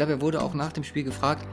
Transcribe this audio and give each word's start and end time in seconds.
glaube, 0.00 0.12
er 0.12 0.20
wurde 0.22 0.40
auch 0.40 0.54
nach 0.54 0.72
dem 0.72 0.82
Spiel 0.82 1.04
gefragt, 1.04 1.46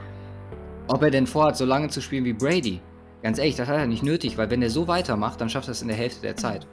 ob 0.86 1.02
er 1.02 1.10
denn 1.10 1.26
vorhat, 1.26 1.58
so 1.58 1.66
lange 1.66 1.88
zu 1.90 2.00
spielen 2.00 2.24
wie 2.24 2.32
Brady. 2.32 2.80
Ganz 3.22 3.36
ehrlich, 3.36 3.56
das 3.56 3.68
hat 3.68 3.76
er 3.76 3.86
nicht 3.86 4.02
nötig, 4.02 4.38
weil 4.38 4.48
wenn 4.48 4.62
er 4.62 4.70
so 4.70 4.88
weitermacht, 4.88 5.38
dann 5.38 5.50
schafft 5.50 5.68
er 5.68 5.72
es 5.72 5.82
in 5.82 5.88
der 5.88 5.98
Hälfte 5.98 6.22
der 6.22 6.34
Zeit. 6.34 6.66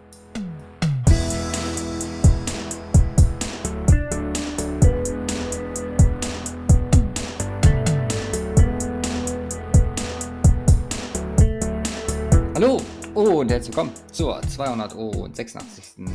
Hallo 12.54 12.80
und 13.16 13.52
herzlich 13.52 13.76
willkommen 13.76 13.92
zur 14.14 14.42
286. 14.42 16.06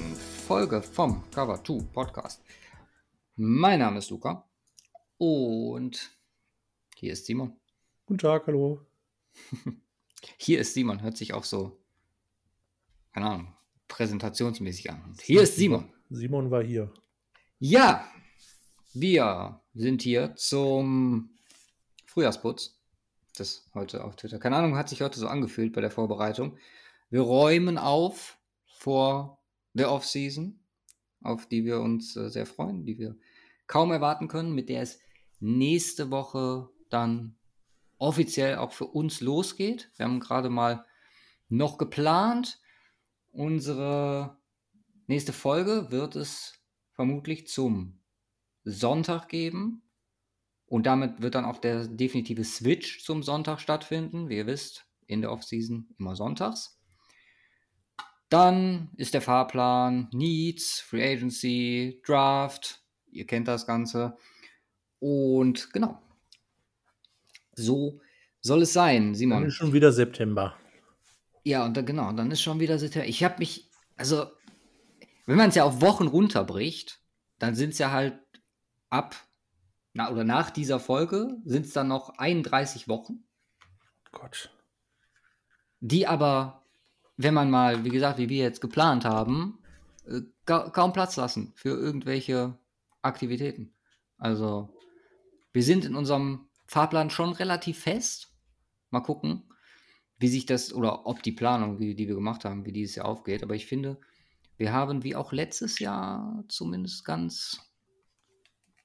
Folge 0.49 0.81
vom 0.81 1.23
Cover 1.31 1.63
2 1.63 1.85
Podcast. 1.93 2.41
Mein 3.37 3.81
Name 3.81 3.99
ist 3.99 4.09
Luca 4.09 4.50
und 5.21 6.17
hier 6.97 7.13
ist 7.13 7.27
Simon. 7.27 7.55
Guten 8.07 8.19
Tag, 8.19 8.47
hallo. 8.47 8.87
Hier 10.39 10.61
ist 10.61 10.73
Simon, 10.73 11.03
hört 11.03 11.17
sich 11.19 11.35
auch 11.35 11.45
so, 11.45 11.79
keine 13.13 13.27
Ahnung, 13.27 13.55
präsentationsmäßig 13.89 14.91
an. 14.91 15.05
Und 15.05 15.21
hier 15.21 15.43
ist 15.43 15.57
Simon. 15.57 15.93
Simon 16.09 16.51
war 16.51 16.63
hier. 16.63 16.93
Ja, 17.59 18.07
wir 18.95 19.63
sind 19.75 20.03
hier 20.03 20.35
zum 20.37 21.31
Frühjahrsputz. 22.07 22.79
Das 23.37 23.71
heute 23.75 24.05
auf 24.05 24.17
Twitter. 24.17 24.39
Keine 24.39 24.57
Ahnung, 24.57 24.77
hat 24.77 24.89
sich 24.89 25.03
heute 25.03 25.19
so 25.21 25.29
angefühlt 25.29 25.73
bei 25.73 25.81
der 25.81 25.91
Vorbereitung. 25.91 26.59
Wir 27.11 27.21
räumen 27.21 27.79
auf 27.79 28.39
vor 28.67 29.43
der 29.75 29.91
Offseason, 29.91 30.59
auf 31.23 31.47
die 31.47 31.65
wir 31.65 31.81
uns 31.81 32.17
äh, 32.17 32.29
sehr 32.29 32.47
freuen, 32.47 32.85
die 32.85 32.99
wir 32.99 33.17
kaum 33.67 33.93
erwarten 33.93 34.29
können, 34.29 34.55
mit 34.55 34.69
der 34.69 34.83
es 34.83 34.99
nächste 35.41 36.11
Woche 36.11 36.69
dann 36.89 37.37
offiziell 37.99 38.57
auch 38.57 38.73
für 38.73 38.87
uns 38.87 39.21
losgeht. 39.21 39.91
Wir 39.97 40.07
haben 40.07 40.21
gerade 40.21 40.51
mal 40.51 40.85
noch 41.49 41.79
geplant. 41.79 42.61
Unsere 43.33 44.39
nächste 45.07 45.33
Folge 45.33 45.91
wird 45.91 46.17
es 46.17 46.61
vermutlich 46.93 47.47
zum 47.47 48.01
Sonntag 48.65 49.29
geben. 49.29 49.83
Und 50.67 50.87
damit 50.87 51.21
wird 51.21 51.35
dann 51.35 51.45
auch 51.45 51.59
der 51.59 51.89
definitive 51.89 52.45
Switch 52.45 53.05
zum 53.05 53.23
Sonntag 53.23 53.61
stattfinden. 53.61 54.29
Wie 54.29 54.37
ihr 54.37 54.47
wisst, 54.47 54.87
in 55.07 55.21
der 55.21 55.33
Offseason 55.33 55.89
immer 55.99 56.15
sonntags. 56.15 56.81
Dann 58.29 58.91
ist 58.97 59.13
der 59.13 59.23
Fahrplan 59.23 60.09
Needs, 60.13 60.81
Free 60.81 61.03
Agency, 61.03 62.01
Draft. 62.07 62.81
Ihr 63.11 63.27
kennt 63.27 63.49
das 63.49 63.67
Ganze. 63.67 64.17
Und 65.01 65.73
genau. 65.73 66.01
So 67.55 68.01
soll 68.41 68.63
es 68.63 68.73
sein, 68.73 69.15
Simon. 69.15 69.41
Dann 69.41 69.49
ist 69.49 69.55
schon 69.55 69.73
wieder 69.73 69.93
September. 69.93 70.57
Ja, 71.43 71.65
und 71.65 71.77
dann, 71.77 71.87
genau, 71.87 72.13
dann 72.13 72.31
ist 72.31 72.43
schon 72.43 72.61
wieder 72.61 72.79
September. 72.79 73.09
Ich 73.09 73.25
habe 73.25 73.39
mich, 73.39 73.71
also, 73.97 74.27
wenn 75.27 75.37
man 75.37 75.49
es 75.49 75.55
ja 75.55 75.65
auf 75.65 75.81
Wochen 75.81 76.07
runterbricht, 76.07 77.01
dann 77.39 77.55
sind 77.55 77.71
es 77.71 77.79
ja 77.79 77.91
halt 77.91 78.19
ab, 78.91 79.17
na, 79.93 80.11
oder 80.11 80.25
nach 80.25 80.51
dieser 80.51 80.79
Folge 80.79 81.37
sind 81.45 81.67
es 81.67 81.73
dann 81.73 81.89
noch 81.89 82.19
31 82.19 82.89
Wochen. 82.89 83.25
Gott. 84.13 84.51
Die 85.81 86.07
aber, 86.07 86.67
wenn 87.17 87.35
man 87.35 87.51
mal, 87.51 87.85
wie 87.85 87.91
gesagt, 87.91 88.19
wie 88.19 88.29
wir 88.29 88.43
jetzt 88.43 88.61
geplant 88.61 89.05
haben, 89.05 89.59
äh, 90.07 90.21
kaum 90.45 90.93
Platz 90.93 91.17
lassen 91.17 91.53
für 91.57 91.71
irgendwelche 91.71 92.59
Aktivitäten. 93.03 93.75
Also, 94.19 94.69
wir 95.53 95.63
sind 95.63 95.85
in 95.85 95.95
unserem 95.95 96.49
Fahrplan 96.67 97.11
schon 97.11 97.33
relativ 97.33 97.81
fest. 97.81 98.33
Mal 98.91 99.01
gucken, 99.01 99.53
wie 100.19 100.29
sich 100.29 100.47
das 100.47 100.73
oder 100.73 101.07
ob 101.07 101.23
die 101.23 101.33
Planung, 101.33 101.79
die, 101.79 101.95
die 101.95 102.09
wir 102.09 102.15
gemacht 102.15 102.45
haben, 102.45 102.65
wie 102.67 102.73
dieses 102.73 102.97
Jahr 102.97 103.07
aufgeht. 103.07 103.43
Aber 103.43 103.55
ich 103.55 103.67
finde, 103.67 104.01
wir 104.57 104.73
haben 104.73 105.03
wie 105.03 105.17
auch 105.17 105.33
letztes 105.33 105.79
Jahr 105.79 106.45
zumindest 106.49 107.05
ganz, 107.05 107.61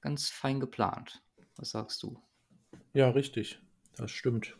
ganz 0.00 0.30
fein 0.30 0.60
geplant. 0.60 1.22
Was 1.56 1.70
sagst 1.70 2.02
du? 2.02 2.20
Ja, 2.94 3.10
richtig. 3.10 3.60
Das 3.96 4.10
stimmt. 4.10 4.56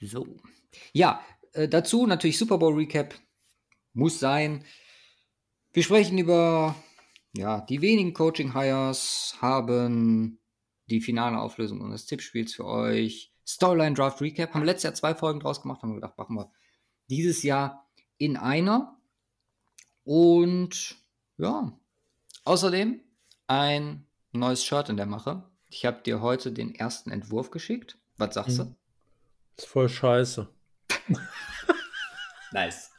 So. 0.00 0.26
Ja, 0.92 1.24
äh, 1.52 1.68
dazu 1.68 2.06
natürlich 2.06 2.38
Super 2.38 2.58
Bowl 2.58 2.74
Recap. 2.74 3.14
Muss 3.92 4.18
sein. 4.18 4.64
Wir 5.72 5.82
sprechen 5.82 6.18
über 6.18 6.74
ja, 7.34 7.60
die 7.62 7.80
wenigen 7.80 8.12
Coaching 8.12 8.52
Hires, 8.52 9.36
haben 9.40 10.38
die 10.86 11.00
finale 11.00 11.38
Auflösung 11.38 11.80
unseres 11.80 12.06
Tippspiels 12.06 12.54
für 12.54 12.66
euch. 12.66 13.32
Storyline 13.46 13.94
Draft 13.94 14.20
Recap. 14.20 14.54
Haben 14.54 14.64
letztes 14.64 14.84
Jahr 14.84 14.94
zwei 14.94 15.14
Folgen 15.14 15.40
draus 15.40 15.62
gemacht, 15.62 15.82
haben 15.82 15.90
wir 15.90 15.96
gedacht, 15.96 16.18
machen 16.18 16.36
wir 16.36 16.52
dieses 17.08 17.42
Jahr 17.42 17.88
in 18.18 18.36
einer. 18.36 18.96
Und 20.04 20.96
ja, 21.38 21.72
außerdem 22.44 23.00
ein 23.46 24.06
neues 24.32 24.64
Shirt 24.64 24.88
in 24.88 24.96
der 24.96 25.06
Mache. 25.06 25.48
Ich 25.68 25.86
habe 25.86 26.02
dir 26.02 26.20
heute 26.20 26.52
den 26.52 26.74
ersten 26.74 27.10
Entwurf 27.10 27.50
geschickt. 27.50 27.98
Was 28.16 28.34
sagst 28.34 28.58
du? 28.58 28.76
Ist 29.56 29.68
voll 29.68 29.88
scheiße. 29.88 30.48
nice. 32.52 32.90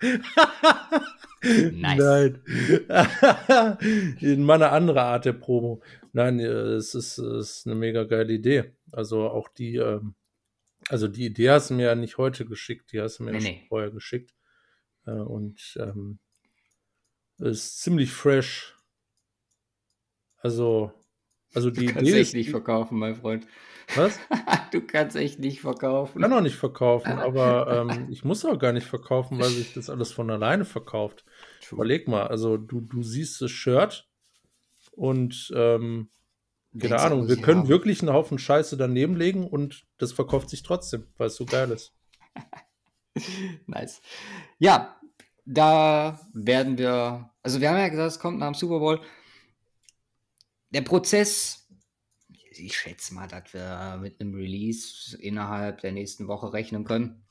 nice. 1.72 1.98
Nein. 1.98 2.40
In 4.20 4.44
meiner 4.44 4.72
andere 4.72 5.02
Art 5.02 5.24
der 5.24 5.32
Promo. 5.34 5.82
Nein, 6.12 6.40
äh, 6.40 6.44
es 6.44 6.94
ist, 6.94 7.18
es 7.18 7.50
ist 7.58 7.66
eine 7.66 7.74
mega 7.74 8.04
geile 8.04 8.32
Idee. 8.32 8.72
Also 8.92 9.28
auch 9.28 9.48
die, 9.48 9.76
ähm, 9.76 10.14
also 10.88 11.08
die 11.08 11.26
Idee 11.26 11.50
hast 11.50 11.70
du 11.70 11.74
mir 11.74 11.86
ja 11.86 11.94
nicht 11.94 12.18
heute 12.18 12.44
geschickt, 12.44 12.92
die 12.92 13.00
hast 13.00 13.18
du 13.18 13.24
mir 13.24 13.32
nee, 13.32 13.38
ja 13.38 13.44
nee. 13.44 13.64
vorher 13.68 13.90
geschickt. 13.90 14.34
Äh, 15.06 15.12
und 15.12 15.76
ähm, 15.78 16.18
ist 17.38 17.80
ziemlich 17.80 18.12
fresh. 18.12 18.76
Also, 20.38 20.92
also 21.54 21.70
die 21.70 21.86
du 21.86 21.92
kannst 21.92 22.10
Idee 22.10 22.20
echt 22.20 22.34
nicht 22.34 22.50
verkaufen, 22.50 22.98
mein 22.98 23.16
Freund. 23.16 23.46
Was? 23.94 24.18
du 24.72 24.80
kannst 24.80 25.16
echt 25.16 25.38
nicht 25.38 25.60
verkaufen. 25.60 26.18
Ich 26.18 26.22
kann 26.22 26.32
auch 26.32 26.40
nicht 26.40 26.56
verkaufen, 26.56 27.12
aber 27.12 27.86
ähm, 27.90 28.06
ich 28.10 28.24
muss 28.24 28.44
auch 28.44 28.58
gar 28.58 28.72
nicht 28.72 28.86
verkaufen, 28.86 29.38
weil 29.38 29.50
sich 29.50 29.74
das 29.74 29.90
alles 29.90 30.12
von 30.12 30.30
alleine 30.30 30.64
verkauft. 30.64 31.24
True. 31.60 31.78
Überleg 31.78 32.08
mal, 32.08 32.26
also 32.26 32.56
du, 32.56 32.80
du 32.80 33.02
siehst 33.02 33.40
das 33.40 33.50
Shirt 33.50 34.08
und 34.92 35.52
ähm, 35.54 36.08
keine 36.78 36.98
Ahnung, 36.98 37.28
wir 37.28 37.36
können 37.36 37.60
haben. 37.60 37.68
wirklich 37.68 38.00
einen 38.00 38.12
Haufen 38.12 38.38
Scheiße 38.38 38.76
daneben 38.76 39.16
legen 39.16 39.46
und 39.46 39.86
das 39.98 40.12
verkauft 40.12 40.50
sich 40.50 40.62
trotzdem, 40.62 41.06
weil 41.18 41.28
es 41.28 41.36
so 41.36 41.44
geil 41.46 41.70
ist. 41.70 41.92
nice. 43.66 44.00
Ja, 44.58 44.96
da 45.44 46.18
werden 46.32 46.78
wir, 46.78 47.30
also 47.42 47.60
wir 47.60 47.70
haben 47.70 47.78
ja 47.78 47.88
gesagt, 47.88 48.10
es 48.10 48.18
kommt 48.18 48.38
nach 48.38 48.48
dem 48.48 48.54
Super 48.54 48.80
Bowl. 48.80 49.00
Der 50.74 50.82
Prozess 50.82 51.64
ich 52.58 52.76
schätze 52.76 53.14
mal, 53.14 53.28
dass 53.28 53.52
wir 53.52 53.98
mit 54.00 54.20
einem 54.20 54.34
Release 54.34 55.16
innerhalb 55.16 55.80
der 55.80 55.92
nächsten 55.92 56.28
Woche 56.28 56.52
rechnen 56.52 56.84
können. 56.84 57.24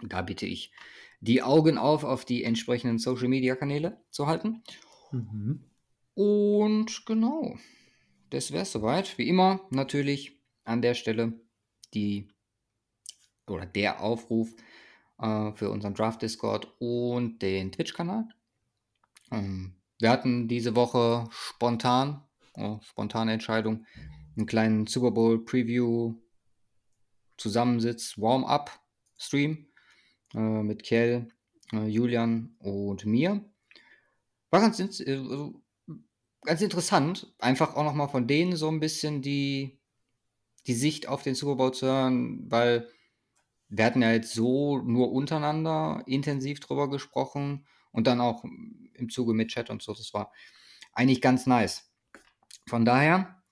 Und 0.00 0.12
da 0.12 0.22
bitte 0.22 0.46
ich, 0.46 0.72
die 1.20 1.42
Augen 1.42 1.78
auf 1.78 2.04
auf 2.04 2.24
die 2.24 2.44
entsprechenden 2.44 2.98
Social 2.98 3.28
Media 3.28 3.56
Kanäle 3.56 4.00
zu 4.10 4.26
halten. 4.26 4.62
Mhm. 5.12 5.64
Und 6.14 7.06
genau, 7.06 7.58
das 8.30 8.52
wäre 8.52 8.62
es 8.62 8.72
soweit. 8.72 9.18
Wie 9.18 9.28
immer 9.28 9.60
natürlich 9.70 10.38
an 10.64 10.82
der 10.82 10.94
Stelle 10.94 11.34
die 11.94 12.28
oder 13.46 13.66
der 13.66 14.00
Aufruf 14.00 14.54
äh, 15.18 15.52
für 15.52 15.70
unseren 15.70 15.94
Draft 15.94 16.22
Discord 16.22 16.72
und 16.78 17.40
den 17.42 17.72
Twitch-Kanal. 17.72 18.28
Ähm, 19.32 19.74
wir 19.98 20.10
hatten 20.10 20.46
diese 20.46 20.76
Woche 20.76 21.28
spontan, 21.30 22.22
oh, 22.56 22.78
spontane 22.82 23.32
Entscheidung, 23.32 23.86
einen 24.36 24.46
kleinen 24.46 24.86
Super 24.86 25.10
Bowl 25.10 25.44
Preview 25.44 26.14
Zusammensitz, 27.36 28.18
Warm-up-Stream 28.18 29.66
äh, 30.34 30.38
mit 30.38 30.82
Kjell, 30.82 31.28
äh, 31.72 31.86
Julian 31.86 32.54
und 32.58 33.06
mir. 33.06 33.44
War 34.50 34.60
ganz, 34.60 34.78
äh, 35.00 35.16
also 35.16 35.62
ganz 36.42 36.60
interessant, 36.60 37.34
einfach 37.38 37.76
auch 37.76 37.84
nochmal 37.84 38.08
von 38.08 38.26
denen 38.26 38.56
so 38.56 38.68
ein 38.68 38.80
bisschen 38.80 39.22
die, 39.22 39.80
die 40.66 40.74
Sicht 40.74 41.08
auf 41.08 41.22
den 41.22 41.34
Super 41.34 41.56
Bowl 41.56 41.72
zu 41.72 41.86
hören, 41.86 42.50
weil 42.50 42.88
wir 43.68 43.84
hatten 43.84 44.02
ja 44.02 44.12
jetzt 44.12 44.34
so 44.34 44.78
nur 44.78 45.12
untereinander 45.12 46.02
intensiv 46.06 46.60
drüber 46.60 46.90
gesprochen 46.90 47.66
und 47.92 48.06
dann 48.06 48.20
auch 48.20 48.44
im 48.44 49.08
Zuge 49.08 49.32
mit 49.32 49.48
Chat 49.48 49.70
und 49.70 49.82
so. 49.82 49.94
Das 49.94 50.12
war 50.12 50.32
eigentlich 50.92 51.20
ganz 51.20 51.46
nice. 51.46 51.89
Von 52.68 52.84
daher, 52.84 53.42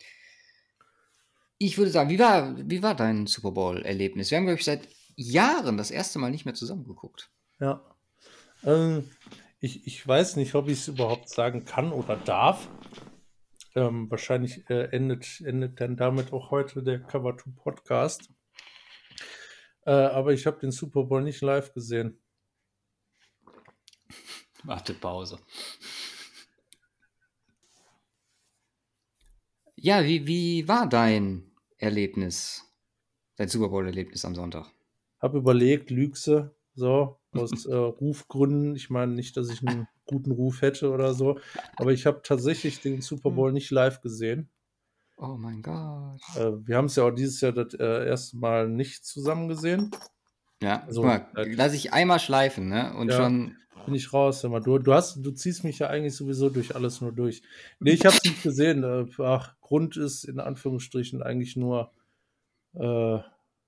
ich 1.58 1.76
würde 1.76 1.90
sagen, 1.90 2.10
wie 2.10 2.18
war, 2.18 2.56
wie 2.68 2.82
war 2.82 2.94
dein 2.94 3.26
Super 3.26 3.50
Bowl-Erlebnis? 3.50 4.30
Wir 4.30 4.38
haben, 4.38 4.44
glaube 4.44 4.58
ich, 4.58 4.64
seit 4.64 4.88
Jahren 5.16 5.76
das 5.76 5.90
erste 5.90 6.18
Mal 6.18 6.30
nicht 6.30 6.44
mehr 6.44 6.54
zusammengeguckt. 6.54 7.30
Ja. 7.58 7.82
Ähm, 8.64 9.10
ich, 9.60 9.86
ich 9.86 10.06
weiß 10.06 10.36
nicht, 10.36 10.54
ob 10.54 10.68
ich 10.68 10.78
es 10.78 10.88
überhaupt 10.88 11.28
sagen 11.28 11.64
kann 11.64 11.92
oder 11.92 12.16
darf. 12.16 12.68
Ähm, 13.74 14.10
wahrscheinlich 14.10 14.68
äh, 14.70 14.84
endet, 14.92 15.40
endet 15.40 15.80
dann 15.80 15.96
damit 15.96 16.32
auch 16.32 16.50
heute 16.50 16.82
der 16.82 17.00
Cover 17.00 17.36
2 17.36 17.50
Podcast. 17.56 18.30
Äh, 19.84 19.90
aber 19.90 20.32
ich 20.32 20.46
habe 20.46 20.60
den 20.60 20.70
Super 20.70 21.04
Bowl 21.04 21.22
nicht 21.22 21.40
live 21.40 21.72
gesehen. 21.72 22.20
Warte, 24.62 24.94
Pause. 24.94 25.38
Ja, 29.80 30.04
wie, 30.04 30.26
wie 30.26 30.66
war 30.66 30.88
dein 30.88 31.52
Erlebnis, 31.76 32.64
dein 33.36 33.48
Super 33.48 33.68
Bowl-Erlebnis 33.68 34.24
am 34.24 34.34
Sonntag? 34.34 34.66
Hab 35.20 35.34
überlegt, 35.34 35.90
Lügse, 35.90 36.56
so, 36.74 37.20
aus 37.32 37.64
äh, 37.64 37.74
Rufgründen. 37.74 38.74
Ich 38.74 38.90
meine 38.90 39.12
nicht, 39.12 39.36
dass 39.36 39.50
ich 39.50 39.64
einen 39.64 39.86
guten 40.04 40.32
Ruf 40.32 40.62
hätte 40.62 40.90
oder 40.90 41.14
so, 41.14 41.38
aber 41.76 41.92
ich 41.92 42.06
habe 42.06 42.22
tatsächlich 42.24 42.80
den 42.80 43.02
Super 43.02 43.30
Bowl 43.30 43.52
nicht 43.52 43.70
live 43.70 44.00
gesehen. 44.00 44.48
Oh 45.16 45.36
mein 45.38 45.62
Gott. 45.62 46.20
Äh, 46.34 46.66
wir 46.66 46.76
haben 46.76 46.86
es 46.86 46.96
ja 46.96 47.04
auch 47.04 47.12
dieses 47.12 47.40
Jahr 47.40 47.52
das 47.52 47.74
äh, 47.74 48.06
erste 48.08 48.36
Mal 48.36 48.68
nicht 48.68 49.04
zusammen 49.04 49.48
gesehen. 49.48 49.92
Ja, 50.62 50.86
guck 50.86 51.04
mal, 51.04 51.26
äh, 51.36 51.54
lass 51.54 51.72
ich 51.72 51.92
einmal 51.92 52.18
schleifen, 52.18 52.68
ne? 52.68 52.94
Und 52.96 53.08
Ja. 53.08 53.16
schon. 53.16 53.56
Bin 53.86 53.94
ich 53.94 54.12
raus, 54.12 54.42
mal. 54.42 54.60
Du, 54.60 54.78
du, 54.78 54.92
hast, 54.92 55.24
du 55.24 55.30
ziehst 55.30 55.64
mich 55.64 55.78
ja 55.78 55.86
eigentlich 55.86 56.14
sowieso 56.14 56.50
durch 56.50 56.74
alles 56.74 57.00
nur 57.00 57.12
durch. 57.12 57.42
Nee, 57.80 57.92
ich 57.92 58.04
habe 58.04 58.16
es 58.16 58.24
nicht 58.24 58.42
gesehen. 58.42 58.82
Äh, 58.82 59.06
ach, 59.22 59.54
Grund 59.60 59.96
ist 59.96 60.24
in 60.24 60.40
Anführungsstrichen 60.40 61.22
eigentlich 61.22 61.56
nur 61.56 61.92
äh, 62.74 63.18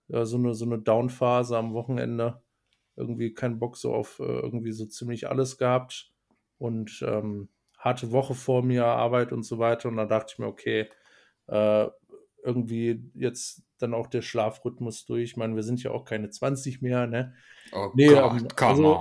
ja, 0.08 0.24
so 0.24 0.36
eine, 0.36 0.54
so 0.54 0.64
eine 0.64 0.78
Down-Phase 0.78 1.56
am 1.56 1.72
Wochenende. 1.72 2.42
Irgendwie 2.96 3.32
keinen 3.32 3.58
Bock 3.58 3.76
so 3.76 3.94
auf 3.94 4.18
äh, 4.18 4.24
irgendwie 4.24 4.72
so 4.72 4.84
ziemlich 4.84 5.28
alles 5.28 5.58
gehabt. 5.58 6.12
Und 6.58 7.02
ähm, 7.06 7.48
harte 7.78 8.12
Woche 8.12 8.34
vor 8.34 8.62
mir, 8.62 8.84
Arbeit 8.84 9.32
und 9.32 9.44
so 9.44 9.58
weiter. 9.58 9.88
Und 9.88 9.96
da 9.96 10.04
dachte 10.06 10.32
ich 10.34 10.38
mir, 10.38 10.46
okay, 10.48 10.90
äh, 11.46 11.86
irgendwie 12.44 13.10
jetzt 13.14 13.62
dann 13.78 13.94
auch 13.94 14.06
der 14.06 14.22
Schlafrhythmus 14.22 15.04
durch. 15.06 15.22
Ich 15.30 15.36
meine, 15.36 15.56
wir 15.56 15.62
sind 15.62 15.82
ja 15.82 15.90
auch 15.90 16.04
keine 16.04 16.30
20 16.30 16.82
mehr, 16.82 17.06
ne? 17.06 17.34
Oh 17.72 17.90
Nee, 17.94 18.08
Gott, 18.08 18.40
ähm, 18.40 18.48
also- 18.56 19.00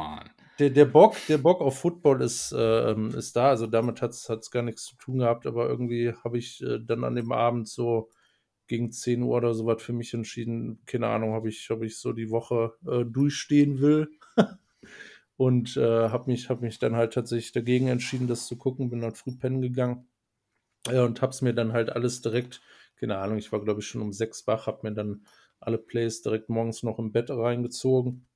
der, 0.60 0.70
der 0.72 0.86
Bock, 0.86 1.16
der 1.30 1.38
Bock 1.38 1.62
auf 1.62 1.80
Football 1.80 2.22
ist, 2.22 2.54
ähm, 2.58 3.12
ist 3.16 3.36
da. 3.36 3.48
Also 3.48 3.66
damit 3.66 4.02
hat 4.02 4.12
es 4.12 4.52
gar 4.52 4.62
nichts 4.62 4.84
zu 4.84 4.98
tun 4.98 5.20
gehabt, 5.20 5.46
aber 5.48 5.70
irgendwie 5.70 6.14
habe 6.24 6.38
ich 6.38 6.62
äh, 6.62 6.80
dann 6.86 7.06
an 7.06 7.16
dem 7.16 7.32
Abend 7.32 7.70
so 7.70 8.10
gegen 8.68 8.92
10 8.92 9.24
Uhr 9.24 9.38
oder 9.38 9.54
so 9.54 9.66
was 9.66 9.82
für 9.82 9.94
mich 9.94 10.14
entschieden. 10.14 10.82
Keine 10.86 11.08
Ahnung, 11.08 11.34
ob 11.34 11.46
ich, 11.48 11.72
ob 11.72 11.82
ich 11.84 11.98
so 11.98 12.12
die 12.12 12.30
Woche 12.30 12.74
äh, 12.86 13.06
durchstehen 13.06 13.80
will. 13.80 14.10
Und 15.38 15.78
äh, 15.78 16.10
habe 16.10 16.30
mich, 16.30 16.50
hab 16.50 16.62
mich 16.62 16.80
dann 16.80 16.96
halt 16.98 17.14
tatsächlich 17.14 17.54
dagegen 17.54 17.88
entschieden, 17.88 18.28
das 18.28 18.46
zu 18.46 18.58
gucken. 18.58 18.90
Bin 18.90 19.00
dann 19.00 19.16
früh 19.16 19.32
pennen 19.38 19.62
gegangen. 19.62 20.08
Ja, 20.92 21.04
und 21.04 21.22
hab's 21.22 21.42
mir 21.42 21.54
dann 21.54 21.74
halt 21.74 21.90
alles 21.92 22.22
direkt, 22.22 22.62
keine 23.00 23.18
Ahnung, 23.18 23.38
ich 23.38 23.51
war 23.51 23.62
glaube 23.62 23.81
ich 23.81 23.88
schon 23.88 24.01
um 24.01 24.13
sechs 24.13 24.46
wach, 24.48 24.68
hab 24.68 24.84
mir 24.84 24.94
dann 24.94 25.24
alle 25.60 25.78
Plays 25.78 26.22
direkt 26.22 26.50
morgens 26.50 26.84
noch 26.84 27.00
im 27.00 27.12
Bett 27.12 27.30
reingezogen 27.30 28.28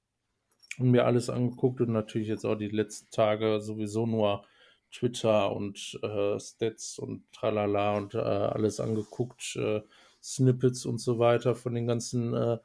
und 0.79 0.91
mir 0.91 1.05
alles 1.05 1.29
angeguckt 1.29 1.81
und 1.81 1.91
natürlich 1.91 2.27
jetzt 2.27 2.45
auch 2.45 2.55
die 2.55 2.69
letzten 2.69 3.09
Tage 3.11 3.61
sowieso 3.61 4.05
nur 4.05 4.45
Twitter 4.91 5.51
und 5.55 5.99
äh, 6.03 6.39
Stats 6.39 6.99
und 6.99 7.23
tralala 7.31 7.97
und 7.97 8.13
äh, 8.13 8.19
alles 8.19 8.79
angeguckt, 8.79 9.55
äh, 9.55 9.81
Snippets 10.21 10.85
und 10.85 10.99
so 10.99 11.19
weiter 11.19 11.55
von 11.55 11.73
den 11.73 11.87
ganzen 11.87 12.33
äh, 12.33 12.57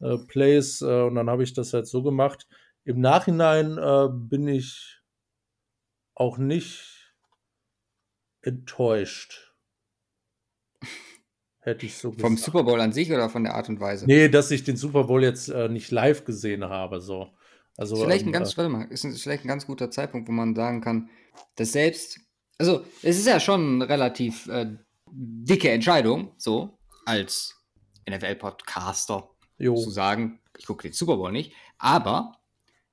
äh, 0.00 0.18
Plays 0.26 0.82
äh, 0.82 1.02
und 1.02 1.14
dann 1.14 1.30
habe 1.30 1.44
ich 1.44 1.52
das 1.52 1.72
halt 1.74 1.86
so 1.86 2.02
gemacht. 2.02 2.48
Im 2.84 3.00
Nachhinein 3.00 3.76
bin 4.28 4.46
ich 4.46 5.00
auch 6.14 6.36
nicht 6.36 7.14
enttäuscht. 8.42 9.53
Hätte 11.64 11.86
ich 11.86 11.96
so 11.96 12.12
Vom 12.12 12.34
gesagt. 12.34 12.40
Super 12.40 12.62
Bowl 12.62 12.78
an 12.78 12.92
sich 12.92 13.10
oder 13.10 13.30
von 13.30 13.42
der 13.42 13.54
Art 13.54 13.70
und 13.70 13.80
Weise? 13.80 14.04
Nee, 14.04 14.28
dass 14.28 14.50
ich 14.50 14.64
den 14.64 14.76
Super 14.76 15.04
Bowl 15.04 15.22
jetzt 15.22 15.48
äh, 15.48 15.70
nicht 15.70 15.90
live 15.90 16.26
gesehen 16.26 16.62
habe. 16.64 17.00
So. 17.00 17.30
Also, 17.78 17.96
ist 17.96 18.02
vielleicht 18.02 18.24
ein 18.24 18.28
ähm, 18.28 18.32
ganz, 18.32 18.54
warte 18.58 18.68
mal, 18.68 18.84
ist 18.84 19.04
ein, 19.04 19.14
vielleicht 19.14 19.46
ein 19.46 19.48
ganz 19.48 19.66
guter 19.66 19.90
Zeitpunkt, 19.90 20.28
wo 20.28 20.32
man 20.32 20.54
sagen 20.54 20.82
kann, 20.82 21.08
dass 21.56 21.72
selbst, 21.72 22.20
also 22.58 22.84
es 23.02 23.18
ist 23.18 23.26
ja 23.26 23.40
schon 23.40 23.76
eine 23.76 23.88
relativ 23.88 24.46
äh, 24.48 24.76
dicke 25.10 25.70
Entscheidung, 25.70 26.32
so 26.36 26.78
als 27.06 27.54
NFL-Podcaster 28.08 29.30
äh, 29.58 29.64
zu 29.64 29.90
sagen, 29.90 30.40
ich 30.58 30.66
gucke 30.66 30.82
den 30.82 30.92
Super 30.92 31.16
Bowl 31.16 31.32
nicht, 31.32 31.52
aber 31.78 32.36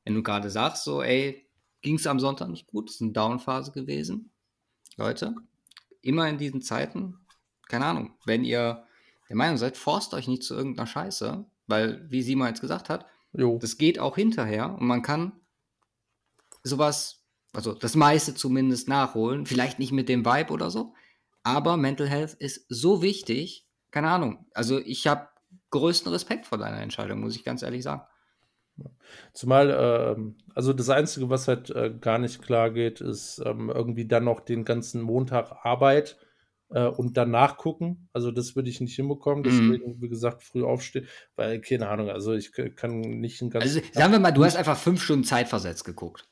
wenn 0.05 0.15
du 0.15 0.23
gerade 0.23 0.49
sagst, 0.49 0.85
so, 0.85 1.03
ey, 1.03 1.45
ging 1.81 1.95
es 1.95 2.07
am 2.07 2.21
Sonntag 2.21 2.47
nicht 2.47 2.67
gut, 2.67 2.89
ist 2.89 3.01
eine 3.01 3.11
Downphase 3.11 3.73
gewesen, 3.73 4.31
Leute, 4.95 5.35
immer 6.01 6.29
in 6.29 6.37
diesen 6.37 6.61
Zeiten, 6.61 7.17
keine 7.71 7.85
Ahnung, 7.85 8.13
wenn 8.25 8.43
ihr 8.43 8.83
der 9.29 9.37
Meinung 9.37 9.57
seid, 9.57 9.77
forst 9.77 10.13
euch 10.13 10.27
nicht 10.27 10.43
zu 10.43 10.53
irgendeiner 10.53 10.87
Scheiße, 10.87 11.45
weil, 11.65 12.05
wie 12.11 12.21
Simon 12.21 12.49
jetzt 12.49 12.59
gesagt 12.59 12.89
hat, 12.89 13.05
Jo. 13.33 13.57
das 13.59 13.77
geht 13.77 13.97
auch 13.97 14.15
hinterher 14.15 14.75
und 14.77 14.85
man 14.85 15.01
kann 15.01 15.31
sowas, 16.63 17.23
also 17.53 17.73
das 17.73 17.95
meiste 17.95 18.35
zumindest 18.35 18.89
nachholen. 18.89 19.45
Vielleicht 19.45 19.79
nicht 19.79 19.93
mit 19.93 20.09
dem 20.09 20.25
Vibe 20.25 20.51
oder 20.51 20.69
so, 20.69 20.93
aber 21.43 21.77
Mental 21.77 22.09
Health 22.09 22.33
ist 22.33 22.65
so 22.67 23.01
wichtig. 23.01 23.67
Keine 23.89 24.09
Ahnung. 24.09 24.45
Also 24.53 24.79
ich 24.79 25.07
habe 25.07 25.29
größten 25.69 26.11
Respekt 26.11 26.45
vor 26.45 26.57
deiner 26.57 26.81
Entscheidung, 26.81 27.21
muss 27.21 27.35
ich 27.35 27.45
ganz 27.45 27.61
ehrlich 27.61 27.83
sagen. 27.83 28.03
Zumal, 29.33 29.69
ähm, 30.17 30.37
also 30.55 30.73
das 30.73 30.89
Einzige, 30.89 31.29
was 31.29 31.47
halt 31.47 31.69
äh, 31.69 31.93
gar 31.99 32.19
nicht 32.19 32.41
klar 32.41 32.69
geht, 32.69 32.99
ist 32.99 33.41
ähm, 33.45 33.69
irgendwie 33.69 34.07
dann 34.07 34.25
noch 34.25 34.41
den 34.41 34.65
ganzen 34.65 35.01
Montag 35.01 35.65
Arbeit 35.65 36.17
äh, 36.71 36.87
und 36.87 37.17
danach 37.17 37.57
gucken. 37.57 38.09
Also 38.13 38.31
das 38.31 38.55
würde 38.55 38.69
ich 38.69 38.81
nicht 38.81 38.95
hinbekommen. 38.95 39.39
Mhm. 39.39 39.43
Deswegen, 39.43 40.01
wie 40.01 40.09
gesagt, 40.09 40.43
früh 40.43 40.63
aufstehen. 40.63 41.07
Weil, 41.35 41.61
keine 41.61 41.89
Ahnung, 41.89 42.09
also 42.09 42.33
ich 42.33 42.51
kann 42.51 42.99
nicht 42.99 43.41
einen 43.41 43.51
ganzen 43.51 43.79
Also 43.79 43.93
sagen 43.93 44.11
wir 44.11 44.19
mal, 44.19 44.31
du 44.31 44.43
hast 44.43 44.55
einfach 44.55 44.77
fünf 44.77 45.01
Stunden 45.01 45.23
zeitversetzt 45.23 45.85
geguckt. 45.85 46.27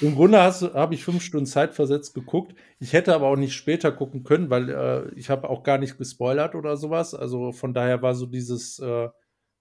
Im 0.00 0.14
Grunde 0.14 0.38
habe 0.40 0.94
ich 0.94 1.04
fünf 1.04 1.22
Stunden 1.22 1.46
Zeit 1.46 1.74
versetzt 1.74 2.14
geguckt. 2.14 2.54
Ich 2.78 2.92
hätte 2.92 3.14
aber 3.14 3.26
auch 3.26 3.36
nicht 3.36 3.54
später 3.54 3.92
gucken 3.92 4.24
können, 4.24 4.50
weil 4.50 4.70
äh, 4.70 5.14
ich 5.14 5.30
habe 5.30 5.48
auch 5.48 5.62
gar 5.62 5.78
nicht 5.78 5.98
gespoilert 5.98 6.54
oder 6.54 6.76
sowas. 6.76 7.14
Also 7.14 7.52
von 7.52 7.74
daher 7.74 8.02
war 8.02 8.14
so 8.14 8.26
dieses 8.26 8.78
äh, 8.78 9.10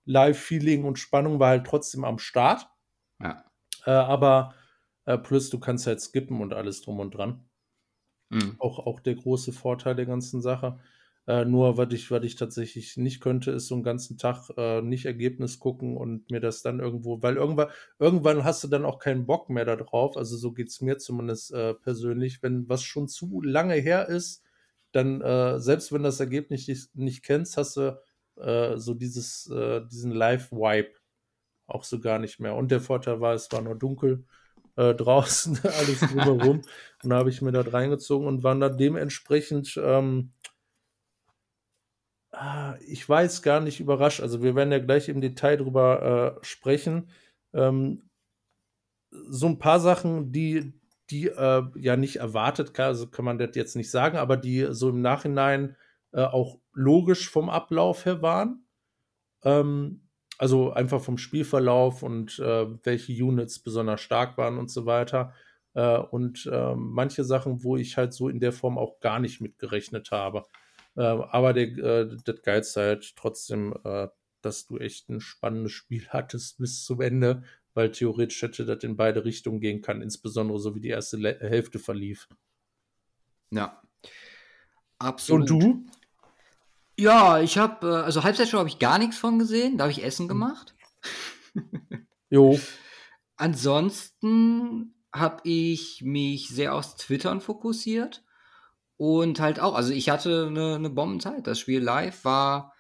Live-Feeling 0.06 0.86
und 0.86 0.98
Spannung 0.98 1.40
war 1.40 1.50
halt 1.50 1.68
trotzdem 1.68 2.06
am 2.06 2.18
Start. 2.18 2.68
Ja. 3.22 3.44
Äh, 3.86 3.92
aber 3.92 4.56
äh, 5.06 5.18
plus 5.18 5.50
du 5.50 5.60
kannst 5.60 5.86
halt 5.86 6.02
skippen 6.02 6.42
und 6.42 6.54
alles 6.54 6.82
drum 6.82 7.00
und 7.00 7.12
dran. 7.12 7.49
Mhm. 8.30 8.56
Auch, 8.60 8.80
auch 8.80 9.00
der 9.00 9.16
große 9.16 9.52
Vorteil 9.52 9.96
der 9.96 10.06
ganzen 10.06 10.42
Sache. 10.42 10.80
Äh, 11.28 11.46
nur, 11.46 11.78
was 11.78 11.94
ich, 11.94 12.10
was 12.10 12.24
ich 12.24 12.36
tatsächlich 12.36 12.98
nicht 12.98 13.22
könnte, 13.22 13.52
ist 13.52 13.68
so 13.68 13.76
einen 13.76 13.84
ganzen 13.84 14.18
Tag 14.18 14.50
äh, 14.58 14.82
nicht 14.82 15.06
Ergebnis 15.06 15.60
gucken 15.60 15.96
und 15.96 16.32
mir 16.32 16.40
das 16.40 16.62
dann 16.64 16.80
irgendwo, 16.80 17.22
weil 17.22 17.36
irgendwann, 17.36 17.70
irgendwann 18.00 18.44
hast 18.44 18.64
du 18.64 18.68
dann 18.68 18.86
auch 18.86 19.00
keinen 19.00 19.26
Bock 19.28 19.50
mehr 19.50 19.66
darauf. 19.66 20.18
Also 20.18 20.38
so 20.38 20.52
geht 20.54 20.70
es 20.70 20.82
mir 20.82 20.98
zumindest 20.98 21.54
äh, 21.54 21.76
persönlich. 21.76 22.42
Wenn 22.42 22.68
was 22.68 22.84
schon 22.84 23.08
zu 23.08 23.42
lange 23.42 23.76
her 23.76 24.10
ist, 24.10 24.44
dann, 24.92 25.22
äh, 25.22 25.60
selbst 25.60 25.92
wenn 25.94 26.04
das 26.04 26.20
Ergebnis 26.20 26.68
nicht, 26.68 26.96
nicht 26.96 27.24
kennst, 27.24 27.58
hast 27.58 27.78
du 27.78 28.00
äh, 28.38 28.78
so 28.78 28.94
dieses, 28.96 29.48
äh, 29.52 29.82
diesen 29.86 30.12
Live-Vibe 30.12 30.94
auch 31.68 31.84
so 31.84 32.00
gar 32.00 32.20
nicht 32.20 32.40
mehr. 32.40 32.56
Und 32.56 32.72
der 32.72 32.82
Vorteil 32.82 33.22
war, 33.22 33.34
es 33.36 33.52
war 33.52 33.62
nur 33.62 33.76
dunkel 33.76 34.26
äh, 34.76 34.94
draußen, 34.94 35.60
alles 35.64 36.00
drumherum. 36.00 36.62
und 37.04 37.10
da 37.10 37.18
habe 37.18 37.30
ich 37.30 37.42
mir 37.42 37.52
da 37.52 37.62
reingezogen 37.62 38.28
und 38.28 38.44
war 38.44 38.56
dann 38.56 38.78
dementsprechend, 38.78 39.80
ähm, 39.82 40.34
ah, 42.32 42.76
ich 42.86 43.08
weiß 43.08 43.42
gar 43.42 43.60
nicht 43.60 43.80
überrascht. 43.80 44.22
Also 44.22 44.42
wir 44.42 44.56
werden 44.56 44.72
ja 44.72 44.80
gleich 44.80 45.10
im 45.10 45.22
Detail 45.22 45.58
drüber 45.58 46.38
äh, 46.42 46.46
sprechen. 46.46 47.10
Ähm, 47.54 48.10
so 49.12 49.48
ein 49.48 49.60
paar 49.60 49.80
Sachen, 49.80 50.32
die, 50.32 50.74
die 51.10 51.28
äh, 51.28 51.64
ja 51.76 51.98
nicht 51.98 52.18
erwartet, 52.18 52.74
kann, 52.74 52.88
also 52.88 53.08
kann 53.08 53.26
man 53.26 53.38
das 53.38 53.56
jetzt 53.56 53.76
nicht 53.76 53.90
sagen, 53.90 54.18
aber 54.18 54.38
die 54.38 54.68
so 54.72 54.90
im 54.90 55.02
Nachhinein 55.02 55.76
äh, 56.12 56.22
auch 56.24 56.60
logisch 56.74 57.30
vom 57.30 57.50
Ablauf 57.50 58.06
her 58.06 58.22
waren. 58.22 58.66
Ähm, 59.44 60.09
also 60.40 60.72
einfach 60.72 61.02
vom 61.02 61.18
Spielverlauf 61.18 62.02
und 62.02 62.40
äh, 62.40 62.66
welche 62.84 63.12
Units 63.12 63.60
besonders 63.60 64.00
stark 64.00 64.38
waren 64.38 64.58
und 64.58 64.72
so 64.72 64.86
weiter. 64.86 65.34
Äh, 65.74 65.98
und 65.98 66.50
äh, 66.52 66.76
manche 66.76 67.26
Sachen, 67.26 67.64
wo 67.64 67.76
ich 67.76 67.98
halt 67.98 68.14
so 68.14 68.30
in 68.30 68.40
der 68.40 68.54
Form 68.54 68.78
auch 68.78 69.02
gar 69.02 69.20
nicht 69.20 69.42
mitgerechnet 69.42 70.12
habe. 70.12 70.46
Äh, 70.96 71.02
aber 71.02 71.52
der, 71.52 71.68
äh, 71.78 72.18
das 72.24 72.42
Geilste 72.42 72.82
halt 72.82 73.16
trotzdem, 73.18 73.76
äh, 73.84 74.08
dass 74.42 74.66
du 74.66 74.78
echt 74.78 75.10
ein 75.10 75.20
spannendes 75.20 75.74
Spiel 75.74 76.08
hattest 76.10 76.58
bis 76.58 76.86
zum 76.86 77.02
Ende, 77.02 77.44
weil 77.74 77.92
theoretisch 77.92 78.42
hätte 78.42 78.66
das 78.66 78.82
in 78.86 78.96
beide 78.96 79.26
Richtungen 79.26 79.60
gehen 79.60 79.82
kann, 79.82 80.02
insbesondere 80.02 80.58
so 80.58 80.74
wie 80.74 80.80
die 80.80 80.88
erste 80.88 81.18
Le 81.18 81.38
Hälfte 81.42 81.80
verlief. 81.80 82.30
Ja. 83.52 83.82
Absolut. 85.00 85.52
Und 85.52 85.62
du? 85.62 85.86
Ja, 87.00 87.40
ich 87.40 87.58
habe, 87.58 87.88
äh, 87.88 87.96
also 88.04 88.24
Halbzeitshow 88.24 88.58
habe 88.60 88.70
ich 88.70 88.78
gar 88.80 89.00
nichts 89.00 89.18
von 89.18 89.40
gesehen. 89.40 89.78
Da 89.78 89.86
habe 89.86 89.92
ich 89.92 90.04
Essen 90.04 90.28
gemacht. 90.28 90.76
Jo. 92.30 92.60
Ansonsten 93.38 94.96
habe 95.14 95.42
ich 95.50 96.02
mich 96.04 96.50
sehr 96.50 96.76
aufs 96.76 96.96
Twittern 96.98 97.42
fokussiert 97.42 98.24
Und 98.98 99.40
halt 99.40 99.60
auch, 99.60 99.76
also 99.76 99.94
ich 99.94 100.10
hatte 100.10 100.48
eine, 100.48 100.76
eine 100.76 100.90
Bombenzeit. 100.92 101.48
Das 101.48 101.60
Spiel 101.60 101.82
live 101.82 102.26
war 102.26 102.74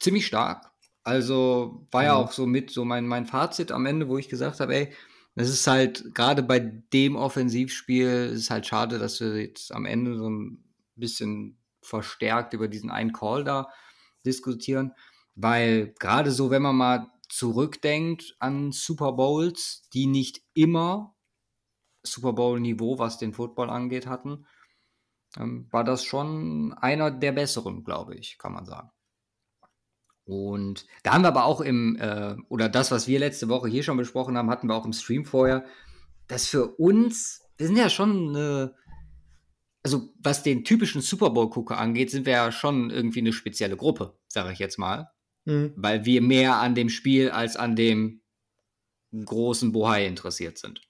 ziemlich 0.00 0.26
stark. 0.26 0.70
Also 1.02 1.86
war 1.90 2.04
ja 2.04 2.14
Mhm. 2.14 2.18
auch 2.18 2.32
so 2.32 2.46
mit 2.46 2.70
so 2.70 2.84
mein, 2.84 3.06
mein 3.06 3.26
Fazit 3.26 3.72
am 3.72 3.86
Ende, 3.86 4.08
wo 4.08 4.16
ich 4.18 4.28
gesagt 4.28 4.60
habe, 4.60 4.74
ey, 4.74 4.92
das 5.34 5.48
ist 5.48 5.66
halt 5.66 6.14
gerade 6.14 6.42
bei 6.42 6.60
dem 6.60 7.16
Offensivspiel, 7.16 8.30
ist 8.32 8.40
es 8.42 8.50
halt 8.50 8.66
schade, 8.66 8.98
dass 8.98 9.20
wir 9.20 9.36
jetzt 9.40 9.72
am 9.72 9.84
Ende 9.84 10.16
so 10.16 10.28
ein 10.30 10.64
bisschen 10.96 11.58
verstärkt 11.84 12.52
über 12.54 12.68
diesen 12.68 12.90
einen 12.90 13.12
Call 13.12 13.44
da 13.44 13.68
diskutieren, 14.24 14.92
weil 15.34 15.94
gerade 15.98 16.30
so, 16.30 16.50
wenn 16.50 16.62
man 16.62 16.76
mal 16.76 17.10
zurückdenkt 17.28 18.36
an 18.38 18.72
Super 18.72 19.12
Bowls, 19.12 19.88
die 19.92 20.06
nicht 20.06 20.42
immer 20.54 21.14
Super 22.02 22.32
Bowl-Niveau, 22.32 22.98
was 22.98 23.18
den 23.18 23.32
Football 23.32 23.70
angeht, 23.70 24.06
hatten, 24.06 24.46
ähm, 25.38 25.68
war 25.70 25.84
das 25.84 26.04
schon 26.04 26.74
einer 26.74 27.10
der 27.10 27.32
besseren, 27.32 27.82
glaube 27.82 28.14
ich, 28.14 28.38
kann 28.38 28.52
man 28.52 28.66
sagen. 28.66 28.90
Und 30.24 30.86
da 31.02 31.12
haben 31.12 31.22
wir 31.22 31.28
aber 31.28 31.44
auch 31.44 31.60
im, 31.60 31.96
äh, 31.96 32.36
oder 32.48 32.68
das, 32.68 32.90
was 32.90 33.06
wir 33.06 33.18
letzte 33.18 33.48
Woche 33.48 33.68
hier 33.68 33.82
schon 33.82 33.96
besprochen 33.96 34.38
haben, 34.38 34.50
hatten 34.50 34.68
wir 34.68 34.74
auch 34.74 34.86
im 34.86 34.92
Stream 34.92 35.24
vorher, 35.24 35.64
dass 36.28 36.46
für 36.46 36.76
uns, 36.76 37.42
wir 37.56 37.66
sind 37.66 37.76
ja 37.76 37.90
schon 37.90 38.30
eine, 38.30 38.74
also 39.84 40.14
was 40.18 40.42
den 40.42 40.64
typischen 40.64 41.02
Super 41.02 41.30
Bowl-Gucker 41.30 41.78
angeht, 41.78 42.10
sind 42.10 42.26
wir 42.26 42.32
ja 42.32 42.50
schon 42.50 42.90
irgendwie 42.90 43.20
eine 43.20 43.32
spezielle 43.32 43.76
Gruppe, 43.76 44.18
sage 44.26 44.52
ich 44.52 44.58
jetzt 44.58 44.78
mal. 44.78 45.10
Mhm. 45.44 45.74
Weil 45.76 46.06
wir 46.06 46.22
mehr 46.22 46.56
an 46.56 46.74
dem 46.74 46.88
Spiel 46.88 47.30
als 47.30 47.56
an 47.56 47.76
dem 47.76 48.22
großen 49.12 49.72
Bohai 49.72 50.06
interessiert 50.06 50.58
sind. 50.58 50.80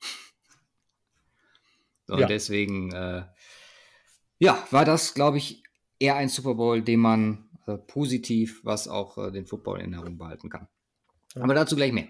So, 2.07 2.15
Ja. 2.15 2.23
Und 2.23 2.31
deswegen, 2.31 2.93
äh, 2.93 3.25
ja, 4.39 4.65
war 4.71 4.85
das, 4.85 5.15
glaube 5.15 5.39
ich, 5.39 5.65
eher 5.99 6.17
ein 6.17 6.29
Super 6.29 6.55
Bowl, 6.55 6.83
den 6.83 7.01
man 7.01 7.49
äh, 7.67 7.77
positiv, 7.79 8.61
was 8.65 8.89
auch 8.89 9.19
äh, 9.19 9.33
den 9.33 9.47
Football 9.47 9.81
in 9.81 9.93
Erinnerung 9.93 10.19
behalten 10.19 10.51
kann. 10.51 10.69
Ja. 11.35 11.43
Aber 11.43 11.55
dazu 11.55 11.75
gleich 11.77 11.93
mehr. 11.93 12.09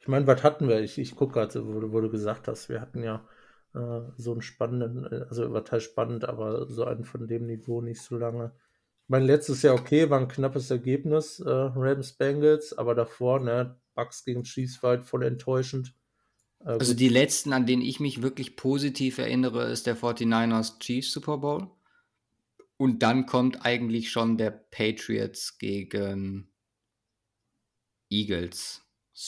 Ich 0.00 0.08
meine, 0.08 0.26
was 0.26 0.42
hatten 0.42 0.68
wir? 0.68 0.80
Ich, 0.80 0.98
ich 0.98 1.14
gucke 1.14 1.34
gerade, 1.34 1.66
wo, 1.66 1.92
wo 1.92 2.00
du 2.00 2.10
gesagt 2.10 2.48
hast, 2.48 2.68
wir 2.68 2.80
hatten 2.80 3.02
ja 3.02 3.26
äh, 3.74 4.00
so 4.16 4.32
einen 4.32 4.42
spannenden, 4.42 5.04
äh, 5.06 5.26
also 5.28 5.52
war 5.52 5.64
teil 5.64 5.80
spannend, 5.80 6.24
aber 6.28 6.68
so 6.68 6.84
einen 6.84 7.04
von 7.04 7.26
dem 7.28 7.46
Niveau 7.46 7.80
nicht 7.80 8.02
so 8.02 8.16
lange. 8.18 8.52
Ich 9.04 9.08
meine, 9.10 9.26
letztes 9.26 9.62
Jahr 9.62 9.74
okay, 9.74 10.08
war 10.10 10.20
ein 10.20 10.28
knappes 10.28 10.70
Ergebnis, 10.70 11.40
äh, 11.40 11.48
Rams 11.50 12.12
Bengals, 12.14 12.76
aber 12.78 12.94
davor, 12.94 13.40
ne, 13.40 13.76
Bucks 13.94 14.24
gegen 14.24 14.44
Chiefs 14.44 14.82
war 14.82 14.90
halt 14.90 15.04
voll 15.06 15.24
enttäuschend. 15.24 15.94
Äh, 16.64 16.80
Also 16.80 16.94
die 16.94 17.08
letzten, 17.08 17.52
an 17.52 17.64
denen 17.64 17.82
ich 17.82 18.00
mich 18.00 18.22
wirklich 18.22 18.56
positiv 18.56 19.18
erinnere, 19.18 19.70
ist 19.70 19.86
der 19.86 19.94
49ers 19.96 20.80
Chiefs 20.80 21.12
Super 21.12 21.38
Bowl. 21.38 21.70
Und 22.76 23.04
dann 23.04 23.26
kommt 23.26 23.64
eigentlich 23.64 24.10
schon 24.10 24.36
der 24.36 24.50
Patriots 24.50 25.56
gegen 25.58 26.50
Eagles 28.10 28.82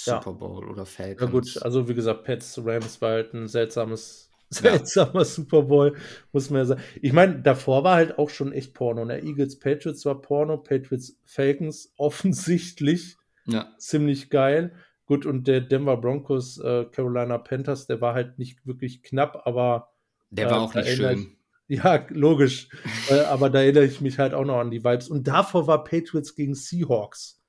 Ja. 0.07 0.21
Super 0.21 0.35
Bowl 0.35 0.69
oder 0.69 0.85
ja 1.21 1.27
Falcons. 1.27 1.29
gut, 1.29 1.63
also 1.63 1.89
wie 1.89 1.95
gesagt, 1.95 2.25
Pets 2.25 2.59
Rams 2.65 3.01
war 3.01 3.13
halt 3.13 3.35
ein 3.35 3.49
seltsames, 3.49 4.32
Ja. 4.63 4.71
seltsamer 4.73 5.25
Super 5.25 5.63
Bowl, 5.63 5.97
muss 6.33 6.51
man 6.51 6.61
ja 6.61 6.65
sagen. 6.67 6.83
Ich 7.01 7.13
meine, 7.13 7.41
davor 7.43 7.85
war 7.85 7.97
halt 7.97 8.19
auch 8.19 8.31
schon 8.31 8.53
echt 8.53 8.75
Porno. 8.75 9.05
Ne? 9.05 9.23
Eagles 9.23 9.59
Patriots 9.59 10.05
war 10.05 10.21
Porno, 10.21 10.57
Patriots 10.59 11.17
Falcons 11.25 11.93
offensichtlich 11.99 13.17
Ja, 13.47 13.73
ziemlich 13.79 14.31
geil. 14.31 14.73
Gut, 15.07 15.27
und 15.27 15.49
der 15.49 15.61
Denver 15.61 15.97
Broncos, 15.97 16.59
äh, 16.59 16.85
Carolina 16.93 17.37
Panthers, 17.39 17.87
der 17.87 18.01
war 18.01 18.15
halt 18.15 18.39
nicht 18.39 18.67
wirklich 18.67 19.03
knapp, 19.03 19.43
aber 19.47 19.93
der 20.31 20.47
Äh, 20.47 20.51
war 20.51 20.61
auch 20.63 20.73
da 20.73 20.81
nicht 20.81 20.91
ich- 20.91 20.97
schön. 20.97 21.37
ja, 21.69 22.07
logisch. 22.11 22.69
äh, 23.11 23.21
aber 23.21 23.51
da 23.51 23.61
erinnere 23.63 23.85
ich 23.85 24.01
mich 24.01 24.19
halt 24.19 24.33
auch 24.35 24.45
noch 24.45 24.59
an 24.61 24.71
die 24.71 24.85
Vibes. 24.85 25.09
Und 25.09 25.27
davor 25.29 25.67
war 25.67 25.85
Patriots 25.85 26.35
gegen 26.35 26.55
Seahawks. 26.55 27.43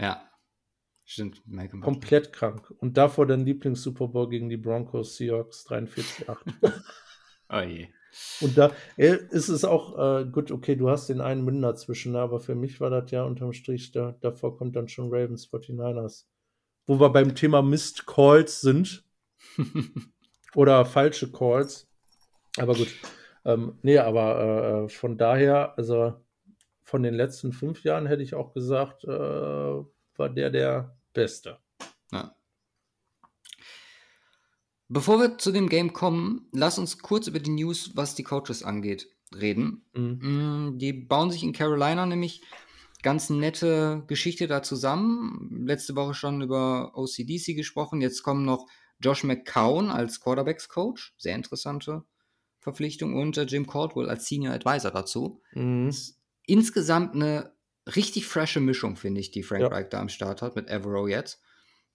Ja, 0.00 0.22
stimmt. 1.04 1.42
Malcolm 1.46 1.80
Butler. 1.80 1.92
Komplett 1.92 2.32
krank. 2.32 2.70
Und 2.78 2.96
davor 2.96 3.26
dein 3.26 3.44
Lieblings-Super 3.44 4.08
Bowl 4.08 4.28
gegen 4.28 4.48
die 4.48 4.56
Broncos, 4.56 5.16
Seahawks 5.16 5.66
43-8. 5.66 6.36
Oh 7.50 7.60
je. 7.60 7.88
Und 8.40 8.56
da 8.56 8.70
äh, 8.96 9.18
ist 9.30 9.48
es 9.48 9.64
auch 9.64 9.98
äh, 9.98 10.24
gut, 10.24 10.50
okay, 10.50 10.76
du 10.76 10.88
hast 10.88 11.08
den 11.08 11.20
einen 11.20 11.46
Win 11.46 11.62
dazwischen, 11.62 12.12
ne, 12.12 12.20
aber 12.20 12.40
für 12.40 12.54
mich 12.54 12.80
war 12.80 12.90
das 12.90 13.10
ja 13.10 13.24
unterm 13.24 13.52
Strich, 13.52 13.90
da, 13.92 14.16
davor 14.20 14.56
kommt 14.56 14.76
dann 14.76 14.88
schon 14.88 15.12
Ravens 15.12 15.48
49ers. 15.48 16.26
Wo 16.86 17.00
wir 17.00 17.10
beim 17.10 17.34
Thema 17.34 17.62
Missed 17.62 18.06
Calls 18.06 18.60
sind 18.60 19.04
oder 20.54 20.84
falsche 20.84 21.32
Calls. 21.32 21.88
Aber 22.56 22.74
gut. 22.74 22.88
Ähm, 23.44 23.78
nee, 23.82 23.98
aber 23.98 24.84
äh, 24.84 24.88
von 24.88 25.18
daher, 25.18 25.76
also 25.76 26.14
von 26.82 27.02
den 27.02 27.14
letzten 27.14 27.52
fünf 27.52 27.82
Jahren 27.82 28.06
hätte 28.06 28.22
ich 28.22 28.34
auch 28.34 28.52
gesagt, 28.52 29.04
äh, 29.04 29.82
war 30.16 30.28
der 30.28 30.50
der 30.50 30.96
Beste. 31.12 31.58
Ja. 32.12 32.34
Bevor 34.88 35.18
wir 35.18 35.38
zu 35.38 35.50
dem 35.50 35.68
Game 35.68 35.92
kommen, 35.92 36.48
lass 36.52 36.78
uns 36.78 36.98
kurz 36.98 37.26
über 37.26 37.40
die 37.40 37.50
News, 37.50 37.92
was 37.94 38.14
die 38.14 38.22
Coaches 38.22 38.62
angeht, 38.62 39.08
reden. 39.34 39.84
Mhm. 39.94 40.18
Mm, 40.74 40.78
Die 40.78 40.92
bauen 40.92 41.30
sich 41.30 41.42
in 41.42 41.52
Carolina 41.52 42.04
nämlich 42.06 42.42
ganz 43.02 43.30
nette 43.30 44.04
Geschichte 44.06 44.46
da 44.46 44.62
zusammen. 44.62 45.64
Letzte 45.66 45.96
Woche 45.96 46.14
schon 46.14 46.42
über 46.42 46.92
OCDC 46.94 47.54
gesprochen. 47.54 48.00
Jetzt 48.00 48.22
kommen 48.22 48.44
noch 48.44 48.66
Josh 49.00 49.24
McCown 49.24 49.90
als 49.90 50.20
Quarterbacks-Coach. 50.20 51.14
Sehr 51.18 51.34
interessante 51.34 52.04
Verpflichtung. 52.60 53.14
Und 53.14 53.36
äh, 53.36 53.42
Jim 53.44 53.66
Caldwell 53.66 54.08
als 54.08 54.26
Senior 54.26 54.54
Advisor 54.54 54.90
dazu. 54.90 55.42
Mhm. 55.52 55.94
Insgesamt 56.46 57.14
eine 57.14 57.53
richtig 57.86 58.26
frische 58.26 58.60
Mischung, 58.60 58.96
finde 58.96 59.20
ich, 59.20 59.30
die 59.30 59.42
Frank 59.42 59.62
Ja. 59.62 59.68
Reich 59.68 59.88
da 59.88 60.00
am 60.00 60.08
Start 60.08 60.42
hat 60.42 60.56
mit 60.56 60.68
Evero 60.68 61.06
jetzt. 61.06 61.40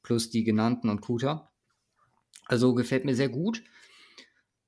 Plus 0.02 0.30
die 0.30 0.44
genannten 0.44 0.90
und 0.90 1.02
Kuta. 1.02 1.52
Also 2.46 2.74
gefällt 2.74 3.06
mir 3.06 3.16
sehr 3.16 3.30
gut. 3.30 3.64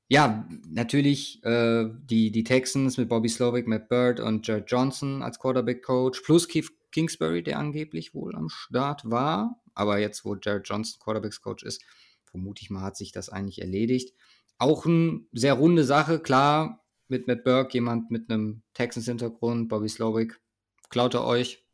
Ja, 0.08 0.46
natürlich 0.68 1.42
äh, 1.46 1.86
die, 2.04 2.32
die 2.32 2.44
Texans 2.44 2.98
mit 2.98 3.08
Bobby 3.08 3.30
Slovic, 3.30 3.66
Matt 3.66 3.88
Bird 3.88 4.20
und 4.20 4.46
Jared 4.46 4.66
Johnson 4.68 5.24
als 5.24 5.40
Quarterback-Coach, 5.40 6.22
plus 6.22 6.50
Keith 6.50 6.70
Kingsbury, 6.92 7.44
der 7.44 7.58
angeblich 7.58 8.14
wohl 8.14 8.36
am 8.36 8.50
Start 8.50 9.10
war. 9.10 9.62
Aber 9.74 10.00
jetzt, 10.00 10.26
wo 10.26 10.36
Jared 10.36 10.68
Johnson 10.68 11.00
Quarterbacks-Coach 11.00 11.64
ist, 11.64 11.82
vermute 12.26 12.62
ich 12.62 12.70
mal, 12.70 12.82
hat 12.82 12.98
sich 12.98 13.14
das 13.14 13.30
eigentlich 13.30 13.62
erledigt. 13.62 14.14
Auch 14.58 14.86
eine 14.86 15.22
sehr 15.32 15.54
runde 15.54 15.86
Sache, 15.86 16.20
klar, 16.20 16.84
mit 17.08 17.28
Matt 17.28 17.46
Burke, 17.46 17.74
jemand 17.74 18.12
mit 18.12 18.30
einem 18.30 18.64
Texans-Hintergrund, 18.74 19.70
Bobby 19.70 19.88
Slovic, 19.88 20.42
klaut 20.92 21.14
er 21.16 21.26
euch. 21.26 21.66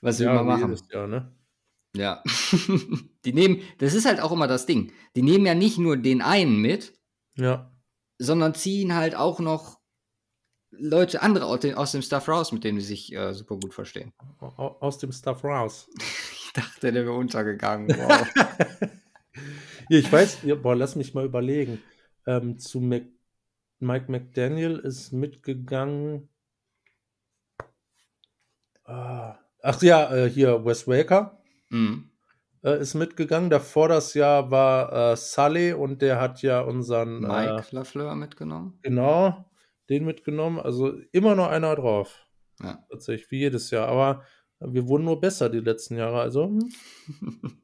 Was 0.00 0.18
will 0.20 0.26
Ja, 0.26 0.40
wie 0.42 0.44
machen? 0.46 0.76
Jahr, 0.92 1.06
ne? 1.06 1.34
Ja. 1.96 2.22
die 3.24 3.32
nehmen, 3.32 3.62
das 3.78 3.94
ist 3.94 4.06
halt 4.06 4.20
auch 4.20 4.32
immer 4.32 4.46
das 4.46 4.66
Ding. 4.66 4.92
Die 5.16 5.22
nehmen 5.22 5.46
ja 5.46 5.54
nicht 5.54 5.78
nur 5.78 5.96
den 5.96 6.22
einen 6.22 6.60
mit, 6.60 6.92
Ja. 7.36 7.72
sondern 8.18 8.54
ziehen 8.54 8.94
halt 8.94 9.14
auch 9.14 9.40
noch 9.40 9.80
Leute, 10.70 11.22
andere 11.22 11.46
aus 11.46 11.60
dem, 11.60 11.74
aus 11.76 11.92
dem 11.92 12.02
Stuff 12.02 12.28
raus, 12.28 12.52
mit 12.52 12.62
denen 12.64 12.80
sie 12.80 12.86
sich 12.86 13.12
äh, 13.14 13.32
super 13.32 13.56
gut 13.56 13.72
verstehen. 13.72 14.12
Au- 14.40 14.76
Aus 14.80 14.98
dem 14.98 15.12
Stuff 15.12 15.42
raus. 15.44 15.88
Ich 16.48 16.62
dachte, 16.62 16.90
der 16.90 17.04
wäre 17.04 17.12
untergegangen. 17.12 17.88
Wow. 17.98 18.26
Ja, 19.90 19.98
ich 19.98 20.10
weiß, 20.10 20.38
ja, 20.44 20.54
boah, 20.54 20.74
lass 20.74 20.96
mich 20.96 21.12
mal 21.12 21.26
überlegen. 21.26 21.82
Ähm, 22.26 22.58
zu 22.58 22.80
Mac, 22.80 23.02
Mike 23.78 24.10
McDaniel 24.10 24.78
ist 24.78 25.12
mitgegangen. 25.12 26.30
Ach 28.86 29.82
ja, 29.82 30.14
äh, 30.14 30.30
hier 30.30 30.64
Wes 30.64 30.86
Waker 30.86 31.38
mhm. 31.70 32.10
äh, 32.62 32.80
ist 32.80 32.94
mitgegangen. 32.94 33.50
Davor 33.50 33.88
das 33.88 34.14
Jahr 34.14 34.50
war 34.50 35.12
äh, 35.12 35.16
Sully 35.16 35.72
und 35.72 36.02
der 36.02 36.20
hat 36.20 36.42
ja 36.42 36.60
unseren 36.60 37.20
Mike 37.20 37.64
Äh, 37.70 37.74
Lafleur 37.74 38.14
mitgenommen. 38.14 38.78
genau 38.82 39.44
den 39.88 40.04
mitgenommen. 40.04 40.58
Also 40.58 40.98
immer 41.12 41.34
noch 41.34 41.48
einer 41.48 41.74
drauf. 41.76 42.26
Ja. 42.60 42.84
Tatsächlich, 42.90 43.30
wie 43.30 43.38
jedes 43.40 43.70
Jahr. 43.70 43.88
Aber 43.88 44.24
wir 44.60 44.88
wurden 44.88 45.04
nur 45.04 45.20
besser 45.20 45.48
die 45.48 45.60
letzten 45.60 45.96
Jahre. 45.96 46.20
Also 46.20 46.46
hm, 46.46 46.72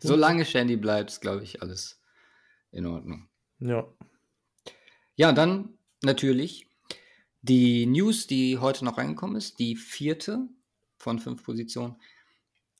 Solange 0.00 0.44
Shandy 0.44 0.76
bleibt, 0.76 1.10
ist, 1.10 1.20
glaube 1.20 1.42
ich, 1.44 1.62
alles 1.62 2.00
in 2.72 2.86
Ordnung. 2.86 3.28
ja. 3.60 3.86
Ja, 5.18 5.32
dann 5.32 5.78
natürlich 6.02 6.68
die 7.48 7.86
News, 7.86 8.26
die 8.26 8.58
heute 8.58 8.84
noch 8.84 8.98
reingekommen 8.98 9.36
ist, 9.36 9.58
die 9.58 9.76
vierte 9.76 10.48
von 10.98 11.18
fünf 11.18 11.44
Positionen, 11.44 11.96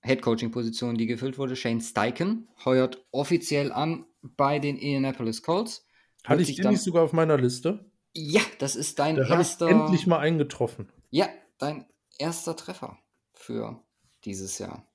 Head-Coaching-Position, 0.03 0.97
die 0.97 1.07
gefüllt 1.07 1.39
wurde. 1.39 1.57
Shane 1.57 1.81
Steichen 1.81 2.49
heuert 2.65 3.05
offiziell 3.11 3.73
an 3.73 4.07
bei 4.23 4.59
den 4.59 4.77
Indianapolis 4.77 5.43
Colts. 5.43 5.87
Hatte 6.25 6.43
ich 6.43 6.57
den 6.57 6.71
nicht 6.71 6.83
sogar 6.83 7.03
auf 7.05 7.13
meiner 7.13 7.37
Liste? 7.37 7.91
Ja, 8.15 8.41
das 8.59 8.77
ist 8.77 8.99
dein 8.99 9.17
Da 9.17 9.29
erster. 9.29 9.69
endlich 9.69 10.07
mal 10.07 10.19
eingetroffen. 10.19 10.91
Ja, 11.11 11.29
dein 11.59 11.87
erster 12.19 12.57
Treffer 12.57 12.99
für 13.33 13.83
dieses 14.25 14.59
Jahr. 14.59 14.87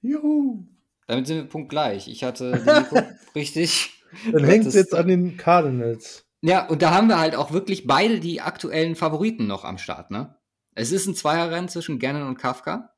Juhu. 0.00 0.66
Damit 1.06 1.26
sind 1.26 1.36
wir 1.36 1.44
punktgleich. 1.44 2.08
Ich 2.08 2.24
hatte 2.24 2.50
Nico 2.90 3.02
richtig. 3.34 4.02
Dann 4.30 4.44
hängt 4.44 4.66
es 4.66 4.74
jetzt 4.74 4.94
an 4.94 5.08
den 5.08 5.36
Cardinals. 5.36 6.26
Ja, 6.42 6.66
und 6.66 6.82
da 6.82 6.92
haben 6.92 7.08
wir 7.08 7.18
halt 7.18 7.36
auch 7.36 7.52
wirklich 7.52 7.86
beide 7.86 8.18
die 8.18 8.40
aktuellen 8.40 8.96
Favoriten 8.96 9.46
noch 9.46 9.64
am 9.64 9.78
Start, 9.78 10.10
ne? 10.10 10.36
Es 10.74 10.90
ist 10.90 11.06
ein 11.06 11.14
Zweierrennen 11.14 11.68
zwischen 11.68 11.98
Gannon 11.98 12.26
und 12.26 12.36
Kafka. 12.36 12.94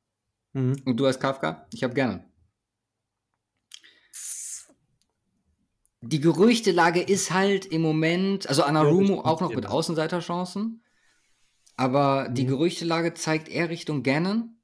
Mhm. 0.53 0.81
Und 0.85 0.97
du 0.97 1.05
hast 1.05 1.19
Kafka, 1.19 1.67
ich 1.71 1.83
habe 1.83 1.93
Gannon. 1.93 2.23
Die 6.01 6.21
Gerüchtelage 6.21 7.01
ist 7.01 7.31
halt 7.31 7.65
im 7.65 7.81
Moment, 7.81 8.47
also 8.47 8.63
Anarumo 8.63 9.21
auch 9.21 9.41
noch 9.41 9.53
mit 9.53 9.65
Außenseiterchancen, 9.65 10.83
aber 11.75 12.29
mhm. 12.29 12.35
die 12.35 12.45
Gerüchtelage 12.45 13.13
zeigt 13.13 13.47
eher 13.47 13.69
Richtung 13.69 14.01
Gannon. 14.01 14.59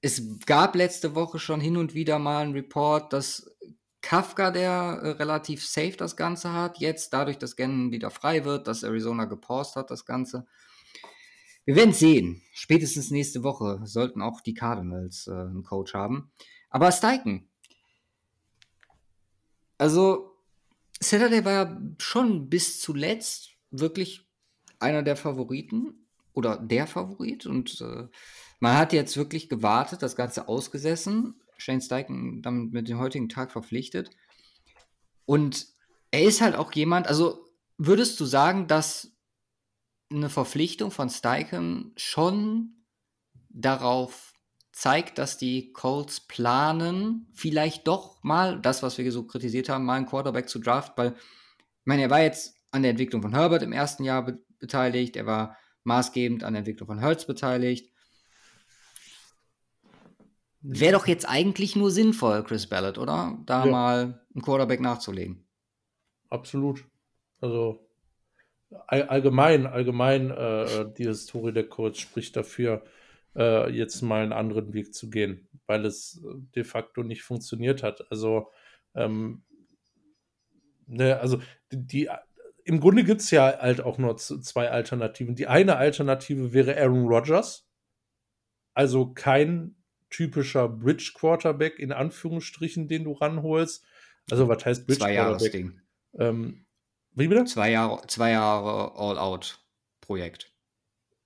Es 0.00 0.38
gab 0.46 0.74
letzte 0.74 1.14
Woche 1.14 1.38
schon 1.38 1.60
hin 1.60 1.76
und 1.76 1.94
wieder 1.94 2.18
mal 2.18 2.42
einen 2.42 2.54
Report, 2.54 3.12
dass 3.12 3.54
Kafka, 4.02 4.50
der 4.50 4.70
äh, 4.70 5.08
relativ 5.12 5.64
safe 5.66 5.96
das 5.96 6.16
Ganze 6.16 6.52
hat, 6.52 6.78
jetzt 6.78 7.12
dadurch, 7.12 7.38
dass 7.38 7.56
Gannon 7.56 7.92
wieder 7.92 8.10
frei 8.10 8.44
wird, 8.44 8.66
dass 8.66 8.82
Arizona 8.82 9.24
gepaust 9.24 9.76
hat, 9.76 9.90
das 9.90 10.04
Ganze. 10.04 10.46
Wir 11.64 11.76
werden 11.76 11.92
sehen. 11.92 12.42
Spätestens 12.52 13.10
nächste 13.10 13.44
Woche 13.44 13.80
sollten 13.84 14.20
auch 14.20 14.40
die 14.40 14.54
Cardinals 14.54 15.28
äh, 15.28 15.32
einen 15.32 15.62
Coach 15.62 15.94
haben. 15.94 16.32
Aber 16.68 16.90
Steichen. 16.90 17.48
Also, 19.78 20.36
Saturday 21.00 21.44
war 21.44 21.52
ja 21.52 21.80
schon 21.98 22.48
bis 22.48 22.80
zuletzt 22.80 23.50
wirklich 23.70 24.28
einer 24.78 25.02
der 25.02 25.16
Favoriten 25.16 26.06
oder 26.32 26.56
der 26.56 26.86
Favorit 26.86 27.46
und 27.46 27.80
äh, 27.80 28.08
man 28.58 28.76
hat 28.76 28.92
jetzt 28.92 29.16
wirklich 29.16 29.48
gewartet, 29.48 30.02
das 30.02 30.14
Ganze 30.16 30.48
ausgesessen. 30.48 31.41
Shane 31.62 31.80
Steichen 31.80 32.42
damit 32.42 32.72
mit 32.72 32.88
dem 32.88 32.98
heutigen 32.98 33.28
Tag 33.28 33.52
verpflichtet. 33.52 34.10
Und 35.24 35.66
er 36.10 36.22
ist 36.22 36.40
halt 36.40 36.56
auch 36.56 36.72
jemand, 36.72 37.06
also 37.08 37.46
würdest 37.78 38.18
du 38.20 38.24
sagen, 38.24 38.66
dass 38.66 39.16
eine 40.10 40.28
Verpflichtung 40.28 40.90
von 40.90 41.08
Steichen 41.08 41.92
schon 41.96 42.84
darauf 43.48 44.32
zeigt, 44.72 45.18
dass 45.18 45.38
die 45.38 45.72
Colts 45.72 46.20
planen, 46.20 47.28
vielleicht 47.34 47.86
doch 47.86 48.22
mal 48.22 48.60
das, 48.60 48.82
was 48.82 48.98
wir 48.98 49.12
so 49.12 49.24
kritisiert 49.24 49.68
haben, 49.68 49.84
mal 49.84 49.96
einen 49.96 50.06
Quarterback 50.06 50.48
zu 50.48 50.58
draften, 50.58 50.94
weil, 50.96 51.12
ich 51.12 51.86
meine, 51.86 52.02
er 52.02 52.10
war 52.10 52.20
jetzt 52.22 52.56
an 52.70 52.82
der 52.82 52.92
Entwicklung 52.92 53.22
von 53.22 53.34
Herbert 53.34 53.62
im 53.62 53.72
ersten 53.72 54.04
Jahr 54.04 54.24
be 54.24 54.38
beteiligt, 54.58 55.16
er 55.16 55.26
war 55.26 55.56
maßgebend 55.82 56.44
an 56.44 56.52
der 56.52 56.60
Entwicklung 56.60 56.86
von 56.86 57.00
Hertz 57.00 57.26
beteiligt. 57.26 57.90
Wäre 60.62 60.92
doch 60.92 61.08
jetzt 61.08 61.28
eigentlich 61.28 61.74
nur 61.74 61.90
sinnvoll, 61.90 62.44
Chris 62.44 62.68
Ballard, 62.68 62.96
oder? 62.98 63.38
Da 63.46 63.64
ja. 63.64 63.70
mal 63.70 64.24
einen 64.32 64.42
Quarterback 64.42 64.80
nachzulegen. 64.80 65.44
Absolut. 66.28 66.84
Also 67.40 67.88
allgemein, 68.86 69.66
allgemein 69.66 70.30
äh, 70.30 70.62
äh, 70.62 70.92
die 70.96 71.04
Historie 71.04 71.52
der 71.52 71.68
Colts 71.68 71.98
spricht 71.98 72.36
dafür, 72.36 72.84
äh, 73.34 73.70
jetzt 73.70 74.02
mal 74.02 74.22
einen 74.22 74.32
anderen 74.32 74.72
Weg 74.72 74.94
zu 74.94 75.10
gehen, 75.10 75.48
weil 75.66 75.84
es 75.84 76.22
de 76.54 76.64
facto 76.64 77.02
nicht 77.02 77.22
funktioniert 77.22 77.82
hat. 77.82 78.04
Also, 78.10 78.50
ähm, 78.94 79.42
ne, 80.86 81.18
also 81.18 81.40
die, 81.72 81.86
die 81.86 82.10
im 82.64 82.78
Grunde 82.78 83.02
gibt 83.02 83.20
es 83.20 83.30
ja 83.32 83.58
halt 83.58 83.80
auch 83.80 83.98
nur 83.98 84.16
zwei 84.16 84.70
Alternativen. 84.70 85.34
Die 85.34 85.48
eine 85.48 85.76
Alternative 85.76 86.52
wäre 86.52 86.76
Aaron 86.76 87.08
Rodgers, 87.08 87.68
also 88.74 89.12
kein 89.12 89.74
typischer 90.12 90.68
Bridge 90.68 91.12
Quarterback 91.14 91.78
in 91.78 91.90
Anführungsstrichen, 91.90 92.86
den 92.86 93.04
du 93.04 93.12
ranholst. 93.12 93.84
Also 94.30 94.46
was 94.46 94.64
heißt 94.64 94.86
Bridge 94.86 95.00
Zwei 95.00 95.16
Quarterback? 95.16 95.72
Ähm, 96.18 96.66
wie 97.14 97.28
bitte? 97.28 97.44
Zwei 97.44 97.72
Jahre, 97.72 98.06
zwei 98.06 98.30
Jahre 98.32 98.94
All-Out-Projekt. 98.96 100.52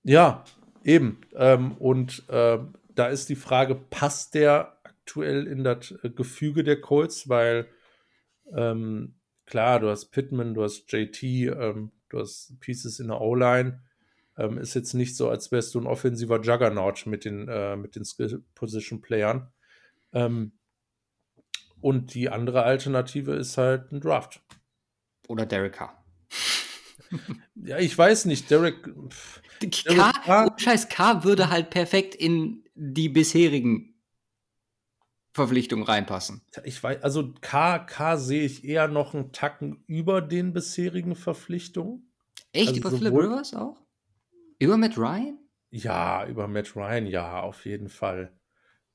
Ja, 0.03 0.43
eben. 0.83 1.21
Ähm, 1.35 1.73
und 1.73 2.27
äh, 2.29 2.59
da 2.89 3.07
ist 3.07 3.29
die 3.29 3.35
Frage, 3.35 3.75
passt 3.75 4.33
der 4.33 4.79
aktuell 4.83 5.47
in 5.47 5.63
das 5.63 5.91
äh, 6.03 6.09
Gefüge 6.09 6.63
der 6.63 6.81
Colts? 6.81 7.29
Weil 7.29 7.67
ähm, 8.53 9.15
klar, 9.45 9.79
du 9.79 9.89
hast 9.89 10.07
Pittman, 10.07 10.53
du 10.53 10.63
hast 10.63 10.91
JT, 10.91 11.23
ähm, 11.23 11.91
du 12.09 12.19
hast 12.19 12.59
Pieces 12.59 12.99
in 12.99 13.09
der 13.09 13.21
O-Line. 13.21 13.81
Ähm, 14.37 14.57
ist 14.57 14.75
jetzt 14.75 14.93
nicht 14.93 15.15
so, 15.15 15.29
als 15.29 15.51
wärst 15.51 15.73
du 15.73 15.79
ein 15.79 15.87
offensiver 15.87 16.41
Juggernaut 16.41 17.05
mit 17.05 17.25
den, 17.25 17.47
äh, 17.47 17.75
mit 17.75 17.95
den 17.95 18.05
Skill-Position-Playern. 18.05 19.51
Ähm, 20.13 20.51
und 21.81 22.13
die 22.13 22.29
andere 22.29 22.63
Alternative 22.63 23.33
ist 23.33 23.57
halt 23.57 23.91
ein 23.91 24.01
Draft. 24.01 24.41
Oder 25.27 25.45
Derek 25.45 25.73
Carr. 25.73 26.03
ja, 27.55 27.77
ich 27.79 27.97
weiß 27.97 28.25
nicht. 28.25 28.49
Derek. 28.49 28.87
Pff, 29.09 29.41
K, 29.59 30.11
K, 30.11 30.55
Scheiß 30.57 30.89
K 30.89 31.23
würde 31.23 31.49
halt 31.49 31.69
perfekt 31.69 32.13
in 32.15 32.63
die 32.75 33.09
bisherigen 33.09 33.95
Verpflichtungen 35.33 35.85
reinpassen. 35.85 36.41
Ich 36.63 36.81
weiß, 36.81 37.03
also 37.03 37.33
K, 37.41 37.79
K 37.79 38.17
sehe 38.17 38.43
ich 38.43 38.63
eher 38.63 38.87
noch 38.87 39.13
einen 39.13 39.31
Tacken 39.31 39.83
über 39.87 40.21
den 40.21 40.53
bisherigen 40.53 41.15
Verpflichtungen. 41.15 42.11
Echt? 42.53 42.69
Also 42.69 42.79
über 42.79 42.91
Philip 42.91 43.13
Rivers 43.13 43.53
auch? 43.53 43.86
Über 44.59 44.77
Matt 44.77 44.97
Ryan? 44.97 45.39
Ja, 45.69 46.25
über 46.25 46.47
Matt 46.47 46.75
Ryan, 46.75 47.05
ja, 47.07 47.41
auf 47.41 47.65
jeden 47.65 47.89
Fall. 47.89 48.33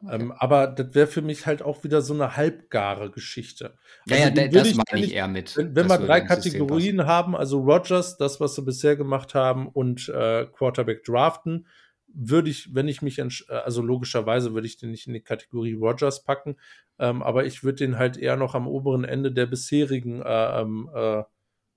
Okay. 0.05 0.17
Ähm, 0.17 0.33
aber 0.33 0.67
das 0.67 0.95
wäre 0.95 1.07
für 1.07 1.23
mich 1.23 1.47
halt 1.47 1.63
auch 1.63 1.85
wieder 1.85 2.03
so 2.03 2.13
eine 2.13 2.37
halbgare 2.37 3.11
Geschichte. 3.11 3.77
Ja, 4.07 4.17
also 4.17 4.41
ja 4.41 4.49
das 4.49 4.75
meine 4.75 5.05
ich 5.05 5.15
eher 5.15 5.29
mit. 5.29 5.57
Wenn, 5.57 5.77
wenn 5.77 5.89
wir 5.89 5.99
drei 5.99 6.21
Kategorien 6.23 7.07
haben, 7.07 7.37
also 7.37 7.61
Rogers, 7.61 8.17
das, 8.17 8.41
was 8.41 8.57
sie 8.57 8.63
bisher 8.63 8.97
gemacht 8.97 9.35
haben, 9.35 9.69
und 9.69 10.09
äh, 10.09 10.47
Quarterback 10.47 11.05
draften, 11.05 11.69
würde 12.15 12.51
ich, 12.51 12.75
wenn 12.75 12.89
ich 12.89 13.01
mich, 13.01 13.19
äh, 13.19 13.29
also 13.49 13.81
logischerweise 13.81 14.55
würde 14.55 14.67
ich 14.67 14.77
den 14.77 14.91
nicht 14.91 15.07
in 15.07 15.13
die 15.13 15.23
Kategorie 15.23 15.75
Rogers 15.75 16.25
packen, 16.25 16.57
ähm, 16.99 17.23
aber 17.23 17.45
ich 17.47 17.63
würde 17.63 17.77
den 17.77 17.99
halt 17.99 18.17
eher 18.17 18.37
noch 18.37 18.55
am 18.55 18.67
oberen 18.67 19.05
Ende 19.05 19.31
der 19.31 19.47
bisherigen 19.47 20.21
äh, 20.21 20.61
ähm, 20.61 20.91
äh, 20.93 21.23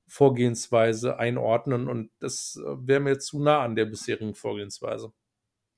Vorgehensweise 0.07 1.17
einordnen 1.17 1.87
und 1.87 2.11
das 2.19 2.59
äh, 2.63 2.87
wäre 2.87 2.99
mir 2.99 3.19
zu 3.19 3.41
nah 3.41 3.61
an 3.63 3.75
der 3.75 3.85
bisherigen 3.85 4.35
Vorgehensweise. 4.35 5.11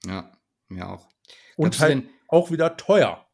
Ja, 0.05 0.31
mir 0.67 0.89
auch. 0.89 1.07
Und 1.55 1.79
halt 1.79 2.03
auch 2.27 2.51
wieder 2.51 2.77
teuer. 2.77 3.25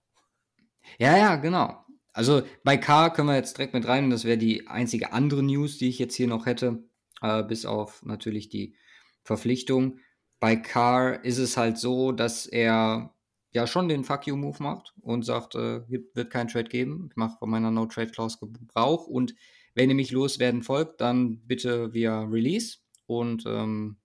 Ja, 0.97 1.17
ja, 1.17 1.35
genau. 1.37 1.83
Also 2.13 2.43
bei 2.63 2.77
K 2.77 3.09
können 3.09 3.29
wir 3.29 3.35
jetzt 3.35 3.57
direkt 3.57 3.73
mit 3.73 3.87
rein. 3.87 4.09
Das 4.09 4.23
wäre 4.23 4.37
die 4.37 4.67
einzige 4.67 5.13
andere 5.13 5.41
News, 5.41 5.77
die 5.77 5.89
ich 5.89 5.97
jetzt 5.97 6.15
hier 6.15 6.27
noch 6.27 6.45
hätte, 6.45 6.83
äh, 7.21 7.43
bis 7.43 7.65
auf 7.65 8.03
natürlich 8.03 8.49
die 8.49 8.75
Verpflichtung. 9.23 9.99
Bei 10.39 10.55
Carr 10.55 11.23
ist 11.23 11.39
es 11.39 11.57
halt 11.57 11.77
so, 11.77 12.11
dass 12.11 12.45
er 12.45 13.15
ja 13.51 13.67
schon 13.67 13.87
den 13.87 14.03
Fuck 14.03 14.27
You 14.27 14.35
Move 14.35 14.61
macht 14.61 14.93
und 15.01 15.23
sagt, 15.23 15.55
äh, 15.55 15.81
wird 15.87 16.29
kein 16.29 16.47
Trade 16.47 16.69
geben. 16.69 17.07
Ich 17.09 17.15
mache 17.15 17.37
von 17.39 17.49
meiner 17.49 17.71
No 17.71 17.85
Trade 17.85 18.11
Clause 18.11 18.37
Gebrauch 18.39 19.07
und 19.07 19.33
wenn 19.75 19.89
ihr 19.89 19.95
mich 19.95 20.11
loswerden 20.11 20.63
folgt, 20.63 21.01
dann 21.01 21.45
bitte 21.45 21.93
via 21.93 22.23
Release 22.23 22.77
und 23.05 23.43
ähm, 23.45 23.97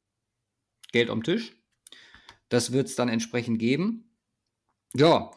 Geld 0.92 1.10
am 1.10 1.22
Tisch. 1.22 1.54
Das 2.48 2.72
wird 2.72 2.88
es 2.88 2.96
dann 2.96 3.08
entsprechend 3.08 3.58
geben. 3.58 4.16
Ja, 4.94 5.30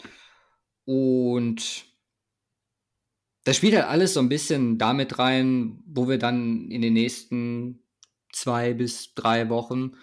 und 0.85 1.85
das 3.43 3.57
spielt 3.57 3.75
halt 3.75 3.85
alles 3.85 4.13
so 4.13 4.19
ein 4.19 4.29
bisschen 4.29 4.77
damit 4.77 5.19
rein, 5.19 5.83
wo 5.85 6.07
wir 6.07 6.17
dann 6.17 6.69
in 6.69 6.81
den 6.81 6.93
nächsten 6.93 7.83
zwei 8.31 8.73
bis 8.73 9.13
drei 9.13 9.49
Wochen 9.49 9.97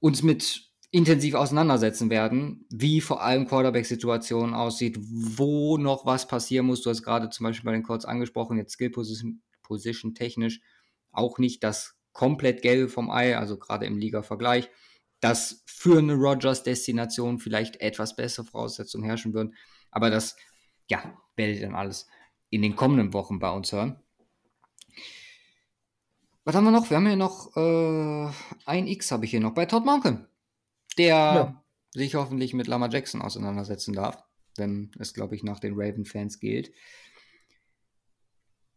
uns 0.00 0.22
mit 0.22 0.71
intensiv 0.92 1.34
auseinandersetzen 1.34 2.08
werden, 2.10 2.66
wie 2.70 3.00
vor 3.00 3.22
allem 3.22 3.48
Quarterback-Situation 3.48 4.54
aussieht, 4.54 4.96
wo 5.00 5.76
noch 5.78 6.06
was 6.06 6.28
passieren 6.28 6.66
muss. 6.66 6.82
Du 6.82 6.90
hast 6.90 7.02
gerade 7.02 7.30
zum 7.30 7.44
Beispiel 7.44 7.64
bei 7.64 7.72
den 7.72 7.82
Calls 7.82 8.04
angesprochen, 8.04 8.58
jetzt 8.58 8.74
Skill-Position 8.74 9.42
Position 9.62 10.14
technisch 10.14 10.60
auch 11.12 11.38
nicht 11.38 11.64
das 11.64 11.96
komplett 12.12 12.62
Gelbe 12.62 12.88
vom 12.88 13.10
Ei, 13.10 13.36
also 13.36 13.58
gerade 13.58 13.86
im 13.86 13.98
Liga-Vergleich 13.98 14.70
dass 15.22 15.62
für 15.66 16.00
eine 16.00 16.14
Rogers-Destination 16.14 17.38
vielleicht 17.38 17.80
etwas 17.80 18.16
bessere 18.16 18.44
Voraussetzungen 18.44 19.04
herrschen 19.04 19.32
würden. 19.32 19.54
Aber 19.92 20.10
das, 20.10 20.36
ja, 20.90 21.16
werdet 21.36 21.56
ihr 21.56 21.62
dann 21.62 21.76
alles 21.76 22.08
in 22.50 22.60
den 22.60 22.74
kommenden 22.74 23.12
Wochen 23.12 23.38
bei 23.38 23.50
uns 23.50 23.70
hören. 23.70 24.02
Was 26.44 26.56
haben 26.56 26.64
wir 26.64 26.72
noch? 26.72 26.90
Wir 26.90 26.96
haben 26.96 27.06
hier 27.06 27.14
noch 27.14 27.56
äh, 27.56 28.32
ein 28.66 28.88
X 28.88 29.12
habe 29.12 29.24
ich 29.24 29.30
hier 29.30 29.38
noch 29.38 29.54
bei 29.54 29.64
Todd 29.64 29.84
Monken, 29.84 30.26
der 30.98 31.08
ja. 31.08 31.64
sich 31.92 32.14
hoffentlich 32.14 32.54
mit 32.54 32.66
Lama 32.66 32.88
Jackson 32.88 33.22
auseinandersetzen 33.22 33.92
darf, 33.94 34.22
wenn 34.56 34.90
es, 34.98 35.14
glaube 35.14 35.34
ich, 35.34 35.42
nach 35.42 35.60
den 35.60 35.74
Raven-Fans 35.76 36.40
gilt. 36.40 36.72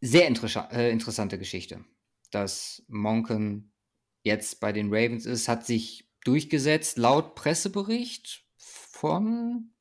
Sehr 0.01 0.27
äh, 0.27 0.91
interessante 0.91 1.37
Geschichte, 1.39 1.83
dass 2.31 2.83
Monken 2.87 3.73
jetzt 4.23 4.59
bei 4.59 4.71
den 4.71 4.93
Ravens 4.93 5.25
ist, 5.25 5.47
hat 5.47 5.65
sich 5.65 6.09
durchgesetzt, 6.23 6.97
laut 6.97 7.35
Pressebericht 7.35 8.45
von 8.57 9.71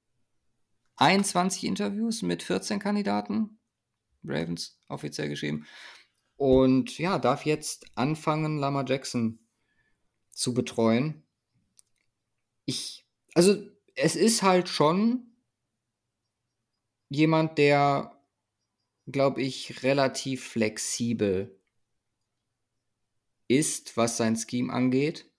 21 0.97 1.65
Interviews 1.65 2.23
mit 2.23 2.43
14 2.43 2.79
Kandidaten. 2.79 3.59
Ravens 4.23 4.79
offiziell 4.89 5.29
geschrieben. 5.29 5.67
Und 6.37 6.99
ja, 6.99 7.19
darf 7.19 7.45
jetzt 7.45 7.87
anfangen, 7.95 8.59
Lama 8.59 8.85
Jackson 8.87 9.41
zu 10.31 10.55
betreuen. 10.55 11.24
Ich, 12.65 13.07
also 13.35 13.57
es 13.95 14.17
ist 14.17 14.43
halt 14.43 14.69
schon 14.69 15.35
jemand, 17.09 17.59
der, 17.59 18.19
glaube 19.07 19.43
ich, 19.43 19.83
relativ 19.83 20.49
flexibel 20.49 21.59
ist, 23.49 23.97
was 23.97 24.17
sein 24.17 24.37
Scheme 24.37 24.73
angeht. 24.73 25.31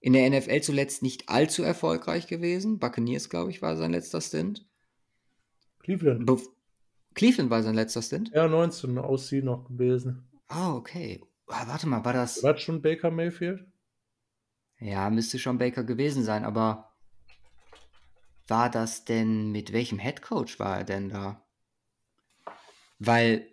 In 0.00 0.12
der 0.12 0.30
NFL 0.30 0.60
zuletzt 0.60 1.02
nicht 1.02 1.28
allzu 1.28 1.62
erfolgreich 1.62 2.28
gewesen. 2.28 2.78
Buccaneers, 2.78 3.28
glaube 3.28 3.50
ich, 3.50 3.62
war 3.62 3.76
sein 3.76 3.90
letzter 3.90 4.20
Stint. 4.20 4.68
Cleveland. 5.80 6.26
Be 6.26 6.38
Cleveland 7.14 7.50
war 7.50 7.64
sein 7.64 7.74
letzter 7.74 8.02
Stint? 8.02 8.30
Ja, 8.32 8.46
19 8.46 8.96
aus 8.98 9.26
sie 9.26 9.42
noch 9.42 9.64
gewesen. 9.64 10.28
Ah, 10.46 10.74
okay. 10.74 11.20
Ah, 11.48 11.66
warte 11.66 11.88
mal, 11.88 12.04
war 12.04 12.12
das. 12.12 12.42
War 12.44 12.52
das 12.52 12.62
schon 12.62 12.80
Baker 12.80 13.10
Mayfield? 13.10 13.66
Ja, 14.80 15.10
müsste 15.10 15.38
schon 15.38 15.58
Baker 15.58 15.84
gewesen 15.84 16.22
sein, 16.22 16.44
aber 16.44 16.92
war 18.46 18.70
das 18.70 19.04
denn, 19.04 19.50
mit 19.50 19.72
welchem 19.72 19.98
Headcoach 19.98 20.58
war 20.58 20.78
er 20.78 20.84
denn 20.84 21.08
da? 21.08 21.44
Weil, 22.98 23.46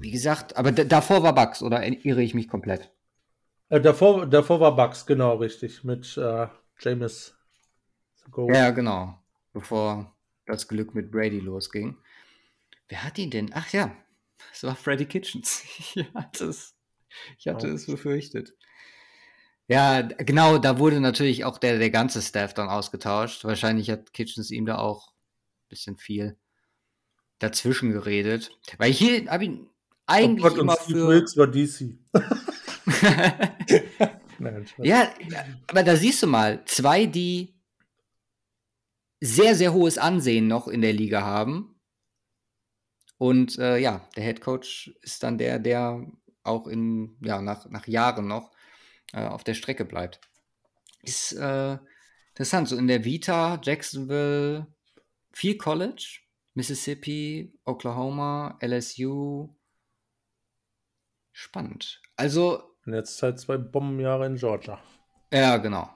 wie 0.00 0.10
gesagt, 0.10 0.56
aber 0.56 0.72
davor 0.72 1.22
war 1.22 1.34
Bucks, 1.34 1.62
oder 1.62 1.86
irre 1.86 2.22
ich 2.22 2.34
mich 2.34 2.48
komplett? 2.48 2.90
Äh, 3.68 3.80
davor, 3.80 4.26
davor 4.26 4.60
war 4.60 4.76
Bucks, 4.76 5.06
genau, 5.06 5.36
richtig, 5.36 5.84
mit 5.84 6.16
äh, 6.16 6.48
James. 6.78 7.34
Ja, 8.36 8.70
genau, 8.70 9.18
bevor 9.52 10.14
das 10.46 10.68
Glück 10.68 10.94
mit 10.94 11.10
Brady 11.10 11.40
losging. 11.40 11.96
Wer 12.88 13.04
hat 13.04 13.18
ihn 13.18 13.30
denn? 13.30 13.50
Ach 13.54 13.72
ja, 13.72 13.94
es 14.52 14.64
war 14.64 14.76
Freddy 14.76 15.06
Kitchens. 15.06 15.64
ich 15.94 16.06
hatte 16.14 16.46
es, 16.46 16.74
ich 17.38 17.46
hatte 17.46 17.70
oh. 17.70 17.74
es 17.74 17.86
befürchtet. 17.86 18.54
Ja, 19.72 20.02
genau, 20.02 20.58
da 20.58 20.78
wurde 20.78 21.00
natürlich 21.00 21.46
auch 21.46 21.56
der, 21.56 21.78
der 21.78 21.88
ganze 21.88 22.20
Staff 22.20 22.52
dann 22.52 22.68
ausgetauscht. 22.68 23.42
Wahrscheinlich 23.44 23.88
hat 23.88 24.12
Kitchens 24.12 24.50
ihm 24.50 24.66
da 24.66 24.76
auch 24.76 25.08
ein 25.08 25.68
bisschen 25.70 25.96
viel 25.96 26.36
dazwischen 27.38 27.90
geredet. 27.90 28.50
Weil 28.76 28.92
hier 28.92 29.30
habe 29.30 29.46
ich 29.46 29.50
eigentlich 30.06 30.44
oh 30.44 30.48
Gott, 30.50 30.58
immer 30.58 30.76
für. 30.76 31.08
Wilkes 31.08 31.38
war 31.38 31.46
DC. 31.46 31.96
Nein, 34.38 34.66
ja, 34.82 35.10
aber 35.68 35.82
da 35.82 35.96
siehst 35.96 36.22
du 36.22 36.26
mal, 36.26 36.62
zwei, 36.66 37.06
die 37.06 37.54
sehr, 39.20 39.54
sehr 39.54 39.72
hohes 39.72 39.96
Ansehen 39.96 40.48
noch 40.48 40.68
in 40.68 40.82
der 40.82 40.92
Liga 40.92 41.22
haben. 41.22 41.80
Und 43.16 43.58
äh, 43.58 43.78
ja, 43.78 44.06
der 44.16 44.24
Head 44.24 44.42
Coach 44.42 44.92
ist 45.00 45.22
dann 45.22 45.38
der, 45.38 45.58
der 45.58 46.06
auch 46.42 46.66
in, 46.66 47.16
ja, 47.22 47.40
nach, 47.40 47.70
nach 47.70 47.86
Jahren 47.86 48.26
noch 48.26 48.50
äh, 49.12 49.26
auf 49.26 49.44
der 49.44 49.54
Strecke 49.54 49.84
bleibt. 49.84 50.20
Ist 51.02 51.32
äh, 51.32 51.78
interessant. 52.30 52.68
So 52.68 52.76
in 52.76 52.86
der 52.86 53.04
Vita, 53.04 53.60
Jacksonville, 53.62 54.66
viel 55.32 55.56
College, 55.56 56.20
Mississippi, 56.54 57.52
Oklahoma, 57.64 58.58
LSU. 58.62 59.54
Spannend. 61.32 62.00
Also. 62.16 62.62
Und 62.84 62.94
jetzt 62.94 63.18
seit 63.18 63.38
zwei 63.38 63.58
Bombenjahre 63.58 64.26
in 64.26 64.36
Georgia. 64.36 64.82
Ja, 65.32 65.56
genau. 65.56 65.88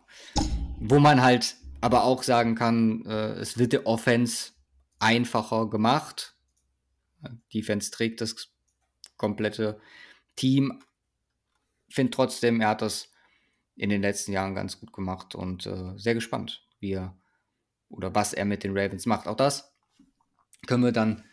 Wo 0.79 0.99
man 0.99 1.21
halt 1.23 1.57
aber 1.81 2.05
auch 2.05 2.23
sagen 2.23 2.55
kann, 2.55 3.05
äh, 3.07 3.33
es 3.35 3.59
wird 3.59 3.73
der 3.73 3.87
Offense 3.87 4.53
einfacher 4.99 5.69
gemacht. 5.69 6.37
Defense 7.53 7.91
trägt 7.91 8.21
das 8.21 8.49
komplette 9.17 9.81
Team, 10.37 10.83
finde 11.95 12.11
trotzdem, 12.11 12.61
er 12.61 12.69
hat 12.69 12.83
das 12.83 13.13
in 13.77 13.91
den 13.91 14.03
letzten 14.03 14.33
Jahren 14.33 14.55
ganz 14.55 14.81
gut 14.81 14.93
gemacht 14.93 15.35
und 15.35 15.67
äh, 15.67 15.97
sehr 15.97 16.15
gespannt, 16.15 16.67
wie 16.81 16.93
er 16.93 17.17
oder 17.89 18.15
was 18.15 18.33
er 18.33 18.45
mit 18.45 18.65
den 18.65 18.77
Ravens 18.77 19.07
macht. 19.07 19.29
Auch 19.29 19.37
das 19.37 19.73
können 20.67 20.85
wir 20.85 20.93
dann, 20.93 21.25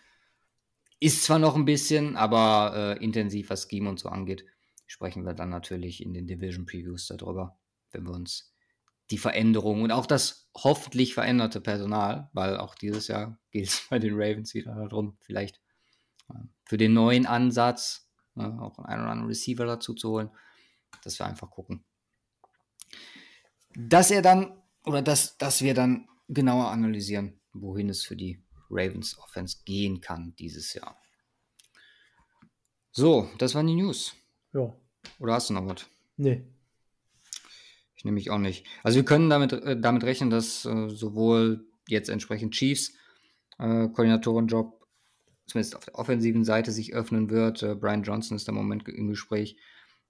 ist 0.99 1.23
zwar 1.23 1.39
noch 1.39 1.55
ein 1.55 1.65
bisschen, 1.65 2.15
aber 2.15 2.97
äh, 2.99 3.03
intensiv, 3.03 3.49
was 3.49 3.67
Scheme 3.69 3.89
und 3.89 3.99
so 3.99 4.09
angeht, 4.09 4.45
sprechen 4.85 5.25
wir 5.25 5.33
dann 5.33 5.49
natürlich 5.49 6.03
in 6.03 6.13
den 6.13 6.27
Division 6.27 6.65
Previews 6.65 7.07
darüber, 7.07 7.57
wenn 7.91 8.03
wir 8.03 8.13
uns 8.13 8.53
die 9.09 9.17
Veränderung 9.17 9.81
und 9.81 9.91
auch 9.91 10.05
das 10.05 10.49
hoffentlich 10.55 11.13
veränderte 11.13 11.61
Personal, 11.61 12.29
weil 12.33 12.57
auch 12.57 12.75
dieses 12.75 13.07
Jahr 13.07 13.39
geht 13.51 13.67
es 13.67 13.87
bei 13.89 13.99
den 13.99 14.13
Ravens 14.15 14.53
wieder 14.53 14.75
darum, 14.75 15.17
vielleicht 15.21 15.61
äh, 16.29 16.39
für 16.65 16.77
den 16.77 16.93
neuen 16.93 17.25
Ansatz 17.25 18.09
äh, 18.35 18.43
auch 18.43 18.79
einen 18.79 19.01
oder 19.01 19.11
anderen 19.11 19.27
Receiver 19.27 19.65
dazu 19.65 19.93
zu 19.93 20.09
holen 20.09 20.31
dass 21.01 21.19
wir 21.19 21.25
einfach 21.25 21.49
gucken. 21.49 21.83
Dass 23.75 24.11
er 24.11 24.21
dann, 24.21 24.61
oder 24.85 25.01
dass, 25.01 25.37
dass 25.37 25.61
wir 25.61 25.73
dann 25.73 26.07
genauer 26.27 26.69
analysieren, 26.69 27.39
wohin 27.53 27.89
es 27.89 28.03
für 28.03 28.15
die 28.15 28.41
Ravens 28.69 29.17
Offense 29.17 29.57
gehen 29.65 30.01
kann 30.01 30.35
dieses 30.37 30.73
Jahr. 30.73 30.99
So, 32.91 33.29
das 33.37 33.55
waren 33.55 33.67
die 33.67 33.75
News. 33.75 34.13
Ja. 34.53 34.75
Oder 35.19 35.33
hast 35.33 35.49
du 35.49 35.53
noch 35.53 35.65
was? 35.65 35.85
Nee. 36.17 36.45
Ich 37.95 38.05
nehme 38.05 38.15
mich 38.15 38.29
auch 38.29 38.37
nicht. 38.37 38.67
Also 38.83 38.97
wir 38.97 39.05
können 39.05 39.29
damit, 39.29 39.53
äh, 39.53 39.79
damit 39.79 40.03
rechnen, 40.03 40.29
dass 40.29 40.65
äh, 40.65 40.89
sowohl 40.89 41.67
jetzt 41.87 42.09
entsprechend 42.09 42.53
Chiefs 42.53 42.93
äh, 43.57 43.87
Koordinatorenjob 43.87 44.82
zumindest 45.45 45.75
auf 45.75 45.85
der 45.85 45.95
offensiven 45.95 46.43
Seite 46.43 46.71
sich 46.71 46.93
öffnen 46.93 47.29
wird. 47.29 47.63
Äh, 47.63 47.75
Brian 47.75 48.03
Johnson 48.03 48.37
ist 48.37 48.47
im 48.47 48.55
Moment 48.55 48.87
im 48.87 49.07
Gespräch. 49.07 49.57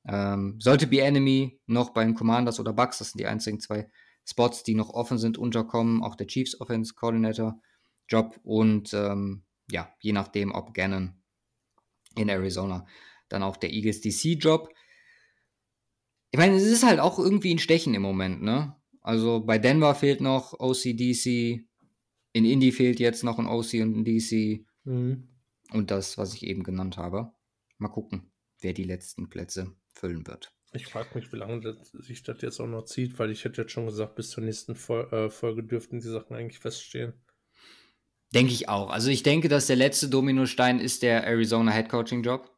Ähm, 0.05 0.59
sollte 0.59 0.87
B-Enemy 0.87 1.59
noch 1.65 1.91
bei 1.91 2.03
den 2.03 2.15
Commanders 2.15 2.59
oder 2.59 2.73
Bucks, 2.73 2.97
das 2.97 3.11
sind 3.11 3.19
die 3.19 3.27
einzigen 3.27 3.59
zwei 3.59 3.89
Spots, 4.25 4.63
die 4.63 4.75
noch 4.75 4.89
offen 4.89 5.17
sind, 5.17 5.37
unterkommen, 5.37 6.03
auch 6.03 6.15
der 6.15 6.27
Chiefs 6.27 6.59
Offense 6.59 6.93
Coordinator 6.93 7.59
Job 8.07 8.39
und 8.43 8.93
ähm, 8.93 9.43
ja, 9.71 9.93
je 9.99 10.11
nachdem, 10.11 10.51
ob 10.51 10.73
Gannon 10.73 11.21
in 12.15 12.29
Arizona, 12.29 12.85
dann 13.29 13.43
auch 13.43 13.57
der 13.57 13.71
Eagles 13.71 14.01
DC 14.01 14.37
Job. 14.41 14.69
Ich 16.31 16.39
meine, 16.39 16.55
es 16.55 16.63
ist 16.63 16.83
halt 16.83 16.99
auch 16.99 17.17
irgendwie 17.17 17.53
ein 17.53 17.59
Stechen 17.59 17.93
im 17.93 18.01
Moment, 18.01 18.41
ne? 18.41 18.75
Also 19.01 19.41
bei 19.41 19.57
Denver 19.57 19.95
fehlt 19.95 20.21
noch 20.21 20.59
OCDC, 20.59 21.65
in 22.33 22.45
Indy 22.45 22.71
fehlt 22.71 22.99
jetzt 22.99 23.23
noch 23.23 23.39
ein 23.39 23.47
OC 23.47 23.73
und 23.75 23.97
ein 23.97 24.05
DC. 24.05 24.65
Mhm. 24.83 25.27
Und 25.71 25.91
das, 25.91 26.17
was 26.17 26.33
ich 26.33 26.43
eben 26.43 26.63
genannt 26.63 26.97
habe. 26.97 27.31
Mal 27.77 27.89
gucken, 27.89 28.31
wer 28.59 28.73
die 28.73 28.83
letzten 28.83 29.29
Plätze 29.29 29.75
füllen 29.93 30.27
wird. 30.27 30.53
Ich 30.73 30.87
frage 30.87 31.09
mich, 31.15 31.31
wie 31.31 31.37
lange 31.37 31.61
das, 31.61 31.89
sich 31.91 32.23
das 32.23 32.41
jetzt 32.41 32.59
auch 32.59 32.67
noch 32.67 32.85
zieht, 32.85 33.19
weil 33.19 33.31
ich 33.31 33.45
hätte 33.45 33.61
jetzt 33.61 33.71
schon 33.71 33.85
gesagt, 33.85 34.15
bis 34.15 34.29
zur 34.29 34.43
nächsten 34.43 34.75
Fol 34.75 35.07
äh, 35.11 35.29
Folge 35.29 35.63
dürften 35.63 35.99
die 35.99 36.07
Sachen 36.07 36.35
eigentlich 36.35 36.59
feststehen. 36.59 37.13
Denke 38.33 38.53
ich 38.53 38.69
auch. 38.69 38.89
Also 38.89 39.09
ich 39.09 39.21
denke, 39.21 39.47
dass 39.47 39.67
der 39.67 39.75
letzte 39.75 40.09
Dominostein 40.09 40.79
ist 40.79 41.03
der 41.03 41.23
Arizona 41.25 41.71
Head 41.71 41.89
Coaching 41.89 42.23
Job. 42.23 42.49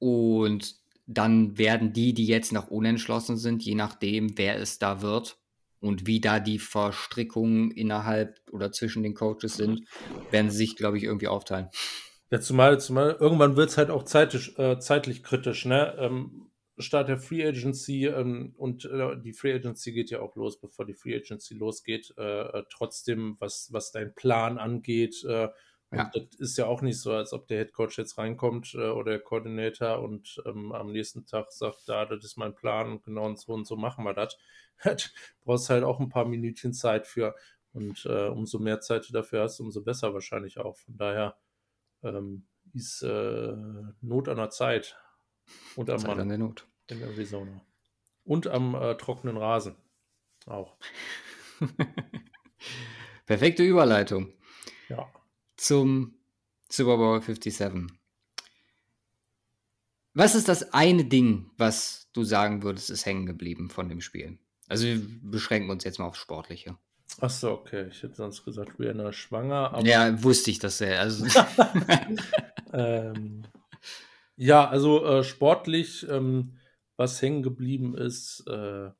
Und 0.00 0.76
dann 1.06 1.56
werden 1.56 1.92
die, 1.92 2.12
die 2.12 2.26
jetzt 2.26 2.52
noch 2.52 2.68
unentschlossen 2.68 3.36
sind, 3.36 3.62
je 3.62 3.76
nachdem, 3.76 4.36
wer 4.36 4.56
es 4.56 4.78
da 4.78 5.00
wird 5.00 5.38
und 5.80 6.06
wie 6.06 6.20
da 6.20 6.40
die 6.40 6.58
Verstrickungen 6.58 7.70
innerhalb 7.70 8.40
oder 8.50 8.72
zwischen 8.72 9.02
den 9.02 9.14
Coaches 9.14 9.56
sind, 9.56 9.84
werden 10.30 10.50
sie 10.50 10.58
sich, 10.58 10.76
glaube 10.76 10.98
ich, 10.98 11.04
irgendwie 11.04 11.28
aufteilen. 11.28 11.68
Ja, 12.30 12.40
zumal, 12.40 12.78
zumal 12.78 13.16
irgendwann 13.18 13.56
wird 13.56 13.70
es 13.70 13.78
halt 13.78 13.90
auch 13.90 14.02
zeitlich, 14.02 14.58
äh, 14.58 14.78
zeitlich 14.78 15.22
kritisch, 15.22 15.64
ne? 15.64 15.96
Ähm, 15.98 16.50
Start 16.80 17.08
der 17.08 17.18
Free 17.18 17.44
Agency 17.44 18.06
ähm, 18.06 18.54
und 18.56 18.84
äh, 18.84 19.16
die 19.20 19.32
Free 19.32 19.52
Agency 19.52 19.92
geht 19.92 20.10
ja 20.10 20.20
auch 20.20 20.36
los, 20.36 20.60
bevor 20.60 20.86
die 20.86 20.94
Free 20.94 21.16
Agency 21.16 21.54
losgeht. 21.54 22.14
Äh, 22.16 22.22
äh 22.22 22.64
trotzdem, 22.70 23.36
was, 23.40 23.68
was 23.72 23.90
dein 23.90 24.14
Plan 24.14 24.58
angeht, 24.58 25.24
äh, 25.24 25.48
ja. 25.90 26.10
das 26.12 26.34
ist 26.38 26.58
ja 26.58 26.66
auch 26.66 26.82
nicht 26.82 27.00
so, 27.00 27.12
als 27.12 27.32
ob 27.32 27.48
der 27.48 27.58
Head 27.58 27.72
Coach 27.72 27.98
jetzt 27.98 28.18
reinkommt 28.18 28.74
äh, 28.74 28.88
oder 28.90 29.12
der 29.12 29.20
Koordinator 29.20 30.00
und 30.00 30.42
ähm, 30.44 30.72
am 30.72 30.92
nächsten 30.92 31.24
Tag 31.26 31.52
sagt, 31.52 31.88
da, 31.88 32.04
das 32.04 32.24
ist 32.24 32.36
mein 32.36 32.54
Plan 32.54 32.90
und 32.92 33.04
genau 33.04 33.26
und 33.26 33.38
so 33.38 33.52
und 33.52 33.66
so 33.66 33.76
machen 33.76 34.04
wir 34.04 34.14
das. 34.14 34.36
brauchst 35.40 35.70
halt 35.70 35.84
auch 35.84 36.00
ein 36.00 36.08
paar 36.08 36.26
Minütchen 36.26 36.72
Zeit 36.72 37.06
für. 37.06 37.34
Und 37.72 38.06
äh, 38.06 38.28
umso 38.28 38.58
mehr 38.58 38.80
Zeit 38.80 39.08
du 39.08 39.12
dafür 39.12 39.42
hast, 39.42 39.60
umso 39.60 39.82
besser 39.82 40.14
wahrscheinlich 40.14 40.58
auch. 40.58 40.76
Von 40.78 40.96
daher 40.96 41.36
ähm, 42.02 42.46
ist 42.74 43.02
äh, 43.02 43.54
Not 44.00 44.28
an 44.28 44.36
der 44.36 44.50
Zeit 44.50 44.98
und 45.76 45.90
am 45.90 45.98
Zeit 45.98 46.08
Mann 46.08 46.20
an 46.20 46.28
der 46.28 46.38
Not. 46.38 46.66
in 46.88 47.02
Arizona. 47.02 47.60
Und 48.24 48.46
am 48.46 48.74
äh, 48.74 48.96
trockenen 48.96 49.36
Rasen 49.36 49.76
auch. 50.46 50.76
Perfekte 53.26 53.62
Überleitung. 53.62 54.32
Ja. 54.88 55.10
Zum 55.58 56.14
Super 56.70 56.96
Bowl 56.96 57.20
57. 57.20 57.92
Was 60.14 60.34
ist 60.34 60.48
das 60.48 60.72
eine 60.72 61.04
Ding, 61.04 61.50
was 61.58 62.08
du 62.12 62.24
sagen 62.24 62.62
würdest, 62.62 62.90
ist 62.90 63.04
hängen 63.04 63.26
geblieben 63.26 63.68
von 63.68 63.88
dem 63.88 64.00
Spiel? 64.00 64.38
Also 64.68 64.86
wir 64.86 65.00
beschränken 65.22 65.70
uns 65.70 65.84
jetzt 65.84 65.98
mal 65.98 66.06
aufs 66.06 66.18
Sportliche. 66.18 66.78
Ach 67.20 67.30
so, 67.30 67.50
okay. 67.50 67.88
Ich 67.90 68.02
hätte 68.02 68.14
sonst 68.14 68.44
gesagt, 68.44 68.78
Rihanna 68.78 69.12
schwanger. 69.12 69.74
Aber 69.74 69.84
Ja, 69.84 70.22
wusste 70.22 70.52
ich, 70.52 70.60
dass 70.60 70.80
er. 70.80 71.00
Also, 71.00 71.26
ähm, 72.72 73.42
ja, 74.36 74.68
also 74.68 75.04
äh, 75.04 75.24
sportlich, 75.24 76.06
ähm, 76.08 76.58
was 76.96 77.20
hängen 77.20 77.42
geblieben 77.42 77.96
ist, 77.96 78.44
äh, 78.46 78.90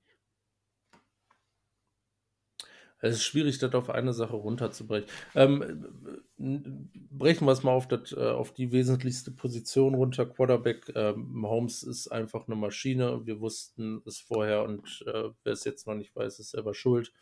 es 3.00 3.16
ist 3.16 3.24
schwierig, 3.24 3.58
das 3.58 3.74
auf 3.74 3.90
eine 3.90 4.12
Sache 4.12 4.34
runterzubrechen. 4.34 5.08
Ähm, 5.34 6.22
brechen 6.36 7.46
wir 7.46 7.52
es 7.52 7.62
mal 7.62 7.70
auf, 7.72 7.86
das, 7.86 8.12
äh, 8.12 8.16
auf 8.16 8.52
die 8.52 8.72
wesentlichste 8.72 9.30
Position 9.30 9.94
runter. 9.94 10.26
Quarterback, 10.26 10.92
ähm, 10.94 11.46
Holmes 11.46 11.82
ist 11.82 12.08
einfach 12.08 12.48
eine 12.48 12.56
Maschine. 12.56 13.24
Wir 13.24 13.40
wussten 13.40 14.02
es 14.04 14.18
vorher 14.18 14.64
und 14.64 15.04
äh, 15.06 15.30
wer 15.44 15.52
es 15.52 15.64
jetzt 15.64 15.86
noch 15.86 15.94
nicht 15.94 16.14
weiß, 16.16 16.40
ist 16.40 16.50
selber 16.50 16.74
schuld. 16.74 17.12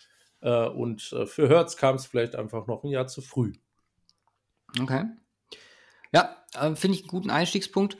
Äh, 0.41 0.69
und 0.69 1.13
äh, 1.13 1.27
für 1.27 1.49
Hertz 1.49 1.77
kam 1.77 1.97
es 1.97 2.07
vielleicht 2.07 2.37
einfach 2.37 2.67
noch 2.67 2.83
ein 2.83 2.91
Jahr 2.91 3.07
zu 3.07 3.21
früh. 3.21 3.53
okay. 4.81 5.05
Ja, 6.13 6.37
äh, 6.55 6.75
finde 6.75 6.97
ich 6.97 7.03
einen 7.03 7.11
guten 7.11 7.31
Einstiegspunkt. 7.31 7.99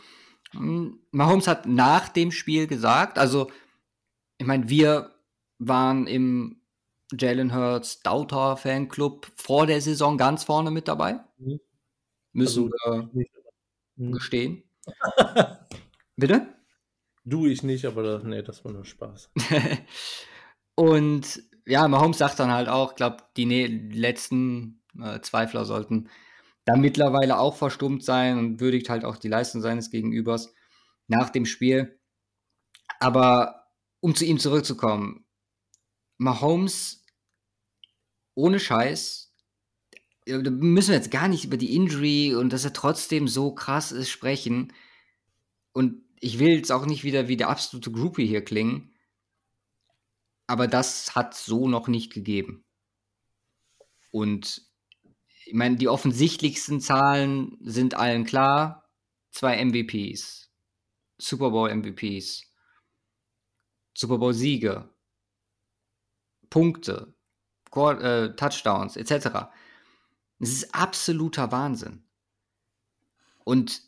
Hm, 0.53 1.01
Mahomes 1.11 1.47
hat 1.47 1.67
nach 1.67 2.09
dem 2.09 2.31
Spiel 2.31 2.67
gesagt, 2.67 3.19
also, 3.19 3.51
ich 4.39 4.47
meine, 4.47 4.71
wir 4.71 5.15
waren 5.59 6.07
im 6.07 6.61
Jalen 7.13 7.55
Hurts 7.55 8.03
Daughter 8.03 8.57
Fanclub 8.57 9.31
vor 9.37 9.67
der 9.67 9.81
Saison 9.81 10.19
ganz 10.19 10.45
vorne 10.45 10.71
mit 10.71 10.89
dabei. 10.89 11.21
Mhm. 11.39 11.61
Müssen 12.33 12.71
Also, 12.73 13.11
wir 13.15 13.27
Mhm. 13.97 14.13
gestehen. 14.13 14.63
Bitte? 16.17 16.55
Du, 17.25 17.47
ich 17.47 17.63
nicht, 17.63 17.85
aber 17.87 18.03
das, 18.03 18.23
nee, 18.25 18.43
das 18.43 18.65
war 18.65 18.73
nur 18.73 18.85
Spaß. 18.85 19.31
Und 20.77 21.43
ja, 21.67 21.89
Mahomes 21.89 22.19
sagt 22.19 22.39
dann 22.39 22.53
halt 22.53 22.69
auch, 22.69 22.91
ich 22.91 22.97
glaube, 22.97 23.25
die 23.37 23.47
ne 23.47 23.67
letzten 23.67 24.83
äh, 25.01 25.21
Zweifler 25.21 25.65
sollten 25.65 26.09
da 26.65 26.77
mittlerweile 26.77 27.39
auch 27.39 27.57
verstummt 27.57 28.05
sein 28.05 28.39
und 28.39 28.61
würdigt 28.61 28.91
halt 28.91 29.05
auch 29.05 29.17
die 29.17 29.29
Leistung 29.29 29.61
seines 29.63 29.91
Gegenübers 29.91 30.53
nach 31.09 31.31
dem 31.31 31.47
Spiel. 31.47 31.99
Aber 33.01 33.67
um 34.01 34.15
zu 34.15 34.25
ihm 34.25 34.39
zurückzukommen, 34.39 35.26
Mahomes 36.19 37.05
ohne 38.35 38.61
Scheiß, 38.61 39.35
ja, 40.27 40.43
da 40.43 40.51
müssen 40.51 40.91
wir 40.91 40.97
jetzt 40.97 41.11
gar 41.11 41.29
nicht 41.29 41.45
über 41.45 41.57
die 41.57 41.75
Injury 41.75 42.35
und 42.35 42.53
dass 42.53 42.65
er 42.65 42.73
trotzdem 42.73 43.29
so 43.29 43.55
krass 43.55 43.93
ist 43.93 44.11
sprechen. 44.11 44.73
Und 45.73 46.03
ich 46.21 46.39
will 46.39 46.51
jetzt 46.51 46.73
auch 46.73 46.87
nicht 46.87 47.05
wieder 47.05 47.29
wie 47.29 47.37
der 47.37 47.49
absolute 47.49 47.93
Groupie 47.93 48.27
hier 48.27 48.45
klingen, 48.45 48.95
aber 50.47 50.67
das 50.69 51.15
hat 51.15 51.35
so 51.35 51.69
noch 51.69 51.89
nicht 51.89 52.13
gegeben. 52.13 52.65
Und 54.11 54.63
ich 55.45 55.55
meine, 55.55 55.77
die 55.77 55.89
offensichtlichsten 55.89 56.81
Zahlen 56.81 57.57
sind 57.61 57.95
allen 57.95 58.25
klar. 58.25 58.91
Zwei 59.31 59.63
MVPs, 59.63 60.51
Super 61.19 61.51
Bowl 61.51 61.73
MVPs, 61.73 62.43
Super 63.95 64.19
Bowl 64.19 64.33
Siege, 64.33 64.89
Punkte, 66.57 67.13
äh, 67.75 68.31
Touchdowns 68.31 68.97
etc. 68.97 69.51
Es 70.39 70.53
ist 70.53 70.75
absoluter 70.75 71.53
Wahnsinn. 71.53 72.03
Und 73.45 73.83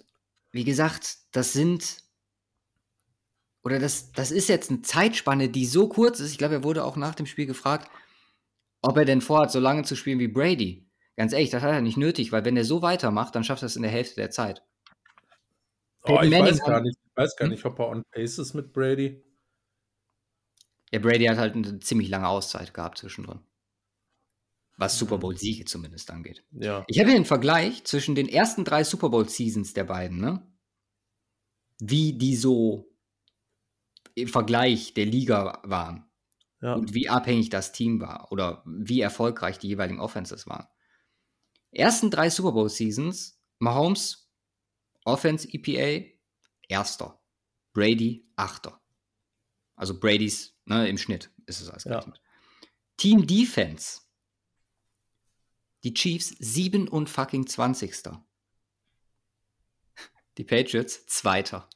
wie 0.51 0.65
gesagt, 0.65 1.17
das 1.33 1.55
sind 1.55 2.03
oder 3.65 3.79
das, 3.79 4.13
das 4.13 4.31
ist 4.31 4.51
jetzt 4.51 4.69
eine 4.71 4.83
Zeitspanne, 4.83 5.49
die 5.49 5.65
so 5.65 5.89
kurz 5.89 6.21
ist. 6.21 6.31
Ich 6.31 6.37
glaube, 6.37 6.57
er 6.57 6.65
wurde 6.65 6.85
auch 6.85 6.97
nach 6.97 7.15
dem 7.15 7.25
Spiel 7.25 7.47
gefragt, 7.47 7.91
ob 8.83 8.99
er 8.99 9.07
denn 9.07 9.23
vorhat, 9.23 9.51
so 9.51 9.61
lange 9.61 9.85
zu 9.85 9.97
spielen 9.97 10.19
wie 10.19 10.29
Brady. 10.29 10.87
Ganz 11.17 11.33
ehrlich, 11.33 11.49
das 11.49 11.63
hat 11.63 11.73
er 11.73 11.81
nicht 11.81 11.97
nötig, 11.97 12.33
weil 12.33 12.45
wenn 12.45 12.59
er 12.59 12.67
so 12.67 12.83
weitermacht, 12.83 13.35
dann 13.35 13.45
schafft 13.45 13.63
er 13.63 13.67
es 13.67 13.77
in 13.77 13.83
der 13.83 13.91
Hälfte 13.91 14.17
der 14.17 14.31
Zeit. 14.31 14.63
Oh, 16.03 16.21
ich 16.23 16.31
weiß 16.31 16.61
gar 16.61 16.83
nicht, 16.83 16.99
ich 17.03 17.17
weiß 17.17 17.35
gar 17.35 17.49
nicht, 17.49 17.65
ob 17.65 17.79
er 17.79 17.89
on 17.89 18.03
pace 18.11 18.39
ist 18.39 18.53
mit 18.53 18.75
Brady. 18.75 19.25
Ja, 20.93 20.99
Brady 21.01 21.27
hat 21.27 21.39
halt 21.39 21.55
eine 21.55 21.81
ziemlich 21.81 22.09
lange 22.09 22.29
Auszeit 22.29 22.73
gehabt 22.73 22.99
zwischendrin. 22.99 23.41
Was. 24.77 24.97
Super 24.97 25.19
Bowl-Siege 25.19 25.65
zumindest 25.65 26.11
angeht. 26.11 26.45
Ja. 26.53 26.85
Ich 26.87 27.01
habe 27.01 27.09
hier 27.09 27.17
einen 27.17 27.25
Vergleich 27.25 27.83
zwischen 27.85 28.15
den 28.15 28.29
ersten 28.29 28.65
drei 28.65 28.85
Super 28.85 29.09
Bowl-Seasons 29.09 29.75
der 29.75 29.85
beiden, 29.85 30.21
ne? 30.21 30.47
Wie 31.81 32.17
die 32.17 32.37
so 32.37 32.95
im 34.15 34.29
Vergleich 34.29 34.95
der 34.95 35.07
Liga 35.07 35.61
waren. 35.65 36.09
ja. 36.61 36.75
und 36.75 36.95
wie 36.95 37.09
abhängig 37.09 37.51
das 37.51 37.73
Team 37.73 38.01
war 38.01 38.31
oder 38.33 38.63
wie 38.67 39.01
erfolgreich 39.01 39.59
die 39.59 39.69
jeweiligen 39.69 40.01
Offenses 40.01 40.47
waren. 40.47 40.67
Ersten 41.71 42.11
drei 42.11 42.31
Super 42.31 42.53
Bowl 42.53 42.69
Seasons, 42.69 43.41
Mahomes, 43.59 44.31
Offense 45.05 45.49
EPA, 45.53 46.07
erster. 46.69 47.21
Brady, 47.73 48.29
achter. 48.37 48.81
Also 49.79 49.99
Brady's, 49.99 50.55
ne, 50.65 50.89
im 50.89 50.99
Schnitt 50.99 51.31
ist 51.47 51.61
es 51.61 51.71
ausgerechnet. 51.71 52.21
Team 52.97 53.27
Defense, 53.27 54.01
die 55.85 55.95
Chiefs, 55.95 56.35
7 56.41 56.89
und 56.89 57.09
fucking 57.09 57.47
20. 57.47 57.95
Die 60.37 60.45
Patriots, 60.45 61.07
zweiter. 61.07 61.69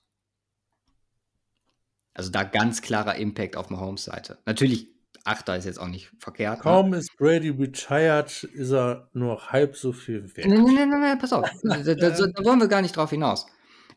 Also 2.12 2.30
da 2.30 2.42
ganz 2.42 2.82
klarer 2.82 3.14
Impact 3.14 3.56
auf 3.56 3.70
Mahomes 3.70 4.04
Seite. 4.04 4.38
Natürlich, 4.46 4.88
Achter 5.24 5.56
ist 5.56 5.66
jetzt 5.66 5.78
auch 5.78 5.86
nicht 5.86 6.10
verkehrt. 6.18 6.58
ne? 6.58 6.62
Kaum 6.62 6.94
ist 6.94 7.16
Brady 7.16 7.50
retired, 7.50 8.42
ist 8.42 8.72
er 8.72 9.08
nur 9.12 9.52
halb 9.52 9.76
so 9.76 9.92
viel 9.92 10.36
wert. 10.36 10.48
Nein, 10.48 10.64
nein, 10.64 10.88
nein, 10.88 11.00
nein, 11.00 11.18
pass 11.18 11.32
auf. 11.32 11.48
da, 11.62 11.76
da, 11.78 11.94
da 11.94 12.44
wollen 12.44 12.58
wir 12.58 12.66
gar 12.66 12.82
nicht 12.82 12.96
drauf 12.96 13.10
hinaus. 13.10 13.46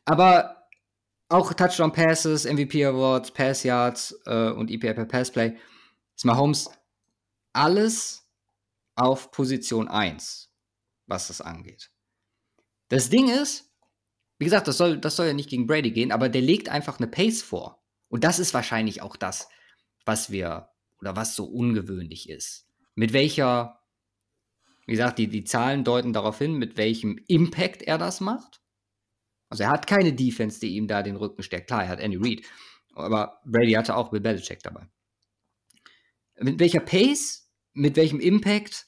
Aber 0.06 0.65
auch 1.30 1.54
Touchdown 1.54 1.92
Passes, 1.92 2.46
MVP 2.46 2.86
Awards, 2.86 3.32
Pass 3.32 3.64
Yards 3.64 4.20
äh, 4.26 4.50
und 4.50 4.70
EPA 4.70 4.94
per 4.94 5.06
Pass 5.06 5.32
Play 5.32 5.58
ist 6.16 6.26
Mahomes 6.26 6.70
alles 7.54 8.30
auf 8.96 9.32
Position 9.32 9.88
1, 9.88 10.52
was 11.08 11.28
das 11.28 11.42
angeht. 11.42 11.92
Das 12.90 13.10
Ding 13.10 13.30
ist, 13.30 13.72
wie 14.38 14.46
gesagt, 14.46 14.68
das 14.68 14.78
soll, 14.78 14.98
das 14.98 15.16
soll 15.16 15.28
ja 15.28 15.34
nicht 15.34 15.50
gegen 15.50 15.68
Brady 15.68 15.92
gehen, 15.92 16.12
aber 16.12 16.30
der 16.30 16.42
legt 16.42 16.70
einfach 16.70 17.00
eine 17.00 17.08
Pace 17.08 17.42
vor. 17.42 17.84
Und 18.10 18.24
das 18.24 18.40
ist 18.40 18.54
wahrscheinlich 18.54 19.02
auch 19.02 19.16
das, 19.16 19.50
was 20.06 20.30
wir 20.30 20.70
oder 21.00 21.16
was 21.16 21.36
so 21.36 21.46
ungewöhnlich 21.46 22.30
ist. 22.30 22.68
Mit 22.94 23.12
welcher 23.12 23.86
wie 24.86 24.92
gesagt, 24.92 25.18
die, 25.18 25.28
die 25.28 25.44
Zahlen 25.44 25.84
deuten 25.84 26.14
darauf 26.14 26.38
hin, 26.38 26.54
mit 26.54 26.78
welchem 26.78 27.20
Impact 27.28 27.82
er 27.82 27.98
das 27.98 28.22
macht. 28.22 28.62
Also 29.56 29.64
er 29.64 29.70
hat 29.70 29.88
keine 29.88 30.12
Defense, 30.12 30.60
die 30.60 30.76
ihm 30.76 30.90
da 30.90 31.02
den 31.02 31.16
Rücken 31.16 31.42
stärkt. 31.42 31.68
Klar, 31.68 31.84
er 31.84 31.90
hat 31.90 32.02
Andy 32.02 32.18
Reid, 32.18 32.42
aber 32.94 33.40
Brady 33.46 33.72
hatte 33.72 33.96
auch 33.96 34.10
Bill 34.10 34.20
Belichick 34.20 34.62
dabei. 34.64 34.90
Mit 36.42 36.60
welcher 36.60 36.82
Pace, 36.82 37.50
mit 37.72 37.96
welchem 37.96 38.20
Impact 38.20 38.88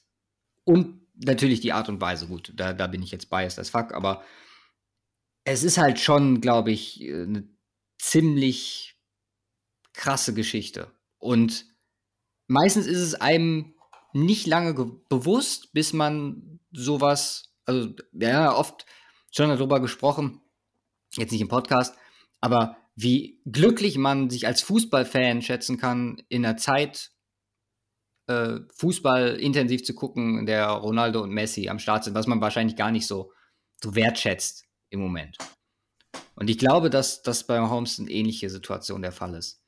und 0.64 1.00
natürlich 1.14 1.60
die 1.60 1.72
Art 1.72 1.88
und 1.88 2.02
Weise. 2.02 2.26
Gut, 2.26 2.52
da, 2.54 2.74
da 2.74 2.86
bin 2.86 3.02
ich 3.02 3.10
jetzt 3.10 3.30
biased 3.30 3.58
as 3.58 3.70
fuck, 3.70 3.94
aber 3.94 4.22
es 5.44 5.62
ist 5.64 5.78
halt 5.78 5.98
schon, 5.98 6.42
glaube 6.42 6.70
ich, 6.70 7.00
eine 7.02 7.48
ziemlich 7.98 9.00
krasse 9.94 10.34
Geschichte. 10.34 10.92
Und 11.16 11.64
meistens 12.46 12.86
ist 12.86 13.00
es 13.00 13.14
einem 13.14 13.74
nicht 14.12 14.46
lange 14.46 14.74
ge- 14.74 14.92
bewusst, 15.08 15.72
bis 15.72 15.94
man 15.94 16.60
sowas, 16.72 17.54
also 17.64 17.94
ja, 18.12 18.54
oft 18.54 18.84
schon 19.30 19.48
darüber 19.48 19.80
gesprochen, 19.80 20.42
jetzt 21.18 21.32
nicht 21.32 21.40
im 21.40 21.48
Podcast, 21.48 21.96
aber 22.40 22.76
wie 22.94 23.40
glücklich 23.46 23.96
man 23.96 24.28
sich 24.30 24.46
als 24.46 24.62
Fußballfan 24.62 25.42
schätzen 25.42 25.78
kann, 25.78 26.22
in 26.28 26.44
einer 26.44 26.56
Zeit 26.56 27.12
äh, 28.26 28.60
Fußball 28.74 29.36
intensiv 29.36 29.84
zu 29.84 29.94
gucken, 29.94 30.38
in 30.38 30.46
der 30.46 30.66
Ronaldo 30.68 31.22
und 31.22 31.30
Messi 31.30 31.68
am 31.68 31.78
Start 31.78 32.04
sind, 32.04 32.14
was 32.14 32.26
man 32.26 32.40
wahrscheinlich 32.40 32.76
gar 32.76 32.90
nicht 32.90 33.06
so, 33.06 33.32
so 33.82 33.94
wertschätzt 33.94 34.66
im 34.90 35.00
Moment. 35.00 35.38
Und 36.34 36.50
ich 36.50 36.58
glaube, 36.58 36.90
dass 36.90 37.22
das 37.22 37.46
bei 37.46 37.60
Holmes 37.60 37.98
eine 37.98 38.10
ähnliche 38.10 38.50
Situation 38.50 39.02
der 39.02 39.12
Fall 39.12 39.34
ist. 39.34 39.62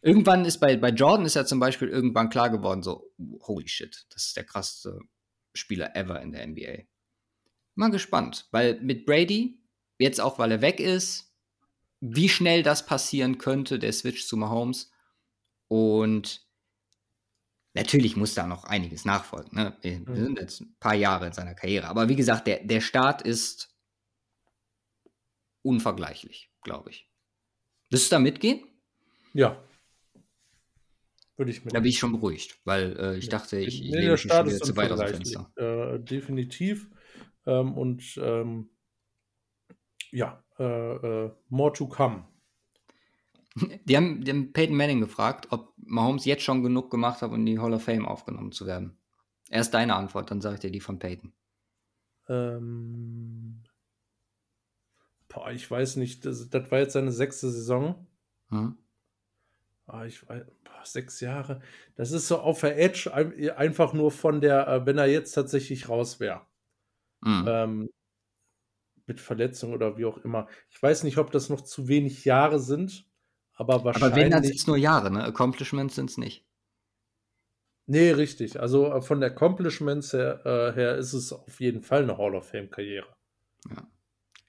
Irgendwann 0.00 0.44
ist 0.44 0.58
bei, 0.58 0.76
bei 0.76 0.90
Jordan 0.90 1.26
ist 1.26 1.34
ja 1.34 1.46
zum 1.46 1.60
Beispiel 1.60 1.88
irgendwann 1.88 2.28
klar 2.28 2.50
geworden, 2.50 2.82
so, 2.82 3.10
holy 3.40 3.66
shit, 3.66 4.06
das 4.10 4.26
ist 4.26 4.36
der 4.36 4.44
krasseste 4.44 4.98
Spieler 5.54 5.96
ever 5.96 6.20
in 6.20 6.32
der 6.32 6.46
NBA. 6.46 6.84
Mal 7.74 7.90
gespannt, 7.90 8.46
weil 8.50 8.80
mit 8.80 9.06
Brady, 9.06 9.63
jetzt 9.98 10.20
auch 10.20 10.38
weil 10.38 10.52
er 10.52 10.60
weg 10.62 10.80
ist, 10.80 11.32
wie 12.00 12.28
schnell 12.28 12.62
das 12.62 12.86
passieren 12.86 13.38
könnte, 13.38 13.78
der 13.78 13.92
Switch 13.92 14.26
zu 14.26 14.36
Mahomes. 14.36 14.90
Und 15.68 16.46
natürlich 17.74 18.16
muss 18.16 18.34
da 18.34 18.46
noch 18.46 18.64
einiges 18.64 19.04
nachfolgen. 19.04 19.56
Ne? 19.56 19.76
Wir 19.82 20.00
Mhm. 20.00 20.14
sind 20.16 20.38
jetzt 20.38 20.60
ein 20.60 20.76
paar 20.80 20.94
Jahre 20.94 21.26
in 21.28 21.32
seiner 21.32 21.54
Karriere. 21.54 21.88
Aber 21.88 22.08
wie 22.08 22.16
gesagt, 22.16 22.46
der, 22.46 22.62
der 22.64 22.80
Start 22.80 23.22
ist 23.22 23.74
unvergleichlich, 25.62 26.50
glaube 26.62 26.90
ich. 26.90 27.08
Wirst 27.90 28.10
du 28.10 28.16
da 28.16 28.18
mitgehen? 28.18 28.66
Ja. 29.32 29.62
Würde 31.36 31.50
ich 31.50 31.64
mit. 31.64 31.74
Da 31.74 31.80
bin 31.80 31.88
ich 31.88 31.98
schon 31.98 32.12
beruhigt, 32.12 32.60
weil 32.64 32.96
äh, 32.98 33.16
ich 33.16 33.24
Ja. 33.24 33.30
dachte, 33.30 33.58
ich, 33.58 33.82
ich 33.82 33.90
Nee, 33.90 34.00
lehne 34.00 34.12
mich 34.12 34.20
schon 34.20 34.46
wieder 34.46 34.60
zu 34.60 34.76
weit 34.76 34.92
aus 34.92 34.98
dem. 35.00 35.08
Fenster. 35.08 35.52
Äh, 35.56 35.98
definitiv. 36.00 36.88
Ähm, 37.46 37.76
und 37.76 38.18
ähm, 38.22 38.70
ja, 40.14 40.42
äh, 40.58 40.64
äh, 41.24 41.30
more 41.48 41.72
to 41.72 41.86
come. 41.88 42.24
Die 43.84 43.96
haben, 43.96 44.24
die 44.24 44.30
haben 44.32 44.52
Peyton 44.52 44.76
Manning 44.76 45.00
gefragt, 45.00 45.48
ob 45.50 45.72
Mahomes 45.76 46.24
jetzt 46.24 46.42
schon 46.42 46.62
genug 46.62 46.90
gemacht 46.90 47.22
hat, 47.22 47.30
um 47.30 47.36
in 47.36 47.46
die 47.46 47.58
Hall 47.60 47.72
of 47.72 47.84
Fame 47.84 48.06
aufgenommen 48.06 48.50
zu 48.52 48.66
werden. 48.66 48.98
Erst 49.48 49.74
deine 49.74 49.94
Antwort, 49.94 50.30
dann 50.30 50.40
sage 50.40 50.54
ich 50.56 50.60
dir 50.60 50.70
die 50.72 50.80
von 50.80 50.98
Peyton. 50.98 51.32
Ähm, 52.28 53.62
boah, 55.28 55.50
ich 55.52 55.70
weiß 55.70 55.96
nicht, 55.96 56.24
das, 56.26 56.48
das 56.48 56.70
war 56.70 56.78
jetzt 56.80 56.94
seine 56.94 57.12
sechste 57.12 57.50
Saison. 57.50 58.06
Hm? 58.48 58.76
Ah, 59.86 60.04
ich 60.06 60.26
weiß, 60.26 60.44
boah, 60.64 60.80
sechs 60.84 61.20
Jahre. 61.20 61.60
Das 61.94 62.10
ist 62.10 62.26
so 62.26 62.38
auf 62.40 62.60
der 62.60 62.78
Edge, 62.78 63.12
ein- 63.12 63.50
einfach 63.50 63.92
nur 63.92 64.10
von 64.10 64.40
der, 64.40 64.66
äh, 64.66 64.86
wenn 64.86 64.98
er 64.98 65.06
jetzt 65.06 65.32
tatsächlich 65.32 65.88
raus 65.88 66.18
wäre. 66.20 66.40
Hm. 67.22 67.44
Ähm, 67.46 67.90
mit 69.06 69.20
Verletzung 69.20 69.72
oder 69.72 69.96
wie 69.98 70.04
auch 70.04 70.18
immer. 70.18 70.48
Ich 70.70 70.82
weiß 70.82 71.04
nicht, 71.04 71.18
ob 71.18 71.30
das 71.30 71.48
noch 71.48 71.60
zu 71.60 71.88
wenig 71.88 72.24
Jahre 72.24 72.58
sind, 72.60 73.06
aber 73.54 73.84
Aber 73.94 74.14
wenn, 74.16 74.30
dann 74.30 74.42
wahrscheinlich. 74.42 74.42
sind 74.42 74.56
es 74.56 74.66
nur 74.66 74.76
Jahre, 74.76 75.10
ne? 75.10 75.24
Accomplishments 75.24 75.94
sind 75.94 76.10
es 76.10 76.18
nicht. 76.18 76.46
Nee, 77.86 78.12
richtig. 78.12 78.60
Also 78.60 78.92
äh, 78.92 79.02
von 79.02 79.20
der 79.20 79.30
Accomplishments 79.30 80.12
her, 80.12 80.40
äh, 80.46 80.72
her 80.74 80.96
ist 80.96 81.12
es 81.12 81.32
auf 81.32 81.60
jeden 81.60 81.82
Fall 81.82 82.02
eine 82.04 82.16
Hall 82.16 82.34
of 82.34 82.48
Fame-Karriere. 82.48 83.06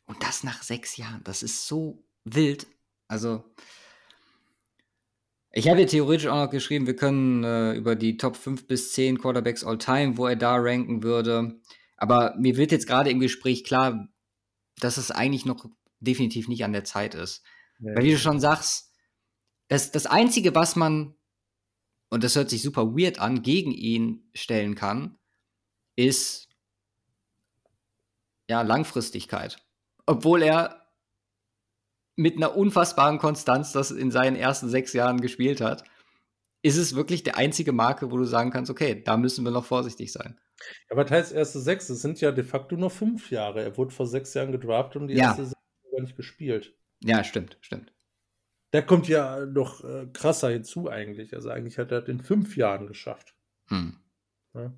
Und 0.06 0.24
das 0.24 0.44
nach 0.44 0.64
sechs 0.64 0.98
Jahren. 0.98 1.22
Das 1.24 1.44
ist 1.44 1.68
so 1.68 2.06
wild. 2.24 2.68
Also, 3.08 3.44
ich 5.52 5.68
habe 5.70 5.82
ja 5.82 5.86
theoretisch 5.86 6.28
auch 6.28 6.46
noch 6.46 6.50
geschrieben, 6.50 6.88
wir 6.88 6.96
können 6.96 7.44
äh, 7.44 7.74
über 7.74 7.96
die 7.96 8.18
Top 8.18 8.36
5 8.36 8.68
bis 8.68 8.94
10 8.94 9.20
Quarterbacks 9.20 9.64
all 9.64 9.78
time, 9.78 10.18
wo 10.18 10.28
er 10.28 10.36
da 10.36 10.56
ranken 10.56 11.04
würde. 11.04 11.60
Aber 11.98 12.36
mir 12.38 12.58
wird 12.58 12.72
jetzt 12.72 12.88
gerade 12.88 13.10
im 13.10 13.20
Gespräch 13.20 13.64
klar, 13.64 14.08
dass 14.80 14.98
es 14.98 15.12
eigentlich 15.12 15.46
noch 15.46 15.66
definitiv 16.00 16.48
nicht 16.48 16.64
an 16.64 16.74
der 16.74 16.84
Zeit 16.84 17.16
ist. 17.16 17.44
Weil 17.80 18.04
wie 18.04 18.12
du 18.12 18.18
schon 18.18 18.40
sagst, 18.40 18.92
das, 19.68 19.92
das 19.92 20.06
Einzige, 20.06 20.56
was 20.56 20.76
man, 20.76 21.16
und 22.10 22.24
das 22.24 22.36
hört 22.36 22.50
sich 22.50 22.62
super 22.62 22.96
weird 22.96 23.20
an, 23.20 23.42
gegen 23.42 23.72
ihn 23.72 24.30
stellen 24.34 24.76
kann, 24.76 25.18
ist 25.96 26.50
ja 28.50 28.62
Langfristigkeit. 28.62 29.58
Obwohl 30.06 30.44
er 30.44 30.86
mit 32.16 32.38
einer 32.38 32.56
unfassbaren 32.56 33.18
Konstanz 33.18 33.72
das 33.72 33.92
in 33.92 34.12
seinen 34.12 34.36
ersten 34.36 34.70
sechs 34.70 34.94
Jahren 34.94 35.20
gespielt 35.20 35.62
hat, 35.62 35.84
ist 36.62 36.78
es 36.78 36.96
wirklich 36.96 37.24
der 37.24 37.38
einzige 37.38 37.74
Marke, 37.74 38.12
wo 38.12 38.18
du 38.18 38.24
sagen 38.24 38.52
kannst, 38.52 38.72
okay, 38.72 39.04
da 39.04 39.18
müssen 39.18 39.44
wir 39.44 39.52
noch 39.52 39.66
vorsichtig 39.66 40.12
sein. 40.12 40.40
Aber 40.90 41.06
teils 41.06 41.32
erste 41.32 41.60
sechs, 41.60 41.90
es 41.90 42.02
sind 42.02 42.22
ja 42.22 42.32
de 42.32 42.44
facto 42.44 42.76
nur 42.76 42.90
fünf 42.90 43.32
Jahre. 43.32 43.64
Er 43.64 43.78
wurde 43.78 43.94
vor 43.94 44.08
sechs 44.08 44.34
Jahren 44.34 44.52
gedraftet 44.52 45.02
und 45.02 45.08
die 45.08 45.16
Ja. 45.16 45.28
erste 45.28 45.44
Saison 45.46 45.60
gar 45.92 46.02
nicht 46.02 46.16
gespielt. 46.16 46.74
Ja, 47.04 47.24
stimmt, 47.24 47.58
stimmt. 47.62 47.92
Da 48.72 48.82
kommt 48.82 49.08
ja 49.08 49.46
noch 49.46 49.84
äh, 49.84 50.08
krasser 50.12 50.50
hinzu 50.50 50.90
eigentlich. 50.90 51.34
Also 51.34 51.50
eigentlich 51.50 51.78
hat 51.78 51.92
er 51.92 52.02
das 52.02 52.10
in 52.10 52.22
fünf 52.22 52.58
Jahren 52.58 52.88
geschafft. 52.88 53.36
Hm. 53.68 53.98
Ja. 54.54 54.74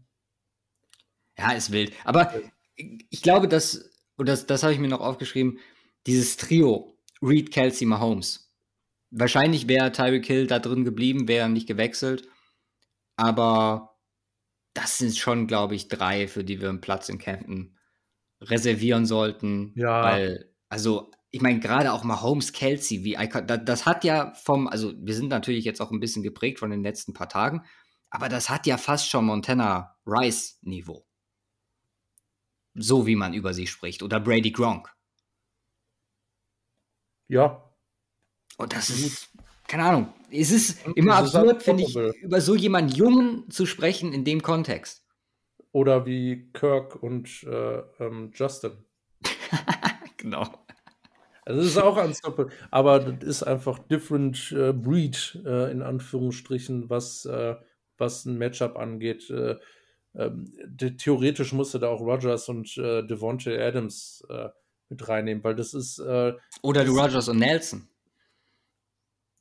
Ja, 1.37 1.51
ist 1.53 1.71
wild. 1.71 1.93
Aber 2.03 2.33
ich 2.75 3.21
glaube, 3.21 3.47
dass, 3.47 3.91
und 4.17 4.27
das, 4.27 4.45
das 4.45 4.63
habe 4.63 4.73
ich 4.73 4.79
mir 4.79 4.87
noch 4.87 5.01
aufgeschrieben, 5.01 5.59
dieses 6.05 6.37
Trio, 6.37 6.97
Reed, 7.21 7.51
Kelsey, 7.51 7.85
Mahomes. 7.87 8.51
Wahrscheinlich 9.09 9.67
wäre 9.67 9.91
Tyreek 9.91 10.25
Hill 10.25 10.47
da 10.47 10.59
drin 10.59 10.83
geblieben, 10.83 11.27
wäre 11.27 11.43
er 11.45 11.49
nicht 11.49 11.67
gewechselt. 11.67 12.27
Aber 13.15 13.86
das 14.77 14.97
sind 14.97 15.17
schon, 15.17 15.47
glaube 15.47 15.75
ich, 15.75 15.87
drei, 15.87 16.27
für 16.27 16.43
die 16.43 16.61
wir 16.61 16.69
einen 16.69 16.81
Platz 16.81 17.09
in 17.09 17.17
Camden 17.17 17.77
reservieren 18.41 19.05
sollten. 19.05 19.73
Ja. 19.75 20.03
Weil, 20.03 20.53
also, 20.69 21.11
ich 21.31 21.41
meine, 21.41 21.59
gerade 21.59 21.91
auch 21.91 22.03
Mahomes, 22.03 22.53
Kelsey, 22.53 23.03
wie 23.03 23.17
icon- 23.17 23.45
das 23.45 23.85
hat 23.85 24.03
ja 24.03 24.33
vom, 24.35 24.67
also 24.67 24.93
wir 24.97 25.15
sind 25.15 25.29
natürlich 25.29 25.65
jetzt 25.65 25.81
auch 25.81 25.91
ein 25.91 25.99
bisschen 25.99 26.23
geprägt 26.23 26.59
von 26.59 26.69
den 26.69 26.83
letzten 26.83 27.13
paar 27.13 27.29
Tagen, 27.29 27.65
aber 28.09 28.29
das 28.29 28.49
hat 28.49 28.67
ja 28.67 28.77
fast 28.77 29.09
schon 29.09 29.25
Montana 29.25 29.97
Rice-Niveau. 30.05 31.05
So 32.75 33.07
wie 33.07 33.15
man 33.15 33.33
über 33.33 33.53
sie 33.53 33.67
spricht. 33.67 34.03
Oder 34.03 34.19
Brady 34.19 34.51
Gronk. 34.51 34.93
Ja, 37.27 37.63
Und 38.57 38.73
das 38.73 38.89
ist, 38.89 39.29
keine 39.67 39.83
Ahnung, 39.83 40.13
es 40.31 40.51
ist 40.51 40.85
immer 40.95 41.19
Das 41.21 41.29
ist 41.29 41.35
absurd, 41.35 41.63
finde 41.63 41.83
ich, 41.83 41.95
über 42.21 42.41
so 42.41 42.55
jemanden 42.55 42.93
Jungen 42.93 43.49
zu 43.49 43.65
sprechen 43.65 44.13
in 44.13 44.23
dem 44.25 44.41
Kontext. 44.41 45.03
oder 45.71 46.05
wie 46.05 46.49
Kirk 46.53 47.01
und 47.03 47.43
äh, 47.43 47.79
ähm, 47.99 48.31
Justin. 48.33 48.71
Genau. 50.17 50.47
Also 51.45 51.59
das 51.61 51.67
ist 51.67 51.77
auch 51.77 52.03
unstoppable. 52.03 52.51
Aber 52.71 52.99
das 52.99 53.23
ist 53.23 53.43
einfach 53.43 53.79
different 53.79 54.51
äh, 54.51 54.73
breed, 54.73 55.39
äh, 55.45 55.71
in 55.71 55.81
Anführungsstrichen, 55.83 56.89
was, 56.89 57.25
äh, 57.25 57.55
was 57.97 58.25
ein 58.25 58.37
Matchup 58.37 58.77
angeht. 58.77 59.29
Äh, 59.29 59.57
ähm, 60.15 60.51
theoretisch 60.97 61.53
musste 61.53 61.77
da 61.79 61.89
auch 61.89 62.01
Rogers 62.01 62.49
und 62.49 62.75
äh, 62.77 63.03
Devontae 63.05 63.59
Adams 63.61 64.25
mit 64.89 65.07
reinnehmen, 65.07 65.43
weil 65.43 65.55
das 65.55 65.73
ist, 65.73 65.99
Oder 65.99 66.39
du 66.85 66.97
Rogers 66.97 67.29
und 67.29 67.37
Nelson. 67.37 67.87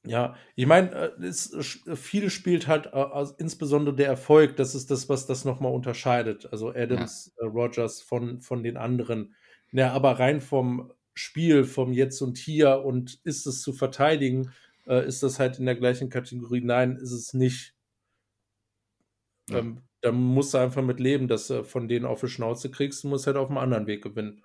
Ja, 0.06 0.36
ich 0.54 0.66
meine, 0.66 0.92
äh, 0.92 1.24
es, 1.24 1.52
sch- 1.54 1.96
viel 1.96 2.30
spielt 2.30 2.68
halt 2.68 2.86
äh, 2.86 2.90
aus- 2.90 3.34
insbesondere 3.38 3.94
der 3.96 4.06
Erfolg, 4.08 4.56
das 4.56 4.74
ist 4.74 4.90
das, 4.90 5.08
was 5.08 5.26
das 5.26 5.44
nochmal 5.44 5.72
unterscheidet. 5.72 6.48
Also 6.52 6.70
Adams, 6.74 7.32
äh, 7.38 7.44
Rogers 7.46 8.00
von, 8.02 8.40
von 8.40 8.62
den 8.62 8.76
anderen. 8.76 9.34
Ja, 9.72 9.92
aber 9.92 10.18
rein 10.18 10.40
vom 10.40 10.92
Spiel, 11.14 11.64
vom 11.64 11.92
Jetzt 11.92 12.22
und 12.22 12.38
Hier 12.38 12.84
und 12.84 13.20
ist 13.24 13.46
es 13.46 13.62
zu 13.62 13.72
verteidigen, 13.72 14.52
äh, 14.86 15.06
ist 15.06 15.22
das 15.22 15.38
halt 15.40 15.58
in 15.58 15.66
der 15.66 15.76
gleichen 15.76 16.08
Kategorie. 16.10 16.60
Nein, 16.62 16.96
ist 16.96 17.12
es 17.12 17.34
nicht. 17.34 17.74
Ja. 19.50 19.58
Ähm, 19.58 19.82
da 20.02 20.12
musst 20.12 20.54
du 20.54 20.58
einfach 20.58 20.82
mit 20.82 21.00
leben, 21.00 21.26
dass 21.28 21.48
du 21.48 21.64
von 21.64 21.88
denen 21.88 22.06
auf 22.06 22.20
die 22.20 22.28
Schnauze 22.28 22.70
kriegst 22.70 23.04
und 23.04 23.10
musst 23.10 23.26
halt 23.26 23.36
auf 23.36 23.48
einem 23.48 23.58
anderen 23.58 23.86
Weg 23.86 24.02
gewinnen. 24.02 24.44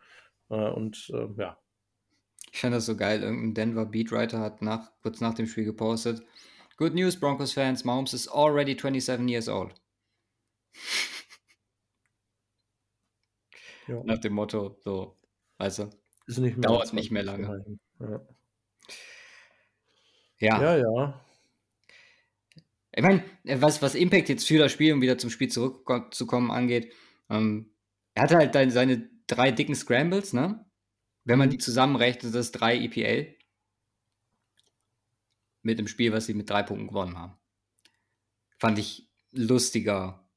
Äh, 0.50 0.56
und 0.72 1.12
äh, 1.14 1.28
ja. 1.38 1.61
Ich 2.52 2.60
fand 2.60 2.74
das 2.74 2.86
so 2.86 2.98
geil. 2.98 3.24
Irgendein 3.24 3.54
Denver 3.54 3.86
Beatwriter 3.86 4.40
hat 4.40 4.62
nach, 4.62 4.92
kurz 5.02 5.22
nach 5.22 5.34
dem 5.34 5.48
Spiel 5.48 5.66
gepostet. 5.66 6.22
Good 6.78 6.94
news, 6.94 7.20
Broncos 7.20 7.54
fans. 7.54 7.86
Mahomes 7.86 8.14
is 8.14 8.28
already 8.28 8.74
27 8.74 9.28
years 9.30 9.48
old. 9.48 9.74
Ja. 13.88 14.02
Nach 14.04 14.20
dem 14.20 14.34
Motto, 14.34 14.78
so, 14.82 15.18
weißt 15.58 15.80
du. 15.80 15.90
Ist 16.28 16.38
nicht 16.38 16.64
Dauert 16.64 16.94
nicht 16.94 17.12
mehr 17.12 17.24
20 17.24 17.48
lange. 17.48 17.78
Ja. 18.00 18.22
Ja. 20.40 20.62
ja, 20.62 20.78
ja. 20.78 21.26
Ich 22.94 23.04
meine, 23.04 23.24
was, 23.44 23.82
was 23.82 23.96
Impact 23.96 24.30
jetzt 24.30 24.48
für 24.48 24.58
das 24.58 24.72
Spiel, 24.72 24.94
um 24.94 25.02
wieder 25.02 25.18
zum 25.18 25.30
Spiel 25.30 25.50
zurückzukommen, 25.50 26.52
angeht, 26.52 26.94
ähm, 27.30 27.72
er 28.14 28.24
hatte 28.24 28.38
halt 28.38 28.72
seine 28.72 29.10
drei 29.28 29.52
dicken 29.52 29.76
Scrambles, 29.76 30.34
ne? 30.34 30.66
Wenn 31.24 31.40
man 31.40 31.50
die 31.50 31.58
zusammenrechnet, 31.58 32.34
das 32.34 32.48
ist 32.48 32.52
drei 32.54 32.78
EPA. 32.78 33.32
Mit 35.64 35.78
dem 35.78 35.88
Spiel, 35.88 36.12
was 36.12 36.26
sie 36.26 36.34
mit 36.34 36.50
drei 36.50 36.64
Punkten 36.64 36.88
gewonnen 36.88 37.18
haben. 37.18 37.38
Fand 38.58 38.80
ich 38.80 39.08
lustiger. 39.32 40.28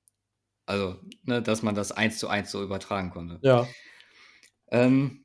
Also, 0.66 0.98
ne, 1.22 1.42
dass 1.42 1.62
man 1.62 1.74
das 1.74 1.92
eins 1.92 2.18
zu 2.18 2.28
eins 2.28 2.50
so 2.50 2.62
übertragen 2.62 3.10
konnte. 3.10 3.38
Ja. 3.42 3.66
Ähm, 4.70 5.24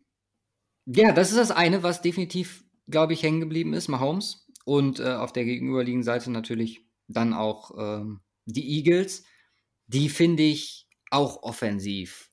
ja, 0.85 1.11
das 1.11 1.29
ist 1.29 1.37
das 1.37 1.51
eine, 1.51 1.83
was 1.83 2.01
definitiv, 2.01 2.65
glaube 2.87 3.13
ich, 3.13 3.23
hängen 3.23 3.39
geblieben 3.39 3.73
ist, 3.73 3.87
Mahomes. 3.87 4.47
Und 4.65 4.99
äh, 4.99 5.13
auf 5.13 5.33
der 5.33 5.45
gegenüberliegenden 5.45 6.03
Seite 6.03 6.31
natürlich 6.31 6.85
dann 7.07 7.33
auch 7.33 7.71
ähm, 7.77 8.21
die 8.45 8.77
Eagles. 8.77 9.23
Die 9.87 10.09
finde 10.09 10.43
ich 10.43 10.87
auch 11.09 11.43
offensiv 11.43 12.31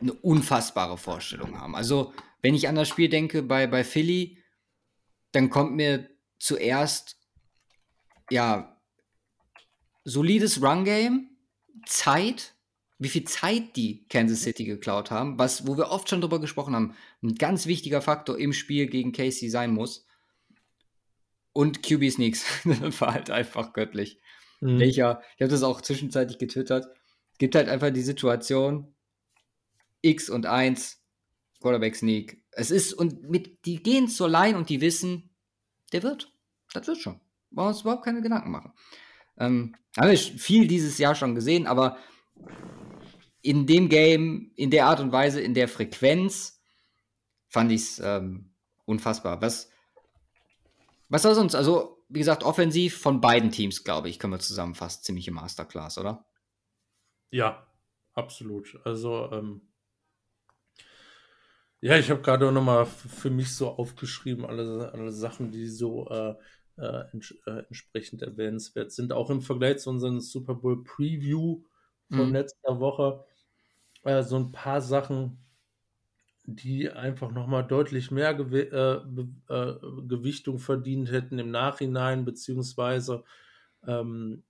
eine 0.00 0.12
unfassbare 0.12 0.98
Vorstellung 0.98 1.58
haben. 1.60 1.74
Also, 1.74 2.12
wenn 2.42 2.54
ich 2.54 2.68
an 2.68 2.74
das 2.74 2.88
Spiel 2.88 3.08
denke 3.08 3.42
bei, 3.42 3.66
bei 3.66 3.84
Philly, 3.84 4.38
dann 5.32 5.50
kommt 5.50 5.74
mir 5.74 6.08
zuerst, 6.38 7.18
ja, 8.30 8.80
solides 10.04 10.62
Run-Game, 10.62 11.30
Zeit, 11.86 12.54
wie 12.98 13.08
viel 13.08 13.24
Zeit 13.24 13.76
die 13.76 14.06
Kansas 14.08 14.42
City 14.42 14.64
geklaut 14.64 15.10
haben, 15.10 15.38
was, 15.38 15.66
wo 15.66 15.76
wir 15.76 15.90
oft 15.90 16.08
schon 16.08 16.20
drüber 16.20 16.40
gesprochen 16.40 16.74
haben, 16.74 16.94
ein 17.22 17.34
ganz 17.34 17.66
wichtiger 17.66 18.02
Faktor 18.02 18.38
im 18.38 18.52
Spiel 18.52 18.86
gegen 18.86 19.12
Casey 19.12 19.48
sein 19.48 19.72
muss. 19.72 20.06
Und 21.52 21.82
QB 21.82 22.10
Sneaks 22.10 22.44
war 23.00 23.14
halt 23.14 23.30
einfach 23.30 23.72
göttlich. 23.72 24.20
Mhm. 24.60 24.80
Welcher, 24.80 25.22
ich 25.36 25.42
habe 25.42 25.50
das 25.50 25.62
auch 25.62 25.80
zwischenzeitlich 25.80 26.38
getwittert, 26.38 26.86
es 27.32 27.38
gibt 27.38 27.54
halt 27.54 27.68
einfach 27.68 27.90
die 27.90 28.02
Situation, 28.02 28.94
X 30.02 30.30
und 30.30 30.46
1, 30.46 30.97
Quarterback 31.60 31.96
Sneak. 31.96 32.42
Es 32.52 32.70
ist, 32.70 32.92
und 32.92 33.28
mit, 33.28 33.64
die 33.64 33.82
gehen 33.82 34.08
zur 34.08 34.28
Line 34.28 34.56
und 34.56 34.68
die 34.68 34.80
wissen, 34.80 35.30
der 35.92 36.02
wird. 36.02 36.32
Das 36.72 36.86
wird 36.86 36.98
schon. 36.98 37.20
Wollen 37.50 37.66
wir 37.66 37.68
uns 37.68 37.80
überhaupt 37.80 38.04
keine 38.04 38.22
Gedanken 38.22 38.50
machen. 38.50 38.72
Ähm, 39.38 39.74
haben 39.96 40.10
wir 40.10 40.18
viel 40.18 40.66
dieses 40.66 40.98
Jahr 40.98 41.14
schon 41.14 41.34
gesehen, 41.34 41.66
aber 41.66 41.96
in 43.42 43.66
dem 43.66 43.88
Game, 43.88 44.52
in 44.56 44.70
der 44.70 44.86
Art 44.86 45.00
und 45.00 45.12
Weise, 45.12 45.40
in 45.40 45.54
der 45.54 45.68
Frequenz, 45.68 46.60
fand 47.48 47.72
ich 47.72 47.82
es 47.82 47.98
ähm, 48.00 48.52
unfassbar. 48.84 49.40
Was, 49.40 49.70
was 51.08 51.22
soll 51.22 51.34
sonst? 51.34 51.54
Also, 51.54 52.04
wie 52.08 52.18
gesagt, 52.18 52.42
offensiv 52.42 52.98
von 52.98 53.20
beiden 53.20 53.50
Teams, 53.50 53.84
glaube 53.84 54.08
ich, 54.08 54.18
können 54.18 54.32
wir 54.32 54.38
zusammenfassen. 54.40 55.02
Ziemliche 55.02 55.30
Masterclass, 55.30 55.98
oder? 55.98 56.26
Ja, 57.30 57.66
absolut. 58.14 58.78
Also, 58.84 59.30
ähm, 59.32 59.67
ja, 61.80 61.96
ich 61.96 62.10
habe 62.10 62.22
gerade 62.22 62.50
noch 62.50 62.62
mal 62.62 62.86
für 62.86 63.30
mich 63.30 63.54
so 63.54 63.68
aufgeschrieben, 63.68 64.44
alle, 64.44 64.90
alle 64.92 65.12
Sachen, 65.12 65.52
die 65.52 65.66
so 65.66 66.08
äh, 66.08 66.34
äh, 66.78 67.04
ents 67.12 67.34
äh, 67.46 67.64
entsprechend 67.68 68.22
erwähnenswert 68.22 68.92
sind. 68.92 69.12
Auch 69.12 69.30
im 69.30 69.42
Vergleich 69.42 69.78
zu 69.78 69.90
unserem 69.90 70.20
Super 70.20 70.54
Bowl 70.54 70.82
Preview 70.82 71.62
von 72.10 72.28
mhm. 72.28 72.32
letzter 72.32 72.80
Woche. 72.80 73.24
Äh, 74.02 74.22
so 74.22 74.36
ein 74.36 74.52
paar 74.52 74.80
Sachen, 74.80 75.38
die 76.44 76.90
einfach 76.90 77.30
noch 77.30 77.46
mal 77.46 77.62
deutlich 77.62 78.10
mehr 78.10 78.34
Gew 78.34 78.56
äh, 78.56 79.74
Gewichtung 80.08 80.58
verdient 80.58 81.10
hätten 81.12 81.38
im 81.38 81.50
Nachhinein, 81.50 82.24
beziehungsweise 82.24 83.22
ähm, 83.86 84.44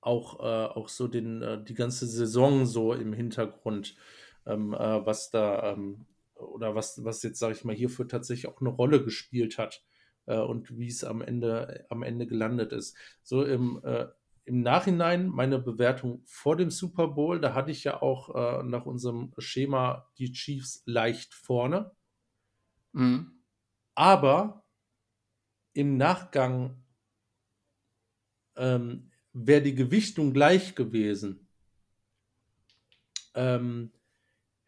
auch, 0.00 0.40
auch 0.40 0.88
so 0.88 1.08
den, 1.08 1.64
die 1.66 1.74
ganze 1.74 2.06
Saison 2.06 2.64
so 2.64 2.94
im 2.94 3.12
Hintergrund 3.12 3.96
ähm, 4.46 4.74
äh, 4.74 5.06
was 5.06 5.30
da 5.30 5.72
ähm, 5.72 6.06
oder 6.34 6.74
was, 6.74 7.04
was 7.04 7.22
jetzt, 7.22 7.38
sage 7.38 7.54
ich 7.54 7.64
mal, 7.64 7.74
hierfür 7.74 8.08
tatsächlich 8.08 8.46
auch 8.46 8.60
eine 8.60 8.70
Rolle 8.70 9.02
gespielt 9.04 9.58
hat 9.58 9.84
äh, 10.26 10.38
und 10.38 10.78
wie 10.78 10.88
es 10.88 11.04
am 11.04 11.20
Ende, 11.20 11.86
am 11.88 12.02
Ende 12.02 12.26
gelandet 12.26 12.72
ist. 12.72 12.96
So 13.22 13.44
im, 13.44 13.80
äh, 13.84 14.06
im 14.44 14.62
Nachhinein 14.62 15.28
meine 15.28 15.58
Bewertung 15.58 16.22
vor 16.24 16.56
dem 16.56 16.70
Super 16.70 17.08
Bowl, 17.08 17.40
da 17.40 17.54
hatte 17.54 17.70
ich 17.70 17.84
ja 17.84 18.00
auch 18.00 18.34
äh, 18.34 18.62
nach 18.62 18.86
unserem 18.86 19.32
Schema 19.38 20.08
die 20.18 20.32
Chiefs 20.32 20.82
leicht 20.86 21.34
vorne. 21.34 21.90
Mhm. 22.92 23.42
Aber 23.94 24.64
im 25.72 25.96
Nachgang 25.96 26.82
ähm, 28.56 29.10
wäre 29.32 29.62
die 29.62 29.74
Gewichtung 29.74 30.32
gleich 30.32 30.74
gewesen. 30.74 31.48
Ähm, 33.34 33.92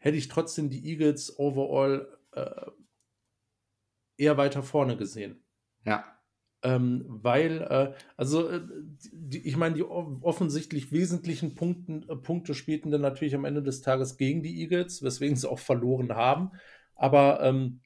hätte 0.01 0.17
ich 0.17 0.27
trotzdem 0.27 0.69
die 0.69 0.85
Eagles 0.89 1.37
overall 1.39 2.07
äh, 2.33 2.71
eher 4.17 4.37
weiter 4.37 4.63
vorne 4.63 4.97
gesehen. 4.97 5.43
Ja. 5.85 6.03
Ähm, 6.63 7.05
weil, 7.07 7.61
äh, 7.61 7.93
also, 8.17 8.49
äh, 8.49 8.61
die, 9.11 9.47
ich 9.47 9.57
meine, 9.57 9.75
die 9.75 9.83
offensichtlich 9.83 10.91
wesentlichen 10.91 11.55
Punkten, 11.55 12.07
äh, 12.09 12.15
Punkte 12.15 12.53
spielten 12.53 12.91
dann 12.91 13.01
natürlich 13.01 13.33
am 13.35 13.45
Ende 13.45 13.63
des 13.63 13.81
Tages 13.81 14.17
gegen 14.17 14.43
die 14.43 14.61
Eagles, 14.61 15.01
weswegen 15.01 15.35
sie 15.35 15.49
auch 15.49 15.59
verloren 15.59 16.13
haben. 16.13 16.51
Aber 16.95 17.41
ähm, 17.41 17.81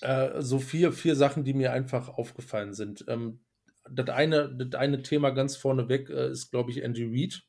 äh, 0.00 0.40
so 0.42 0.58
vier, 0.58 0.92
vier 0.92 1.16
Sachen, 1.16 1.44
die 1.44 1.54
mir 1.54 1.72
einfach 1.72 2.08
aufgefallen 2.08 2.72
sind. 2.72 3.04
Ähm, 3.08 3.40
das, 3.88 4.08
eine, 4.10 4.54
das 4.54 4.80
eine 4.80 5.02
Thema 5.02 5.30
ganz 5.30 5.56
vorneweg 5.56 6.08
äh, 6.10 6.30
ist, 6.30 6.50
glaube 6.50 6.70
ich, 6.70 6.82
Andy 6.82 7.04
Reid. 7.04 7.42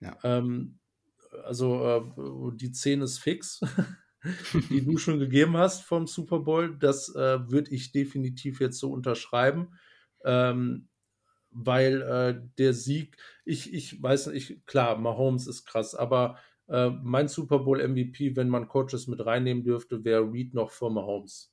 Ja. 0.00 0.18
Ähm, 0.22 0.78
also 1.44 1.86
äh, 1.86 2.56
die 2.56 2.72
10 2.72 3.02
ist 3.02 3.18
fix, 3.18 3.60
die 4.70 4.84
du 4.84 4.98
schon 4.98 5.18
gegeben 5.18 5.56
hast 5.56 5.82
vom 5.82 6.06
Super 6.06 6.40
Bowl. 6.40 6.76
Das 6.78 7.14
äh, 7.14 7.50
würde 7.50 7.70
ich 7.70 7.92
definitiv 7.92 8.60
jetzt 8.60 8.78
so 8.78 8.92
unterschreiben. 8.92 9.78
Ähm, 10.24 10.88
weil 11.54 12.02
äh, 12.02 12.48
der 12.58 12.74
Sieg, 12.74 13.16
ich, 13.44 13.72
ich 13.72 14.02
weiß 14.02 14.28
nicht, 14.28 14.66
klar, 14.66 14.98
Mahomes 14.98 15.46
ist 15.46 15.64
krass, 15.64 15.94
aber 15.94 16.38
äh, 16.68 16.90
mein 16.90 17.28
Super 17.28 17.60
Bowl 17.60 17.86
MVP, 17.86 18.36
wenn 18.36 18.48
man 18.48 18.68
Coaches 18.68 19.06
mit 19.06 19.24
reinnehmen 19.24 19.62
dürfte, 19.62 20.04
wäre 20.04 20.30
Reed 20.32 20.54
noch 20.54 20.70
vor 20.70 20.90
Mahomes. 20.90 21.52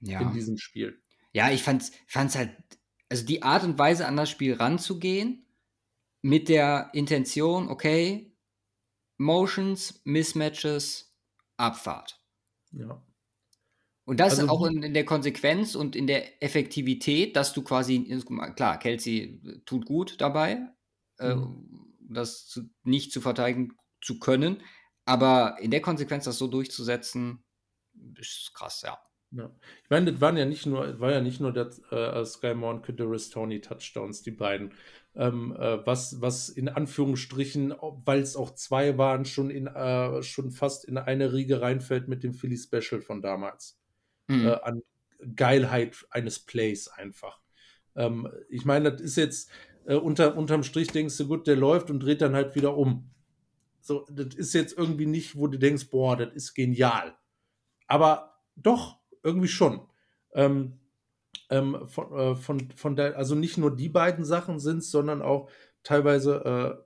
Ja. 0.00 0.20
In 0.20 0.32
diesem 0.32 0.58
Spiel. 0.58 1.02
Ja, 1.32 1.50
ich 1.50 1.62
fand 1.62 1.82
es 1.82 2.36
halt, 2.36 2.54
also 3.08 3.24
die 3.26 3.42
Art 3.42 3.64
und 3.64 3.78
Weise 3.78 4.06
an 4.06 4.16
das 4.16 4.30
Spiel 4.30 4.54
ranzugehen, 4.54 5.45
mit 6.26 6.48
der 6.48 6.90
Intention, 6.92 7.68
okay, 7.68 8.36
Motions, 9.16 10.00
Mismatches, 10.02 11.14
Abfahrt. 11.56 12.20
Ja. 12.72 13.00
Und 14.04 14.18
das 14.18 14.40
also, 14.40 14.52
auch 14.52 14.66
in, 14.66 14.82
in, 14.82 14.92
der 14.92 15.04
Konsequenz 15.04 15.76
und 15.76 15.94
in 15.94 16.08
der 16.08 16.42
Effektivität, 16.42 17.36
dass 17.36 17.52
du 17.52 17.62
quasi, 17.62 18.20
klar, 18.56 18.76
Kelsey 18.80 19.62
tut 19.66 19.86
gut 19.86 20.20
dabei, 20.20 20.68
äh, 21.20 21.36
mhm. 21.36 21.94
äh, 22.10 22.14
das 22.14 22.48
zu, 22.48 22.70
nicht 22.82 23.12
zu 23.12 23.20
verteidigen 23.20 23.76
zu 24.02 24.18
können, 24.18 24.64
aber 25.04 25.58
in 25.60 25.70
der 25.70 25.80
Konsequenz 25.80 26.24
das 26.24 26.38
so 26.38 26.48
durchzusetzen, 26.48 27.44
ist 28.18 28.52
krass, 28.52 28.82
ja. 28.82 28.98
Ja. 29.32 29.50
Ich 29.82 29.90
meine, 29.90 30.12
das 30.12 30.20
waren 30.20 30.36
ja 30.36 30.44
nicht 30.44 30.66
nur, 30.66 31.00
war 31.00 31.12
ja 31.12 31.20
nicht 31.20 31.40
nur 31.40 31.52
der 31.52 31.70
äh, 31.90 32.24
Sky 32.24 32.54
Moore 32.54 32.76
und 32.76 32.82
Kadarius 32.82 33.30
Tony 33.30 33.60
Touchdowns, 33.60 34.22
die 34.22 34.30
beiden. 34.30 34.72
Ähm, 35.14 35.54
äh, 35.58 35.84
was, 35.86 36.20
was 36.20 36.48
in 36.48 36.68
Anführungsstrichen, 36.68 37.74
weil 38.04 38.20
es 38.20 38.36
auch 38.36 38.54
zwei 38.54 38.98
waren, 38.98 39.24
schon 39.24 39.50
in 39.50 39.66
äh, 39.66 40.22
schon 40.22 40.50
fast 40.50 40.84
in 40.84 40.98
eine 40.98 41.32
Riege 41.32 41.60
reinfällt 41.60 42.08
mit 42.08 42.22
dem 42.22 42.34
Philly 42.34 42.56
Special 42.56 43.00
von 43.00 43.20
damals. 43.20 43.78
Mhm. 44.28 44.46
Äh, 44.46 44.60
an 44.62 44.82
Geilheit 45.34 46.06
eines 46.10 46.38
Plays 46.38 46.88
einfach. 46.88 47.40
Ähm, 47.94 48.28
ich 48.48 48.64
meine, 48.64 48.92
das 48.92 49.00
ist 49.00 49.16
jetzt 49.16 49.50
äh, 49.86 49.94
unter, 49.94 50.36
unterm 50.36 50.62
Strich 50.62 50.88
denkst 50.88 51.16
du, 51.16 51.26
gut, 51.26 51.46
der 51.46 51.56
läuft 51.56 51.90
und 51.90 52.00
dreht 52.00 52.20
dann 52.20 52.34
halt 52.34 52.54
wieder 52.54 52.76
um. 52.76 53.10
So, 53.80 54.06
das 54.10 54.34
ist 54.34 54.52
jetzt 54.52 54.76
irgendwie 54.76 55.06
nicht, 55.06 55.36
wo 55.36 55.46
du 55.46 55.58
denkst, 55.58 55.90
boah, 55.90 56.16
das 56.16 56.34
ist 56.34 56.54
genial. 56.54 57.16
Aber 57.86 58.40
doch, 58.56 58.98
irgendwie 59.26 59.48
schon. 59.48 59.80
Ähm, 60.32 60.78
ähm, 61.50 61.86
von, 61.86 62.18
äh, 62.18 62.36
von, 62.36 62.70
von 62.70 62.96
der, 62.96 63.16
also 63.16 63.34
nicht 63.34 63.58
nur 63.58 63.74
die 63.74 63.88
beiden 63.88 64.24
Sachen 64.24 64.58
sind 64.58 64.78
es, 64.78 64.90
sondern 64.90 65.20
auch 65.20 65.50
teilweise, 65.82 66.44
äh, 66.44 66.82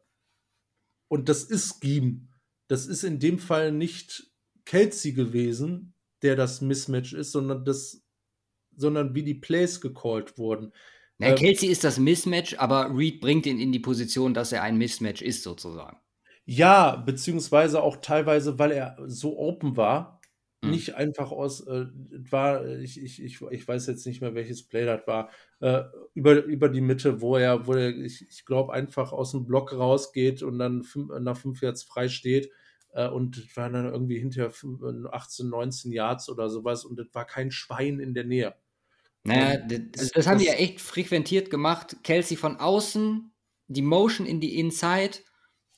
und 1.09 1.29
das 1.29 1.45
ist 1.45 1.83
Scheme. 1.83 2.29
Das 2.69 2.87
ist 2.87 3.05
in 3.05 3.19
dem 3.19 3.39
Fall 3.39 3.73
nicht 3.73 4.31
Kelsey 4.65 5.13
gewesen, 5.13 5.95
der 6.23 6.37
das 6.37 6.61
Mismatch 6.61 7.13
ist, 7.13 7.33
sondern 7.33 7.65
das, 7.65 8.03
sondern 8.77 9.15
wie 9.15 9.23
die 9.23 9.35
Plays 9.35 9.81
gecallt 9.81 10.39
wurden. 10.39 10.73
Na, 11.19 11.29
ähm, 11.29 11.37
Kelsey 11.37 11.69
ist 11.69 11.85
das 11.85 11.99
Mismatch, 11.99 12.57
aber 12.59 12.97
Reed 12.97 13.21
bringt 13.21 13.47
ihn 13.47 13.59
in 13.59 13.73
die 13.73 13.81
Position, 13.81 14.35
dass 14.35 14.53
er 14.53 14.63
ein 14.63 14.79
Mismatch 14.79 15.23
ist, 15.23 15.43
sozusagen. 15.43 15.99
Ja, 16.45 16.97
beziehungsweise 16.97 17.83
auch 17.83 17.97
teilweise, 17.97 18.59
weil 18.59 18.73
er 18.73 18.97
so 19.07 19.39
open 19.39 19.77
war, 19.77 20.20
Mhm. 20.63 20.71
Nicht 20.71 20.95
einfach 20.95 21.31
aus, 21.31 21.67
äh, 21.67 21.87
war, 22.31 22.67
ich, 22.67 23.03
ich, 23.03 23.23
ich, 23.23 23.41
ich 23.41 23.69
weiß 23.69 23.87
jetzt 23.87 24.07
nicht 24.07 24.21
mehr, 24.21 24.35
welches 24.35 24.63
Play 24.63 24.85
das 24.85 25.07
war, 25.07 25.31
äh, 25.61 25.83
über, 26.15 26.45
über 26.45 26.69
die 26.69 26.83
Mitte, 26.83 27.21
wo 27.21 27.37
er, 27.37 27.67
wo 27.67 27.75
er, 27.75 27.97
ich, 27.97 28.27
ich 28.29 28.45
glaube, 28.45 28.73
einfach 28.73 29.13
aus 29.13 29.33
dem 29.33 29.47
Block 29.47 29.73
rausgeht 29.73 30.43
und 30.43 30.59
dann 30.59 30.83
fünf, 30.83 31.11
nach 31.21 31.37
fünf 31.37 31.63
Yards 31.63 31.83
frei 31.83 32.09
steht. 32.09 32.51
Äh, 32.93 33.09
und 33.09 33.57
war 33.57 33.71
dann 33.71 33.87
irgendwie 33.87 34.19
hinterher 34.19 34.53
18, 35.13 35.49
19 35.49 35.93
Yards 35.93 36.29
oder 36.29 36.51
sowas 36.51 36.85
und 36.85 36.99
es 36.99 37.07
war 37.15 37.25
kein 37.25 37.53
Schwein 37.53 38.01
in 38.01 38.15
der 38.15 38.25
Nähe. 38.25 38.55
Naja, 39.23 39.59
das, 39.59 39.81
das, 39.93 40.11
das 40.11 40.27
haben 40.27 40.39
die 40.39 40.47
ja 40.47 40.55
echt 40.55 40.81
frequentiert 40.81 41.51
gemacht. 41.51 41.97
Kelsey 42.03 42.37
von 42.37 42.57
außen, 42.57 43.31
die 43.69 43.83
Motion 43.83 44.27
in 44.27 44.41
die 44.41 44.59
Inside 44.59 45.19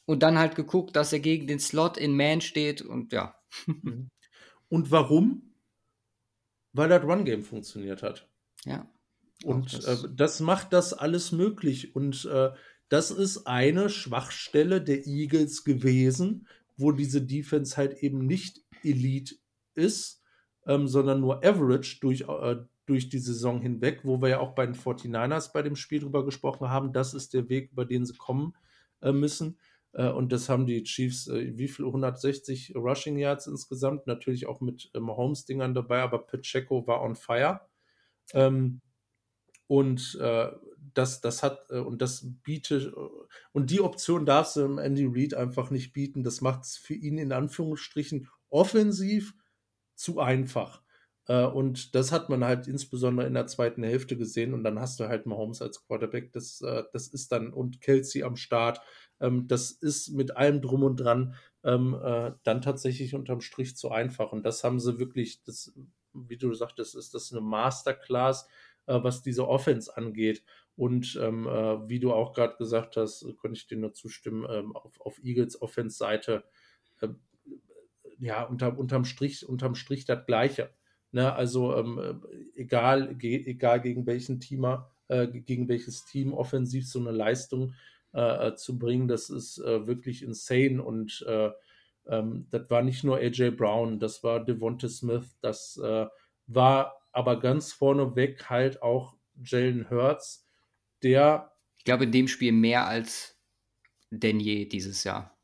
und 0.06 0.22
dann 0.22 0.38
halt 0.38 0.54
geguckt, 0.54 0.96
dass 0.96 1.12
er 1.12 1.20
gegen 1.20 1.46
den 1.46 1.58
Slot 1.58 1.96
in 1.96 2.16
Man 2.16 2.40
steht 2.40 2.82
und 2.82 3.12
ja. 3.12 3.36
Und 4.72 4.90
warum? 4.90 5.52
Weil 6.72 6.88
das 6.88 7.02
Run-Game 7.04 7.42
funktioniert 7.42 8.02
hat. 8.02 8.26
Ja. 8.64 8.90
Und 9.44 9.74
das, 9.74 10.04
äh, 10.04 10.08
das, 10.16 10.40
macht 10.40 10.72
das 10.72 10.94
alles 10.94 11.30
möglich. 11.30 11.94
Und 11.94 12.24
äh, 12.24 12.52
das 12.88 13.10
ist 13.10 13.46
eine 13.46 13.90
Schwachstelle 13.90 14.80
der 14.80 15.06
Eagles 15.06 15.64
gewesen, 15.64 16.48
wo 16.78 16.90
diese 16.90 17.20
Defense 17.20 17.76
halt 17.76 18.02
eben 18.02 18.26
nicht 18.26 18.64
Elite 18.82 19.34
ist, 19.74 20.22
ähm, 20.64 20.88
sondern 20.88 21.20
nur 21.20 21.44
Average 21.44 21.98
durch, 22.00 22.22
äh, 22.22 22.56
durch 22.86 23.10
die 23.10 23.18
Saison 23.18 23.60
hinweg, 23.60 24.00
wo 24.04 24.22
wir 24.22 24.30
ja 24.30 24.40
auch 24.40 24.54
bei 24.54 24.64
den 24.64 24.74
49ers 24.74 25.52
bei 25.52 25.60
dem 25.60 25.76
Spiel 25.76 26.00
drüber 26.00 26.24
gesprochen 26.24 26.70
haben. 26.70 26.94
Das 26.94 27.12
ist 27.12 27.34
der 27.34 27.50
Weg, 27.50 27.72
über 27.72 27.84
den 27.84 28.06
sie 28.06 28.16
kommen 28.16 28.54
äh, 29.02 29.12
müssen. 29.12 29.58
Äh, 29.92 30.08
und 30.08 30.32
das 30.32 30.48
haben 30.48 30.66
die 30.66 30.82
Chiefs, 30.84 31.28
äh, 31.28 31.56
wie 31.56 31.68
viel? 31.68 31.86
160 31.86 32.74
Rushing 32.74 33.18
Yards 33.18 33.46
insgesamt, 33.46 34.06
natürlich 34.06 34.46
auch 34.46 34.60
mit 34.60 34.90
äh, 34.94 35.00
Mahomes-Dingern 35.00 35.74
dabei, 35.74 36.00
aber 36.02 36.26
Pacheco 36.26 36.86
war 36.86 37.02
on 37.02 37.14
fire. 37.14 37.60
Ähm, 38.32 38.80
und 39.66 40.18
das, 40.94 41.22
das 41.22 41.42
hat, 41.42 41.70
und 41.70 42.02
das 42.02 42.26
bietet, 42.42 42.92
und 43.52 43.70
die 43.70 43.80
Option 43.80 44.26
darfst 44.26 44.56
du 44.56 44.76
Andy 44.76 45.06
Reid 45.06 45.32
einfach 45.32 45.70
nicht 45.70 45.94
bieten. 45.94 46.24
Das 46.24 46.42
macht 46.42 46.64
es 46.64 46.76
für 46.76 46.92
ihn 46.92 47.16
in 47.16 47.32
Anführungsstrichen 47.32 48.28
offensiv 48.50 49.34
zu 49.94 50.20
einfach. 50.20 50.81
Äh, 51.32 51.46
und 51.46 51.94
das 51.94 52.12
hat 52.12 52.28
man 52.28 52.44
halt 52.44 52.66
insbesondere 52.68 53.26
in 53.26 53.32
der 53.32 53.46
zweiten 53.46 53.82
Hälfte 53.82 54.18
gesehen. 54.18 54.52
Und 54.52 54.64
dann 54.64 54.78
hast 54.78 55.00
du 55.00 55.08
halt 55.08 55.24
Mahomes 55.24 55.62
als 55.62 55.82
Quarterback. 55.86 56.30
Das, 56.32 56.60
äh, 56.60 56.84
das 56.92 57.08
ist 57.08 57.32
dann, 57.32 57.54
und 57.54 57.80
Kelsey 57.80 58.22
am 58.22 58.36
Start. 58.36 58.80
Ähm, 59.18 59.48
das 59.48 59.70
ist 59.70 60.10
mit 60.10 60.36
allem 60.36 60.60
drum 60.60 60.82
und 60.82 60.96
dran 60.96 61.34
ähm, 61.64 61.98
äh, 62.02 62.32
dann 62.42 62.60
tatsächlich 62.60 63.14
unterm 63.14 63.40
Strich 63.40 63.76
zu 63.76 63.90
einfach. 63.90 64.32
Und 64.32 64.44
das 64.44 64.62
haben 64.62 64.78
sie 64.78 64.98
wirklich, 64.98 65.42
das, 65.44 65.72
wie 66.12 66.36
du 66.36 66.52
sagtest, 66.52 66.94
ist 66.94 67.14
das 67.14 67.32
eine 67.32 67.40
Masterclass, 67.40 68.46
was 68.84 69.22
diese 69.22 69.46
Offense 69.46 69.96
angeht. 69.96 70.42
Und 70.74 71.16
ähm, 71.22 71.46
äh, 71.46 71.88
wie 71.88 72.00
du 72.00 72.12
auch 72.12 72.32
gerade 72.32 72.56
gesagt 72.56 72.96
hast, 72.96 73.24
könnte 73.40 73.58
ich 73.58 73.68
dir 73.68 73.78
nur 73.78 73.92
zustimmen, 73.92 74.74
auf, 74.74 75.00
auf 75.00 75.22
Eagles 75.22 75.62
Offense-Seite, 75.62 76.42
ja, 78.18 78.42
unter, 78.42 78.76
unterm, 78.76 79.04
Strich, 79.04 79.48
unterm 79.48 79.76
Strich 79.76 80.04
das 80.04 80.26
Gleiche. 80.26 80.74
Ne? 81.12 81.32
Also 81.32 81.76
ähm, 81.76 82.22
egal, 82.54 83.14
ge 83.14 83.44
egal 83.46 83.80
gegen 83.80 84.06
welchen 84.06 84.40
Teamer, 84.40 84.90
äh, 85.08 85.26
gegen 85.28 85.68
welches 85.68 86.04
Team 86.04 86.32
offensiv 86.32 86.88
so 86.88 86.98
eine 86.98 87.10
Leistung 87.10 87.74
äh, 88.14 88.48
äh, 88.48 88.54
zu 88.56 88.78
bringen, 88.78 89.08
das 89.08 89.30
ist 89.30 89.58
äh, 89.58 89.86
wirklich 89.86 90.22
insane. 90.22 90.82
Und 90.82 91.24
äh, 91.28 91.50
ähm, 92.06 92.46
das 92.50 92.68
war 92.70 92.82
nicht 92.82 93.04
nur 93.04 93.18
AJ 93.18 93.52
Brown, 93.52 93.98
das 94.00 94.24
war 94.24 94.44
Devonta 94.44 94.88
Smith, 94.88 95.36
das 95.40 95.78
äh, 95.82 96.06
war 96.46 96.96
aber 97.12 97.38
ganz 97.38 97.72
vorneweg 97.72 98.48
halt 98.50 98.82
auch 98.82 99.16
Jalen 99.42 99.90
Hurts, 99.90 100.46
der. 101.02 101.52
Ich 101.78 101.84
glaube, 101.84 102.04
in 102.04 102.12
dem 102.12 102.28
Spiel 102.28 102.52
mehr 102.52 102.86
als 102.86 103.38
denn 104.10 104.40
je 104.40 104.66
dieses 104.66 105.04
Jahr. 105.04 105.36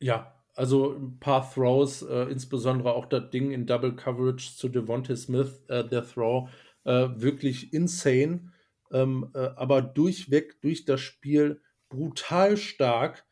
Ja, 0.00 0.41
also 0.54 0.92
ein 0.94 1.18
paar 1.18 1.50
Throws, 1.50 2.02
äh, 2.02 2.24
insbesondere 2.24 2.94
auch 2.94 3.06
das 3.06 3.30
Ding 3.30 3.52
in 3.52 3.66
Double 3.66 3.94
Coverage 3.94 4.56
zu 4.56 4.68
Devontae 4.68 5.16
Smith, 5.16 5.62
äh, 5.68 5.84
der 5.84 6.06
Throw, 6.06 6.50
äh, 6.84 7.08
wirklich 7.14 7.72
insane, 7.72 8.52
ähm, 8.90 9.30
äh, 9.34 9.48
aber 9.56 9.80
durchweg 9.82 10.60
durch 10.60 10.84
das 10.84 11.00
Spiel 11.00 11.60
brutal 11.88 12.56
stark, 12.56 13.24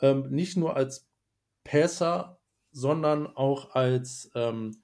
ähm, 0.00 0.30
nicht 0.30 0.56
nur 0.56 0.76
als 0.76 1.08
Passer, 1.64 2.40
sondern 2.70 3.26
auch 3.26 3.74
als 3.74 4.30
ähm, 4.34 4.82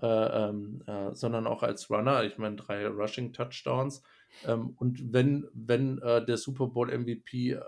äh, 0.00 0.06
ähm, 0.06 0.84
äh, 0.86 1.12
sondern 1.12 1.48
auch 1.48 1.64
als 1.64 1.90
Runner. 1.90 2.22
Ich 2.22 2.38
meine, 2.38 2.54
drei 2.54 2.86
Rushing 2.86 3.32
Touchdowns. 3.32 4.02
Ähm, 4.46 4.74
und 4.76 5.12
wenn, 5.12 5.48
wenn 5.52 5.96
der 5.96 6.36
Super 6.36 6.68
Bowl 6.68 6.96
MVP 6.96 7.58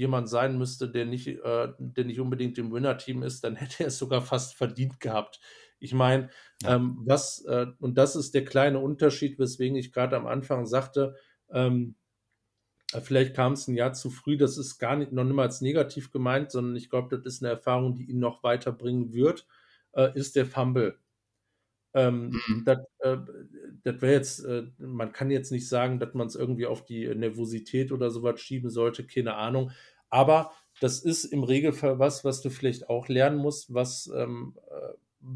jemand 0.00 0.30
sein 0.30 0.56
müsste, 0.56 0.90
der 0.90 1.04
nicht, 1.04 1.28
äh, 1.28 1.68
der 1.78 2.04
nicht 2.06 2.20
unbedingt 2.20 2.56
im 2.56 2.72
Winner-Team 2.72 3.22
ist, 3.22 3.44
dann 3.44 3.56
hätte 3.56 3.84
er 3.84 3.88
es 3.88 3.98
sogar 3.98 4.22
fast 4.22 4.56
verdient 4.56 4.98
gehabt. 4.98 5.40
Ich 5.78 5.92
meine, 5.92 6.30
ähm, 6.64 6.98
was, 7.04 7.44
äh, 7.44 7.66
und 7.78 7.96
das 7.98 8.16
ist 8.16 8.34
der 8.34 8.44
kleine 8.44 8.80
Unterschied, 8.80 9.38
weswegen 9.38 9.76
ich 9.76 9.92
gerade 9.92 10.16
am 10.16 10.26
Anfang 10.26 10.66
sagte, 10.66 11.16
ähm, 11.50 11.96
vielleicht 13.02 13.34
kam 13.34 13.52
es 13.52 13.68
ein 13.68 13.74
Jahr 13.74 13.92
zu 13.92 14.10
früh, 14.10 14.36
das 14.36 14.56
ist 14.56 14.78
gar 14.78 14.96
nicht 14.96 15.12
noch 15.12 15.24
niemals 15.24 15.60
negativ 15.60 16.10
gemeint, 16.10 16.50
sondern 16.50 16.76
ich 16.76 16.88
glaube, 16.88 17.14
das 17.14 17.26
ist 17.34 17.42
eine 17.42 17.52
Erfahrung, 17.52 17.94
die 17.94 18.10
ihn 18.10 18.18
noch 18.18 18.42
weiterbringen 18.42 19.12
wird, 19.12 19.46
äh, 19.92 20.10
ist 20.18 20.34
der 20.34 20.46
Fumble. 20.46 20.98
Ähm, 21.92 22.40
mhm. 22.46 22.64
Das, 22.64 22.78
äh, 23.00 23.16
das 23.82 24.02
wäre 24.02 24.12
jetzt, 24.12 24.44
äh, 24.44 24.64
man 24.78 25.12
kann 25.12 25.30
jetzt 25.30 25.50
nicht 25.50 25.68
sagen, 25.68 25.98
dass 25.98 26.14
man 26.14 26.26
es 26.26 26.36
irgendwie 26.36 26.66
auf 26.66 26.84
die 26.84 27.12
Nervosität 27.14 27.92
oder 27.92 28.10
sowas 28.10 28.40
schieben 28.40 28.70
sollte, 28.70 29.06
keine 29.06 29.34
Ahnung. 29.34 29.72
Aber 30.08 30.52
das 30.80 31.00
ist 31.00 31.24
im 31.24 31.44
Regelfall 31.44 31.98
was, 31.98 32.24
was 32.24 32.42
du 32.42 32.50
vielleicht 32.50 32.88
auch 32.88 33.08
lernen 33.08 33.38
musst, 33.38 33.74
was, 33.74 34.10
ähm, 34.14 34.56
äh, 34.70 35.26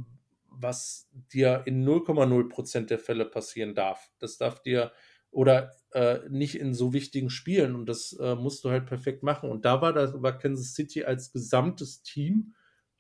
was 0.48 1.08
dir 1.32 1.62
in 1.66 1.84
0,0 1.84 2.48
Prozent 2.48 2.90
der 2.90 2.98
Fälle 2.98 3.24
passieren 3.24 3.74
darf. 3.74 4.10
Das 4.18 4.38
darf 4.38 4.62
dir 4.62 4.92
oder 5.30 5.72
äh, 5.92 6.20
nicht 6.28 6.58
in 6.58 6.74
so 6.74 6.92
wichtigen 6.92 7.28
Spielen 7.28 7.74
und 7.74 7.86
das 7.86 8.12
äh, 8.14 8.36
musst 8.36 8.64
du 8.64 8.70
halt 8.70 8.86
perfekt 8.86 9.24
machen. 9.24 9.50
Und 9.50 9.64
da 9.64 9.82
war, 9.82 9.92
das, 9.92 10.22
war 10.22 10.38
Kansas 10.38 10.74
City 10.74 11.04
als 11.04 11.32
gesamtes 11.32 12.02
Team 12.02 12.54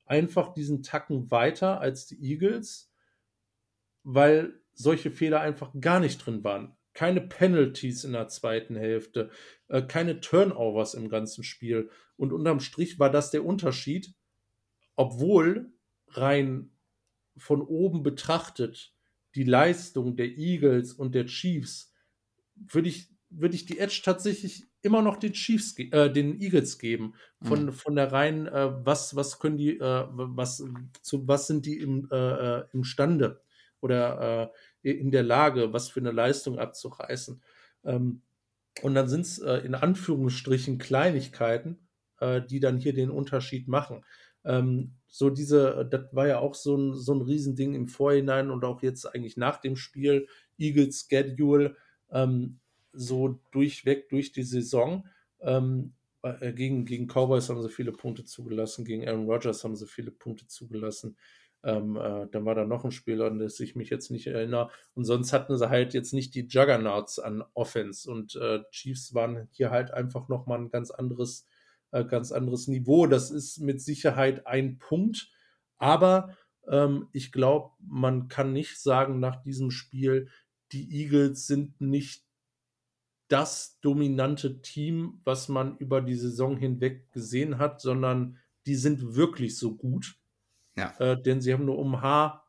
einfach 0.04 0.52
diesen 0.52 0.82
Tacken 0.82 1.30
weiter 1.30 1.80
als 1.80 2.06
die 2.06 2.20
Eagles 2.20 2.92
weil 4.04 4.60
solche 4.74 5.10
Fehler 5.10 5.40
einfach 5.40 5.72
gar 5.80 6.00
nicht 6.00 6.24
drin 6.24 6.44
waren. 6.44 6.76
Keine 6.92 7.20
Penalties 7.20 8.04
in 8.04 8.12
der 8.12 8.28
zweiten 8.28 8.76
Hälfte, 8.76 9.30
äh, 9.68 9.82
keine 9.82 10.20
Turnovers 10.20 10.94
im 10.94 11.08
ganzen 11.08 11.42
Spiel. 11.42 11.90
Und 12.16 12.32
unterm 12.32 12.60
Strich 12.60 13.00
war 13.00 13.10
das 13.10 13.30
der 13.30 13.44
Unterschied, 13.44 14.14
obwohl 14.94 15.72
rein 16.08 16.70
von 17.36 17.62
oben 17.62 18.02
betrachtet 18.02 18.94
die 19.34 19.44
Leistung 19.44 20.16
der 20.16 20.38
Eagles 20.38 20.92
und 20.92 21.14
der 21.14 21.26
Chiefs, 21.26 21.92
würde 22.54 22.88
ich, 22.88 23.10
würde 23.30 23.56
ich 23.56 23.66
die 23.66 23.80
Edge 23.80 24.02
tatsächlich 24.04 24.68
immer 24.82 25.02
noch 25.02 25.16
den 25.16 25.32
Chiefs, 25.32 25.76
äh, 25.78 26.12
den 26.12 26.40
Eagles 26.40 26.78
geben. 26.78 27.14
Von, 27.42 27.66
mhm. 27.66 27.72
von 27.72 27.96
der 27.96 28.12
rein, 28.12 28.46
äh, 28.46 28.86
was, 28.86 29.16
was 29.16 29.40
können 29.40 29.56
die, 29.56 29.78
äh, 29.78 30.04
was, 30.10 30.62
zu 31.02 31.26
was 31.26 31.48
sind 31.48 31.66
die 31.66 31.78
im, 31.78 32.08
äh, 32.12 32.16
äh, 32.60 32.64
imstande? 32.72 33.42
Oder 33.84 34.50
äh, 34.82 34.90
in 34.90 35.10
der 35.10 35.22
Lage, 35.22 35.74
was 35.74 35.90
für 35.90 36.00
eine 36.00 36.10
Leistung 36.10 36.58
abzureißen. 36.58 37.42
Ähm, 37.84 38.22
und 38.82 38.94
dann 38.94 39.08
sind 39.08 39.20
es 39.20 39.38
äh, 39.38 39.58
in 39.58 39.74
Anführungsstrichen 39.74 40.78
Kleinigkeiten, 40.78 41.86
äh, 42.18 42.40
die 42.40 42.60
dann 42.60 42.78
hier 42.78 42.94
den 42.94 43.10
Unterschied 43.10 43.68
machen. 43.68 44.04
Ähm, 44.44 44.94
so 45.06 45.28
diese, 45.28 45.86
das 45.88 46.12
war 46.12 46.26
ja 46.26 46.38
auch 46.38 46.54
so 46.54 46.76
ein, 46.76 46.94
so 46.94 47.14
ein 47.14 47.20
Riesending 47.20 47.74
im 47.74 47.86
Vorhinein 47.86 48.50
und 48.50 48.64
auch 48.64 48.82
jetzt 48.82 49.04
eigentlich 49.14 49.36
nach 49.36 49.60
dem 49.60 49.76
Spiel, 49.76 50.28
Eagles 50.58 51.06
Schedule, 51.08 51.76
ähm, 52.10 52.58
so 52.92 53.40
durchweg 53.52 54.08
durch 54.08 54.32
die 54.32 54.44
Saison. 54.44 55.06
Ähm, 55.40 55.92
äh, 56.22 56.54
gegen, 56.54 56.86
gegen 56.86 57.06
Cowboys 57.06 57.50
haben 57.50 57.62
sie 57.62 57.68
viele 57.68 57.92
Punkte 57.92 58.24
zugelassen, 58.24 58.86
gegen 58.86 59.06
Aaron 59.06 59.26
Rodgers 59.26 59.62
haben 59.62 59.76
sie 59.76 59.86
viele 59.86 60.10
Punkte 60.10 60.46
zugelassen. 60.46 61.16
Ähm, 61.64 61.96
äh, 61.96 62.26
dann 62.30 62.44
war 62.44 62.54
da 62.54 62.64
noch 62.66 62.84
ein 62.84 62.92
Spieler, 62.92 63.26
an 63.26 63.38
das 63.38 63.58
ich 63.58 63.74
mich 63.74 63.88
jetzt 63.88 64.10
nicht 64.10 64.26
erinnere. 64.26 64.70
Und 64.94 65.04
sonst 65.04 65.32
hatten 65.32 65.56
sie 65.56 65.70
halt 65.70 65.94
jetzt 65.94 66.12
nicht 66.12 66.34
die 66.34 66.46
Juggernauts 66.46 67.18
an 67.18 67.42
Offense. 67.54 68.10
Und 68.10 68.36
äh, 68.36 68.60
Chiefs 68.70 69.14
waren 69.14 69.48
hier 69.50 69.70
halt 69.70 69.90
einfach 69.92 70.28
nochmal 70.28 70.58
ein 70.58 70.70
ganz 70.70 70.90
anderes, 70.90 71.46
äh, 71.90 72.04
ganz 72.04 72.32
anderes 72.32 72.68
Niveau. 72.68 73.06
Das 73.06 73.30
ist 73.30 73.60
mit 73.60 73.80
Sicherheit 73.80 74.46
ein 74.46 74.78
Punkt. 74.78 75.30
Aber 75.78 76.36
ähm, 76.68 77.08
ich 77.12 77.32
glaube, 77.32 77.70
man 77.78 78.28
kann 78.28 78.52
nicht 78.52 78.78
sagen 78.78 79.18
nach 79.18 79.42
diesem 79.42 79.70
Spiel, 79.70 80.28
die 80.72 80.90
Eagles 81.00 81.46
sind 81.46 81.80
nicht 81.80 82.24
das 83.28 83.78
dominante 83.80 84.60
Team, 84.60 85.20
was 85.24 85.48
man 85.48 85.78
über 85.78 86.02
die 86.02 86.14
Saison 86.14 86.56
hinweg 86.58 87.10
gesehen 87.12 87.58
hat, 87.58 87.80
sondern 87.80 88.38
die 88.66 88.76
sind 88.76 89.14
wirklich 89.14 89.56
so 89.58 89.74
gut 89.76 90.18
ja. 90.76 90.94
Äh, 90.98 91.20
denn 91.20 91.40
sie 91.40 91.52
haben 91.52 91.64
nur 91.64 91.78
um 91.78 92.00
Haar 92.00 92.46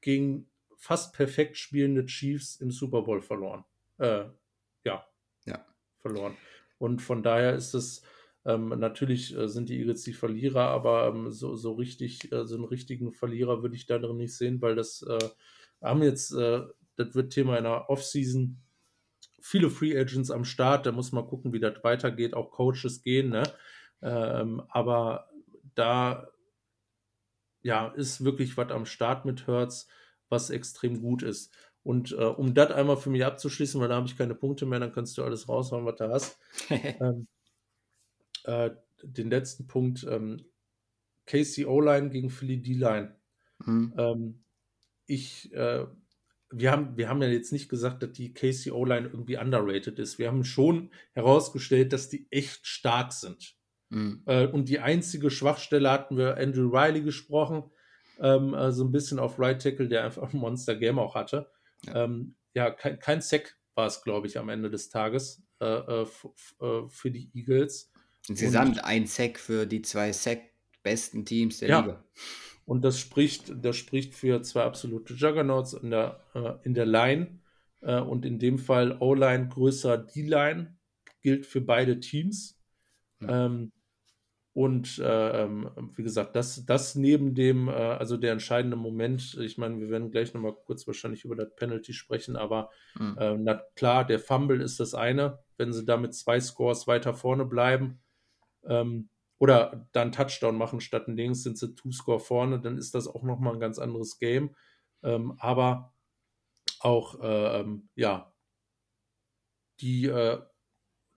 gegen 0.00 0.50
fast 0.76 1.14
perfekt 1.14 1.56
spielende 1.56 2.06
Chiefs 2.06 2.56
im 2.56 2.70
Super 2.70 3.02
Bowl 3.02 3.20
verloren. 3.20 3.64
Äh, 3.98 4.24
ja. 4.84 5.04
Ja. 5.44 5.66
Verloren. 5.98 6.36
Und 6.78 7.02
von 7.02 7.22
daher 7.22 7.54
ist 7.54 7.74
es, 7.74 8.02
ähm, 8.44 8.68
natürlich 8.68 9.36
äh, 9.36 9.48
sind 9.48 9.68
die 9.68 9.78
Eagles 9.78 10.04
die 10.04 10.12
Verlierer, 10.12 10.68
aber 10.68 11.08
ähm, 11.08 11.32
so, 11.32 11.56
so 11.56 11.72
richtig, 11.72 12.32
äh, 12.32 12.46
so 12.46 12.54
einen 12.54 12.64
richtigen 12.64 13.12
Verlierer 13.12 13.62
würde 13.62 13.74
ich 13.74 13.86
da 13.86 13.98
drin 13.98 14.16
nicht 14.16 14.36
sehen, 14.36 14.62
weil 14.62 14.76
das 14.76 15.02
äh, 15.02 15.28
haben 15.82 16.02
jetzt, 16.02 16.32
äh, 16.32 16.62
das 16.96 17.14
wird 17.14 17.32
Thema 17.32 17.56
einer 17.56 17.90
Offseason. 17.90 18.62
Viele 19.40 19.70
Free 19.70 19.98
Agents 19.98 20.30
am 20.30 20.44
Start, 20.44 20.86
da 20.86 20.92
muss 20.92 21.12
man 21.12 21.26
gucken, 21.26 21.52
wie 21.52 21.60
das 21.60 21.82
weitergeht. 21.82 22.34
Auch 22.34 22.50
Coaches 22.50 23.02
gehen, 23.02 23.30
ne? 23.30 23.42
Ähm, 24.02 24.62
aber 24.68 25.28
da 25.74 26.28
ja, 27.62 27.88
ist 27.88 28.24
wirklich 28.24 28.56
was 28.56 28.70
am 28.70 28.86
Start 28.86 29.24
mit 29.24 29.46
Hertz, 29.46 29.88
was 30.28 30.50
extrem 30.50 31.00
gut 31.00 31.22
ist. 31.22 31.54
Und 31.82 32.12
äh, 32.12 32.24
um 32.24 32.54
das 32.54 32.70
einmal 32.72 32.96
für 32.96 33.10
mich 33.10 33.24
abzuschließen, 33.24 33.80
weil 33.80 33.88
da 33.88 33.96
habe 33.96 34.06
ich 34.06 34.18
keine 34.18 34.34
Punkte 34.34 34.66
mehr, 34.66 34.80
dann 34.80 34.92
kannst 34.92 35.16
du 35.16 35.24
alles 35.24 35.48
raushauen, 35.48 35.86
was 35.86 35.96
du 35.96 36.08
hast. 36.08 36.38
ähm, 36.70 37.26
äh, 38.44 38.70
den 39.02 39.30
letzten 39.30 39.66
Punkt, 39.66 40.06
ähm, 40.08 40.44
Casey 41.26 41.66
O-Line 41.66 42.10
gegen 42.10 42.30
Philly 42.30 42.60
D-Line. 42.60 43.16
Mhm. 43.64 43.94
Ähm, 43.96 44.44
ich, 45.06 45.52
äh, 45.52 45.86
wir 46.50 46.72
haben, 46.72 46.96
wir 46.96 47.08
haben 47.08 47.22
ja 47.22 47.28
jetzt 47.28 47.52
nicht 47.52 47.68
gesagt, 47.68 48.02
dass 48.02 48.12
die 48.12 48.32
Casey 48.32 48.72
O-Line 48.72 49.08
irgendwie 49.08 49.36
underrated 49.36 49.98
ist. 49.98 50.18
Wir 50.18 50.28
haben 50.28 50.44
schon 50.44 50.90
herausgestellt, 51.12 51.92
dass 51.92 52.08
die 52.08 52.26
echt 52.30 52.66
stark 52.66 53.12
sind. 53.12 53.57
Mhm. 53.90 54.22
Äh, 54.26 54.46
und 54.46 54.68
die 54.68 54.80
einzige 54.80 55.30
Schwachstelle 55.30 55.90
hatten 55.90 56.16
wir 56.16 56.36
Andrew 56.36 56.68
Riley 56.68 57.02
gesprochen, 57.02 57.70
ähm, 58.20 58.54
also 58.54 58.84
ein 58.84 58.92
bisschen 58.92 59.18
auf 59.18 59.38
Right 59.38 59.62
Tackle, 59.62 59.88
der 59.88 60.04
einfach 60.04 60.32
ein 60.32 60.38
Monster 60.38 60.76
Game 60.76 60.98
auch 60.98 61.14
hatte. 61.14 61.50
Ja, 61.86 62.04
ähm, 62.04 62.34
ja 62.54 62.70
kein, 62.70 62.98
kein 62.98 63.20
Sack 63.20 63.56
war 63.74 63.86
es, 63.86 64.02
glaube 64.02 64.26
ich, 64.26 64.38
am 64.38 64.48
Ende 64.48 64.70
des 64.70 64.88
Tages 64.88 65.42
äh, 65.60 65.66
äh, 65.66 66.06
äh 66.60 66.88
für 66.88 67.10
die 67.10 67.30
Eagles. 67.34 67.92
Insgesamt 68.28 68.78
und, 68.78 68.84
ein 68.84 69.06
Sack 69.06 69.38
für 69.38 69.66
die 69.66 69.82
zwei 69.82 70.12
Sack 70.12 70.40
besten 70.82 71.24
Teams 71.24 71.58
der 71.58 71.68
ja. 71.68 71.80
Liga. 71.80 72.04
Und 72.64 72.82
das 72.82 72.98
spricht, 72.98 73.52
das 73.64 73.76
spricht 73.76 74.14
für 74.14 74.42
zwei 74.42 74.64
absolute 74.64 75.14
Juggernauts 75.14 75.72
in 75.72 75.90
der, 75.90 76.20
äh, 76.34 76.52
in 76.64 76.74
der 76.74 76.84
Line. 76.84 77.40
Äh, 77.80 78.00
und 78.00 78.26
in 78.26 78.38
dem 78.38 78.58
Fall 78.58 78.98
O-Line 79.00 79.48
größer 79.48 79.96
D-Line 79.96 80.76
gilt 81.22 81.46
für 81.46 81.60
beide 81.60 82.00
Teams. 82.00 82.60
Ja. 83.20 83.46
Ähm, 83.46 83.72
und 84.58 84.98
äh, 84.98 85.44
ähm, 85.44 85.70
wie 85.94 86.02
gesagt, 86.02 86.34
das, 86.34 86.66
das 86.66 86.96
neben 86.96 87.36
dem, 87.36 87.68
äh, 87.68 87.70
also 87.70 88.16
der 88.16 88.32
entscheidende 88.32 88.76
Moment, 88.76 89.38
ich 89.40 89.56
meine, 89.56 89.78
wir 89.78 89.88
werden 89.88 90.10
gleich 90.10 90.34
nochmal 90.34 90.52
kurz 90.52 90.84
wahrscheinlich 90.84 91.24
über 91.24 91.36
das 91.36 91.54
Penalty 91.54 91.92
sprechen, 91.92 92.34
aber 92.34 92.68
mhm. 92.98 93.16
äh, 93.20 93.38
na 93.38 93.62
klar, 93.76 94.04
der 94.04 94.18
Fumble 94.18 94.60
ist 94.60 94.80
das 94.80 94.94
eine, 94.94 95.38
wenn 95.58 95.72
sie 95.72 95.84
da 95.84 95.96
mit 95.96 96.12
zwei 96.12 96.40
Scores 96.40 96.88
weiter 96.88 97.14
vorne 97.14 97.44
bleiben 97.44 98.00
ähm, 98.64 99.10
oder 99.38 99.86
dann 99.92 100.10
Touchdown 100.10 100.58
machen 100.58 100.80
statt 100.80 101.06
ein 101.06 101.16
Dings, 101.16 101.44
sind 101.44 101.56
sie 101.56 101.76
Two-Score 101.76 102.18
vorne, 102.18 102.58
dann 102.58 102.78
ist 102.78 102.96
das 102.96 103.06
auch 103.06 103.22
nochmal 103.22 103.54
ein 103.54 103.60
ganz 103.60 103.78
anderes 103.78 104.18
Game. 104.18 104.56
Ähm, 105.04 105.36
aber 105.38 105.94
auch, 106.80 107.20
äh, 107.20 107.60
ähm, 107.60 107.90
ja, 107.94 108.34
die 109.78 110.06
äh, 110.06 110.42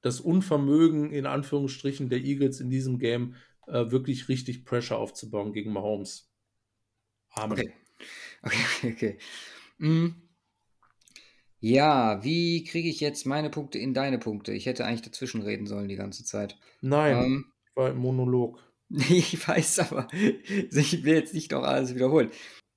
das 0.01 0.19
Unvermögen 0.19 1.11
in 1.11 1.25
Anführungsstrichen 1.25 2.09
der 2.09 2.19
Eagles 2.19 2.59
in 2.59 2.69
diesem 2.69 2.99
Game 2.99 3.35
äh, 3.67 3.91
wirklich 3.91 4.27
richtig 4.29 4.65
Pressure 4.65 4.97
aufzubauen 4.97 5.53
gegen 5.53 5.71
Mahomes. 5.71 6.31
Amen. 7.31 7.53
Okay, 7.53 7.73
okay, 8.43 8.57
okay. 8.79 8.93
okay. 8.93 9.17
Mhm. 9.77 10.15
Ja, 11.63 12.23
wie 12.23 12.63
kriege 12.63 12.89
ich 12.89 12.99
jetzt 12.99 13.27
meine 13.27 13.51
Punkte 13.51 13.77
in 13.77 13.93
deine 13.93 14.17
Punkte? 14.17 14.51
Ich 14.51 14.65
hätte 14.65 14.83
eigentlich 14.83 15.03
dazwischen 15.03 15.43
reden 15.43 15.67
sollen 15.67 15.87
die 15.87 15.95
ganze 15.95 16.25
Zeit. 16.25 16.57
Nein, 16.81 17.23
ähm, 17.23 17.45
ich 17.67 17.75
war 17.75 17.91
im 17.91 17.97
Monolog. 17.97 18.59
ich 18.89 19.47
weiß 19.47 19.79
aber, 19.79 20.07
ich 20.11 21.03
will 21.03 21.13
jetzt 21.13 21.35
nicht 21.35 21.51
noch 21.51 21.61
alles 21.61 21.93
wiederholen. 21.93 22.31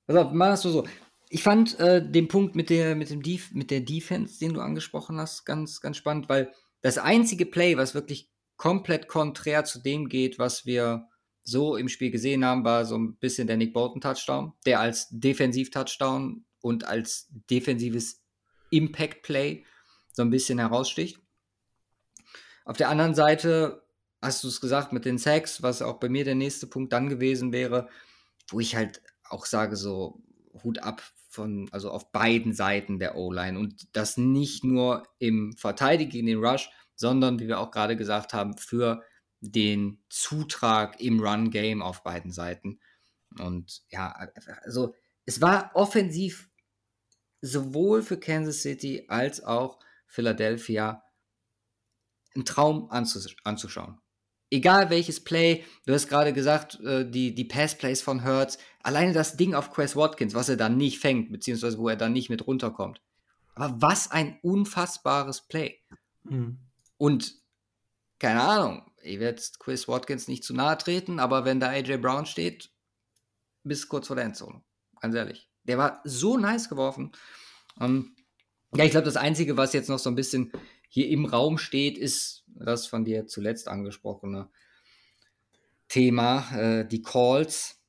Pass 0.05 0.15
auf, 0.17 0.31
mach 0.33 0.49
das 0.49 0.61
so 0.61 0.69
so. 0.69 0.87
Ich 1.29 1.41
fand 1.41 1.79
äh, 1.79 2.07
den 2.07 2.27
Punkt 2.27 2.55
mit 2.55 2.69
der, 2.69 2.95
mit, 2.95 3.09
dem 3.09 3.23
Def 3.23 3.51
mit 3.53 3.71
der 3.71 3.81
Defense, 3.81 4.39
den 4.39 4.53
du 4.53 4.61
angesprochen 4.61 5.17
hast, 5.17 5.45
ganz, 5.45 5.81
ganz 5.81 5.97
spannend, 5.97 6.29
weil 6.29 6.51
das 6.81 6.97
einzige 6.97 7.45
Play, 7.45 7.77
was 7.77 7.95
wirklich 7.95 8.29
komplett 8.57 9.07
konträr 9.07 9.65
zu 9.65 9.79
dem 9.79 10.07
geht, 10.09 10.39
was 10.39 10.65
wir 10.65 11.07
so 11.43 11.75
im 11.75 11.89
Spiel 11.89 12.11
gesehen 12.11 12.43
haben, 12.43 12.63
war 12.63 12.85
so 12.85 12.97
ein 12.97 13.15
bisschen 13.17 13.47
der 13.47 13.57
Nick 13.57 13.73
Bolton 13.73 14.01
Touchdown, 14.01 14.53
der 14.65 14.79
als 14.79 15.07
Defensiv-Touchdown 15.11 16.45
und 16.61 16.85
als 16.85 17.27
defensives 17.49 18.23
Impact-Play 18.71 19.63
so 20.11 20.23
ein 20.23 20.31
bisschen 20.31 20.57
heraussticht. 20.57 21.19
Auf 22.65 22.77
der 22.77 22.89
anderen 22.89 23.13
Seite 23.13 23.83
hast 24.21 24.43
du 24.43 24.47
es 24.47 24.59
gesagt 24.59 24.91
mit 24.91 25.05
den 25.05 25.19
Sacks, 25.19 25.61
was 25.61 25.83
auch 25.83 25.99
bei 25.99 26.09
mir 26.09 26.25
der 26.25 26.33
nächste 26.33 26.65
Punkt 26.65 26.91
dann 26.91 27.09
gewesen 27.09 27.53
wäre, 27.53 27.89
wo 28.49 28.59
ich 28.59 28.75
halt 28.75 29.03
auch 29.29 29.45
sage, 29.45 29.75
so 29.75 30.23
Hut 30.63 30.79
ab 30.79 31.03
von, 31.35 31.69
also 31.71 31.91
auf 31.91 32.11
beiden 32.11 32.53
Seiten 32.53 32.97
der 32.97 33.15
O-Line 33.15 33.59
und 33.59 33.95
das 33.95 34.17
nicht 34.17 34.63
nur 34.63 35.03
im 35.19 35.53
Verteidigen 35.53 36.25
den 36.25 36.43
Rush, 36.43 36.69
sondern 36.95 37.39
wie 37.39 37.47
wir 37.47 37.59
auch 37.59 37.71
gerade 37.71 37.95
gesagt 37.95 38.33
haben, 38.33 38.57
für 38.57 39.03
den 39.41 40.03
Zutrag 40.09 40.99
im 40.99 41.19
Run-Game 41.19 41.81
auf 41.81 42.03
beiden 42.03 42.31
Seiten. 42.31 42.79
Und 43.37 43.83
ja, 43.89 44.11
also 44.63 44.95
es 45.25 45.41
war 45.41 45.71
offensiv 45.75 46.49
sowohl 47.41 48.01
für 48.01 48.19
Kansas 48.19 48.61
City 48.61 49.05
als 49.07 49.43
auch 49.43 49.79
Philadelphia 50.07 51.03
ein 52.35 52.45
Traum 52.45 52.89
anzus 52.89 53.35
anzuschauen 53.43 53.99
egal 54.55 54.89
welches 54.89 55.23
Play, 55.23 55.63
du 55.85 55.93
hast 55.93 56.07
gerade 56.07 56.33
gesagt, 56.33 56.79
äh, 56.81 57.09
die, 57.09 57.35
die 57.35 57.45
Pass-Plays 57.45 58.01
von 58.01 58.23
Hurts, 58.23 58.57
alleine 58.81 59.13
das 59.13 59.37
Ding 59.37 59.53
auf 59.53 59.71
Chris 59.71 59.95
Watkins, 59.95 60.33
was 60.33 60.49
er 60.49 60.57
dann 60.57 60.77
nicht 60.77 60.99
fängt, 60.99 61.31
beziehungsweise 61.31 61.77
wo 61.77 61.89
er 61.89 61.95
dann 61.95 62.13
nicht 62.13 62.29
mit 62.29 62.47
runterkommt. 62.47 63.01
Aber 63.55 63.75
was 63.81 64.11
ein 64.11 64.39
unfassbares 64.41 65.41
Play. 65.41 65.79
Mhm. 66.23 66.59
Und 66.97 67.35
keine 68.19 68.41
Ahnung, 68.41 68.91
ich 69.03 69.19
werde 69.19 69.41
Chris 69.59 69.87
Watkins 69.87 70.27
nicht 70.27 70.43
zu 70.43 70.53
nahe 70.53 70.77
treten, 70.77 71.19
aber 71.19 71.45
wenn 71.45 71.59
da 71.59 71.69
AJ 71.69 71.97
Brown 71.97 72.25
steht, 72.25 72.71
bis 73.63 73.87
kurz 73.87 74.07
vor 74.07 74.15
der 74.15 74.25
Endzone. 74.25 74.61
Ganz 74.99 75.15
ehrlich. 75.15 75.49
Der 75.63 75.77
war 75.77 76.01
so 76.03 76.37
nice 76.37 76.69
geworfen. 76.69 77.11
Ähm, 77.79 78.15
ja, 78.75 78.83
ich 78.83 78.91
glaube, 78.91 79.05
das 79.05 79.17
Einzige, 79.17 79.57
was 79.57 79.73
jetzt 79.73 79.89
noch 79.89 79.99
so 79.99 80.09
ein 80.09 80.15
bisschen 80.15 80.51
hier 80.95 81.09
im 81.09 81.25
Raum 81.25 81.57
steht, 81.57 81.97
ist 81.97 82.45
das 82.47 82.87
von 82.87 83.03
dir 83.03 83.27
zuletzt 83.27 83.67
angesprochene 83.67 84.49
Thema, 85.89 86.49
äh, 86.57 86.87
die 86.87 87.01
Calls. 87.01 87.81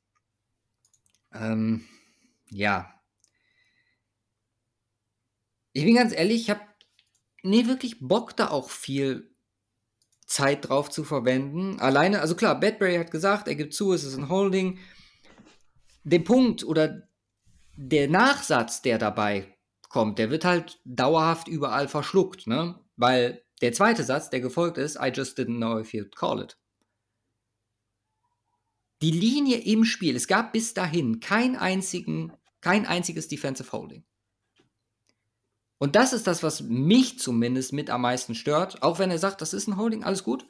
Ähm, 1.32 1.84
ja. 2.50 3.00
Ich 5.72 5.84
bin 5.84 5.94
ganz 5.94 6.12
ehrlich, 6.12 6.40
ich 6.42 6.50
habe 6.50 6.62
nie 7.44 7.68
wirklich 7.68 8.00
Bock, 8.00 8.36
da 8.36 8.50
auch 8.50 8.70
viel 8.70 9.32
Zeit 10.26 10.68
drauf 10.68 10.90
zu 10.90 11.04
verwenden. 11.04 11.78
Alleine, 11.78 12.20
also 12.20 12.34
klar, 12.34 12.58
Badbury 12.58 12.96
hat 12.96 13.12
gesagt, 13.12 13.46
er 13.46 13.54
gibt 13.54 13.72
zu, 13.72 13.92
es 13.92 14.02
ist 14.02 14.16
ein 14.16 14.28
Holding. 14.28 14.80
Der 16.02 16.18
Punkt 16.18 16.64
oder 16.64 17.08
der 17.76 18.08
Nachsatz, 18.08 18.82
der 18.82 18.98
dabei 18.98 19.56
kommt, 19.90 20.18
der 20.18 20.30
wird 20.30 20.44
halt 20.44 20.80
dauerhaft 20.84 21.46
überall 21.46 21.86
verschluckt, 21.86 22.48
ne? 22.48 22.80
Weil 22.96 23.42
der 23.62 23.72
zweite 23.72 24.04
Satz, 24.04 24.30
der 24.30 24.40
gefolgt 24.40 24.78
ist, 24.78 24.96
I 24.96 25.10
just 25.14 25.38
didn't 25.38 25.56
know 25.56 25.78
if 25.78 25.90
you'd 25.90 26.14
call 26.14 26.42
it. 26.42 26.58
Die 29.02 29.10
Linie 29.10 29.58
im 29.58 29.84
Spiel, 29.84 30.16
es 30.16 30.26
gab 30.26 30.52
bis 30.52 30.72
dahin 30.72 31.20
kein, 31.20 31.56
einzigen, 31.56 32.32
kein 32.60 32.86
einziges 32.86 33.28
Defensive 33.28 33.70
Holding. 33.72 34.04
Und 35.78 35.94
das 35.94 36.14
ist 36.14 36.26
das, 36.26 36.42
was 36.42 36.62
mich 36.62 37.18
zumindest 37.18 37.74
mit 37.74 37.90
am 37.90 38.00
meisten 38.00 38.34
stört. 38.34 38.82
Auch 38.82 38.98
wenn 38.98 39.10
er 39.10 39.18
sagt, 39.18 39.42
das 39.42 39.52
ist 39.52 39.66
ein 39.66 39.76
Holding, 39.76 40.04
alles 40.04 40.24
gut. 40.24 40.46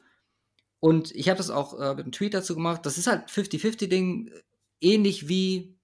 Und 0.79 1.13
ich 1.13 1.27
habe 1.27 1.37
das 1.37 1.49
auch 1.49 1.77
äh, 1.79 1.95
mit 1.95 2.05
einem 2.05 2.11
Tweet 2.13 2.33
dazu 2.33 2.55
gemacht. 2.55 2.85
Das 2.85 2.97
ist 2.97 3.07
halt 3.07 3.29
50-50-Ding, 3.29 4.31
ähnlich 4.79 5.27
wie 5.27 5.77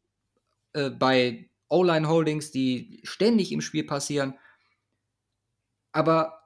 äh, 0.71 0.89
bei 0.89 1.49
O-Line-Holdings, 1.67 2.51
die 2.51 3.01
ständig 3.03 3.51
im 3.51 3.59
Spiel 3.59 3.83
passieren. 3.83 4.35
Aber 5.91 6.42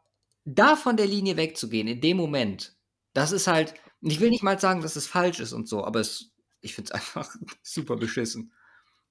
da 0.47 0.77
von 0.77 0.95
der 0.95 1.07
Linie 1.07 1.35
wegzugehen, 1.35 1.87
in 1.87 1.99
dem 1.99 2.15
Moment, 2.15 2.75
das 3.13 3.33
ist 3.33 3.47
halt, 3.47 3.73
ich 4.01 4.21
will 4.21 4.29
nicht 4.29 4.43
mal 4.43 4.59
sagen, 4.59 4.81
dass 4.81 4.95
es 4.95 5.05
falsch 5.05 5.41
ist 5.41 5.51
und 5.51 5.67
so, 5.67 5.83
aber 5.83 5.99
es, 5.99 6.31
ich 6.61 6.73
finde 6.73 6.89
es 6.89 6.91
einfach 6.95 7.35
super 7.61 7.97
beschissen 7.97 8.53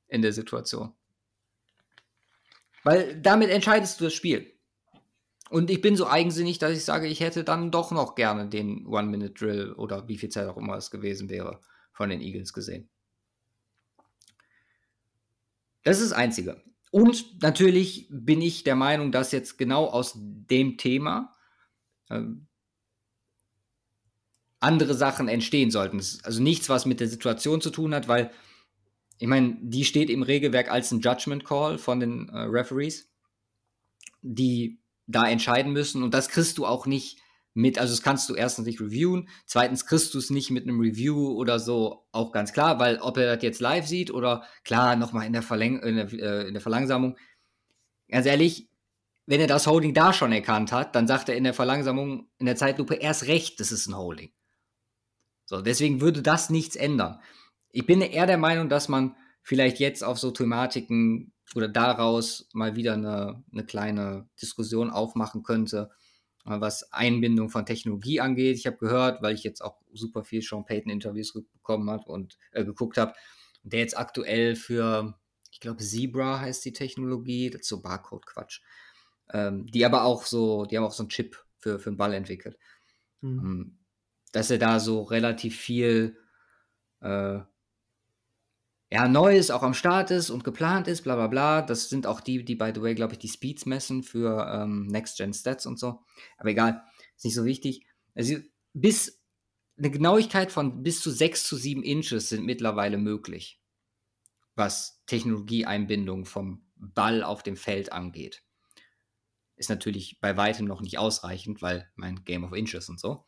in 0.08 0.22
der 0.22 0.32
Situation. 0.32 0.94
Weil 2.84 3.20
damit 3.20 3.50
entscheidest 3.50 4.00
du 4.00 4.04
das 4.04 4.14
Spiel. 4.14 4.52
Und 5.50 5.70
ich 5.70 5.80
bin 5.80 5.96
so 5.96 6.08
eigensinnig, 6.08 6.58
dass 6.58 6.72
ich 6.72 6.84
sage, 6.84 7.06
ich 7.06 7.20
hätte 7.20 7.44
dann 7.44 7.70
doch 7.70 7.90
noch 7.90 8.14
gerne 8.14 8.48
den 8.48 8.86
One-Minute-Drill 8.86 9.72
oder 9.72 10.08
wie 10.08 10.18
viel 10.18 10.28
Zeit 10.28 10.48
auch 10.48 10.56
immer 10.56 10.76
es 10.76 10.90
gewesen 10.90 11.28
wäre 11.28 11.60
von 11.92 12.08
den 12.08 12.20
Eagles 12.20 12.52
gesehen. 12.52 12.88
Das 15.84 16.00
ist 16.00 16.10
das 16.10 16.18
Einzige. 16.18 16.62
Und 16.96 17.42
natürlich 17.42 18.06
bin 18.08 18.40
ich 18.40 18.64
der 18.64 18.74
Meinung, 18.74 19.12
dass 19.12 19.30
jetzt 19.30 19.58
genau 19.58 19.84
aus 19.84 20.14
dem 20.16 20.78
Thema 20.78 21.36
ähm, 22.08 22.46
andere 24.60 24.94
Sachen 24.94 25.28
entstehen 25.28 25.70
sollten. 25.70 25.98
Also 25.98 26.42
nichts, 26.42 26.70
was 26.70 26.86
mit 26.86 27.00
der 27.00 27.08
Situation 27.08 27.60
zu 27.60 27.68
tun 27.68 27.94
hat, 27.94 28.08
weil 28.08 28.30
ich 29.18 29.28
meine, 29.28 29.58
die 29.60 29.84
steht 29.84 30.08
im 30.08 30.22
Regelwerk 30.22 30.70
als 30.70 30.90
ein 30.90 31.00
Judgment 31.00 31.44
Call 31.44 31.76
von 31.76 32.00
den 32.00 32.30
äh, 32.30 32.38
Referees, 32.38 33.12
die 34.22 34.80
da 35.06 35.28
entscheiden 35.28 35.74
müssen. 35.74 36.02
Und 36.02 36.14
das 36.14 36.30
kriegst 36.30 36.56
du 36.56 36.64
auch 36.64 36.86
nicht 36.86 37.18
mit, 37.56 37.78
also 37.78 37.92
das 37.94 38.02
kannst 38.02 38.28
du 38.28 38.34
erstens 38.34 38.66
nicht 38.66 38.80
reviewen, 38.80 39.28
zweitens 39.46 39.86
kriegst 39.86 40.12
du 40.12 40.18
es 40.18 40.28
nicht 40.28 40.50
mit 40.50 40.64
einem 40.64 40.78
Review 40.78 41.32
oder 41.32 41.58
so, 41.58 42.06
auch 42.12 42.30
ganz 42.30 42.52
klar, 42.52 42.78
weil 42.78 42.98
ob 42.98 43.16
er 43.16 43.34
das 43.34 43.42
jetzt 43.42 43.60
live 43.60 43.86
sieht 43.86 44.10
oder 44.10 44.44
klar 44.62 44.94
nochmal 44.94 45.26
in, 45.26 45.32
der 45.32 45.42
Verläng 45.42 45.80
in, 45.80 45.96
der, 45.96 46.12
äh, 46.12 46.46
in 46.48 46.52
der 46.52 46.60
Verlangsamung, 46.60 47.16
ganz 48.10 48.26
ehrlich, 48.26 48.68
wenn 49.24 49.40
er 49.40 49.46
das 49.46 49.66
Holding 49.66 49.94
da 49.94 50.12
schon 50.12 50.32
erkannt 50.32 50.70
hat, 50.70 50.94
dann 50.94 51.08
sagt 51.08 51.30
er 51.30 51.36
in 51.36 51.44
der 51.44 51.54
Verlangsamung, 51.54 52.28
in 52.38 52.44
der 52.44 52.56
Zeitlupe 52.56 52.94
erst 52.94 53.26
recht, 53.26 53.58
das 53.58 53.72
ist 53.72 53.86
ein 53.86 53.96
Holding. 53.96 54.32
So, 55.46 55.62
deswegen 55.62 56.02
würde 56.02 56.20
das 56.20 56.50
nichts 56.50 56.76
ändern. 56.76 57.20
Ich 57.70 57.86
bin 57.86 58.02
eher 58.02 58.26
der 58.26 58.38
Meinung, 58.38 58.68
dass 58.68 58.88
man 58.88 59.16
vielleicht 59.42 59.78
jetzt 59.78 60.04
auf 60.04 60.18
so 60.18 60.30
Thematiken 60.30 61.32
oder 61.54 61.68
daraus 61.68 62.48
mal 62.52 62.76
wieder 62.76 62.94
eine, 62.94 63.42
eine 63.50 63.64
kleine 63.64 64.28
Diskussion 64.40 64.90
aufmachen 64.90 65.42
könnte, 65.42 65.90
was 66.46 66.92
Einbindung 66.92 67.50
von 67.50 67.66
Technologie 67.66 68.20
angeht. 68.20 68.56
Ich 68.56 68.66
habe 68.66 68.76
gehört, 68.76 69.22
weil 69.22 69.34
ich 69.34 69.42
jetzt 69.42 69.62
auch 69.62 69.78
super 69.92 70.24
viel 70.24 70.42
Sean 70.42 70.64
Payton 70.64 70.90
Interviews 70.90 71.32
bekommen 71.32 71.90
habe 71.90 72.04
und 72.10 72.38
äh, 72.52 72.64
geguckt 72.64 72.98
habe, 72.98 73.14
der 73.62 73.80
jetzt 73.80 73.98
aktuell 73.98 74.56
für, 74.56 75.18
ich 75.50 75.60
glaube, 75.60 75.82
Zebra 75.82 76.40
heißt 76.40 76.64
die 76.64 76.72
Technologie, 76.72 77.50
das 77.50 77.62
ist 77.62 77.68
so 77.68 77.82
Barcode-Quatsch, 77.82 78.60
ähm, 79.32 79.66
die 79.66 79.84
aber 79.84 80.04
auch 80.04 80.24
so, 80.24 80.66
die 80.66 80.76
haben 80.76 80.84
auch 80.84 80.92
so 80.92 81.02
einen 81.02 81.10
Chip 81.10 81.36
für, 81.58 81.78
für 81.78 81.90
den 81.90 81.96
Ball 81.96 82.14
entwickelt. 82.14 82.56
Mhm. 83.20 83.38
Ähm, 83.38 83.78
dass 84.32 84.50
er 84.50 84.58
da 84.58 84.80
so 84.80 85.02
relativ 85.02 85.56
viel 85.58 86.18
äh, 87.00 87.40
ja, 88.96 89.08
neu 89.08 89.38
auch 89.50 89.62
am 89.62 89.74
Start 89.74 90.10
ist 90.10 90.30
und 90.30 90.42
geplant 90.42 90.88
ist, 90.88 91.02
bla 91.02 91.16
bla 91.16 91.26
bla. 91.26 91.60
Das 91.60 91.90
sind 91.90 92.06
auch 92.06 92.22
die, 92.22 92.42
die, 92.42 92.54
by 92.54 92.72
the 92.74 92.80
way, 92.80 92.94
glaube 92.94 93.12
ich, 93.12 93.18
die 93.18 93.28
Speeds 93.28 93.66
messen 93.66 94.02
für 94.02 94.50
ähm, 94.50 94.86
Next-Gen-Stats 94.86 95.66
und 95.66 95.78
so. 95.78 96.02
Aber 96.38 96.48
egal, 96.48 96.82
ist 97.14 97.26
nicht 97.26 97.34
so 97.34 97.44
wichtig. 97.44 97.86
Also 98.14 98.36
bis 98.72 99.22
eine 99.76 99.90
Genauigkeit 99.90 100.50
von 100.50 100.82
bis 100.82 101.02
zu 101.02 101.10
6 101.10 101.44
zu 101.44 101.56
7 101.56 101.82
Inches 101.82 102.30
sind 102.30 102.46
mittlerweile 102.46 102.96
möglich, 102.96 103.60
was 104.54 105.02
Technologieeinbindung 105.04 106.24
vom 106.24 106.66
Ball 106.76 107.22
auf 107.22 107.42
dem 107.42 107.58
Feld 107.58 107.92
angeht. 107.92 108.44
Ist 109.56 109.68
natürlich 109.68 110.20
bei 110.22 110.38
weitem 110.38 110.64
noch 110.64 110.80
nicht 110.80 110.96
ausreichend, 110.96 111.60
weil 111.60 111.90
mein 111.96 112.24
Game 112.24 112.44
of 112.44 112.54
Inches 112.54 112.88
und 112.88 112.98
so. 112.98 113.26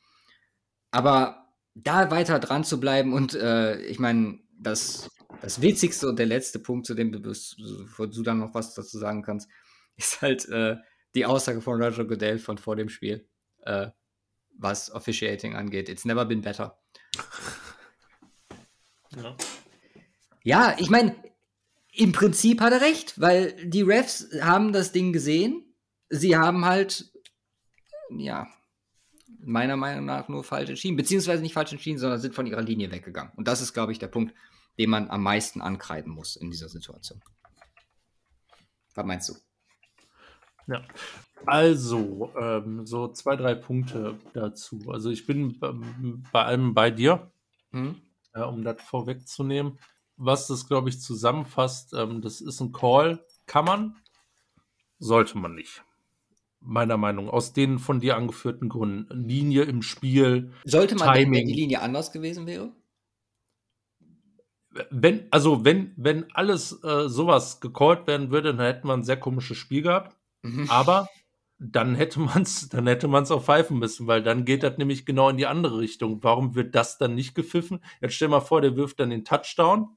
Aber 0.91 1.53
da 1.75 2.11
weiter 2.11 2.39
dran 2.39 2.65
zu 2.65 2.81
bleiben 2.81 3.13
und 3.13 3.35
äh, 3.35 3.79
ich 3.83 3.99
meine, 3.99 4.39
das, 4.59 5.11
das 5.41 5.63
Witzigste 5.63 6.09
und 6.09 6.19
der 6.19 6.27
letzte 6.27 6.59
Punkt, 6.59 6.87
zu 6.87 6.95
dem 6.95 7.13
du, 7.13 7.21
du 7.21 8.23
dann 8.23 8.39
noch 8.39 8.55
was 8.55 8.75
dazu 8.75 8.99
sagen 8.99 9.23
kannst, 9.23 9.49
ist 9.97 10.23
halt 10.23 10.49
äh, 10.49 10.77
die 11.15 11.27
Aussage 11.27 11.61
von 11.61 11.83
Roger 11.83 12.05
Goodell 12.05 12.39
von 12.39 12.59
vor 12.59 12.77
dem 12.77 12.89
Spiel, 12.89 13.29
äh, 13.63 13.89
was 14.51 14.91
Officiating 14.93 15.55
angeht. 15.55 15.89
It's 15.89 16.05
never 16.05 16.25
been 16.25 16.43
better. 16.43 16.79
Ja, 19.17 19.37
ja 20.43 20.77
ich 20.79 20.91
meine, 20.91 21.17
im 21.93 22.13
Prinzip 22.13 22.61
hat 22.61 22.73
er 22.73 22.81
recht, 22.81 23.21
weil 23.21 23.53
die 23.67 23.83
Refs 23.83 24.29
haben 24.41 24.73
das 24.73 24.93
Ding 24.93 25.13
gesehen. 25.13 25.75
Sie 26.11 26.37
haben 26.37 26.65
halt, 26.65 27.11
ja, 28.11 28.47
meiner 29.41 29.77
Meinung 29.77 30.05
nach 30.05 30.29
nur 30.29 30.45
falsch 30.45 30.71
entschieden, 30.71 30.97
beziehungsweise 30.97 31.43
nicht 31.43 31.55
falsch 31.55 31.73
entschieden, 31.73 31.99
sondern 31.99 32.21
sind 32.21 32.35
von 32.35 32.47
ihrer 32.47 32.63
Linie 32.63 32.91
weggegangen. 32.91 33.33
Und 33.37 33.49
das 33.49 33.61
ist, 33.61 33.73
glaube 33.73 33.93
ich, 33.93 33.99
der 33.99 34.09
Punkt, 34.09 34.35
den 34.79 34.91
man 34.91 35.11
am 35.11 35.23
meisten 35.23 35.61
ankreiden 35.61 36.13
muss 36.13 36.37
in 36.37 36.51
dieser 36.51 36.69
Situation. 36.69 37.21
Was 38.95 39.07
meinst 39.07 39.29
du? 39.29 39.35
Ja, 40.67 40.83
also 41.47 42.33
ähm, 42.39 42.87
so 42.87 43.09
zwei, 43.09 43.37
drei 43.37 43.55
Punkte 43.55 44.19
dazu. 44.35 44.81
Also 44.89 45.11
ich 45.11 45.27
bin 45.27 45.59
bei 46.33 46.45
allem 46.45 46.75
bei 46.75 46.91
dir, 46.91 47.31
mhm. 47.71 48.03
äh, 48.35 48.43
um 48.43 48.65
das 48.65 48.83
vorwegzunehmen. 48.83 49.79
Was 50.17 50.49
das, 50.49 50.67
glaube 50.67 50.89
ich, 50.89 51.01
zusammenfasst, 51.01 51.95
ähm, 51.95 52.21
das 52.23 52.41
ist 52.41 52.61
ein 52.61 52.73
Call, 52.73 53.25
kann 53.47 53.65
man, 53.65 53.97
sollte 54.99 55.39
man 55.39 55.55
nicht 55.55 55.83
meiner 56.61 56.97
Meinung, 56.97 57.31
aus 57.31 57.53
den 57.53 57.79
von 57.79 58.01
dir 58.01 58.17
angeführten 58.17 58.69
Gründen. 58.69 59.07
Linie 59.11 59.63
im 59.63 59.83
Spiel. 59.83 60.53
Sollte 60.65 60.97
man 60.97 61.09
Timing. 61.15 61.33
denken, 61.33 61.37
wenn 61.37 61.47
die 61.47 61.61
Linie 61.61 61.81
anders 61.81 62.13
gewesen 62.13 62.47
wäre? 62.47 62.73
Wenn, 64.91 65.27
also 65.31 65.65
wenn, 65.65 65.93
wenn 65.97 66.31
alles 66.35 66.83
äh, 66.85 67.09
sowas 67.09 67.61
gecallt 67.61 68.07
werden 68.07 68.31
würde, 68.31 68.55
dann 68.55 68.67
hätten 68.67 68.87
wir 68.87 68.95
ein 68.95 69.03
sehr 69.03 69.19
komisches 69.19 69.57
Spiel 69.57 69.83
gehabt. 69.83 70.17
Mhm. 70.43 70.69
Aber 70.69 71.09
dann 71.59 71.95
hätte 71.95 72.21
man 72.21 72.43
es, 72.43 72.69
dann 72.69 72.87
hätte 72.87 73.09
man 73.09 73.25
es 73.25 73.31
auch 73.31 73.45
pfeifen 73.45 73.79
müssen, 73.79 74.07
weil 74.07 74.23
dann 74.23 74.45
geht 74.45 74.63
das 74.63 74.79
nämlich 74.79 75.07
genau 75.07 75.29
in 75.31 75.37
die 75.37 75.47
andere 75.47 75.79
Richtung. 75.79 76.23
Warum 76.23 76.55
wird 76.55 76.75
das 76.75 76.99
dann 76.99 77.15
nicht 77.15 77.35
gepfiffen? 77.35 77.81
Jetzt 78.01 78.15
stell 78.15 78.29
mal 78.29 78.41
vor, 78.41 78.61
der 78.61 78.77
wirft 78.77 79.01
dann 79.01 79.11
den 79.11 79.25
Touchdown, 79.25 79.97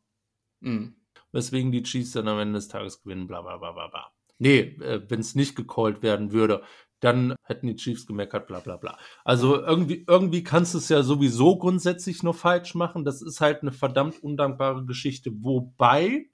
mhm. 0.61 0.95
weswegen 1.31 1.71
die 1.71 1.83
Chiefs 1.83 2.11
dann 2.11 2.27
am 2.27 2.39
Ende 2.39 2.55
des 2.55 2.67
Tages 2.67 3.01
gewinnen, 3.01 3.27
bla 3.27 3.41
bla 3.41 3.57
bla 3.57 3.71
bla 3.71 3.87
bla. 3.87 4.11
Nee, 4.41 4.59
äh, 4.81 5.03
wenn 5.07 5.19
es 5.19 5.35
nicht 5.35 5.55
gecallt 5.55 6.01
werden 6.01 6.31
würde, 6.31 6.63
dann 6.99 7.35
hätten 7.43 7.67
die 7.67 7.75
Chiefs 7.75 8.07
gemeckert, 8.07 8.47
bla 8.47 8.59
bla 8.59 8.75
bla. 8.75 8.97
Also 9.23 9.55
irgendwie, 9.63 10.03
irgendwie 10.07 10.43
kannst 10.43 10.73
du 10.73 10.79
es 10.79 10.89
ja 10.89 11.03
sowieso 11.03 11.59
grundsätzlich 11.59 12.23
nur 12.23 12.33
falsch 12.33 12.73
machen. 12.73 13.05
Das 13.05 13.21
ist 13.21 13.39
halt 13.39 13.61
eine 13.61 13.71
verdammt 13.71 14.23
undankbare 14.23 14.83
Geschichte. 14.85 15.29
Wobei, 15.43 16.25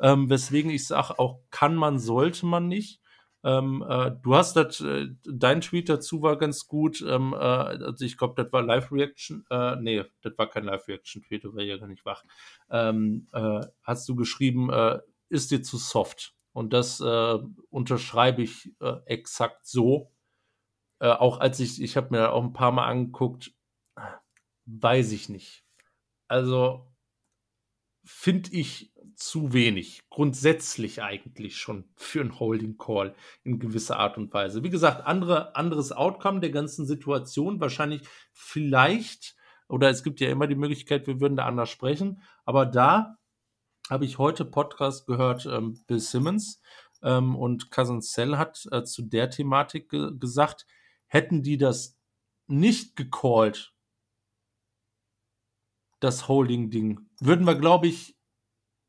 ähm, 0.00 0.30
weswegen 0.30 0.70
ich 0.70 0.86
sage, 0.86 1.18
auch 1.18 1.40
kann 1.50 1.74
man, 1.76 1.98
sollte 1.98 2.46
man 2.46 2.66
nicht. 2.66 3.02
Ähm, 3.42 3.84
äh, 3.86 4.12
du 4.22 4.34
hast 4.34 4.56
das, 4.56 4.80
äh, 4.80 5.08
dein 5.26 5.60
Tweet 5.60 5.90
dazu 5.90 6.22
war 6.22 6.38
ganz 6.38 6.66
gut. 6.66 7.04
Ähm, 7.06 7.34
äh, 7.34 7.36
also 7.36 8.06
ich 8.06 8.16
glaube, 8.16 8.42
das 8.42 8.50
war 8.54 8.62
Live-Reaction. 8.62 9.44
Äh, 9.50 9.76
nee, 9.76 10.02
das 10.22 10.32
war 10.38 10.48
kein 10.48 10.64
Live-Reaction-Tweet, 10.64 11.44
du 11.44 11.54
war 11.54 11.62
ja 11.62 11.76
gar 11.76 11.88
nicht 11.88 12.06
wach. 12.06 12.24
Ähm, 12.70 13.28
äh, 13.32 13.60
hast 13.82 14.08
du 14.08 14.16
geschrieben, 14.16 14.70
äh, 14.70 14.98
ist 15.28 15.50
dir 15.50 15.62
zu 15.62 15.76
soft? 15.76 16.33
Und 16.54 16.72
das 16.72 17.00
äh, 17.00 17.38
unterschreibe 17.68 18.42
ich 18.42 18.74
äh, 18.80 18.94
exakt 19.06 19.66
so. 19.66 20.12
Äh, 21.00 21.08
auch 21.08 21.40
als 21.40 21.58
ich, 21.60 21.82
ich 21.82 21.96
habe 21.96 22.10
mir 22.12 22.32
auch 22.32 22.44
ein 22.44 22.52
paar 22.52 22.72
Mal 22.72 22.86
angeguckt, 22.86 23.52
weiß 24.66 25.12
ich 25.12 25.28
nicht. 25.28 25.64
Also 26.28 26.86
finde 28.04 28.52
ich 28.52 28.92
zu 29.16 29.52
wenig. 29.52 30.02
Grundsätzlich 30.10 31.02
eigentlich 31.02 31.56
schon 31.56 31.88
für 31.96 32.20
einen 32.20 32.38
Holding 32.38 32.78
Call 32.78 33.14
in 33.42 33.58
gewisser 33.58 33.98
Art 33.98 34.16
und 34.16 34.32
Weise. 34.32 34.62
Wie 34.62 34.70
gesagt, 34.70 35.06
andere, 35.06 35.56
anderes 35.56 35.90
Outcome 35.90 36.40
der 36.40 36.50
ganzen 36.50 36.86
Situation. 36.86 37.60
Wahrscheinlich 37.60 38.02
vielleicht, 38.32 39.36
oder 39.68 39.90
es 39.90 40.04
gibt 40.04 40.20
ja 40.20 40.30
immer 40.30 40.46
die 40.46 40.54
Möglichkeit, 40.54 41.06
wir 41.08 41.20
würden 41.20 41.36
da 41.36 41.46
anders 41.46 41.70
sprechen. 41.70 42.22
Aber 42.44 42.64
da 42.64 43.18
habe 43.90 44.04
ich 44.04 44.18
heute 44.18 44.44
Podcast 44.44 45.06
gehört, 45.06 45.46
ähm, 45.46 45.82
Bill 45.86 46.00
Simmons 46.00 46.60
ähm, 47.02 47.36
und 47.36 47.70
Cousin 47.70 48.00
Cell 48.00 48.36
hat 48.38 48.66
äh, 48.72 48.82
zu 48.84 49.02
der 49.02 49.30
Thematik 49.30 49.90
ge 49.90 50.10
gesagt, 50.18 50.66
hätten 51.06 51.42
die 51.42 51.58
das 51.58 51.98
nicht 52.46 52.96
gecallt, 52.96 53.74
das 56.00 56.28
Holding-Ding, 56.28 57.00
würden 57.20 57.46
wir, 57.46 57.54
glaube 57.54 57.86
ich, 57.86 58.16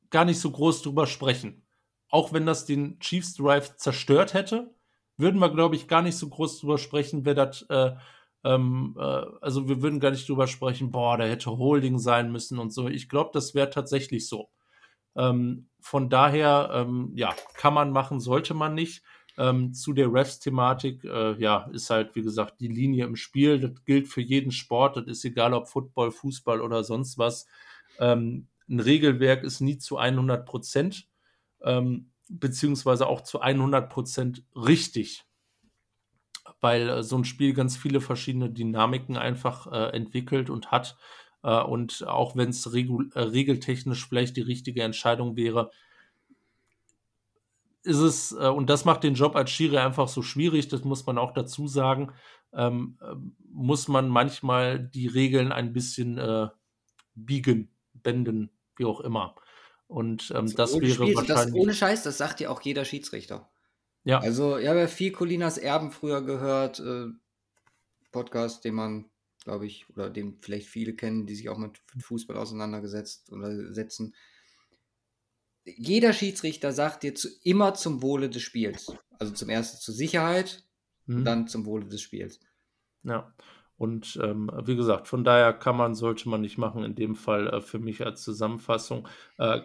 gar 0.10 0.26
nicht 0.26 0.40
so 0.40 0.52
groß 0.52 0.82
drüber 0.82 1.08
sprechen. 1.08 1.66
Auch 2.10 2.34
wenn 2.34 2.46
das 2.46 2.66
den 2.66 3.00
Chiefs 3.00 3.36
Drive 3.36 3.78
zerstört 3.78 4.34
hätte, 4.34 4.76
würden 5.18 5.40
wir, 5.40 5.50
glaube 5.50 5.76
ich, 5.76 5.88
gar 5.88 6.02
nicht 6.02 6.18
so 6.18 6.30
groß 6.30 6.60
drüber 6.60 6.78
sprechen, 6.78 7.26
wer 7.26 7.34
das, 7.34 7.62
äh, 7.70 7.96
ähm, 8.44 8.96
äh, 8.98 9.24
also 9.42 9.68
wir 9.68 9.82
würden 9.82 10.00
gar 10.00 10.12
nicht 10.12 10.28
drüber 10.28 10.48
sprechen, 10.48 10.92
boah, 10.92 11.18
da 11.18 11.26
hätte 11.26 11.52
Holding 11.52 12.00
sein 12.00 12.32
müssen 12.32 12.60
und 12.60 12.72
so. 12.72 12.88
Ich 12.88 13.10
glaube, 13.10 13.32
das 13.34 13.56
wäre 13.56 13.70
tatsächlich 13.70 14.28
so. 14.28 14.50
Ähm, 15.16 15.68
von 15.80 16.10
daher, 16.10 16.70
ähm, 16.74 17.12
ja, 17.16 17.36
kann 17.56 17.74
man 17.74 17.92
machen, 17.92 18.20
sollte 18.20 18.54
man 18.54 18.74
nicht. 18.74 19.04
Ähm, 19.38 19.74
zu 19.74 19.94
der 19.94 20.12
Refs-Thematik, 20.12 21.04
äh, 21.04 21.34
ja, 21.42 21.70
ist 21.74 21.90
halt, 21.90 22.16
wie 22.16 22.22
gesagt, 22.22 22.62
die 22.62 22.70
Linie 22.70 23.06
im 23.06 23.16
Spiel. 23.16 23.60
Das 23.60 23.84
gilt 23.84 24.08
für 24.08 24.22
jeden 24.22 24.52
Sport. 24.52 24.98
Das 24.98 25.06
ist 25.06 25.26
egal, 25.26 25.54
ob 25.54 25.68
Football, 25.68 26.12
Fußball 26.12 26.62
oder 26.62 26.84
sonst 26.84 27.18
was. 27.18 27.46
Ähm, 28.00 28.48
ein 28.70 28.80
Regelwerk 28.80 29.44
ist 29.44 29.62
nie 29.62 29.78
zu 29.78 29.98
100 29.98 30.46
Prozent, 30.46 31.08
ähm, 31.62 32.12
beziehungsweise 32.30 33.08
auch 33.08 33.22
zu 33.22 33.42
100 33.42 33.90
Prozent 33.90 34.44
richtig, 34.56 35.26
weil 36.62 36.90
äh, 36.90 37.04
so 37.04 37.18
ein 37.18 37.26
Spiel 37.26 37.54
ganz 37.54 37.78
viele 37.78 38.02
verschiedene 38.02 38.50
Dynamiken 38.50 39.18
einfach 39.18 39.72
äh, 39.72 39.96
entwickelt 39.96 40.50
und 40.50 40.72
hat. 40.72 40.98
Äh, 41.46 41.62
und 41.62 42.06
auch 42.08 42.36
wenn 42.36 42.50
es 42.50 42.66
äh, 42.66 43.20
regeltechnisch 43.20 44.08
vielleicht 44.10 44.36
die 44.36 44.42
richtige 44.42 44.82
Entscheidung 44.82 45.38
wäre, 45.38 45.70
ist 47.84 48.00
es, 48.00 48.32
äh, 48.32 48.48
und 48.48 48.68
das 48.70 48.84
macht 48.84 49.04
den 49.04 49.14
Job 49.14 49.36
als 49.36 49.52
Schiri 49.52 49.78
einfach 49.78 50.08
so 50.08 50.24
schwierig, 50.24 50.70
das 50.70 50.84
muss 50.84 51.06
man 51.06 51.20
auch 51.20 51.34
dazu 51.34 51.68
sagen, 51.68 52.12
ähm, 52.52 52.98
äh, 53.00 53.14
muss 53.52 53.88
man 53.88 54.10
manchmal 54.10 54.80
die 54.80 55.06
Regeln 55.06 55.52
ein 55.52 55.72
bisschen 55.72 56.18
äh, 56.18 56.48
biegen, 57.14 57.70
benden, 57.94 58.50
wie 58.76 58.86
auch 58.86 59.02
immer. 59.02 59.36
Und 59.88 60.32
ähm, 60.36 60.52
das 60.56 60.74
wäre 60.74 60.92
Spiel, 60.92 61.16
wahrscheinlich. 61.16 61.28
Das 61.28 61.54
ohne 61.54 61.74
Scheiß, 61.76 62.02
das 62.02 62.18
sagt 62.18 62.40
ja 62.40 62.50
auch 62.50 62.62
jeder 62.62 62.86
Schiedsrichter. 62.86 63.52
Ja. 64.04 64.20
Also, 64.20 64.58
ich 64.58 64.68
habe 64.68 64.80
ja 64.80 64.88
viel 64.88 65.12
Colinas 65.12 65.60
Erben 65.60 65.92
früher 65.92 66.24
gehört, 66.24 66.80
äh, 66.80 67.06
Podcast, 68.12 68.66
den 68.66 68.74
man 68.74 69.06
glaube 69.46 69.68
ich, 69.68 69.88
oder 69.92 70.10
den 70.10 70.38
vielleicht 70.42 70.68
viele 70.68 70.94
kennen, 70.94 71.28
die 71.28 71.36
sich 71.36 71.50
auch 71.50 71.58
mit 71.58 71.80
Fußball 72.00 72.36
auseinandergesetzt 72.36 73.32
oder 73.32 73.74
setzen. 73.74 74.14
Jeder 75.64 76.14
Schiedsrichter 76.14 76.74
sagt 76.74 77.04
dir 77.04 77.16
zu, 77.16 77.30
immer 77.44 77.76
zum 77.76 78.02
Wohle 78.02 78.30
des 78.30 78.42
Spiels. 78.42 78.92
Also 79.18 79.34
zum 79.34 79.50
ersten 79.50 79.80
zur 79.80 79.94
Sicherheit 79.94 80.64
mhm. 81.06 81.18
und 81.18 81.26
dann 81.26 81.48
zum 81.48 81.66
Wohle 81.66 81.86
des 81.86 82.02
Spiels. 82.02 82.40
Ja. 83.04 83.34
Und 83.78 84.20
ähm, 84.24 84.50
wie 84.64 84.76
gesagt, 84.76 85.08
von 85.08 85.24
daher 85.24 85.54
kann 85.54 85.78
man, 85.78 85.96
sollte 85.96 86.28
man 86.28 86.42
nicht 86.42 86.58
machen, 86.58 86.84
in 86.84 86.96
dem 86.96 87.16
Fall 87.16 87.48
äh, 87.48 87.62
für 87.62 87.80
mich 87.80 88.06
als 88.06 88.24
Zusammenfassung. 88.24 89.08
Äh, 89.38 89.62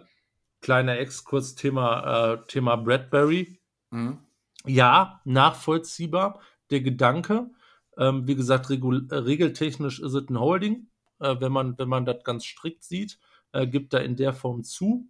kleiner 0.59 0.99
Exkurs, 0.99 1.55
Thema, 1.55 2.33
äh, 2.33 2.45
Thema 2.47 2.75
Bradbury. 2.75 3.59
Mhm. 3.89 4.19
Ja, 4.65 5.21
nachvollziehbar. 5.25 6.39
Der 6.69 6.81
Gedanke, 6.81 7.49
ähm, 7.97 8.27
wie 8.27 8.35
gesagt, 8.35 8.67
regul- 8.67 9.11
äh, 9.11 9.17
regeltechnisch 9.17 9.99
ist 9.99 10.13
es 10.13 10.29
ein 10.29 10.39
Holding, 10.39 10.87
äh, 11.19 11.35
wenn 11.39 11.51
man, 11.51 11.77
wenn 11.77 11.89
man 11.89 12.05
das 12.05 12.23
ganz 12.23 12.45
strikt 12.45 12.83
sieht, 12.83 13.19
äh, 13.51 13.67
gibt 13.67 13.93
er 13.93 14.03
in 14.03 14.15
der 14.15 14.33
Form 14.33 14.63
zu. 14.63 15.09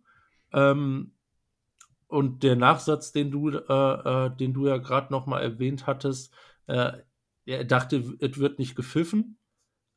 Ähm, 0.54 1.14
und 2.08 2.44
der 2.44 2.56
Nachsatz, 2.56 3.12
den 3.12 3.32
du, 3.32 3.50
äh, 3.50 4.26
äh, 4.28 4.36
den 4.36 4.54
du 4.54 4.68
ja 4.68 4.78
gerade 4.78 5.12
nochmal 5.14 5.44
erwähnt 5.44 5.88
hattest, 5.88 6.34
er 6.68 7.66
dachte, 7.66 8.18
es 8.20 8.38
wird 8.38 8.60
nicht 8.60 8.76
gepfiffen. 8.76 9.38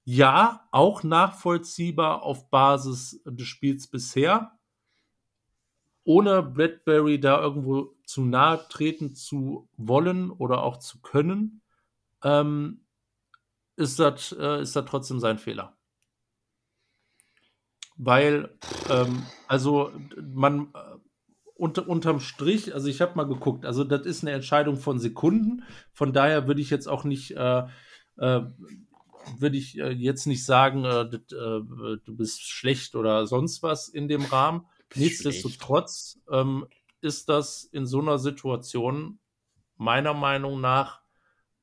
Ja, 0.04 0.68
auch 0.72 1.02
nachvollziehbar 1.04 2.22
auf 2.22 2.50
Basis 2.50 3.22
des 3.26 3.46
Spiels 3.46 3.86
bisher. 3.86 4.58
ohne 6.04 6.42
Bradbury 6.42 7.18
da 7.20 7.40
irgendwo 7.40 7.94
zu 8.04 8.22
nahe 8.22 8.66
treten 8.68 9.14
zu 9.14 9.68
wollen 9.76 10.30
oder 10.30 10.62
auch 10.62 10.78
zu 10.78 11.00
können, 11.00 11.62
ähm, 12.24 12.84
ist 13.76 14.00
das 14.00 14.32
äh, 14.32 14.62
ist 14.62 14.74
das 14.74 14.84
trotzdem 14.86 15.20
sein 15.20 15.38
Fehler. 15.38 15.76
Weil, 17.96 18.58
ähm, 18.90 19.24
also 19.46 19.92
man 20.20 20.72
äh, 20.74 20.96
unter, 21.54 21.88
unterm 21.88 22.18
Strich, 22.18 22.74
also 22.74 22.88
ich 22.88 23.00
habe 23.00 23.14
mal 23.14 23.24
geguckt, 23.24 23.64
also 23.64 23.84
das 23.84 24.04
ist 24.04 24.22
eine 24.22 24.32
Entscheidung 24.32 24.76
von 24.76 24.98
Sekunden. 24.98 25.62
Von 25.92 26.12
daher 26.12 26.48
würde 26.48 26.60
ich 26.60 26.70
jetzt 26.70 26.88
auch 26.88 27.04
nicht, 27.04 27.30
äh, 27.36 27.62
äh, 28.16 28.40
würde 29.38 29.56
ich 29.56 29.78
äh, 29.78 29.90
jetzt 29.90 30.26
nicht 30.26 30.44
sagen, 30.44 30.84
äh, 30.84 31.08
das, 31.08 31.20
äh, 31.30 31.98
du 32.04 32.16
bist 32.16 32.42
schlecht 32.42 32.96
oder 32.96 33.26
sonst 33.26 33.62
was 33.62 33.88
in 33.88 34.08
dem 34.08 34.24
Rahmen. 34.24 34.66
Nichtsdestotrotz 34.96 36.20
ähm, 36.30 36.66
ist 37.00 37.28
das 37.28 37.64
in 37.64 37.86
so 37.86 38.00
einer 38.00 38.18
Situation 38.18 39.20
meiner 39.76 40.14
Meinung 40.14 40.60
nach 40.60 41.03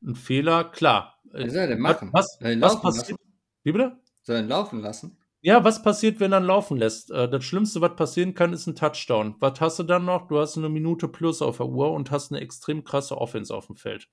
ein 0.03 0.15
Fehler. 0.15 0.65
Klar. 0.65 1.21
Was 1.31 1.51
soll 1.51 1.61
er 1.61 1.67
denn 1.67 1.79
machen? 1.79 2.09
Was, 2.11 2.37
was 2.41 2.81
passiert? 2.81 3.19
Wie 3.63 3.71
bitte? 3.71 3.97
Soll 4.21 4.37
er 4.37 4.41
ihn 4.41 4.47
laufen 4.49 4.81
lassen? 4.81 5.17
Ja, 5.43 5.63
was 5.63 5.81
passiert, 5.81 6.19
wenn 6.19 6.33
er 6.33 6.39
ihn 6.39 6.45
laufen 6.45 6.77
lässt? 6.77 7.09
Äh, 7.09 7.27
das 7.27 7.43
Schlimmste, 7.43 7.81
was 7.81 7.95
passieren 7.95 8.35
kann, 8.35 8.53
ist 8.53 8.67
ein 8.67 8.75
Touchdown. 8.75 9.35
Was 9.39 9.59
hast 9.59 9.79
du 9.79 9.83
dann 9.83 10.05
noch? 10.05 10.27
Du 10.27 10.37
hast 10.37 10.57
eine 10.57 10.69
Minute 10.69 11.07
plus 11.07 11.41
auf 11.41 11.57
der 11.57 11.67
Uhr 11.67 11.91
und 11.91 12.11
hast 12.11 12.31
eine 12.31 12.41
extrem 12.41 12.83
krasse 12.83 13.17
Offense 13.17 13.53
auf 13.53 13.67
dem 13.67 13.75
Feld. 13.75 14.07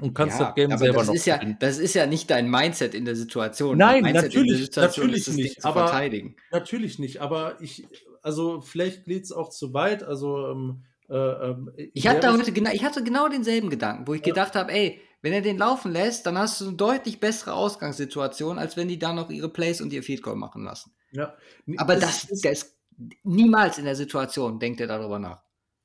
Und 0.00 0.14
kannst 0.14 0.40
ja, 0.40 0.46
das 0.46 0.54
Game 0.54 0.76
selber 0.76 0.98
das 0.98 1.06
noch 1.08 1.14
ist 1.14 1.26
ja, 1.26 1.38
Das 1.60 1.78
ist 1.78 1.94
ja 1.94 2.06
nicht 2.06 2.30
dein 2.30 2.50
Mindset 2.50 2.94
in 2.94 3.04
der 3.04 3.14
Situation. 3.14 3.78
Nein, 3.78 4.02
natürlich, 4.02 4.64
Situation 4.64 5.06
natürlich 5.06 5.28
ist, 5.28 5.36
nicht. 5.36 5.64
Aber, 5.64 5.86
verteidigen. 5.86 6.36
Natürlich 6.50 6.98
nicht. 6.98 7.20
Aber 7.20 7.60
ich, 7.60 7.86
also 8.22 8.60
vielleicht 8.60 9.04
geht 9.04 9.24
es 9.24 9.30
auch 9.30 9.50
zu 9.50 9.72
weit. 9.74 10.02
Also 10.02 10.48
ähm, 10.48 10.84
äh, 11.08 11.14
ähm, 11.14 11.70
ich, 11.92 12.06
hatte 12.06 12.32
heute 12.32 12.52
genau, 12.52 12.70
ich 12.72 12.84
hatte 12.84 13.02
genau 13.02 13.28
denselben 13.28 13.70
Gedanken, 13.70 14.06
wo 14.06 14.14
ich 14.14 14.20
ja. 14.20 14.32
gedacht 14.32 14.54
habe, 14.54 14.72
ey, 14.72 15.00
wenn 15.22 15.32
er 15.32 15.40
den 15.40 15.58
laufen 15.58 15.92
lässt, 15.92 16.26
dann 16.26 16.36
hast 16.36 16.60
du 16.60 16.68
eine 16.68 16.76
deutlich 16.76 17.20
bessere 17.20 17.54
Ausgangssituation, 17.54 18.58
als 18.58 18.76
wenn 18.76 18.88
die 18.88 18.98
da 18.98 19.12
noch 19.12 19.30
ihre 19.30 19.48
Plays 19.48 19.80
und 19.80 19.92
ihr 19.92 20.02
Feed 20.02 20.22
Goal 20.22 20.36
machen 20.36 20.64
lassen. 20.64 20.92
Ja. 21.12 21.34
Aber 21.76 21.96
das, 21.96 22.26
das, 22.26 22.40
das 22.40 22.76
niemals 23.22 23.78
in 23.78 23.84
der 23.84 23.96
Situation 23.96 24.58
denkt 24.58 24.80
er 24.80 24.86
darüber 24.86 25.18
nach. 25.18 25.43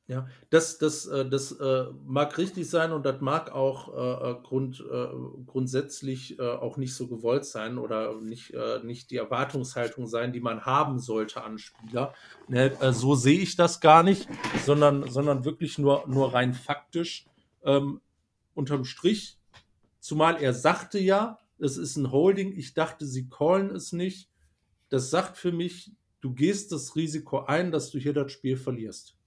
Ja, 0.09 0.27
das, 0.49 0.79
das, 0.79 1.05
äh, 1.05 1.29
das 1.29 1.51
äh, 1.51 1.85
mag 2.03 2.35
richtig 2.39 2.67
sein 2.67 2.93
und 2.93 3.05
das 3.05 3.21
mag 3.21 3.51
auch 3.51 3.89
äh, 3.89 4.41
Grund, 4.41 4.83
grundsätzlich 5.45 6.39
auch 6.39 6.77
nicht 6.77 6.95
so 6.95 7.07
gewollt 7.07 7.45
sein 7.45 7.77
oder 7.77 8.19
nicht, 8.19 8.53
nicht 8.83 9.11
die 9.11 9.17
Erwartungshaltung 9.17 10.07
sein, 10.07 10.33
die 10.33 10.39
man 10.39 10.65
haben 10.65 10.99
sollte 10.99 11.43
an 11.43 11.59
Spieler. 11.59 12.13
Ne, 12.47 12.75
so 12.91 13.13
sehe 13.15 13.39
ich 13.39 13.55
das 13.55 13.79
gar 13.81 14.01
nicht, 14.03 14.27
sondern, 14.65 15.09
sondern 15.09 15.45
wirklich 15.45 15.77
nur, 15.77 16.05
nur 16.07 16.33
rein 16.33 16.53
faktisch. 16.53 17.25
Ähm, 17.63 18.01
unterm 18.55 18.85
Strich, 18.85 19.37
zumal 19.99 20.41
er 20.41 20.53
sagte 20.53 20.97
ja, 20.97 21.37
es 21.59 21.77
ist 21.77 21.97
ein 21.97 22.11
Holding, 22.11 22.57
ich 22.57 22.73
dachte, 22.73 23.05
sie 23.05 23.29
callen 23.29 23.75
es 23.75 23.91
nicht. 23.91 24.29
Das 24.89 25.09
sagt 25.09 25.37
für 25.37 25.51
mich, 25.51 25.91
du 26.21 26.33
gehst 26.33 26.71
das 26.71 26.95
Risiko 26.95 27.45
ein, 27.45 27.71
dass 27.71 27.91
du 27.91 27.99
hier 27.99 28.13
das 28.13 28.31
Spiel 28.31 28.57
verlierst. 28.57 29.18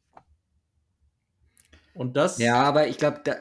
Und 1.95 2.16
das. 2.16 2.38
Ja, 2.38 2.62
aber 2.62 2.88
ich 2.88 2.99
glaube, 2.99 3.20
da. 3.24 3.36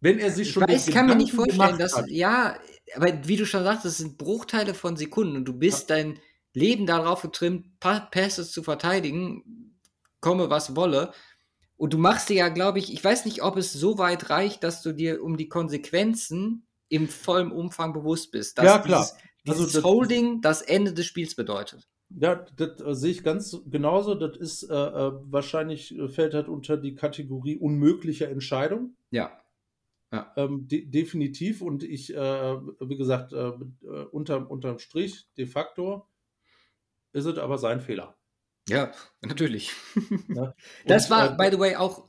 Wenn 0.00 0.18
er 0.18 0.30
sich 0.30 0.50
schon. 0.50 0.64
Ich, 0.64 0.68
weiß, 0.68 0.88
ich 0.88 0.94
kann 0.94 1.06
mir 1.06 1.16
nicht 1.16 1.32
vorstellen, 1.32 1.78
dass. 1.78 1.96
Hat. 1.96 2.08
Ja, 2.08 2.56
aber 2.94 3.26
wie 3.26 3.36
du 3.36 3.46
schon 3.46 3.64
sagst, 3.64 3.84
das 3.84 3.98
sind 3.98 4.18
Bruchteile 4.18 4.74
von 4.74 4.96
Sekunden 4.96 5.36
und 5.36 5.44
du 5.44 5.52
bist 5.52 5.90
ja. 5.90 5.96
dein 5.96 6.18
Leben 6.52 6.86
darauf 6.86 7.22
getrimmt, 7.22 7.78
Passes 7.78 8.50
zu 8.50 8.62
verteidigen, 8.62 9.76
komme 10.20 10.50
was 10.50 10.74
wolle. 10.74 11.12
Und 11.76 11.94
du 11.94 11.98
machst 11.98 12.28
dir 12.28 12.36
ja, 12.36 12.48
glaube 12.48 12.78
ich, 12.78 12.92
ich 12.92 13.02
weiß 13.02 13.24
nicht, 13.24 13.42
ob 13.42 13.56
es 13.56 13.72
so 13.72 13.96
weit 13.96 14.28
reicht, 14.28 14.64
dass 14.64 14.82
du 14.82 14.92
dir 14.92 15.22
um 15.22 15.36
die 15.36 15.48
Konsequenzen 15.48 16.66
im 16.88 17.08
vollen 17.08 17.52
Umfang 17.52 17.92
bewusst 17.92 18.32
bist. 18.32 18.58
Dass 18.58 18.66
ja, 18.66 18.78
klar. 18.78 19.00
Dieses, 19.00 19.16
dieses 19.46 19.60
also 19.60 19.78
das, 19.78 19.84
Holding 19.84 20.40
das 20.42 20.60
Ende 20.60 20.92
des 20.92 21.06
Spiels 21.06 21.34
bedeutet. 21.34 21.88
Ja, 22.18 22.44
das 22.56 22.80
äh, 22.80 22.94
sehe 22.94 23.12
ich 23.12 23.22
ganz 23.22 23.62
genauso. 23.70 24.14
Das 24.14 24.36
ist 24.36 24.64
äh, 24.64 24.74
äh 24.74 25.12
wahrscheinlich 25.30 25.96
äh, 25.96 26.08
fällt 26.08 26.34
halt 26.34 26.48
unter 26.48 26.76
die 26.76 26.94
Kategorie 26.94 27.56
unmögliche 27.56 28.26
Entscheidung. 28.26 28.96
Ja. 29.10 29.40
ja. 30.12 30.32
Ähm, 30.36 30.66
de 30.66 30.86
definitiv. 30.86 31.62
Und 31.62 31.82
ich, 31.82 32.14
äh, 32.14 32.56
wie 32.80 32.96
gesagt, 32.96 33.32
unter, 33.32 34.50
unterm 34.50 34.78
Strich, 34.78 35.28
de 35.36 35.46
facto, 35.46 36.06
ist 37.12 37.26
es 37.26 37.38
aber 37.38 37.58
sein 37.58 37.80
Fehler. 37.80 38.16
Ja, 38.68 38.92
natürlich. 39.22 39.72
Ja. 40.28 40.54
das 40.86 41.10
war, 41.10 41.36
by 41.36 41.48
the 41.50 41.58
way, 41.58 41.76
auch 41.76 42.08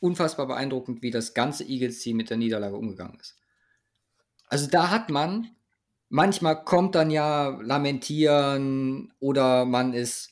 unfassbar 0.00 0.46
beeindruckend, 0.46 1.02
wie 1.02 1.10
das 1.10 1.34
ganze 1.34 1.64
Eagles-Team 1.64 2.16
mit 2.16 2.30
der 2.30 2.36
Niederlage 2.36 2.76
umgegangen 2.76 3.18
ist. 3.18 3.36
Also 4.48 4.68
da 4.68 4.90
hat 4.90 5.10
man 5.10 5.48
manchmal 6.08 6.64
kommt 6.64 6.94
dann 6.94 7.10
ja 7.10 7.58
Lamentieren 7.62 9.12
oder 9.20 9.64
man 9.64 9.92
ist, 9.92 10.30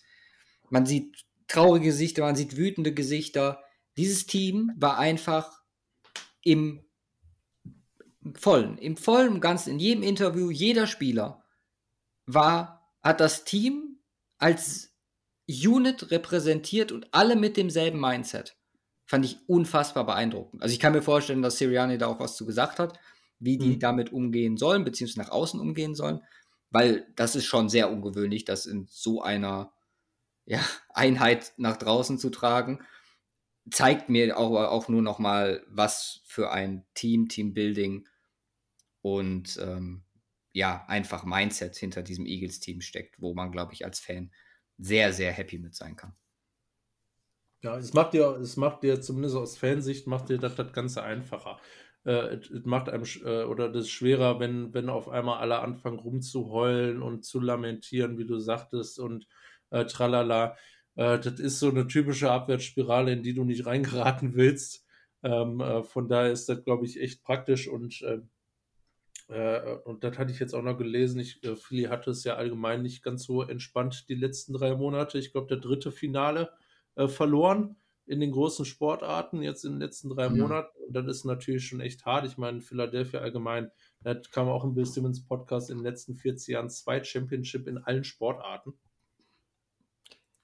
man 0.70 0.87
sieht 0.87 1.24
traurige 1.49 1.87
Gesichter, 1.87 2.22
man 2.22 2.37
sieht 2.37 2.57
wütende 2.57 2.93
Gesichter. 2.93 3.62
Dieses 3.97 4.27
Team 4.27 4.72
war 4.77 4.99
einfach 4.99 5.62
im 6.43 6.85
vollen, 8.35 8.79
im 8.79 8.97
vollen 8.97 9.41
Ganzen, 9.41 9.70
in 9.70 9.79
jedem 9.79 10.03
Interview, 10.03 10.51
jeder 10.51 10.87
Spieler 10.87 11.45
war, 12.27 12.91
hat 13.03 13.20
das 13.20 13.45
Team 13.45 14.01
als 14.39 14.93
Unit 15.49 16.11
repräsentiert 16.11 16.91
und 16.91 17.07
alle 17.12 17.37
mit 17.37 17.57
demselben 17.57 18.01
Mindset. 18.01 18.57
Fand 19.05 19.24
ich 19.24 19.39
unfassbar 19.47 20.05
beeindruckend. 20.05 20.61
Also 20.61 20.72
ich 20.72 20.81
kann 20.81 20.93
mir 20.93 21.03
vorstellen, 21.03 21.43
dass 21.43 21.59
Sirianni 21.59 21.99
da 21.99 22.09
auch 22.09 22.18
was 22.18 22.35
zu 22.35 22.45
gesagt 22.45 22.81
hat 22.81 22.99
wie 23.39 23.59
die 23.59 23.74
mhm. 23.74 23.80
damit 23.80 24.12
umgehen 24.12 24.57
sollen, 24.57 24.84
beziehungsweise 24.84 25.20
nach 25.26 25.32
außen 25.32 25.61
umgehen 25.61 25.95
sollen, 25.95 26.20
weil 26.70 27.07
das 27.16 27.37
ist 27.37 27.47
schon 27.47 27.68
sehr 27.68 27.91
ungewöhnlich, 27.91 28.45
das 28.45 28.66
in 28.66 28.87
so 28.89 29.22
einer 29.22 29.72
ja, 30.47 30.64
Einheit 30.91 31.53
nach 31.57 31.76
draußen 31.76 32.18
zu 32.18 32.30
tragen. 32.30 32.80
Zeigt 33.70 34.09
mir 34.09 34.39
auch, 34.39 34.53
auch 34.53 34.89
nur 34.89 35.03
noch 35.03 35.18
mal, 35.18 35.64
was 35.68 36.20
für 36.24 36.53
ein 36.53 36.87
Team, 36.95 37.28
Teambuilding 37.28 38.07
und 39.03 39.59
ähm, 39.61 40.05
ja, 40.53 40.84
einfach 40.87 41.24
Mindset 41.24 41.76
hinter 41.76 42.03
diesem 42.03 42.26
Eagles-Team 42.26 42.80
steckt, 42.80 43.20
wo 43.20 43.34
man, 43.34 43.51
glaube 43.51 43.74
ich, 43.74 43.84
als 43.84 43.99
Fan 43.99 44.30
sehr, 44.78 45.12
sehr 45.12 45.32
happy 45.32 45.59
mit 45.59 45.74
sein 45.74 45.97
kann. 45.97 46.14
Ja, 47.62 47.76
es 47.76 47.93
macht 47.93 48.12
dir, 48.12 48.37
es 48.37 48.57
macht 48.57 48.84
dir 48.84 49.01
zumindest 49.01 49.34
aus 49.34 49.59
Fansicht, 49.59 50.07
macht 50.07 50.28
dir 50.28 50.39
das, 50.39 50.55
das 50.55 50.72
Ganze 50.72 51.03
einfacher 51.03 51.59
äh, 52.07 52.36
es 52.36 52.64
macht 52.64 52.88
einem 52.88 53.04
äh, 53.24 53.42
oder 53.44 53.68
das 53.68 53.86
ist 53.86 53.90
schwerer, 53.90 54.38
wenn, 54.38 54.72
wenn 54.72 54.88
auf 54.88 55.09
einmal 55.09 55.38
alle 55.38 55.59
anfangen 55.59 55.98
rumzuheulen 55.98 57.02
und 57.02 57.24
zu 57.24 57.40
lamentieren, 57.40 58.16
wie 58.18 58.26
du 58.26 58.38
sagtest, 58.38 59.00
und 59.00 59.26
äh, 59.70 59.84
tralala. 59.86 60.57
Äh, 60.94 61.18
das 61.18 61.40
ist 61.40 61.59
so 61.59 61.68
eine 61.68 61.88
typische 61.88 62.30
Abwärtsspirale, 62.30 63.12
in 63.12 63.22
die 63.22 63.34
du 63.34 63.44
nicht 63.44 63.66
reingeraten 63.66 64.36
willst. 64.36 64.86
Ähm, 65.24 65.61
äh, 65.61 65.82
von 65.82 66.09
daher 66.09 66.30
ist 66.30 66.48
das, 66.48 66.64
glaube 66.64 66.86
ich, 66.86 67.00
echt 67.00 67.24
praktisch 67.24 67.68
und 67.68 68.02
ähm, 68.07 68.30
äh, 69.28 69.74
und 69.84 70.04
das 70.04 70.18
hatte 70.18 70.30
ich 70.30 70.38
jetzt 70.38 70.54
auch 70.54 70.62
noch 70.62 70.78
gelesen. 70.78 71.18
Ich, 71.20 71.40
Philly 71.57 71.84
hatte 71.84 72.11
es 72.12 72.22
ja 72.22 72.36
allgemein 72.36 72.82
nicht 72.82 73.02
ganz 73.02 73.24
so 73.24 73.42
entspannt 73.42 74.09
die 74.09 74.14
letzten 74.14 74.52
drei 74.52 74.76
Monate. 74.76 75.18
Ich 75.18 75.32
glaube, 75.32 75.48
der 75.48 75.57
dritte 75.59 75.90
Finale 75.90 76.52
verloren 77.09 77.76
in 78.07 78.20
den 78.20 78.32
großen 78.32 78.64
Sportarten 78.64 79.42
jetzt 79.42 79.64
in 79.64 79.72
den 79.72 79.80
letzten 79.80 80.11
drei 80.11 80.28
mhm. 80.28 80.38
Monaten. 80.38 80.76
Und 80.86 80.94
das 80.94 81.07
ist 81.07 81.24
natürlich 81.24 81.66
schon 81.66 81.80
echt 81.80 82.07
hart. 82.07 82.26
Ich 82.26 82.38
meine, 82.38 82.61
Philadelphia 82.61 83.20
allgemein, 83.20 83.70
da 84.02 84.14
kam 84.14 84.48
auch 84.48 84.64
ein 84.64 84.74
Bill 84.74 84.86
Simmons 84.86 85.24
Podcast 85.24 85.70
in 85.70 85.78
den 85.78 85.84
letzten 85.84 86.14
40 86.14 86.48
Jahren 86.48 86.70
zwei 86.70 87.02
Championship 87.02 87.66
in 87.66 87.78
allen 87.78 88.04
Sportarten 88.04 88.74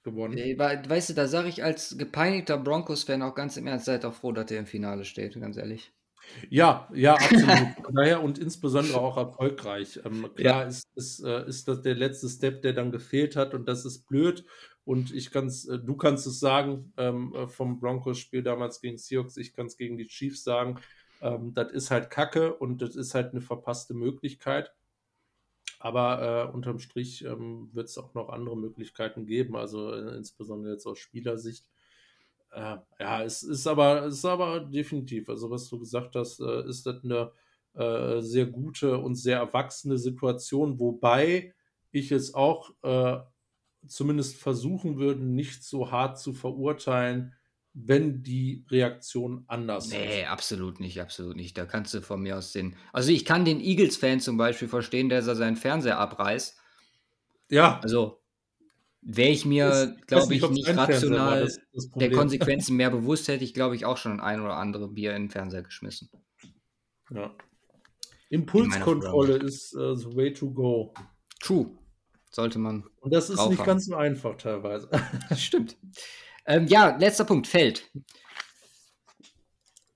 gewonnen. 0.03 0.37
Weißt 0.37 1.11
du, 1.11 1.15
da 1.15 1.29
sage 1.29 1.49
ich 1.49 1.63
als 1.63 1.97
gepeinigter 1.97 2.59
Broncos-Fan 2.59 3.23
auch 3.23 3.35
ganz 3.35 3.57
im 3.57 3.67
Ernst, 3.67 3.87
seid 3.87 4.05
auch 4.05 4.15
froh, 4.15 4.33
dass 4.33 4.47
der 4.47 4.59
im 4.59 4.67
Finale 4.67 5.05
steht, 5.05 5.41
ganz 5.41 5.57
ehrlich. 5.57 5.93
Ja, 6.49 6.89
ja, 6.95 7.15
absolut. 7.17 7.69
Daher 7.93 8.23
und 8.23 8.39
insbesondere 8.39 9.01
auch 9.01 9.17
erfolgreich. 9.17 10.01
Ähm, 10.05 10.31
klar 10.35 10.63
ja. 10.63 10.69
ist, 10.69 10.87
ist, 10.95 11.25
äh, 11.25 11.47
ist 11.47 11.69
das 11.69 11.83
der 11.83 11.95
letzte 11.95 12.29
Step, 12.29 12.63
der 12.63 12.73
dann 12.73 12.93
gefehlt 12.93 13.37
hat 13.37 13.55
und 13.55 13.69
das 13.69 13.85
ist 13.85 14.07
blöd. 14.07 14.45
Und 14.85 15.15
ich 15.15 15.31
kann's, 15.31 15.67
äh, 15.69 15.79
du 15.79 15.97
kannst 15.97 16.27
es 16.27 16.41
sagen 16.41 16.93
ähm, 16.97 17.35
äh, 17.35 17.47
vom 17.47 17.79
Broncos-Spiel 17.79 18.43
damals 18.43 18.81
gegen 18.81 18.99
Seahawks, 18.99 19.37
ich 19.37 19.53
kann 19.53 19.67
es 19.67 19.77
gegen 19.77 19.97
die 19.97 20.09
Chiefs 20.09 20.43
sagen. 20.43 20.79
Ähm, 21.21 21.55
das 21.55 21.71
ist 21.73 21.91
halt 21.91 22.11
Kacke 22.11 22.55
und 22.55 22.83
das 22.83 22.97
ist 22.97 23.15
halt 23.15 23.33
eine 23.33 23.41
verpasste 23.41 23.95
Möglichkeit. 23.95 24.73
Aber 25.79 26.49
äh, 26.49 26.53
unterm 26.53 26.79
Strich 26.79 27.25
ähm, 27.25 27.69
wird 27.73 27.89
es 27.89 27.99
auch 27.99 28.15
noch 28.15 28.29
andere 28.29 28.57
Möglichkeiten 28.57 29.27
geben, 29.27 29.57
also 29.57 29.93
äh, 29.93 30.17
insbesondere 30.17 30.73
jetzt 30.75 30.87
aus 30.87 30.99
Spielersicht. 30.99 31.67
Äh, 32.53 32.77
ja, 33.01 33.23
es 33.23 33.43
ist 33.43 33.67
aber, 33.67 34.05
es 34.07 34.15
ist 34.15 34.25
aber 34.25 34.61
definitiv, 34.61 35.29
also 35.29 35.51
was 35.51 35.69
du 35.69 35.79
gesagt 35.79 36.15
hast, 36.15 36.41
äh, 36.41 36.69
ist 36.69 36.87
das 36.87 37.03
eine 37.05 37.33
sehr 37.75 38.45
gute 38.45 38.99
und 38.99 39.15
sehr 39.15 39.39
erwachsene 39.39 39.97
Situation, 39.97 40.79
wobei 40.79 41.55
ich 41.91 42.13
es 42.13 42.35
auch 42.35 42.71
zumindest 43.87 44.37
versuchen 44.37 44.99
würden, 44.99 45.35
nicht 45.35 45.65
so 45.65 45.91
hart 45.91 46.19
zu 46.19 46.33
verurteilen, 46.33 47.35
wenn 47.75 48.23
die 48.23 48.65
Reaktion 48.71 49.45
anders 49.47 49.87
ist. 49.87 49.93
Nee, 49.93 50.25
absolut 50.27 50.79
nicht, 50.79 51.01
absolut 51.01 51.37
nicht. 51.37 51.57
Da 51.57 51.65
kannst 51.65 51.95
du 51.95 52.03
von 52.03 52.21
mir 52.21 52.37
aus 52.37 52.53
den. 52.53 52.77
Also 52.93 53.13
ich 53.13 53.25
kann 53.25 53.45
den 53.45 53.61
Eagles-Fan 53.61 54.21
zum 54.21 54.37
Beispiel 54.37 54.69
verstehen, 54.69 55.09
der 55.09 55.23
seinen 55.23 55.57
Fernseher 55.57 55.99
abreißt. 55.99 56.59
Ja. 57.51 57.81
Also 57.83 58.21
wäre 59.01 59.31
ich 59.31 59.45
mir, 59.45 59.97
glaube 60.07 60.35
ich, 60.35 60.49
nicht 60.51 60.69
rational 60.77 61.41
das, 61.41 61.59
das 61.73 61.91
der 61.91 62.11
Konsequenzen 62.11 62.77
mehr 62.77 62.91
bewusst, 62.91 63.29
hätte 63.29 63.45
ich, 63.45 63.55
glaube 63.55 63.75
ich, 63.75 63.85
auch 63.85 63.97
schon 63.97 64.21
ein 64.21 64.41
oder 64.41 64.57
andere 64.57 64.89
Bier 64.89 65.17
in 65.17 65.25
den 65.25 65.31
Fernseher 65.31 65.63
geschmissen. 65.63 66.09
Ja. 67.11 67.35
Impulskontrolle 68.29 69.37
ist 69.37 69.75
uh, 69.75 69.95
the 69.95 70.17
way 70.17 70.33
to 70.33 70.51
go. 70.51 70.95
True. 71.41 71.71
Sollte 72.35 72.59
man. 72.59 72.85
Und 73.01 73.13
das 73.13 73.29
ist 73.29 73.47
nicht 73.49 73.59
haben. 73.59 73.67
ganz 73.67 73.87
so 73.87 73.95
einfach 73.95 74.37
teilweise. 74.37 74.89
Stimmt. 75.37 75.77
Ähm, 76.47 76.67
ja, 76.67 76.97
letzter 76.97 77.25
Punkt, 77.25 77.47
Feld. 77.47 77.91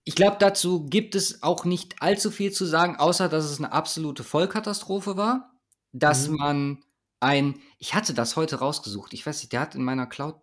Ich 0.04 0.14
glaube, 0.14 0.36
dazu 0.38 0.86
gibt 0.86 1.14
es 1.14 1.42
auch 1.42 1.64
nicht 1.64 2.00
allzu 2.00 2.30
viel 2.30 2.52
zu 2.52 2.66
sagen, 2.66 2.96
außer 2.96 3.28
dass 3.28 3.44
es 3.46 3.58
eine 3.58 3.72
absolute 3.72 4.22
Vollkatastrophe 4.22 5.16
war. 5.16 5.52
Dass 5.92 6.28
mhm. 6.28 6.36
man 6.36 6.84
ein, 7.20 7.60
ich 7.78 7.94
hatte 7.94 8.12
das 8.12 8.36
heute 8.36 8.56
rausgesucht, 8.56 9.14
ich 9.14 9.24
weiß 9.26 9.40
nicht, 9.40 9.52
der 9.52 9.60
hat 9.60 9.74
in 9.74 9.82
meiner 9.82 10.06
Cloud 10.06 10.36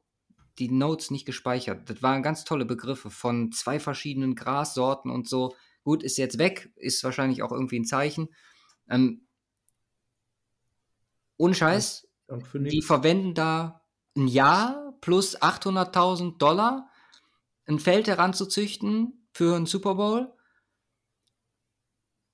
die 0.59 0.69
Notes 0.69 1.11
nicht 1.11 1.25
gespeichert. 1.25 1.89
Das 1.89 2.01
waren 2.01 2.23
ganz 2.23 2.43
tolle 2.43 2.65
Begriffe 2.65 3.09
von 3.09 3.51
zwei 3.51 3.79
verschiedenen 3.79 4.35
Grassorten 4.35 5.11
und 5.11 5.27
so. 5.27 5.55
Gut, 5.83 6.03
ist 6.03 6.17
jetzt 6.17 6.37
weg, 6.37 6.71
ist 6.75 7.03
wahrscheinlich 7.03 7.43
auch 7.43 7.51
irgendwie 7.51 7.79
ein 7.79 7.85
Zeichen. 7.85 8.29
Ähm, 8.89 9.22
ohne 11.43 11.53
Scheiß, 11.53 12.07
die 12.53 12.81
verwenden 12.81 13.33
da 13.33 13.81
ein 14.15 14.29
Jahr 14.29 14.93
plus 15.01 15.37
800.000 15.41 16.37
Dollar, 16.37 16.89
ein 17.65 17.79
Feld 17.79 18.07
heranzuzüchten 18.07 19.27
für 19.33 19.57
einen 19.57 19.65
Super 19.65 19.95
Bowl. 19.95 20.33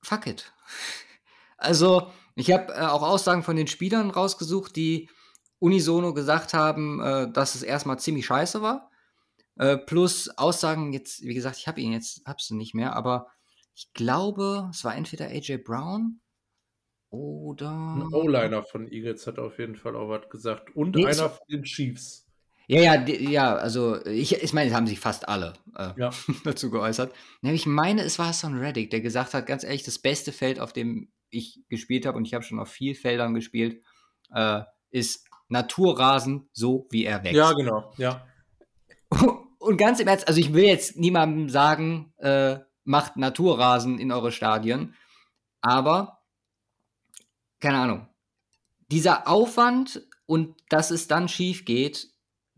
Fuck 0.04 0.28
it. 0.28 0.54
Also, 1.62 2.10
ich 2.36 2.54
habe 2.54 2.72
äh, 2.72 2.86
auch 2.86 3.02
Aussagen 3.02 3.44
von 3.44 3.58
den 3.58 3.68
Spielern 3.68 4.12
rausgesucht, 4.12 4.78
die 4.78 5.10
unisono 5.60 6.14
gesagt 6.14 6.54
haben, 6.54 7.02
äh, 7.02 7.30
dass 7.30 7.54
es 7.54 7.64
erstmal 7.64 8.00
ziemlich 8.00 8.28
scheiße 8.28 8.62
war. 8.62 8.90
Äh, 9.58 9.76
plus 9.76 10.30
Aussagen 10.38 10.94
jetzt, 10.94 11.22
wie 11.24 11.34
gesagt, 11.34 11.58
ich 11.58 11.68
habe 11.68 11.82
ihn 11.82 11.92
jetzt, 11.92 12.22
hab's 12.26 12.50
nicht 12.52 12.74
mehr, 12.74 12.96
aber 12.96 13.28
ich 13.76 13.92
glaube, 13.92 14.70
es 14.72 14.86
war 14.86 14.96
entweder 14.96 15.26
AJ 15.26 15.58
Brown 15.58 16.22
oder. 17.10 17.72
Ein 17.72 18.14
O-Liner 18.14 18.64
von 18.64 18.92
Eagles 18.92 19.28
hat 19.28 19.40
auf 19.40 19.60
jeden 19.60 19.76
Fall 19.76 19.96
auch 19.96 20.10
was 20.10 20.30
gesagt. 20.30 20.76
Und 20.76 20.96
nee, 20.96 21.06
einer 21.06 21.30
von 21.30 21.48
den 21.50 21.64
Chiefs. 21.64 22.26
Ja, 22.68 22.82
ja, 22.82 23.08
ja, 23.08 23.56
also 23.56 24.06
ich, 24.06 24.44
ich 24.44 24.54
meine, 24.54 24.70
es 24.70 24.76
haben 24.76 24.86
sich 24.86 25.00
fast 25.00 25.28
alle 25.28 25.54
äh, 25.76 25.90
ja. 25.98 26.12
dazu 26.44 26.70
geäußert. 26.70 27.14
Nämlich 27.42 27.66
meine, 27.66 28.04
es 28.04 28.20
war 28.20 28.28
Hassan 28.28 28.60
Reddick, 28.60 28.92
der 28.92 29.02
gesagt 29.02 29.34
hat, 29.34 29.48
ganz 29.48 29.64
ehrlich, 29.64 29.82
das 29.82 29.98
beste 29.98 30.32
Feld, 30.32 30.60
auf 30.60 30.72
dem 30.72 31.12
ich 31.32 31.64
gespielt 31.68 32.06
habe, 32.06 32.16
und 32.16 32.26
ich 32.26 32.36
habe 32.36 32.44
schon 32.44 32.60
auf 32.60 32.70
vielen 32.70 32.96
Feldern 32.96 33.34
gespielt, 33.34 33.82
äh, 34.34 34.62
ist 34.92 35.28
Naturrasen, 35.48 36.48
so 36.54 36.88
wie 36.92 37.06
er 37.06 37.24
wächst. 37.24 37.38
Ja, 37.38 37.54
genau, 37.54 37.92
ja. 37.98 38.28
Und 39.60 39.78
ganz 39.78 40.00
im 40.00 40.08
Ernst, 40.08 40.28
also 40.28 40.40
ich 40.40 40.54
will 40.54 40.64
jetzt 40.64 40.96
niemandem 40.96 41.50
sagen, 41.50 42.14
äh, 42.18 42.60
macht 42.86 43.18
Naturrasen 43.18 44.00
in 44.00 44.12
eure 44.12 44.32
Stadien, 44.32 44.96
aber 45.62 46.19
keine 47.60 47.78
Ahnung. 47.78 48.08
Dieser 48.92 49.28
Aufwand 49.28 50.08
und 50.26 50.56
dass 50.70 50.92
es 50.92 51.08
dann 51.08 51.28
schief 51.28 51.66
geht, 51.66 52.08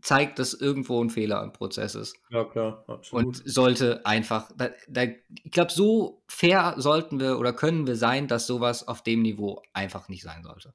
zeigt, 0.02 0.38
dass 0.38 0.52
irgendwo 0.52 1.02
ein 1.02 1.10
Fehler 1.10 1.42
im 1.42 1.52
Prozess 1.52 1.94
ist. 1.94 2.16
Ja, 2.30 2.44
klar, 2.44 2.84
absolut. 2.88 3.24
Und 3.24 3.42
sollte 3.44 4.04
einfach, 4.04 4.50
da, 4.56 4.70
da, 4.88 5.02
ich 5.02 5.52
glaube, 5.52 5.72
so 5.72 6.22
fair 6.26 6.74
sollten 6.76 7.20
wir 7.20 7.38
oder 7.38 7.52
können 7.52 7.86
wir 7.86 7.96
sein, 7.96 8.26
dass 8.28 8.46
sowas 8.46 8.86
auf 8.86 9.02
dem 9.02 9.22
Niveau 9.22 9.62
einfach 9.72 10.08
nicht 10.08 10.22
sein 10.22 10.42
sollte. 10.42 10.74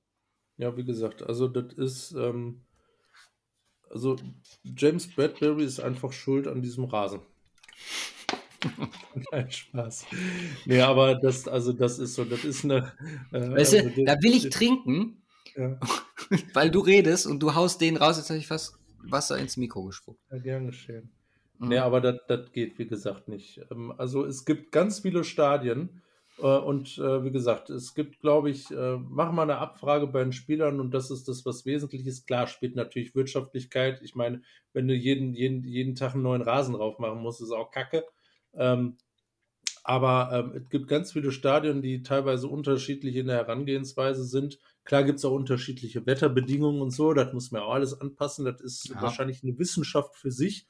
Ja, 0.56 0.76
wie 0.78 0.86
gesagt, 0.86 1.22
also 1.22 1.48
das 1.48 1.74
ist, 1.74 2.12
ähm, 2.14 2.66
also 3.90 4.16
James 4.64 5.14
Bradbury 5.14 5.64
ist 5.64 5.80
einfach 5.80 6.14
schuld 6.14 6.48
an 6.48 6.62
diesem 6.62 6.86
Rasen. 6.86 7.22
Nein, 9.32 9.52
Spaß. 9.52 10.06
Nee, 10.66 10.82
aber 10.82 11.16
das, 11.16 11.48
also 11.48 11.74
das 11.74 12.00
ist 12.00 12.16
so, 12.16 12.26
das 12.26 12.44
ist 12.44 12.64
eine. 12.64 12.94
Äh, 13.32 13.52
weißt 13.52 13.74
du, 13.74 13.78
also, 13.84 14.06
da 14.06 14.16
will 14.22 14.34
ich 14.34 14.50
trinken, 14.50 15.22
ja. 15.56 15.80
weil 16.54 16.72
du 16.72 16.80
redest 16.80 17.28
und 17.28 17.40
du 17.40 17.56
haust 17.56 17.82
den 17.82 17.98
raus, 17.98 18.18
jetzt 18.18 18.30
habe 18.30 18.40
ich 18.40 18.48
fast 18.48 18.78
Wasser 19.04 19.38
ins 19.38 19.58
Mikro 19.58 19.84
gespuckt. 19.86 20.20
Ja, 20.32 20.38
gern 20.40 20.68
geschehen. 20.68 21.12
Mhm. 21.60 21.70
Nee, 21.70 21.78
aber 21.78 22.02
das 22.02 22.52
geht, 22.52 22.78
wie 22.80 22.88
gesagt, 22.88 23.28
nicht. 23.28 23.62
Ähm, 23.72 23.94
also 23.98 24.26
es 24.26 24.46
gibt 24.46 24.72
ganz 24.72 25.00
viele 25.00 25.24
Stadien 25.24 26.02
äh, 26.40 26.46
und 26.46 26.98
äh, 26.98 27.24
wie 27.24 27.32
gesagt, 27.32 27.70
es 27.70 27.96
gibt, 27.96 28.20
glaube 28.20 28.50
ich, 28.50 28.72
äh, 28.72 28.98
mach 28.98 29.32
mal 29.32 29.44
eine 29.44 29.58
Abfrage 29.58 30.08
bei 30.08 30.24
den 30.24 30.34
Spielern 30.34 30.80
und 30.80 30.92
das 30.94 31.12
ist 31.12 31.28
das, 31.28 31.46
was 31.46 31.66
wesentlich 31.66 32.06
ist. 32.06 32.28
Klar 32.28 32.48
spielt 32.48 32.76
natürlich 32.76 33.16
Wirtschaftlichkeit. 33.16 34.02
Ich 34.04 34.16
meine, 34.16 34.42
wenn 34.74 34.88
du 34.88 34.94
jeden, 34.94 35.34
jeden, 35.34 35.64
jeden 35.64 35.96
Tag 35.96 36.14
einen 36.14 36.24
neuen 36.24 36.42
Rasen 36.42 36.76
drauf 36.76 37.00
machen 37.00 37.22
musst, 37.22 37.42
ist 37.42 37.52
auch 37.52 37.72
kacke. 37.72 38.04
Ähm, 38.58 38.98
aber 39.84 40.32
ähm, 40.34 40.52
es 40.54 40.70
gibt 40.70 40.90
ganz 40.90 41.14
viele 41.14 41.32
Stadien, 41.32 41.82
die 41.82 42.04
teilweise 42.04 42.50
unterschiedlich 42.50 43.16
in 43.16 43.28
der 43.28 43.38
Herangehensweise 43.38 44.26
sind. 44.26 44.60
Klar 44.84 45.06
gibt 45.06 45.20
es 45.20 45.26
auch 45.26 45.32
unterschiedliche 45.32 46.06
Wetterbedingungen 46.06 46.82
und 46.82 46.92
so, 46.92 47.14
das 47.14 47.32
muss 47.32 47.52
man 47.52 47.62
auch 47.62 47.74
alles 47.74 48.00
anpassen. 48.00 48.44
Das 48.44 48.60
ist 48.60 48.90
ja. 48.90 49.02
wahrscheinlich 49.02 49.44
eine 49.44 49.58
Wissenschaft 49.58 50.16
für 50.16 50.32
sich. 50.32 50.68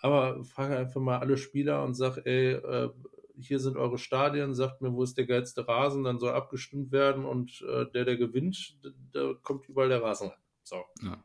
Aber 0.00 0.42
frage 0.44 0.76
einfach 0.76 1.00
mal 1.00 1.18
alle 1.18 1.36
Spieler 1.36 1.84
und 1.84 1.94
sag, 1.94 2.18
ey, 2.24 2.52
äh, 2.52 2.90
hier 3.38 3.60
sind 3.60 3.76
eure 3.76 3.98
Stadien, 3.98 4.54
sagt 4.54 4.80
mir, 4.80 4.92
wo 4.92 5.02
ist 5.02 5.18
der 5.18 5.26
geilste 5.26 5.68
Rasen, 5.68 6.04
dann 6.04 6.18
soll 6.18 6.32
abgestimmt 6.32 6.92
werden 6.92 7.24
und 7.24 7.62
äh, 7.68 7.84
der, 7.92 8.06
der 8.06 8.16
gewinnt, 8.16 8.78
da 9.12 9.34
kommt 9.42 9.68
überall 9.68 9.90
der 9.90 10.02
Rasen 10.02 10.28
rein. 10.28 10.38
So. 10.62 10.76
Ja. 11.02 11.22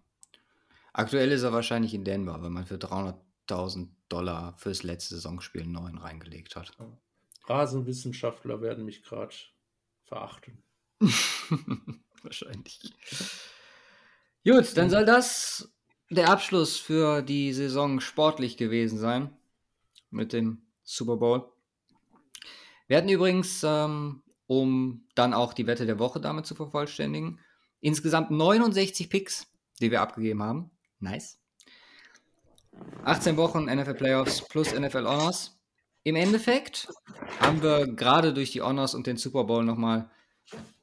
Aktuell 0.94 1.32
ist 1.32 1.44
er 1.44 1.54
wahrscheinlich 1.54 1.94
in 1.94 2.04
Denver, 2.04 2.42
weil 2.42 2.50
man 2.50 2.66
für 2.66 2.76
300.000 2.76 3.88
Dollar 4.12 4.56
fürs 4.58 4.84
letzte 4.84 5.16
Saisonspiel 5.16 5.66
neuen 5.66 5.98
reingelegt 5.98 6.56
hat. 6.56 6.72
Rasenwissenschaftler 7.46 8.62
werden 8.62 8.86
mich 8.86 9.04
gerade 9.04 9.36
verachten. 10.04 10.64
Wahrscheinlich. 12.24 12.94
Gut, 14.44 14.78
dann 14.78 14.90
soll 14.90 15.06
das 15.06 15.72
der 16.10 16.30
Abschluss 16.30 16.78
für 16.78 17.22
die 17.22 17.54
Saison 17.54 18.00
sportlich 18.00 18.58
gewesen 18.58 18.98
sein 19.00 19.36
mit 20.10 20.34
dem 20.34 20.64
Super 20.84 21.18
Bowl. 21.18 21.52
Wir 22.88 22.98
hatten 22.98 23.10
übrigens, 23.10 23.64
ähm, 23.64 24.24
um 24.48 25.08
dann 25.16 25.34
auch 25.34 25.54
die 25.54 25.68
Wette 25.68 25.86
der 25.86 26.00
Woche 26.00 26.20
damit 26.20 26.46
zu 26.46 26.56
vervollständigen, 26.56 27.40
insgesamt 27.80 28.32
69 28.32 29.10
Picks, 29.10 29.48
die 29.80 29.92
wir 29.92 30.02
abgegeben 30.02 30.44
haben. 30.44 30.72
Nice. 31.00 31.41
18 33.04 33.38
Wochen 33.38 33.66
NFL 33.66 33.96
Playoffs 33.96 34.48
plus 34.48 34.74
NFL 34.74 35.06
Honors. 35.06 35.60
Im 36.04 36.16
Endeffekt 36.16 36.88
haben 37.40 37.62
wir 37.62 37.88
gerade 37.88 38.34
durch 38.34 38.52
die 38.52 38.62
Honors 38.62 38.96
und 38.96 39.08
den 39.08 39.18
Super 39.18 39.44
Bowl 39.44 39.64
nochmal, 39.64 40.10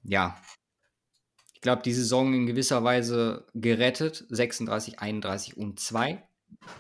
ja, 0.03 0.41
ich 1.59 1.63
glaube, 1.63 1.83
die 1.83 1.93
Saison 1.93 2.33
in 2.35 2.47
gewisser 2.47 2.85
Weise 2.85 3.45
gerettet. 3.53 4.25
36, 4.29 5.01
31 5.01 5.57
und 5.57 5.81
2. 5.81 6.23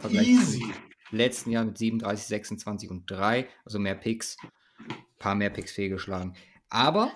Easy. 0.09 0.73
Letzten 1.11 1.51
Jahr 1.51 1.64
mit 1.64 1.77
37, 1.79 2.29
26 2.29 2.89
und 2.89 3.11
3. 3.11 3.49
Also 3.64 3.81
mehr 3.81 3.97
Picks. 3.97 4.37
Ein 4.79 4.95
paar 5.19 5.35
mehr 5.35 5.51
Picks 5.51 5.73
fehlgeschlagen. 5.73 6.37
Aber 6.69 7.11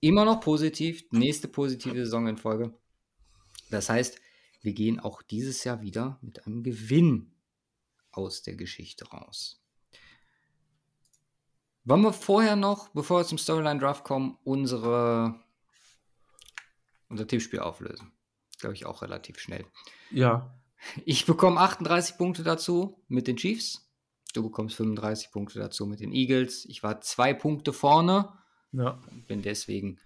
immer 0.00 0.24
noch 0.24 0.40
positiv. 0.40 1.04
Nächste 1.10 1.48
positive 1.48 1.96
Saison 1.96 2.28
in 2.28 2.38
Folge. 2.38 2.72
Das 3.70 3.90
heißt, 3.90 4.18
wir 4.64 4.72
gehen 4.72 4.98
auch 4.98 5.22
dieses 5.22 5.62
Jahr 5.64 5.82
wieder 5.82 6.18
mit 6.22 6.46
einem 6.46 6.62
Gewinn 6.62 7.32
aus 8.10 8.42
der 8.42 8.56
Geschichte 8.56 9.06
raus. 9.08 9.62
Wollen 11.84 12.00
wir 12.00 12.14
vorher 12.14 12.56
noch, 12.56 12.88
bevor 12.88 13.20
wir 13.20 13.26
zum 13.26 13.36
Storyline 13.36 13.78
Draft 13.78 14.04
kommen, 14.04 14.38
unsere 14.42 15.38
unser 17.10 17.26
Tippspiel 17.26 17.60
auflösen. 17.60 18.12
Glaube 18.58 18.74
ich 18.74 18.86
auch 18.86 19.02
relativ 19.02 19.38
schnell. 19.38 19.66
Ja. 20.10 20.58
Ich 21.04 21.26
bekomme 21.26 21.60
38 21.60 22.16
Punkte 22.16 22.42
dazu 22.42 23.04
mit 23.08 23.26
den 23.26 23.36
Chiefs. 23.36 23.90
Du 24.32 24.42
bekommst 24.42 24.76
35 24.76 25.30
Punkte 25.30 25.58
dazu 25.58 25.86
mit 25.86 26.00
den 26.00 26.12
Eagles. 26.12 26.64
Ich 26.64 26.82
war 26.82 27.02
zwei 27.02 27.34
Punkte 27.34 27.74
vorne. 27.74 28.32
Ja. 28.72 28.98
Bin 29.28 29.42
deswegen 29.42 30.00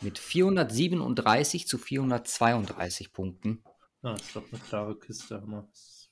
mit 0.00 0.18
437 0.18 1.66
zu 1.66 1.76
432 1.76 3.12
Punkten. 3.12 3.64
Ja, 4.06 4.14
ist 4.14 4.36
doch 4.36 4.44
eine 4.52 4.60
klare 4.60 4.96
Kiste. 5.00 5.42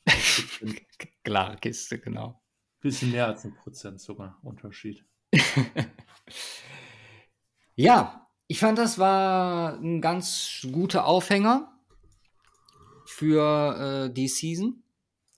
klare 1.22 1.57
Kiste, 1.59 2.01
genau. 2.01 2.42
Bisschen 2.80 3.12
mehr 3.12 3.28
als 3.28 3.45
ein 3.45 3.55
Prozent 3.55 4.01
sogar 4.01 4.36
Unterschied. 4.42 5.05
ja, 7.76 8.28
ich 8.49 8.59
fand, 8.59 8.78
das 8.78 8.99
war 8.99 9.78
ein 9.78 10.01
ganz 10.01 10.66
guter 10.72 11.07
Aufhänger. 11.07 11.70
für 13.07 14.09
äh, 14.09 14.12
die 14.12 14.26
Season. 14.26 14.82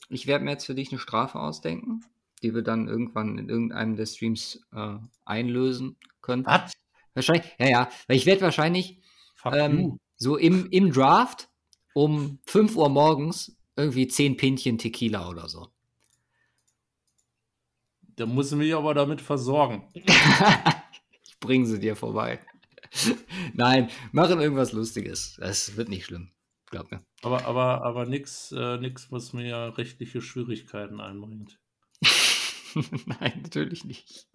Ich 0.09 0.27
werde 0.27 0.47
mir 0.47 0.53
jetzt 0.53 0.65
für 0.65 0.75
dich 0.75 0.91
eine 0.91 0.99
Strafe 0.99 1.39
ausdenken, 1.39 2.07
die 2.43 2.55
wir 2.55 2.63
dann 2.63 2.89
irgendwann 2.89 3.37
in 3.37 3.51
irgendeinem 3.51 3.97
der 3.97 4.07
Streams 4.07 4.67
äh, 4.73 4.97
einlösen 5.27 5.99
können. 6.23 6.47
Was? 6.47 6.73
Wahrscheinlich, 7.13 7.55
ja, 7.59 7.69
ja. 7.69 7.91
Weil 8.07 8.17
ich 8.17 8.25
werde 8.25 8.41
wahrscheinlich 8.41 9.03
ähm, 9.45 10.01
so 10.17 10.39
im, 10.39 10.71
im 10.71 10.91
Draft 10.91 11.51
um 11.97 12.41
5 12.45 12.77
Uhr 12.77 12.91
morgens 12.91 13.57
irgendwie 13.75 14.07
10 14.07 14.37
Pinchen 14.37 14.77
Tequila 14.77 15.31
oder 15.31 15.49
so. 15.49 15.69
Da 18.17 18.27
muss 18.27 18.53
ich 18.53 18.59
mich 18.59 18.75
aber 18.75 18.93
damit 18.93 19.23
versorgen. 19.23 19.89
ich 19.95 21.41
bringe 21.41 21.67
sie 21.67 21.81
dir 21.81 21.97
vorbei. 21.97 22.41
Nein, 23.55 23.89
machen 24.13 24.41
irgendwas 24.41 24.73
Lustiges. 24.73 25.37
Das 25.41 25.79
wird 25.79 25.89
nicht 25.89 26.05
schlimm. 26.05 26.33
Glaub 26.67 26.91
mir. 26.91 27.03
Aber, 27.23 27.47
aber, 27.47 27.83
aber 27.83 28.05
nichts, 28.05 28.53
äh, 28.53 28.77
nix, 28.77 29.11
was 29.11 29.33
mir 29.33 29.73
rechtliche 29.79 30.21
Schwierigkeiten 30.21 31.01
einbringt. 31.01 31.59
Nein, 33.07 33.41
natürlich 33.43 33.87
nicht. 33.87 34.29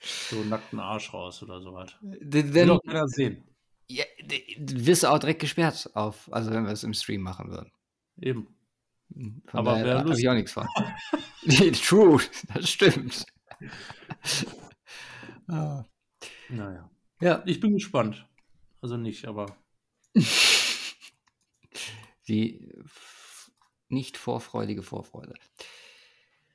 So 0.00 0.42
nackten 0.42 0.80
Arsch 0.80 1.12
raus 1.12 1.42
oder 1.42 1.60
sowas. 1.60 1.94
Will 2.00 2.66
doch 2.66 2.80
keiner 2.82 3.08
sehen. 3.08 3.44
Ja, 3.88 4.04
d- 4.22 4.56
du 4.58 4.86
wirst 4.86 5.04
auch 5.06 5.18
direkt 5.18 5.40
gesperrt 5.40 5.90
auf, 5.94 6.32
also 6.32 6.50
wenn 6.50 6.64
wir 6.64 6.72
es 6.72 6.84
im 6.84 6.94
Stream 6.94 7.22
machen 7.22 7.50
würden. 7.50 7.72
Eben. 8.20 8.46
Von 9.46 9.60
Aber 9.60 9.72
daher 9.72 9.98
hab 10.00 10.10
ich 10.10 10.28
auch 10.28 10.34
nichts 10.34 10.52
von. 10.52 10.66
True, 11.86 12.20
das 12.54 12.68
stimmt. 12.70 13.26
Ah. 15.50 15.82
Naja. 16.50 16.90
Ja, 17.22 17.42
Ich 17.46 17.58
bin 17.58 17.72
gespannt. 17.72 18.26
Also 18.82 18.98
nicht, 18.98 19.24
aber 19.26 19.56
die 22.28 22.70
nicht 23.88 24.16
vorfreudige 24.18 24.82
Vorfreude. 24.82 25.32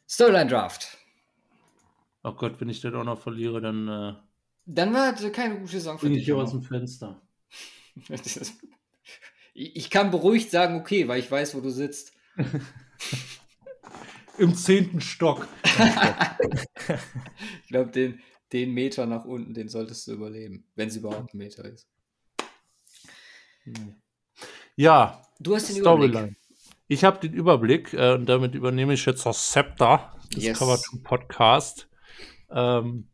Storyline 0.07 0.49
Draft. 0.49 0.97
oh 2.23 2.33
Gott, 2.33 2.61
wenn 2.61 2.69
ich 2.69 2.81
das 2.81 2.93
auch 2.93 3.03
noch 3.03 3.19
verliere, 3.19 3.61
dann 3.61 3.87
äh, 3.87 4.13
Dann 4.65 4.93
war 4.93 5.11
das 5.11 5.31
keine 5.31 5.59
gute 5.59 5.71
Saison 5.73 5.99
für 5.99 6.07
ich 6.07 6.13
dich. 6.17 6.25
hier 6.25 6.35
Hanno. 6.35 6.45
aus 6.45 6.51
dem 6.51 6.63
Fenster. 6.63 7.21
Ich 9.55 9.75
ich 9.75 9.89
kann 9.91 10.09
beruhigt 10.09 10.49
sagen, 10.49 10.79
okay, 10.79 11.07
weil 11.07 11.19
ich 11.19 11.29
weiß, 11.29 11.53
wo 11.53 11.61
du 11.61 11.69
sitzt. 11.69 12.11
Im 14.39 14.55
zehnten 14.55 15.01
Stock. 15.01 15.47
Ich 17.63 17.67
glaube, 17.69 17.91
den, 17.91 18.19
den 18.51 18.71
Meter 18.73 19.05
nach 19.05 19.25
unten, 19.25 19.53
den 19.53 19.69
solltest 19.69 20.07
du 20.07 20.13
überleben, 20.13 20.65
wenn 20.75 20.89
es 20.89 20.95
überhaupt 20.95 21.33
ein 21.33 21.37
Meter 21.37 21.65
ist. 21.65 21.87
Ja, 24.75 25.21
Du 25.39 25.55
hast 25.55 25.69
den 25.69 25.77
Überblick. 25.77 26.11
Storyline. 26.11 26.35
Ich 26.87 27.03
habe 27.03 27.19
den 27.19 27.33
Überblick 27.33 27.93
äh, 27.93 28.13
und 28.13 28.25
damit 28.27 28.55
übernehme 28.55 28.93
ich 28.93 29.05
jetzt 29.05 29.25
das 29.25 29.49
Scepter 29.49 30.15
des 30.35 30.43
Yes. 30.43 30.59
Cover 30.59 30.77
2 30.77 30.99
Podcast. 31.03 31.89
Ähm, 32.49 33.09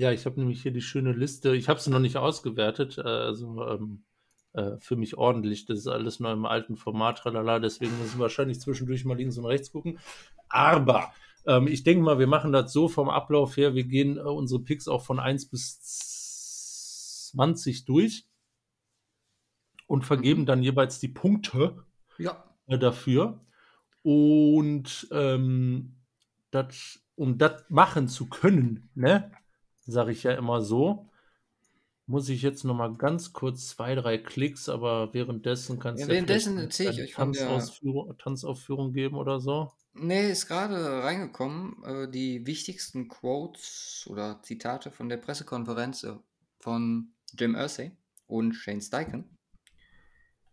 ja, 0.00 0.12
ich 0.12 0.24
habe 0.24 0.40
nämlich 0.40 0.62
hier 0.62 0.72
die 0.72 0.80
schöne 0.80 1.12
Liste. 1.12 1.54
Ich 1.54 1.68
habe 1.68 1.78
sie 1.78 1.90
noch 1.90 1.98
nicht 1.98 2.16
ausgewertet, 2.16 2.96
äh, 2.96 3.02
also 3.02 3.66
ähm, 3.68 4.04
äh, 4.54 4.78
für 4.78 4.96
mich 4.96 5.18
ordentlich. 5.18 5.66
Das 5.66 5.78
ist 5.80 5.88
alles 5.88 6.20
noch 6.20 6.32
im 6.32 6.46
alten 6.46 6.76
Format, 6.76 7.18
tralala. 7.18 7.58
Deswegen 7.58 7.98
müssen 7.98 8.18
wir 8.18 8.22
wahrscheinlich 8.22 8.60
zwischendurch 8.60 9.04
mal 9.04 9.18
links 9.18 9.36
und 9.36 9.44
rechts 9.44 9.70
gucken. 9.70 9.98
Aber 10.48 11.12
ähm, 11.44 11.66
ich 11.66 11.82
denke 11.82 12.02
mal, 12.02 12.18
wir 12.18 12.26
machen 12.26 12.50
das 12.50 12.72
so 12.72 12.88
vom 12.88 13.10
Ablauf 13.10 13.58
her. 13.58 13.74
Wir 13.74 13.84
gehen 13.84 14.16
äh, 14.16 14.20
unsere 14.22 14.62
Picks 14.62 14.88
auch 14.88 15.04
von 15.04 15.20
1 15.20 15.50
bis 15.50 17.28
20 17.32 17.84
durch 17.84 18.26
und 19.86 20.06
vergeben 20.06 20.46
dann 20.46 20.62
jeweils 20.62 20.98
die 20.98 21.08
Punkte 21.08 21.84
Ja. 22.16 22.42
äh, 22.68 22.78
dafür. 22.78 23.44
Und 24.00 25.08
ähm, 25.12 25.96
dat, 26.50 26.74
um 27.16 27.36
das 27.36 27.64
machen 27.68 28.08
zu 28.08 28.30
können, 28.30 28.88
ne, 28.94 29.30
sage 29.90 30.12
ich 30.12 30.22
ja 30.22 30.32
immer 30.32 30.60
so, 30.62 31.08
muss 32.06 32.28
ich 32.28 32.42
jetzt 32.42 32.64
noch 32.64 32.74
mal 32.74 32.94
ganz 32.96 33.32
kurz 33.32 33.68
zwei, 33.68 33.94
drei 33.94 34.18
Klicks, 34.18 34.68
aber 34.68 35.14
währenddessen 35.14 35.78
kannst 35.78 36.00
Ja, 36.00 36.06
du 36.06 36.12
währenddessen 36.12 36.54
vielleicht 36.54 36.66
erzähl 36.66 36.90
ich 36.90 36.96
eine 36.96 37.04
euch 37.04 37.14
von 37.14 37.32
der- 38.08 38.16
Tanzaufführung 38.18 38.92
geben 38.92 39.16
oder 39.16 39.38
so. 39.40 39.70
Nee, 39.92 40.30
ist 40.30 40.46
gerade 40.46 41.02
reingekommen. 41.02 41.82
Äh, 41.84 42.08
die 42.10 42.46
wichtigsten 42.46 43.08
Quotes 43.08 44.06
oder 44.08 44.40
Zitate 44.42 44.90
von 44.90 45.08
der 45.08 45.16
Pressekonferenz 45.18 46.04
äh, 46.04 46.14
von 46.60 47.12
Jim 47.38 47.54
Irsay 47.54 47.92
und 48.26 48.54
Shane 48.54 48.80
Steichen. 48.80 49.36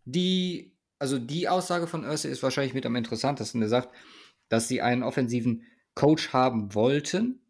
Die, 0.05 0.75
also 0.99 1.19
die 1.19 1.49
Aussage 1.49 1.87
von 1.87 2.03
Irsay 2.03 2.31
ist 2.31 2.43
wahrscheinlich 2.43 2.73
mit 2.73 2.85
am 2.85 2.95
interessantesten. 2.95 3.61
Er 3.61 3.69
sagt, 3.69 3.93
dass 4.49 4.67
sie 4.67 4.81
einen 4.81 5.03
offensiven 5.03 5.63
Coach 5.95 6.33
haben 6.33 6.73
wollten, 6.73 7.41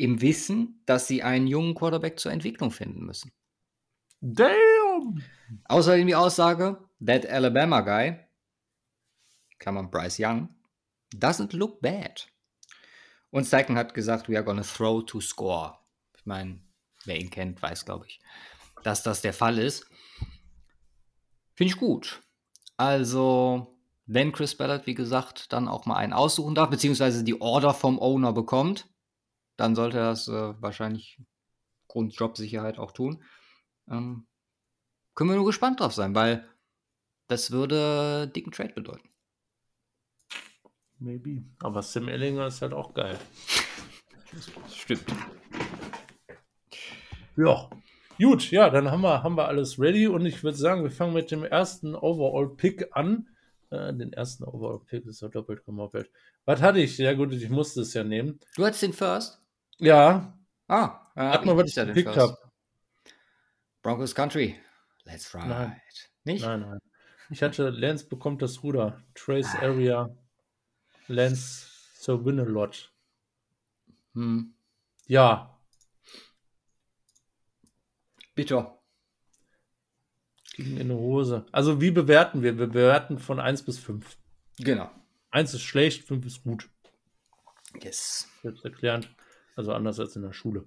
im 0.00 0.20
Wissen, 0.20 0.82
dass 0.86 1.06
sie 1.06 1.22
einen 1.22 1.46
jungen 1.46 1.74
Quarterback 1.74 2.18
zur 2.18 2.32
Entwicklung 2.32 2.70
finden 2.70 3.04
müssen. 3.04 3.32
Damn! 4.20 5.22
Außerdem 5.64 6.06
die 6.06 6.14
Aussage, 6.14 6.78
that 7.04 7.26
Alabama 7.26 7.80
guy, 7.80 8.18
Klammern 9.58 9.90
Bryce 9.90 10.18
Young, 10.18 10.48
doesn't 11.14 11.56
look 11.56 11.80
bad. 11.80 12.28
Und 13.30 13.46
Steichen 13.46 13.76
hat 13.76 13.94
gesagt, 13.94 14.28
we 14.28 14.36
are 14.36 14.44
gonna 14.44 14.62
throw 14.62 15.04
to 15.04 15.20
score. 15.20 15.78
Ich 16.16 16.26
meine, 16.26 16.60
wer 17.04 17.18
ihn 17.18 17.30
kennt, 17.30 17.62
weiß, 17.62 17.84
glaube 17.84 18.06
ich, 18.06 18.20
dass 18.82 19.02
das 19.02 19.22
der 19.22 19.32
Fall 19.32 19.58
ist. 19.58 19.86
Finde 21.54 21.72
ich 21.72 21.78
gut. 21.78 22.22
Also, 22.76 23.78
wenn 24.06 24.32
Chris 24.32 24.56
Ballard, 24.56 24.86
wie 24.86 24.94
gesagt, 24.94 25.52
dann 25.52 25.68
auch 25.68 25.86
mal 25.86 25.96
einen 25.96 26.12
aussuchen 26.12 26.54
darf, 26.54 26.70
beziehungsweise 26.70 27.22
die 27.22 27.40
Order 27.40 27.74
vom 27.74 27.98
Owner 27.98 28.32
bekommt, 28.32 28.89
dann 29.60 29.74
sollte 29.74 29.98
er 29.98 30.06
das 30.06 30.26
äh, 30.26 30.54
wahrscheinlich 30.62 31.20
Grund 31.86 32.14
Jobsicherheit 32.14 32.78
auch 32.78 32.92
tun. 32.92 33.22
Ähm, 33.90 34.26
können 35.14 35.30
wir 35.30 35.36
nur 35.36 35.46
gespannt 35.46 35.80
drauf 35.80 35.92
sein, 35.92 36.14
weil 36.14 36.48
das 37.28 37.50
würde 37.50 38.26
dicken 38.34 38.52
Trade 38.52 38.72
bedeuten. 38.72 39.08
Maybe. 40.98 41.44
Aber 41.60 41.82
Sam 41.82 42.08
Ellinger 42.08 42.46
ist 42.46 42.62
halt 42.62 42.72
auch 42.72 42.94
geil. 42.94 43.18
Stimmt. 44.72 45.04
Ja. 47.36 47.68
Gut, 48.18 48.50
ja, 48.50 48.70
dann 48.70 48.90
haben 48.90 49.02
wir, 49.02 49.22
haben 49.22 49.36
wir 49.36 49.48
alles 49.48 49.78
ready 49.78 50.06
und 50.06 50.24
ich 50.24 50.42
würde 50.42 50.56
sagen, 50.56 50.82
wir 50.82 50.90
fangen 50.90 51.14
mit 51.14 51.30
dem 51.30 51.44
ersten 51.44 51.94
Overall-Pick 51.94 52.88
an. 52.92 53.28
Äh, 53.70 53.92
den 53.94 54.12
ersten 54.12 54.44
Overall-Pick 54.44 55.06
ist 55.06 55.20
ja 55.20 55.28
doppelt 55.28 55.64
gemoppelt. 55.64 56.10
Was 56.46 56.62
hatte 56.62 56.80
ich? 56.80 56.96
Ja, 56.98 57.12
gut, 57.12 57.32
ich 57.32 57.50
musste 57.50 57.82
es 57.82 57.94
ja 57.94 58.04
nehmen. 58.04 58.40
Du 58.56 58.64
hattest 58.64 58.82
den 58.82 58.92
First? 58.92 59.39
Ja, 59.80 60.36
Ah, 60.68 61.10
äh, 61.16 61.32
Sag 61.32 61.46
mal, 61.46 61.56
was 61.56 61.68
ich 61.68 61.74
ja 61.74 61.84
den 61.84 61.94
gepickt 61.94 62.16
habe. 62.16 62.36
Broncos 63.82 64.14
Country. 64.14 64.56
Let's 65.04 65.34
ride. 65.34 65.48
Nein. 65.48 65.80
Nicht? 66.22 66.44
Nein, 66.44 66.60
nein. 66.60 66.78
Ich 67.30 67.42
hatte, 67.42 67.70
Lance 67.70 68.06
bekommt 68.06 68.40
das 68.42 68.62
Ruder. 68.62 69.02
Trace 69.14 69.54
Area. 69.56 70.08
Lance 71.08 71.66
so 71.96 72.24
win 72.24 72.38
a 72.38 72.44
lot. 72.44 72.92
Hm. 74.14 74.54
Ja, 75.06 75.58
Bitter. 78.36 78.78
ging 80.54 80.76
in 80.76 80.88
die 80.88 80.94
Hose. 80.94 81.46
Also, 81.52 81.80
wie 81.80 81.90
bewerten 81.90 82.42
wir? 82.42 82.58
Wir 82.58 82.66
bewerten 82.68 83.18
von 83.18 83.40
1 83.40 83.64
bis 83.64 83.78
5. 83.78 84.16
Genau. 84.58 84.88
1 85.30 85.54
ist 85.54 85.62
schlecht, 85.62 86.04
5 86.06 86.24
ist 86.26 86.44
gut. 86.44 86.68
Yes. 87.82 88.28
Selbsterklärend. 88.42 89.08
Also 89.60 89.74
anders 89.74 90.00
als 90.00 90.16
in 90.16 90.22
der 90.22 90.32
Schule. 90.32 90.64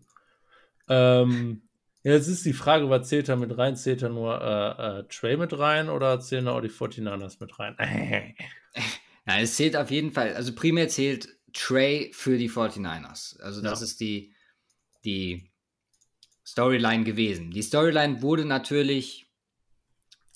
Ähm, 0.88 1.64
ja, 2.04 2.12
jetzt 2.12 2.28
ist 2.28 2.46
die 2.46 2.54
Frage, 2.54 2.90
was 2.92 3.10
zählt 3.10 3.28
er 3.28 3.38
mit 3.38 3.58
rein? 3.58 3.76
Zählt 3.76 4.04
er 4.04 4.10
nur 4.10 4.40
äh, 4.40 5.00
äh, 5.00 5.04
Trey 5.10 5.36
mit 5.36 5.58
rein 5.58 5.90
oder 5.90 6.20
zählen 6.20 6.46
da 6.46 6.52
auch 6.52 6.62
die 6.62 6.70
49ers 6.70 7.38
mit 7.40 7.58
rein? 7.60 7.76
Ja, 9.26 9.40
es 9.40 9.56
zählt 9.56 9.78
auf 9.78 9.90
jeden 9.90 10.12
Fall, 10.12 10.34
also 10.36 10.54
primär 10.54 10.90
zählt 10.90 11.30
Trey 11.54 12.12
für 12.14 12.38
die 12.38 12.50
49ers. 12.50 13.40
Also 13.40 13.62
das 13.62 13.80
Ja. 13.80 13.86
ist 13.86 14.02
die, 14.02 14.34
die 15.06 15.50
Storyline 16.46 17.06
gewesen. 17.06 17.50
Die 17.52 17.62
Storyline 17.62 18.22
wurde 18.22 18.44
natürlich, 18.44 19.26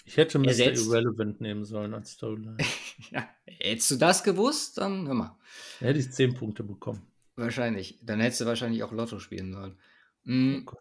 Ich 0.06 0.16
hätte 0.16 0.40
Mr. 0.40 0.48
Ersetzt. 0.48 0.88
Irrelevant 0.88 1.42
nehmen 1.42 1.66
sollen 1.66 1.94
als 1.94 2.12
Storyline. 2.14 2.56
ja, 3.12 3.28
hättest 3.46 3.92
du 3.92 3.96
das 3.98 4.24
gewusst, 4.24 4.78
dann 4.78 5.06
hör 5.06 5.14
mal. 5.16 5.38
Da 5.82 5.88
hätte 5.88 6.00
ich 6.00 6.10
10 6.14 6.34
Punkte 6.34 6.64
bekommen. 6.64 7.06
Wahrscheinlich. 7.38 8.00
Dann 8.02 8.20
hättest 8.20 8.42
du 8.42 8.46
wahrscheinlich 8.46 8.84
auch 8.84 8.92
Lotto 8.92 9.20
spielen 9.20 9.54
sollen. 9.54 10.66
Gott. 10.66 10.80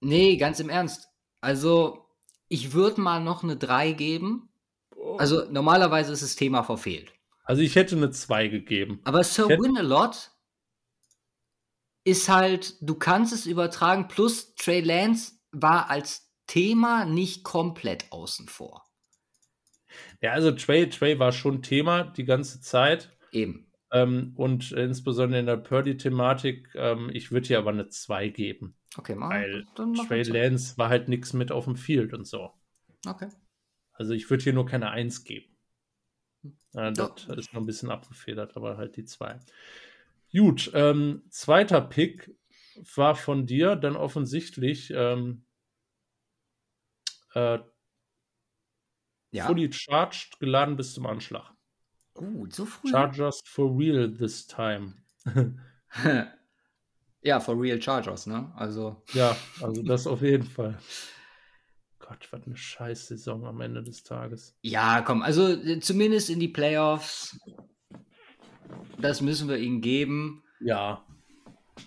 nee, 0.00 0.36
ganz 0.36 0.58
im 0.58 0.68
Ernst. 0.68 1.08
Also, 1.40 2.08
ich 2.48 2.72
würde 2.72 3.00
mal 3.00 3.20
noch 3.22 3.44
eine 3.44 3.56
3 3.56 3.92
geben. 3.92 4.48
Also, 5.18 5.44
normalerweise 5.50 6.12
ist 6.12 6.22
das 6.22 6.34
Thema 6.36 6.64
verfehlt. 6.64 7.12
Also 7.44 7.60
ich 7.62 7.76
hätte 7.76 7.94
eine 7.96 8.10
2 8.10 8.48
gegeben. 8.48 9.00
Aber 9.04 9.22
Sir 9.22 9.44
Ich 9.44 9.50
hätt- 9.50 9.60
Win-A-Lot 9.60 10.30
ist 12.04 12.28
halt, 12.28 12.76
du 12.80 12.94
kannst 12.94 13.32
es 13.32 13.44
übertragen, 13.46 14.08
plus 14.08 14.54
Trey 14.56 14.80
Lance 14.80 15.32
war 15.52 15.90
als 15.90 16.30
Thema 16.46 17.04
nicht 17.04 17.44
komplett 17.44 18.10
außen 18.10 18.48
vor. 18.48 18.84
Ja, 20.20 20.32
also 20.32 20.50
Trey, 20.52 20.88
Trey 20.88 21.18
war 21.18 21.32
schon 21.32 21.62
Thema 21.62 22.04
die 22.04 22.24
ganze 22.24 22.60
Zeit. 22.60 23.10
Eben. 23.30 23.70
Ähm, 23.94 24.32
und 24.36 24.72
insbesondere 24.72 25.38
in 25.40 25.46
der 25.46 25.56
Purdy-Thematik, 25.56 26.68
ähm, 26.74 27.10
ich 27.12 27.30
würde 27.30 27.46
hier 27.46 27.58
aber 27.58 27.70
eine 27.70 27.88
2 27.88 28.28
geben. 28.28 28.76
Okay, 28.96 29.14
mach, 29.14 29.30
Weil 29.30 29.64
dann 29.76 29.94
Trey. 29.94 30.22
Lance 30.24 30.76
war 30.78 30.88
halt 30.88 31.08
nichts 31.08 31.32
mit 31.32 31.52
auf 31.52 31.64
dem 31.64 31.76
Field 31.76 32.12
und 32.12 32.26
so. 32.26 32.50
Okay. 33.06 33.28
Also 33.92 34.12
ich 34.12 34.28
würde 34.30 34.42
hier 34.42 34.52
nur 34.52 34.66
keine 34.66 34.90
1 34.90 35.24
geben. 35.24 35.46
Äh, 36.74 36.92
Ja. 36.92 36.92
das 36.92 37.38
ist 37.38 37.52
noch 37.54 37.60
ein 37.60 37.66
bisschen 37.66 37.90
abgefedert, 37.90 38.56
aber 38.56 38.76
halt 38.76 38.96
die 38.96 39.04
2. 39.04 39.38
Gut, 40.32 40.70
ähm, 40.74 41.22
zweiter 41.30 41.80
Pick 41.80 42.34
war 42.96 43.14
von 43.14 43.46
dir 43.46 43.76
dann 43.76 43.94
offensichtlich 43.94 44.92
ähm, 44.94 45.44
äh, 47.34 47.60
Ja. 49.30 49.46
fully 49.46 49.72
charged, 49.72 50.38
geladen 50.40 50.76
bis 50.76 50.94
zum 50.94 51.06
Anschlag. 51.06 51.53
Gut, 52.14 52.54
so 52.54 52.64
früh. 52.64 52.90
Chargers 52.90 53.42
for 53.44 53.76
real 53.76 54.08
this 54.08 54.46
time. 54.46 54.94
ja, 57.22 57.40
for 57.40 57.60
real 57.60 57.80
Chargers, 57.80 58.26
ne? 58.26 58.52
Also, 58.56 59.02
Ja, 59.12 59.36
also 59.60 59.82
das 59.86 60.06
auf 60.06 60.22
jeden 60.22 60.44
Fall. 60.46 60.78
Gott, 61.98 62.28
was 62.30 62.46
eine 62.46 62.56
Scheiß-Saison 62.56 63.46
am 63.46 63.60
Ende 63.60 63.82
des 63.82 64.02
Tages. 64.02 64.56
ja, 64.62 65.00
komm, 65.02 65.22
also 65.22 65.48
äh, 65.48 65.80
zumindest 65.80 66.30
in 66.30 66.38
die 66.38 66.48
Playoffs. 66.48 67.38
Das 68.98 69.20
müssen 69.20 69.48
wir 69.48 69.58
ihnen 69.58 69.80
geben. 69.80 70.42
Ja. 70.60 71.04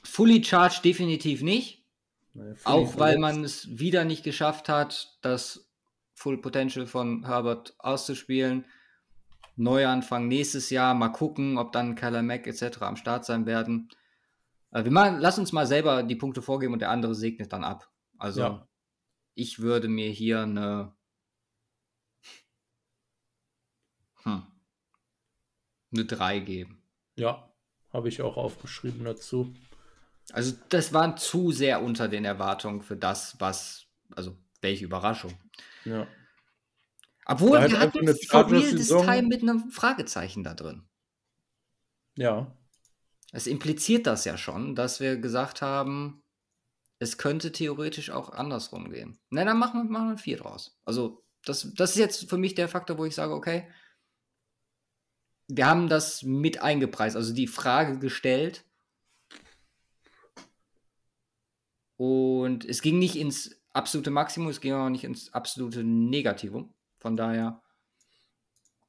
Fully 0.03 0.43
charged 0.43 0.83
definitiv 0.83 1.41
nicht. 1.41 1.85
Ne, 2.33 2.55
völlig 2.55 2.65
Auch 2.65 2.99
weil 2.99 3.17
man 3.17 3.43
es 3.43 3.79
wieder 3.79 4.05
nicht 4.05 4.23
geschafft 4.23 4.69
hat, 4.69 5.17
das 5.21 5.69
Full 6.15 6.39
Potential 6.39 6.87
von 6.87 7.25
Herbert 7.25 7.75
auszuspielen. 7.79 8.65
Neuanfang 9.57 10.27
nächstes 10.27 10.69
Jahr. 10.69 10.93
Mal 10.93 11.09
gucken, 11.09 11.57
ob 11.57 11.71
dann 11.71 11.95
Kyler 11.95 12.21
Mack 12.23 12.47
etc. 12.47 12.81
am 12.81 12.95
Start 12.95 13.25
sein 13.25 13.45
werden. 13.45 13.89
Äh, 14.71 14.83
wir 14.83 14.91
machen, 14.91 15.17
lass 15.19 15.39
uns 15.39 15.51
mal 15.51 15.65
selber 15.67 16.03
die 16.03 16.15
Punkte 16.15 16.41
vorgeben 16.41 16.73
und 16.73 16.79
der 16.79 16.91
andere 16.91 17.15
segnet 17.15 17.51
dann 17.53 17.63
ab. 17.63 17.89
Also 18.17 18.41
Ja. 18.41 18.67
ich 19.33 19.59
würde 19.59 19.87
mir 19.87 20.09
hier 20.09 20.41
eine 20.41 20.93
hm, 24.23 24.43
eine 25.91 26.05
3 26.05 26.39
geben. 26.39 26.81
Ja, 27.15 27.51
habe 27.91 28.09
ich 28.09 28.21
auch 28.21 28.37
aufgeschrieben 28.37 29.03
dazu. 29.05 29.53
Also 30.33 30.55
das 30.69 30.93
waren 30.93 31.17
zu 31.17 31.51
sehr 31.51 31.81
unter 31.81 32.07
den 32.09 32.25
Erwartungen 32.25 32.81
für 32.81 32.97
das, 32.97 33.37
was, 33.39 33.87
also 34.15 34.37
welche 34.61 34.85
Überraschung. 34.85 35.33
Ja. 35.85 36.05
Obwohl, 37.27 37.57
einfach 37.57 37.79
hatten 37.79 37.99
eine 37.99 38.15
For 38.15 38.49
Real 38.49 38.71
this. 38.71 38.87
Time 38.87 39.23
mit 39.23 39.41
einem 39.41 39.69
Fragezeichen 39.69 40.43
da 40.43 40.53
drin. 40.53 40.83
Ja. 42.15 42.55
Es 43.33 43.47
impliziert 43.47 44.07
das 44.07 44.23
ja 44.23 44.37
schon, 44.37 44.75
dass 44.75 45.01
wir 45.01 45.17
gesagt 45.17 45.61
haben, 45.61 46.23
es 46.99 47.17
könnte 47.17 47.51
theoretisch 47.51 48.09
auch 48.11 48.29
andersrum 48.29 48.89
gehen. 48.89 49.19
Na, 49.29 49.43
dann 49.43 49.59
machen 49.59 49.83
wir, 49.83 49.91
machen 49.91 50.09
wir 50.11 50.17
vier 50.17 50.37
draus. 50.37 50.79
Also, 50.85 51.21
das, 51.43 51.73
das 51.75 51.91
ist 51.91 51.97
jetzt 51.97 52.29
für 52.29 52.37
mich 52.37 52.55
der 52.55 52.69
Faktor, 52.69 52.97
wo 52.97 53.05
ich 53.05 53.13
sage, 53.13 53.33
okay, 53.33 53.67
wir 55.49 55.67
haben 55.67 55.89
das 55.89 56.23
mit 56.23 56.61
eingepreist, 56.61 57.15
also 57.17 57.33
die 57.33 57.47
Frage 57.47 57.99
gestellt. 57.99 58.65
Und 61.97 62.63
es 62.63 62.81
ging 62.81 62.99
nicht 62.99 63.17
ins 63.17 63.55
absolute 63.73 64.11
Maximum, 64.11 64.49
es 64.49 64.61
ging 64.61 64.73
auch 64.73 64.89
nicht 64.89 65.03
ins 65.03 65.33
absolute 65.33 65.83
Negativum. 65.83 66.73
Von 66.99 67.15
daher. 67.15 67.61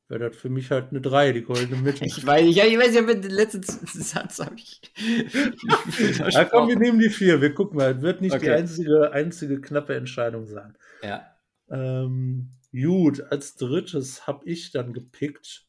Wäre 0.08 0.30
das 0.30 0.36
für 0.38 0.48
mich 0.48 0.70
halt 0.70 0.90
eine 0.90 1.02
3, 1.02 1.32
die 1.32 1.42
goldene 1.42 1.82
Mitte. 1.82 2.06
Ich 2.06 2.24
weiß, 2.24 2.46
ich, 2.46 2.56
ich 2.56 2.78
weiß 2.78 2.94
ja, 2.94 3.02
mit 3.02 3.22
dem 3.24 3.30
letzten 3.30 3.62
Satz 3.62 4.38
habe 4.38 4.54
ich. 4.56 4.80
Ja, 6.30 6.44
komm, 6.46 6.68
wir 6.68 6.78
nehmen 6.78 6.98
die 6.98 7.10
4. 7.10 7.40
Wir 7.42 7.52
gucken 7.54 7.76
mal. 7.76 7.94
Es 7.96 8.00
wird 8.00 8.22
nicht 8.22 8.32
die 8.32 8.38
Okay. 8.38 8.54
einzige, 8.54 9.12
einzige 9.12 9.60
knappe 9.60 9.94
Entscheidung 9.94 10.46
sein. 10.46 10.76
ja. 11.02 11.26
Ähm, 11.70 12.52
gut, 12.72 13.20
als 13.30 13.56
drittes 13.56 14.26
habe 14.26 14.46
ich 14.48 14.70
dann 14.70 14.94
gepickt. 14.94 15.66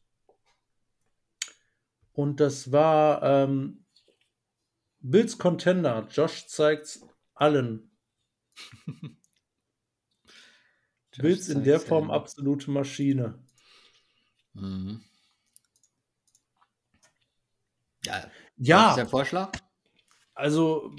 Und 2.12 2.40
das 2.40 2.72
war 2.72 3.22
ähm, 3.22 3.84
Bills 5.00 5.36
Contender. 5.36 6.08
Josh 6.10 6.46
zeigt's 6.46 7.06
allen. 7.34 7.90
Bills 11.18 11.48
in 11.48 11.64
der 11.64 11.80
Form 11.80 12.10
absolute 12.10 12.70
Maschine. 12.70 13.38
Mhm. 14.54 15.02
Ja, 18.04 18.14
was 18.14 18.22
ist 18.22 18.56
Ja, 18.56 18.94
der 18.96 19.06
Vorschlag? 19.06 19.52
also 20.34 20.90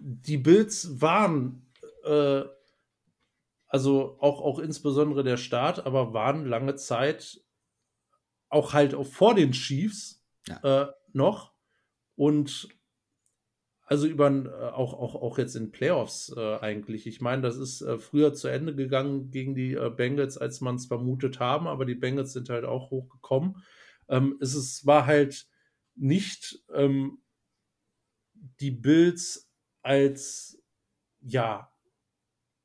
die 0.00 0.36
Bills 0.36 1.00
waren, 1.00 1.66
äh, 2.04 2.42
also 3.68 4.18
auch, 4.20 4.40
auch 4.40 4.58
insbesondere 4.58 5.24
der 5.24 5.36
Staat, 5.36 5.86
aber 5.86 6.12
waren 6.12 6.46
lange 6.46 6.74
Zeit 6.76 7.40
auch 8.48 8.74
halt 8.74 8.94
auch 8.94 9.06
vor 9.06 9.34
den 9.34 9.52
Chiefs 9.52 10.22
Ja. 10.46 10.82
äh, 10.88 10.92
noch 11.12 11.54
und 12.16 12.68
also 13.92 14.06
über 14.06 14.28
äh, 14.30 14.48
auch, 14.72 14.94
auch, 14.94 15.14
auch 15.16 15.36
jetzt 15.36 15.54
in 15.54 15.70
Playoffs 15.70 16.32
äh, 16.34 16.56
eigentlich. 16.60 17.06
Ich 17.06 17.20
meine, 17.20 17.42
das 17.42 17.58
ist 17.58 17.82
äh, 17.82 17.98
früher 17.98 18.32
zu 18.32 18.48
Ende 18.48 18.74
gegangen 18.74 19.30
gegen 19.30 19.54
die 19.54 19.74
äh, 19.74 19.90
Bengals, 19.94 20.38
als 20.38 20.62
man 20.62 20.76
es 20.76 20.86
vermutet 20.86 21.40
haben, 21.40 21.66
aber 21.66 21.84
die 21.84 21.94
Bengals 21.94 22.32
sind 22.32 22.48
halt 22.48 22.64
auch 22.64 22.90
hochgekommen. 22.90 23.62
Ähm, 24.08 24.38
es 24.40 24.54
ist, 24.54 24.86
war 24.86 25.04
halt 25.04 25.46
nicht 25.94 26.64
ähm, 26.72 27.18
die 28.60 28.70
Bills 28.70 29.52
als, 29.82 30.58
ja, 31.20 31.70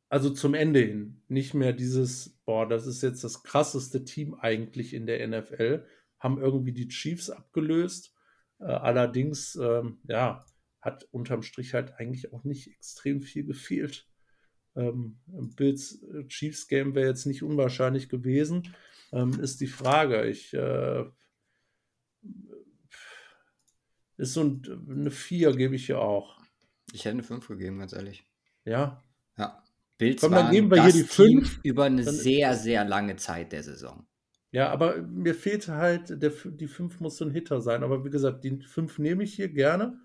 also 0.07 0.29
zum 0.29 0.53
Ende 0.53 0.79
hin, 0.79 1.23
nicht 1.27 1.53
mehr 1.53 1.73
dieses, 1.73 2.39
boah, 2.45 2.65
das 2.69 2.87
ist 2.87 3.03
jetzt 3.03 3.25
das 3.25 3.43
krasseste 3.43 4.05
Team 4.05 4.33
eigentlich 4.33 4.93
in 4.93 5.05
der 5.05 5.27
NFL, 5.27 5.85
haben 6.19 6.39
irgendwie 6.39 6.71
die 6.71 6.87
Chiefs 6.87 7.29
abgelöst. 7.29 8.15
Äh, 8.59 8.67
allerdings, 8.67 9.55
ähm, 9.61 9.99
ja, 10.07 10.45
hat 10.81 11.07
unterm 11.11 11.43
Strich 11.43 11.73
halt 11.73 11.93
eigentlich 11.97 12.33
auch 12.33 12.43
nicht 12.43 12.67
extrem 12.71 13.21
viel 13.21 13.45
gefehlt. 13.45 14.07
Ähm, 14.75 15.19
Bills 15.25 16.03
äh, 16.03 16.27
Chiefs 16.27 16.67
Game 16.67 16.93
wäre 16.95 17.07
jetzt 17.07 17.25
nicht 17.25 17.43
unwahrscheinlich 17.43 18.09
gewesen, 18.09 18.75
ähm, 19.11 19.39
ist 19.39 19.59
die 19.59 19.67
Frage. 19.67 20.25
Ich 20.27 20.53
äh, 20.53 21.05
ist 24.17 24.33
so 24.33 24.43
ein, 24.43 24.61
eine 24.89 25.11
4 25.11 25.55
gebe 25.55 25.75
ich 25.75 25.85
hier 25.85 25.99
auch. 26.01 26.39
Ich 26.93 27.05
hätte 27.05 27.13
eine 27.13 27.23
5 27.23 27.47
gegeben, 27.47 27.79
ganz 27.79 27.93
ehrlich. 27.93 28.25
Ja. 28.65 29.03
Ja. 29.37 29.63
Bills 29.97 30.21
Komm, 30.21 30.33
dann 30.33 30.51
geben 30.51 30.69
wir 30.71 30.83
hier 30.83 30.93
die 30.93 31.03
Team 31.07 31.43
fünf. 31.43 31.59
über 31.63 31.85
eine 31.85 32.03
Dann- 32.03 32.13
sehr, 32.15 32.55
sehr 32.55 32.85
lange 32.85 33.15
Zeit 33.15 33.51
der 33.51 33.63
Saison. 33.63 34.05
Ja, 34.51 34.69
aber 34.69 35.01
mir 35.01 35.35
fehlte 35.35 35.75
halt, 35.75 36.21
der, 36.21 36.31
die 36.45 36.67
5 36.67 36.99
muss 36.99 37.17
so 37.17 37.25
ein 37.25 37.31
Hitter 37.31 37.61
sein. 37.61 37.83
Aber 37.83 38.05
wie 38.05 38.09
gesagt, 38.09 38.43
die 38.43 38.61
5 38.61 38.99
nehme 38.99 39.23
ich 39.23 39.33
hier 39.33 39.49
gerne. 39.49 39.99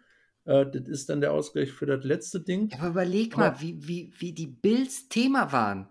Äh, 0.45 0.67
das 0.67 0.89
ist 0.89 1.09
dann 1.09 1.21
der 1.21 1.33
Ausgleich 1.33 1.71
für 1.73 1.87
das 1.87 2.05
letzte 2.05 2.41
Ding. 2.41 2.69
Ja, 2.71 2.79
aber 2.79 2.89
überleg 2.89 3.35
Aber- 3.35 3.51
mal, 3.53 3.61
wie, 3.61 3.87
wie, 3.87 4.13
wie 4.19 4.33
die 4.33 4.47
Bills 4.49 5.09
Thema 5.09 5.53
waren. 5.53 5.89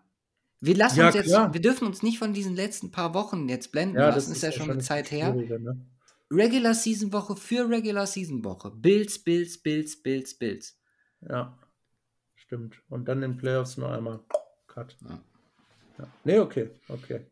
Wir 0.59 0.75
lassen 0.75 0.99
Ja, 0.99 1.07
uns 1.07 1.15
jetzt, 1.15 1.27
klar. 1.27 1.53
wir 1.53 1.61
dürfen 1.61 1.87
uns 1.87 2.03
nicht 2.03 2.19
von 2.19 2.33
diesen 2.33 2.55
letzten 2.55 2.91
paar 2.91 3.13
Wochen 3.15 3.49
jetzt 3.49 3.71
blenden 3.71 3.95
Ja, 3.97 4.09
lassen, 4.09 4.31
ist 4.31 4.43
ja 4.43 4.51
schon 4.51 4.69
eine 4.69 4.79
Zeit 4.79 5.09
her. 5.09 5.33
Ne? 5.33 5.85
Regular 6.29 6.75
Season 6.75 7.11
Woche 7.11 7.35
für 7.35 7.67
Regular 7.67 8.05
Season 8.05 8.43
Woche. 8.45 8.69
Bills, 8.71 9.17
Bills, 9.19 9.57
Bills, 9.57 10.01
Bills, 10.01 10.33
Bills. 10.35 10.77
Ja, 11.27 11.57
stimmt. 12.35 12.75
Und 12.89 13.07
dann 13.07 13.23
in 13.23 13.37
Playoffs 13.37 13.77
noch 13.77 13.89
einmal 13.91 14.19
Cut. 14.67 14.95
Ja. 15.09 15.19
Ja. 15.97 16.07
Nee, 16.23 16.39
okay, 16.39 16.69
okay. 16.89 17.25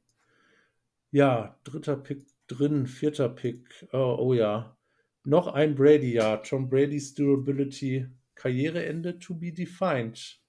Ja, 1.11 1.55
dritter 1.63 1.95
Pick 1.97 2.25
drin, 2.47 2.87
vierter 2.87 3.29
Pick. 3.29 3.87
Oh, 3.93 4.17
oh 4.19 4.33
ja. 4.33 4.75
Noch 5.23 5.47
ein 5.47 5.75
Brady-Jahr. 5.75 6.43
Tom 6.43 6.69
Brady's 6.69 7.13
Durability. 7.13 8.07
Karriereende 8.35 9.19
to 9.19 9.35
be 9.35 9.51
defined. 9.51 10.39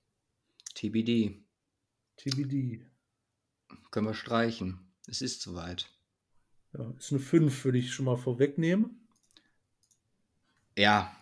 TBD. 0.74 1.42
TBD. 2.16 2.86
Können 3.90 4.06
wir 4.06 4.14
streichen. 4.14 4.78
Es 5.06 5.20
ist 5.22 5.42
soweit. 5.42 5.88
Ja, 6.72 6.92
ist 6.98 7.10
eine 7.10 7.20
5, 7.20 7.64
würde 7.64 7.78
ich 7.78 7.92
schon 7.92 8.04
mal 8.04 8.16
vorwegnehmen. 8.16 9.08
Ja, 10.78 11.12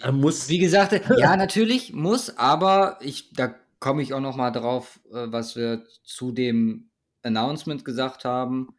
Er 0.00 0.12
muss. 0.12 0.48
Wie 0.48 0.58
gesagt, 0.58 0.92
ja, 1.18 1.36
natürlich 1.36 1.92
muss, 1.92 2.36
aber 2.36 2.98
ich, 3.00 3.32
da 3.32 3.54
komme 3.78 4.02
ich 4.02 4.12
auch 4.12 4.20
noch 4.20 4.36
mal 4.36 4.50
drauf, 4.50 5.00
äh, 5.10 5.26
was 5.32 5.56
wir 5.56 5.86
zu 6.02 6.32
dem 6.32 6.90
Announcement 7.22 7.84
gesagt 7.84 8.24
haben. 8.24 8.74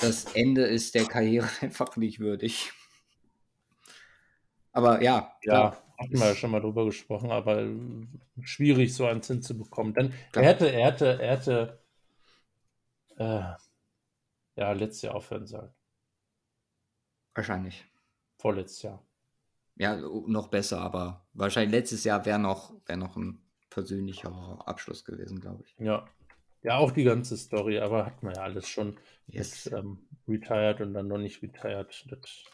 Das 0.00 0.24
Ende 0.34 0.62
ist 0.62 0.94
der 0.94 1.04
Karriere 1.04 1.48
einfach 1.60 1.96
nicht 1.96 2.20
würdig. 2.20 2.72
Aber 4.72 5.02
ja, 5.02 5.36
Ja, 5.42 5.76
hatten 5.98 6.18
wir 6.18 6.28
ja 6.28 6.34
schon 6.34 6.50
mal 6.50 6.60
drüber 6.60 6.84
gesprochen, 6.86 7.30
aber 7.30 7.62
äh, 7.62 8.06
schwierig, 8.40 8.94
so 8.94 9.06
einen 9.06 9.22
Zins 9.22 9.46
zu 9.46 9.56
bekommen. 9.56 9.92
Klar. 9.92 10.10
er 10.34 10.42
hätte, 10.42 10.72
er 10.72 10.86
hätte, 10.86 11.22
er 11.22 11.36
hätte 11.36 11.82
äh, 13.18 13.52
ja, 14.56 14.72
letztes 14.72 15.02
Jahr 15.02 15.14
aufhören 15.14 15.46
sollen. 15.46 15.72
Wahrscheinlich. 17.34 17.84
Vorletztes 18.38 18.82
Jahr. 18.82 19.06
Ja, 19.76 19.96
noch 19.96 20.48
besser, 20.48 20.80
aber 20.80 21.26
wahrscheinlich 21.32 21.72
letztes 21.72 22.04
Jahr 22.04 22.24
wäre 22.26 22.38
noch, 22.38 22.74
wär 22.86 22.96
noch 22.96 23.16
ein 23.16 23.42
persönlicher 23.70 24.58
Abschluss 24.66 25.04
gewesen, 25.04 25.40
glaube 25.40 25.64
ich. 25.64 25.74
Ja. 25.78 26.06
Ja, 26.62 26.78
auch 26.78 26.92
die 26.92 27.04
ganze 27.04 27.36
Story, 27.36 27.78
aber 27.78 28.06
hat 28.06 28.22
man 28.22 28.34
ja 28.34 28.42
alles 28.42 28.68
schon 28.68 28.96
Yes. 29.26 29.66
mit 29.66 29.74
ähm, 29.74 30.08
retired 30.28 30.80
und 30.80 30.94
dann 30.94 31.08
noch 31.08 31.18
nicht 31.18 31.42
retired. 31.42 32.06
Das 32.08 32.44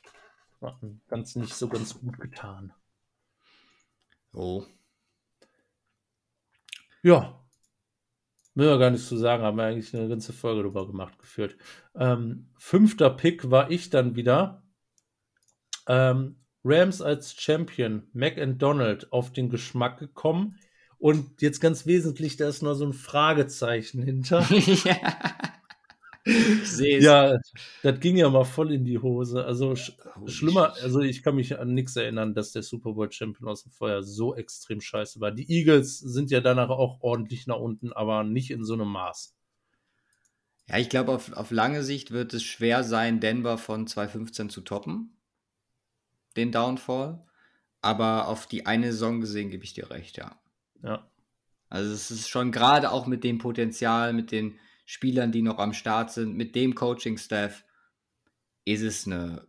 hat 0.61 0.77
ganz 1.09 1.37
nicht 1.37 1.55
so 1.55 1.69
ganz 1.69 1.99
gut 1.99 2.19
getan. 2.19 2.73
Oh. 4.33 4.65
Ja. 7.03 7.45
Müssen 8.55 8.71
wir 8.71 8.79
gar 8.79 8.91
nichts 8.91 9.09
zu 9.09 9.17
sagen, 9.17 9.43
haben 9.43 9.57
wir 9.57 9.65
eigentlich 9.65 9.95
eine 9.95 10.09
ganze 10.09 10.33
Folge 10.33 10.63
drüber 10.63 10.87
gemacht, 10.87 11.19
geführt. 11.19 11.57
Ähm, 11.95 12.51
fünfter 12.57 13.11
Pick 13.11 13.51
war 13.51 13.71
ich 13.71 13.91
dann 13.91 14.17
wieder. 14.17 14.63
Ähm, 15.87 16.45
Rams 16.65 17.01
als 17.01 17.35
Champion, 17.35 18.09
McDonald 18.13 19.13
auf 19.13 19.33
den 19.33 19.49
Geschmack 19.49 19.99
gekommen. 19.99 20.59
Und 20.99 21.41
jetzt 21.41 21.61
ganz 21.61 21.87
wesentlich, 21.87 22.37
da 22.37 22.49
ist 22.49 22.63
noch 22.63 22.75
so 22.75 22.85
ein 22.85 22.93
Fragezeichen 22.93 24.03
hinter. 24.03 24.41
ja. 24.51 24.97
Ich 26.25 26.71
sehe. 26.71 27.01
Ja, 27.01 27.39
das 27.83 28.01
ging 28.01 28.17
ja 28.17 28.29
mal 28.29 28.45
voll 28.45 28.73
in 28.73 28.85
die 28.85 28.99
Hose. 28.99 29.45
Also 29.45 29.77
sch 29.77 29.93
Holy 30.17 30.31
schlimmer, 30.31 30.75
also 30.83 31.01
ich 31.01 31.23
kann 31.23 31.37
mich 31.37 31.59
an 31.59 31.73
nichts 31.73 31.97
erinnern, 31.97 32.35
dass 32.35 32.53
der 32.53 32.63
Super 32.63 32.93
Bowl 32.93 33.11
Champion 33.11 33.49
aus 33.49 33.63
dem 33.63 33.73
Feuer 33.73 34.03
so 34.03 34.35
extrem 34.35 34.81
scheiße 34.81 35.21
war. 35.21 35.31
Die 35.31 35.51
Eagles 35.51 35.99
sind 35.99 36.31
ja 36.31 36.41
danach 36.41 36.69
auch 36.69 37.01
ordentlich 37.01 37.47
nach 37.47 37.59
unten, 37.59 37.93
aber 37.93 38.25
nicht 38.25 38.51
in 38.51 38.65
so 38.65 38.75
einem 38.75 38.89
Maß. 38.89 39.35
Ja, 40.69 40.77
ich 40.77 40.91
glaube, 40.91 41.13
auf, 41.13 41.33
auf 41.33 41.51
lange 41.51 41.83
Sicht 41.83 42.11
wird 42.11 42.35
es 42.35 42.43
schwer 42.43 42.85
sein, 42.85 43.21
Denver 43.21 43.57
von 43.57 43.87
2015 43.87 44.51
zu 44.51 44.61
toppen. 44.61 45.17
Den 46.37 46.53
Downfall. 46.53 47.25
Aber 47.81 48.29
auf 48.29 48.47
die 48.47 48.67
eine 48.67 48.93
Saison 48.93 49.21
gesehen 49.21 49.51
gebe 49.51 49.65
ich 49.65 49.73
dir 49.73 49.91
recht, 49.91 50.19
ja. 50.19 50.39
Ja, 50.83 51.11
Also 51.69 51.93
es 51.93 52.11
ist 52.11 52.29
schon 52.29 52.53
gerade 52.53 52.91
auch 52.91 53.07
mit 53.07 53.25
dem 53.25 53.39
Potenzial, 53.39 54.13
mit 54.13 54.33
den 54.33 54.59
Spielern, 54.87 55.33
die 55.33 55.43
noch 55.43 55.59
am 55.59 55.75
Start 55.75 56.13
sind, 56.13 56.37
mit 56.37 56.55
dem 56.55 56.75
Coaching-Staff, 56.75 57.65
ist 58.65 58.83
es 58.83 59.07
eine, 59.07 59.47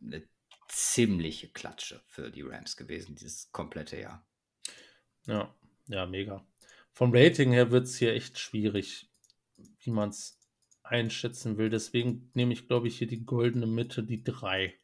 eine 0.00 0.22
ziemliche 0.68 1.48
Klatsche 1.48 2.02
für 2.06 2.30
die 2.30 2.42
Rams 2.42 2.76
gewesen, 2.76 3.14
dieses 3.16 3.52
komplette 3.52 4.00
Jahr. 4.00 4.26
ja, 5.26 5.54
ja, 5.86 6.06
mega. 6.06 6.46
Vom 6.92 7.14
Rating 7.14 7.52
her 7.52 7.70
wird 7.70 7.84
es 7.84 7.96
hier 7.96 8.14
echt 8.14 8.38
schwierig, 8.38 9.10
wie 9.80 9.90
man 9.90 10.10
es 10.10 10.38
einschätzen 10.82 11.56
will. 11.58 11.70
Deswegen 11.70 12.30
nehme 12.34 12.52
ich, 12.52 12.68
glaube 12.68 12.88
ich, 12.88 12.98
hier 12.98 13.06
die 13.06 13.24
goldene 13.24 13.66
Mitte, 13.66 14.02
die 14.02 14.22
drei. 14.22 14.74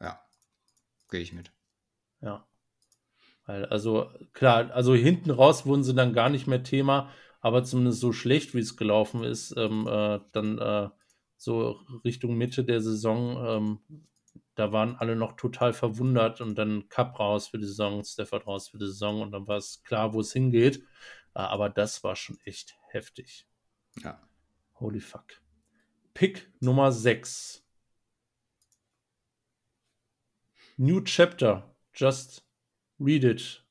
Ja, 0.00 0.20
gehe 1.10 1.20
ich 1.20 1.32
mit. 1.32 1.52
Ja. 2.20 2.48
Weil, 3.46 3.64
also, 3.66 4.10
klar, 4.32 4.70
also 4.72 4.94
hinten 4.94 5.30
raus 5.30 5.66
wurden 5.66 5.84
sie 5.84 5.94
dann 5.94 6.12
gar 6.12 6.28
nicht 6.28 6.46
mehr 6.46 6.62
Thema, 6.62 7.10
aber 7.40 7.64
zumindest 7.64 8.00
so 8.00 8.12
schlecht, 8.12 8.54
wie 8.54 8.60
es 8.60 8.76
gelaufen 8.76 9.22
ist, 9.22 9.54
ähm, 9.56 9.86
äh, 9.86 10.20
dann 10.32 10.58
äh, 10.58 10.88
so 11.36 11.80
Richtung 12.04 12.36
Mitte 12.36 12.64
der 12.64 12.80
Saison, 12.80 13.46
ähm, 13.46 14.00
da 14.56 14.72
waren 14.72 14.96
alle 14.96 15.16
noch 15.16 15.36
total 15.36 15.72
verwundert 15.72 16.40
und 16.40 16.56
dann 16.56 16.88
Cup 16.88 17.20
raus 17.20 17.48
für 17.48 17.58
die 17.58 17.66
Saison, 17.66 18.02
Stafford 18.02 18.46
raus 18.46 18.68
für 18.68 18.78
die 18.78 18.86
Saison 18.86 19.20
und 19.20 19.32
dann 19.32 19.46
war 19.46 19.58
es 19.58 19.82
klar, 19.84 20.12
wo 20.14 20.20
es 20.20 20.32
hingeht. 20.32 20.78
Äh, 21.34 21.40
aber 21.40 21.68
das 21.68 22.02
war 22.02 22.16
schon 22.16 22.38
echt 22.44 22.74
heftig. 22.88 23.46
Ja. 24.02 24.20
Holy 24.80 25.00
fuck. 25.00 25.26
Pick 26.14 26.50
Nummer 26.60 26.90
6. 26.90 27.62
New 30.78 31.02
Chapter. 31.02 31.74
Just 31.94 32.45
read 32.98 33.24
it. 33.24 33.62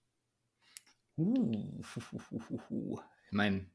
Uh, 1.17 1.81
ich 3.27 3.31
meine, 3.31 3.65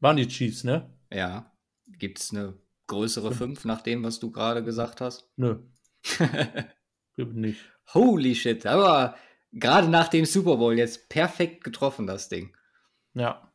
Waren 0.00 0.16
die 0.16 0.28
Chiefs, 0.28 0.64
ne? 0.64 0.92
ja, 1.10 1.50
gibt 1.86 2.18
es 2.18 2.30
eine 2.30 2.58
größere 2.88 3.32
5 3.32 3.64
nach 3.64 3.80
dem, 3.80 4.04
was 4.04 4.20
du 4.20 4.30
gerade 4.30 4.62
gesagt 4.62 5.00
hast? 5.00 5.30
Nö, 5.36 5.62
gibt 7.16 7.34
nicht. 7.34 7.60
Holy 7.94 8.34
shit, 8.34 8.66
aber 8.66 9.16
gerade 9.52 9.88
nach 9.88 10.08
dem 10.08 10.26
Super 10.26 10.56
Bowl 10.56 10.76
jetzt 10.76 11.08
perfekt 11.08 11.64
getroffen, 11.64 12.06
das 12.06 12.28
Ding. 12.28 12.54
Ja. 13.14 13.50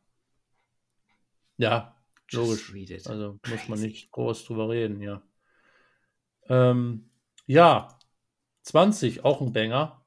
Ja, 1.56 1.94
logisch. 2.32 2.72
read 2.72 2.90
it. 2.90 3.06
Also 3.06 3.38
muss 3.46 3.68
man 3.68 3.78
Crazy. 3.78 3.86
nicht 3.86 4.10
groß 4.10 4.44
drüber 4.46 4.68
reden, 4.70 5.00
ja. 5.02 5.22
Ähm, 6.48 7.10
ja, 7.46 7.98
20, 8.62 9.24
auch 9.24 9.40
ein 9.40 9.52
Banger. 9.52 9.99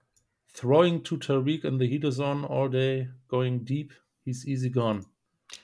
Throwing 0.54 1.04
to 1.04 1.16
Tariq 1.18 1.64
in 1.66 1.80
the 1.80 1.88
heat 1.88 2.04
is 2.04 2.20
on 2.20 2.46
all 2.46 2.70
day, 2.70 3.10
going 3.28 3.66
deep, 3.66 3.94
he's 4.24 4.46
easy 4.46 4.70
gone. 4.70 5.06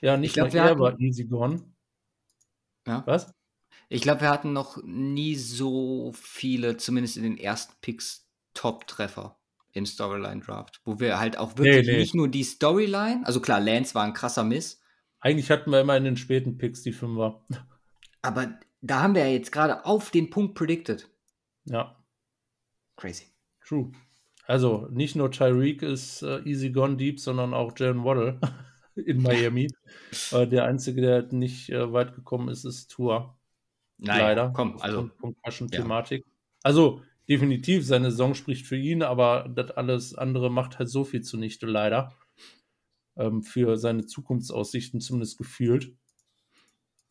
Ja, 0.00 0.16
nicht 0.16 0.34
glaub, 0.34 0.52
wir 0.52 0.60
er 0.62 0.70
hatten- 0.70 0.80
war 0.80 0.98
easy 1.00 1.24
gone. 1.24 1.62
Ja. 2.86 3.02
Was? 3.06 3.32
Ich 3.88 4.02
glaube, 4.02 4.22
wir 4.22 4.30
hatten 4.30 4.52
noch 4.52 4.78
nie 4.84 5.34
so 5.36 6.12
viele, 6.14 6.76
zumindest 6.76 7.16
in 7.16 7.22
den 7.24 7.38
ersten 7.38 7.74
Picks, 7.80 8.28
Top-Treffer 8.54 9.36
im 9.72 9.86
Storyline-Draft, 9.86 10.80
wo 10.84 10.98
wir 10.98 11.18
halt 11.20 11.36
auch 11.38 11.56
wirklich 11.56 11.86
Nee, 11.86 11.92
nee. 11.92 11.98
nicht 11.98 12.14
nur 12.14 12.28
die 12.28 12.42
Storyline, 12.42 13.22
also 13.24 13.40
klar, 13.40 13.60
Lance 13.60 13.94
war 13.94 14.04
ein 14.04 14.12
krasser 14.14 14.44
Miss, 14.44 14.80
Eigentlich 15.22 15.50
hatten 15.50 15.70
wir 15.70 15.82
immer 15.82 15.96
in 15.98 16.04
den 16.04 16.16
späten 16.16 16.56
Picks 16.56 16.82
die 16.82 16.92
Fünfer. 16.92 17.44
aber 18.22 18.58
da 18.80 19.02
haben 19.02 19.14
wir 19.14 19.26
ja 19.26 19.32
jetzt 19.32 19.52
gerade 19.52 19.84
auf 19.84 20.10
den 20.10 20.30
Punkt 20.30 20.54
predicted. 20.54 21.08
Ja, 21.66 22.02
Crazy. 22.96 23.26
true. 23.66 23.92
Also 24.50 24.88
nicht 24.90 25.14
nur 25.14 25.30
Tyreek 25.30 25.82
ist 25.82 26.22
äh, 26.22 26.40
easy 26.40 26.70
gone 26.70 26.96
deep, 26.96 27.20
sondern 27.20 27.54
auch 27.54 27.72
Jalen 27.78 28.02
Waddle 28.02 28.40
in 28.96 29.22
Miami. 29.22 29.68
äh, 30.32 30.44
der 30.48 30.64
Einzige, 30.64 31.00
der 31.00 31.22
nicht 31.32 31.70
äh, 31.70 31.92
weit 31.92 32.16
gekommen 32.16 32.48
ist, 32.48 32.64
ist 32.64 32.90
Tour. 32.90 33.38
Naja, 33.98 34.24
Leider. 34.24 34.52
komm, 34.52 34.78
also 34.80 35.02
Aufgrund 35.02 35.40
Concussion-Thematik. 35.40 36.26
Also 36.64 37.00
definitiv, 37.28 37.86
seine 37.86 38.10
Saison 38.10 38.34
spricht 38.34 38.66
für 38.66 38.76
ihn, 38.76 39.04
aber 39.04 39.48
das 39.54 39.70
alles 39.70 40.16
andere 40.16 40.50
macht 40.50 40.80
halt 40.80 40.88
so 40.88 41.04
viel 41.04 41.22
zunichte, 41.22 41.66
leider. 41.66 42.12
Ähm, 43.16 43.44
für 43.44 43.76
seine 43.76 44.04
Zukunftsaussichten 44.06 45.00
zumindest 45.00 45.38
gefühlt. 45.38 45.94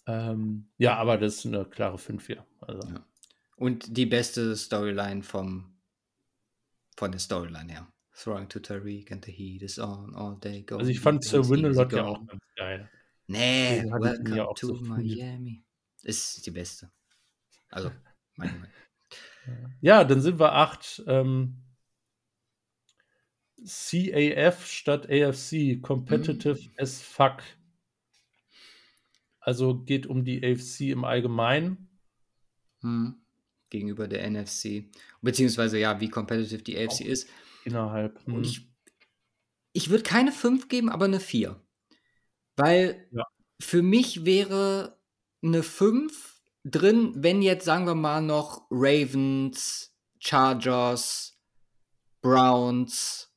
Ähm, 0.08 0.68
ja, 0.78 0.98
aber 0.98 1.18
das 1.18 1.38
ist 1.38 1.46
eine 1.46 1.64
klare 1.64 2.00
5 2.00 2.28
hier. 2.28 2.46
Also, 2.60 2.86
Ja. 2.86 3.06
Und 3.56 3.96
die 3.96 4.06
beste 4.06 4.58
Storyline 4.58 5.24
vom 5.24 5.79
von 7.00 7.12
der 7.12 7.20
Storyline 7.20 7.72
her. 7.72 7.88
Throwing 8.14 8.50
to 8.50 8.60
Tariq 8.60 9.12
and 9.12 9.24
the 9.24 9.32
heat 9.32 9.62
is 9.62 9.80
on 9.80 10.14
all 10.14 10.36
day. 10.36 10.64
Go 10.64 10.78
also 10.78 10.92
ich 10.92 11.00
fand 11.00 11.24
Sir 11.24 11.48
Windelot 11.48 11.94
ja 11.94 12.04
auch 12.06 12.28
ganz 12.28 12.44
geil. 12.58 12.90
Nee, 13.28 13.86
welcome 13.86 14.36
ja 14.36 14.54
to 14.54 14.68
so. 14.68 14.74
Miami. 14.84 15.64
Ist 16.04 16.46
die 16.46 16.52
beste. 16.52 16.92
Also, 17.70 17.92
meine 18.36 18.52
Meinung. 18.52 18.68
Ja, 19.80 20.04
dann 20.04 20.22
sind 20.22 20.40
wir 20.40 20.52
8. 20.54 21.04
Ähm, 21.08 21.64
CAF 23.66 24.66
statt 24.68 25.10
AFC. 25.10 25.82
Competitive 25.82 26.60
Mm. 26.60 26.74
as 26.78 27.02
fuck. 27.02 27.42
Also 29.40 29.80
geht 29.84 30.06
um 30.06 30.26
die 30.26 30.44
AFC 30.44 30.92
im 30.92 31.06
Allgemeinen. 31.06 31.90
Hm. 32.82 33.22
Gegenüber 33.70 34.08
der 34.08 34.30
NFC. 34.30 34.90
Beziehungsweise 35.22 35.78
ja, 35.80 36.00
wie 36.00 36.10
competitive 36.10 36.62
die 36.62 36.78
AFC 36.78 37.02
Auch. 37.02 37.06
ist. 37.06 37.30
Innerhalb. 37.66 38.20
Und 38.26 38.36
hm. 38.36 38.44
ich, 38.44 38.68
ich 39.74 39.90
würde 39.90 40.04
keine 40.04 40.32
5 40.32 40.68
geben, 40.68 40.90
aber 40.90 41.06
eine 41.06 41.20
4. 41.20 41.62
Weil 42.56 43.08
Ja. 43.12 43.26
für 43.62 43.82
mich 43.82 44.26
wäre 44.26 45.00
eine 45.44 45.64
5 45.64 46.42
drin, 46.64 47.14
wenn 47.16 47.42
jetzt, 47.42 47.66
sagen 47.66 47.86
wir 47.86 47.96
mal, 47.96 48.22
noch 48.22 48.68
Ravens, 48.70 49.96
Chargers, 50.20 51.40
Browns, 52.22 53.34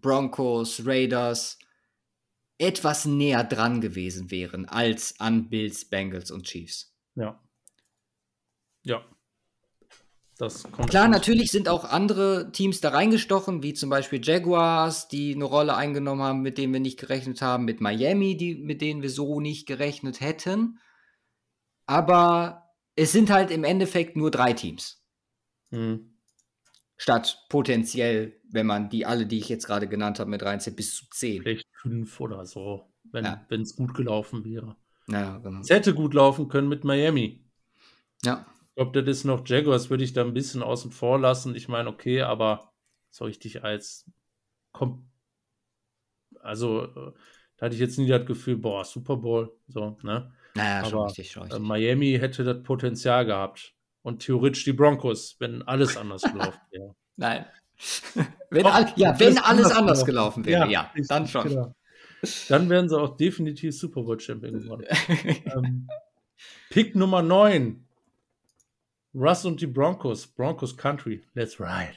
Broncos, 0.00 0.84
Raiders 0.84 1.58
etwas 2.58 3.06
näher 3.06 3.42
dran 3.42 3.80
gewesen 3.80 4.30
wären 4.30 4.66
als 4.66 5.18
an 5.18 5.48
Bills, 5.48 5.86
Bengals 5.86 6.30
und 6.30 6.44
Chiefs. 6.44 6.94
Ja. 7.14 7.42
Ja. 8.82 9.04
Das 10.40 10.62
kommt 10.72 10.88
Klar, 10.88 11.04
schon- 11.04 11.10
natürlich 11.12 11.50
sind 11.50 11.68
auch 11.68 11.84
andere 11.84 12.50
Teams 12.50 12.80
da 12.80 12.88
reingestochen, 12.88 13.62
wie 13.62 13.74
zum 13.74 13.90
Beispiel 13.90 14.20
Jaguars, 14.24 15.06
die 15.08 15.34
eine 15.34 15.44
Rolle 15.44 15.76
eingenommen 15.76 16.22
haben, 16.22 16.40
mit 16.40 16.56
denen 16.56 16.72
wir 16.72 16.80
nicht 16.80 16.98
gerechnet 16.98 17.42
haben, 17.42 17.66
mit 17.66 17.82
Miami, 17.82 18.38
die, 18.38 18.54
mit 18.54 18.80
denen 18.80 19.02
wir 19.02 19.10
so 19.10 19.40
nicht 19.40 19.66
gerechnet 19.66 20.20
hätten. 20.22 20.78
Aber 21.84 22.70
es 22.96 23.12
sind 23.12 23.30
halt 23.30 23.50
im 23.50 23.64
Endeffekt 23.64 24.16
nur 24.16 24.30
drei 24.30 24.54
Teams. 24.54 25.04
Hm. 25.72 26.16
Statt 26.96 27.44
potenziell, 27.50 28.40
wenn 28.50 28.66
man 28.66 28.88
die 28.88 29.04
alle, 29.04 29.26
die 29.26 29.38
ich 29.38 29.48
jetzt 29.50 29.66
gerade 29.66 29.88
genannt 29.88 30.20
habe, 30.20 30.30
mit 30.30 30.42
reinzieht, 30.42 30.76
bis 30.76 30.94
zu 30.94 31.04
zehn. 31.10 31.42
Vielleicht 31.42 31.66
fünf 31.72 32.18
oder 32.18 32.46
so, 32.46 32.90
wenn 33.12 33.26
Ja. 33.26 33.46
es 33.50 33.76
gut 33.76 33.92
gelaufen 33.94 34.44
wäre. 34.44 34.76
Ja, 35.06 35.36
genau. 35.36 35.60
Es 35.60 35.68
hätte 35.68 35.92
gut 35.94 36.14
laufen 36.14 36.48
können 36.48 36.68
mit 36.68 36.84
Miami. 36.84 37.44
Ja. 38.22 38.46
Glaube, 38.80 39.02
das 39.02 39.18
ist 39.18 39.24
noch 39.24 39.46
Jaguars, 39.46 39.90
würde 39.90 40.04
ich 40.04 40.14
da 40.14 40.22
ein 40.22 40.32
bisschen 40.32 40.62
außen 40.62 40.90
vor 40.90 41.18
lassen. 41.18 41.54
Ich 41.54 41.68
meine, 41.68 41.90
okay, 41.90 42.22
aber 42.22 42.72
so 43.10 43.26
richtig 43.26 43.62
als 43.62 44.10
Kom 44.72 45.10
also 46.42 46.84
äh, 46.84 47.12
da 47.58 47.66
hatte 47.66 47.74
ich 47.74 47.80
jetzt 47.82 47.98
nie 47.98 48.08
das 48.08 48.24
Gefühl, 48.24 48.56
boah, 48.56 48.86
Super 48.86 49.18
Bowl, 49.18 49.54
so, 49.68 49.98
ne? 50.02 50.32
Naja, 50.54 50.82
schon 50.86 50.94
Aber 50.94 51.08
richtig, 51.08 51.30
schon 51.30 51.42
äh, 51.42 51.46
richtig. 51.46 51.68
Miami 51.68 52.16
hätte 52.18 52.42
das 52.42 52.62
Potenzial 52.62 53.26
gehabt. 53.26 53.74
Und 54.00 54.22
theoretisch 54.22 54.64
die 54.64 54.72
Broncos, 54.72 55.36
wenn 55.40 55.60
alles 55.60 55.98
anders 55.98 56.22
gelaufen 56.32 56.60
wäre. 56.70 56.94
Nein. 57.16 57.44
wenn, 58.48 58.62
Doch, 58.62 58.74
all, 58.74 58.90
ja, 58.96 59.20
wenn 59.20 59.36
alles 59.36 59.42
anders 59.42 59.72
anders 59.72 60.04
gelaufen. 60.06 60.46
wäre, 60.46 60.70
Ja, 60.70 60.90
ja, 60.94 61.04
dann 61.06 61.28
schon. 61.28 61.48
Genau. 61.48 61.74
Dann 62.48 62.70
wären 62.70 62.88
sie 62.88 62.98
auch 62.98 63.18
definitiv 63.18 63.76
Super 63.76 64.04
Bowl 64.04 64.18
Champion 64.18 64.58
geworden. 64.58 64.86
ähm, 65.18 65.86
Pick 66.70 66.96
Nummer 66.96 67.20
9. 67.20 67.86
Russ 69.14 69.44
und 69.44 69.60
die 69.60 69.66
Broncos. 69.66 70.26
Broncos 70.26 70.76
Country. 70.76 71.24
Let's 71.34 71.58
ride. 71.60 71.96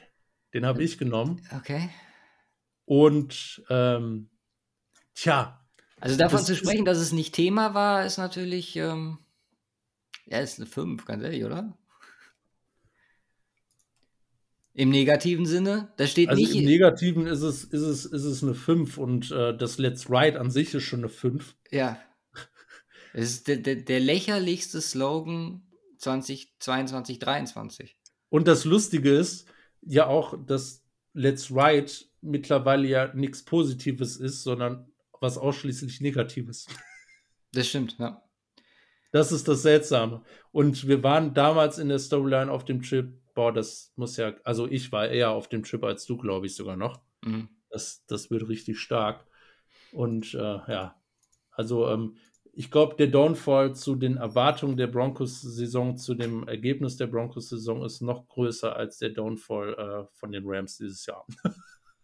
Den 0.52 0.66
habe 0.66 0.82
ich 0.82 0.98
genommen. 0.98 1.40
okay. 1.56 1.90
Und 2.86 3.64
ähm, 3.70 4.28
tja, 5.14 5.64
Also 6.00 6.16
davon 6.16 6.40
zu 6.44 6.52
ist- 6.52 6.58
sprechen, 6.58 6.84
dass 6.84 6.98
es 6.98 7.12
nicht 7.12 7.34
Thema 7.34 7.72
war, 7.74 8.04
ist 8.04 8.18
natürlich, 8.18 8.76
ähm, 8.76 9.18
ja, 10.26 10.38
ist 10.40 10.58
eine 10.58 10.66
5, 10.66 11.04
ganz 11.06 11.22
ehrlich, 11.22 11.44
oder? 11.44 11.76
Im 14.76 14.90
negativen 14.90 15.46
Sinne, 15.46 15.92
da 15.96 16.06
steht 16.06 16.28
also 16.30 16.40
nicht. 16.42 16.54
im 16.56 16.64
Negativen 16.64 17.26
ist 17.28 17.42
es, 17.42 17.62
ist 17.62 17.82
es, 17.82 18.04
ist 18.06 18.24
es 18.24 18.42
eine 18.42 18.54
5 18.54 18.98
und 18.98 19.30
äh, 19.30 19.56
das 19.56 19.78
Let's 19.78 20.10
Ride 20.10 20.40
an 20.40 20.50
sich 20.50 20.74
ist 20.74 20.82
schon 20.82 21.00
eine 21.00 21.08
5. 21.08 21.54
ja. 21.70 21.98
Es 23.16 23.30
ist 23.30 23.46
der, 23.46 23.58
der, 23.58 23.76
der 23.76 24.00
lächerlichste 24.00 24.80
Slogan 24.80 25.62
2022, 26.04 27.18
23. 27.18 27.96
Und 28.28 28.48
das 28.48 28.64
Lustige 28.64 29.10
ist 29.10 29.48
ja 29.82 30.06
auch, 30.06 30.34
dass 30.46 30.84
Let's 31.12 31.50
Ride 31.50 31.90
mittlerweile 32.20 32.86
ja 32.86 33.14
nichts 33.14 33.44
Positives 33.44 34.16
ist, 34.16 34.42
sondern 34.42 34.90
was 35.20 35.38
ausschließlich 35.38 36.00
Negatives. 36.00 36.66
Das 37.52 37.68
stimmt, 37.68 37.96
ja. 37.98 38.22
Das 39.12 39.30
ist 39.30 39.46
das 39.46 39.62
Seltsame. 39.62 40.22
Und 40.50 40.88
wir 40.88 41.02
waren 41.04 41.34
damals 41.34 41.78
in 41.78 41.88
der 41.88 42.00
Storyline 42.00 42.50
auf 42.50 42.64
dem 42.64 42.82
Trip. 42.82 43.12
Boah, 43.34 43.52
das 43.52 43.92
muss 43.94 44.16
ja, 44.16 44.34
also 44.42 44.66
ich 44.66 44.90
war 44.90 45.08
eher 45.08 45.30
auf 45.30 45.48
dem 45.48 45.62
Trip 45.62 45.84
als 45.84 46.04
du, 46.04 46.16
glaube 46.16 46.46
ich 46.46 46.56
sogar 46.56 46.76
noch. 46.76 47.00
Mhm. 47.24 47.48
Das, 47.70 48.04
das 48.06 48.30
wird 48.30 48.48
richtig 48.48 48.80
stark. 48.80 49.24
Und 49.92 50.34
äh, 50.34 50.38
ja, 50.38 51.00
also 51.52 51.88
ähm, 51.88 52.16
ich 52.56 52.70
glaube, 52.70 52.96
der 52.96 53.08
Downfall 53.08 53.74
zu 53.74 53.96
den 53.96 54.16
Erwartungen 54.16 54.76
der 54.76 54.86
Broncos-Saison, 54.86 55.96
zu 55.96 56.14
dem 56.14 56.46
Ergebnis 56.46 56.96
der 56.96 57.06
Broncos-Saison 57.06 57.84
ist 57.84 58.00
noch 58.00 58.28
größer 58.28 58.74
als 58.74 58.98
der 58.98 59.10
Downfall 59.10 59.74
äh, 59.74 60.06
von 60.12 60.32
den 60.32 60.44
Rams 60.46 60.76
dieses 60.76 61.06
Jahr. 61.06 61.26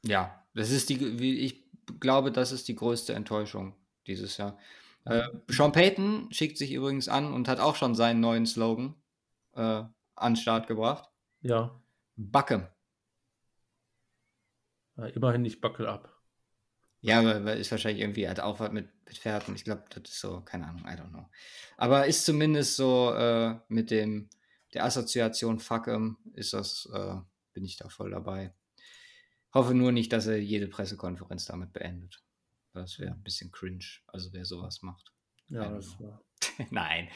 Ja, 0.02 0.42
das 0.54 0.70
ist 0.70 0.88
die, 0.88 1.18
wie 1.18 1.40
ich 1.40 1.62
glaube, 2.00 2.32
das 2.32 2.52
ist 2.52 2.68
die 2.68 2.74
größte 2.74 3.12
Enttäuschung 3.12 3.74
dieses 4.06 4.38
Jahr. 4.38 4.58
Äh, 5.04 5.28
Sean 5.48 5.72
Payton 5.72 6.28
schickt 6.30 6.56
sich 6.56 6.72
übrigens 6.72 7.08
an 7.08 7.34
und 7.34 7.48
hat 7.48 7.60
auch 7.60 7.76
schon 7.76 7.94
seinen 7.94 8.20
neuen 8.20 8.46
Slogan 8.46 8.94
äh, 9.52 9.60
an 9.60 9.92
den 10.32 10.36
Start 10.36 10.68
gebracht. 10.68 11.10
Ja, 11.42 11.78
Backe. 12.16 12.70
äh, 14.96 15.10
immerhin 15.12 15.42
nicht 15.42 15.60
Buckle 15.60 15.88
ab. 15.88 16.09
Ja, 17.02 17.20
aber 17.20 17.56
ist 17.56 17.70
wahrscheinlich 17.70 18.02
irgendwie, 18.02 18.28
hat 18.28 18.40
auch 18.40 18.60
was 18.60 18.72
mit, 18.72 18.88
mit 19.06 19.18
Pferden. 19.18 19.54
Ich 19.54 19.64
glaube, 19.64 19.84
das 19.88 20.10
ist 20.10 20.20
so, 20.20 20.42
keine 20.42 20.66
Ahnung, 20.68 20.82
I 20.82 20.90
don't 21.00 21.10
know. 21.10 21.30
Aber 21.76 22.06
ist 22.06 22.26
zumindest 22.26 22.76
so 22.76 23.14
äh, 23.14 23.58
mit 23.68 23.90
dem, 23.90 24.28
der 24.74 24.84
Assoziation 24.84 25.58
Fuck 25.58 25.88
'em, 25.88 26.18
ist 26.34 26.52
das, 26.52 26.88
äh, 26.92 27.16
bin 27.54 27.64
ich 27.64 27.76
da 27.76 27.88
voll 27.88 28.10
dabei. 28.10 28.54
Hoffe 29.52 29.74
nur 29.74 29.92
nicht, 29.92 30.12
dass 30.12 30.26
er 30.26 30.40
jede 30.40 30.68
Pressekonferenz 30.68 31.46
damit 31.46 31.72
beendet. 31.72 32.22
Das 32.72 32.98
wäre 32.98 33.12
ein 33.12 33.22
bisschen 33.22 33.50
cringe, 33.50 33.84
also 34.06 34.32
wer 34.32 34.44
sowas 34.44 34.82
macht. 34.82 35.12
Ja, 35.48 35.68
das 35.70 35.98
war. 36.00 36.22
Nein. 36.70 37.08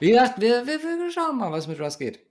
Wie 0.00 0.10
gesagt, 0.10 0.40
wir, 0.40 0.66
wir, 0.66 0.80
wir 0.80 1.12
schauen 1.12 1.38
mal, 1.38 1.52
was 1.52 1.68
mit 1.68 1.78
was 1.78 1.98
geht. 1.98 2.26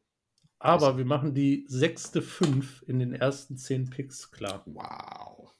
Aber 0.60 0.98
wir 0.98 1.06
machen 1.06 1.34
die 1.34 1.66
sechste 1.68 2.22
Fünf 2.22 2.84
in 2.88 3.00
den 3.00 3.14
ersten 3.14 3.58
zehn 3.58 3.90
Picks 3.90 4.32
klar. 4.32 4.64
Wow. 4.66 5.54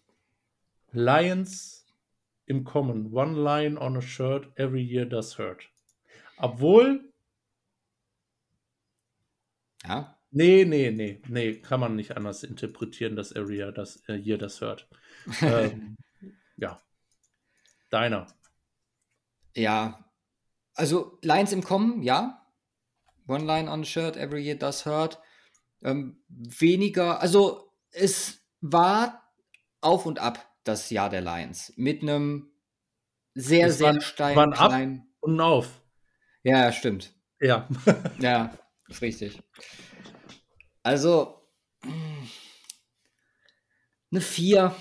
Lions 0.96 1.86
im 2.46 2.64
Kommen. 2.64 3.14
One 3.14 3.36
line 3.36 3.78
on 3.78 3.98
a 3.98 4.02
shirt 4.02 4.52
every 4.58 4.82
year 4.82 5.06
does 5.06 5.38
hurt. 5.38 5.70
Obwohl, 6.38 7.12
Ja, 9.88 10.18
nee, 10.32 10.66
nee, 10.66 10.90
nee, 10.92 11.22
nee, 11.28 11.62
kann 11.62 11.80
man 11.80 11.96
nicht 11.96 12.18
anders 12.18 12.44
interpretieren, 12.44 13.16
dass 13.16 13.32
every 13.32 13.58
year 13.58 13.72
das, 13.72 13.98
äh, 14.08 14.38
das 14.38 14.62
hört. 14.62 14.88
ähm, 15.42 15.96
ja. 16.58 16.82
Deiner. 17.92 18.28
Ja, 19.56 20.12
also 20.74 21.20
Lines 21.22 21.52
im 21.54 21.64
Kommen, 21.64 22.02
ja. 22.02 22.42
One 23.28 23.46
line 23.46 23.72
on 23.72 23.82
a 23.82 23.86
shirt, 23.86 24.18
every 24.18 24.44
year 24.44 24.56
does 24.56 24.86
hurt. 24.86 25.20
Ähm, 25.84 26.24
weniger, 26.28 27.22
also 27.22 27.72
es 27.92 28.42
war 28.62 29.32
auf 29.82 30.06
und 30.06 30.20
ab 30.20 30.55
das 30.66 30.90
Jahr 30.90 31.10
der 31.10 31.22
Lions. 31.22 31.72
Mit 31.78 32.02
einem 32.02 32.52
sehr, 33.34 33.68
Es 33.68 33.78
sehr 33.78 33.88
waren- 33.88 34.02
steilen, 34.02 34.36
waren 34.36 34.54
ab- 34.54 34.70
kleinen. 34.70 35.08
Und 35.22 35.40
auf. 35.40 35.82
Ja, 36.44 36.72
stimmt. 36.72 37.14
Ja. 37.40 37.68
Ja, 38.20 38.58
ist 38.88 39.02
richtig. 39.02 39.42
Also, 40.84 41.42
eine 44.12 44.22
4 44.22 44.76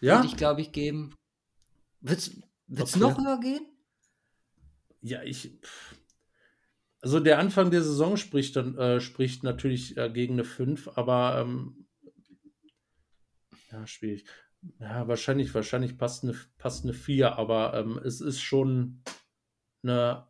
ja? 0.00 0.16
würde 0.16 0.26
ich, 0.28 0.36
glaube 0.36 0.60
ich, 0.60 0.72
geben. 0.72 1.14
Wird's, 2.00 2.32
wird's 2.66 2.94
Okay. 2.96 3.00
noch 3.00 3.18
höher 3.18 3.40
gehen? 3.40 3.66
Ja, 5.00 5.22
ich. 5.22 5.58
Also 7.00 7.20
der 7.20 7.38
Anfang 7.38 7.70
der 7.70 7.82
Saison 7.82 8.16
spricht 8.16 8.56
dann 8.56 8.76
äh, 8.78 9.00
spricht 9.00 9.42
natürlich 9.42 9.96
äh, 9.96 10.10
gegen 10.10 10.34
eine 10.34 10.44
5, 10.44 10.88
aber 10.96 11.38
ähm, 11.40 11.86
ja, 13.70 13.86
schwierig. 13.86 14.24
Ja, 14.80 15.06
wahrscheinlich, 15.08 15.54
wahrscheinlich 15.54 15.98
passt 15.98 16.24
eine, 16.24 16.34
passt 16.58 16.84
eine 16.84 16.94
4, 16.94 17.38
aber 17.38 17.74
ähm, 17.74 17.98
es 18.04 18.20
ist 18.20 18.40
schon 18.40 19.02
eine 19.82 20.26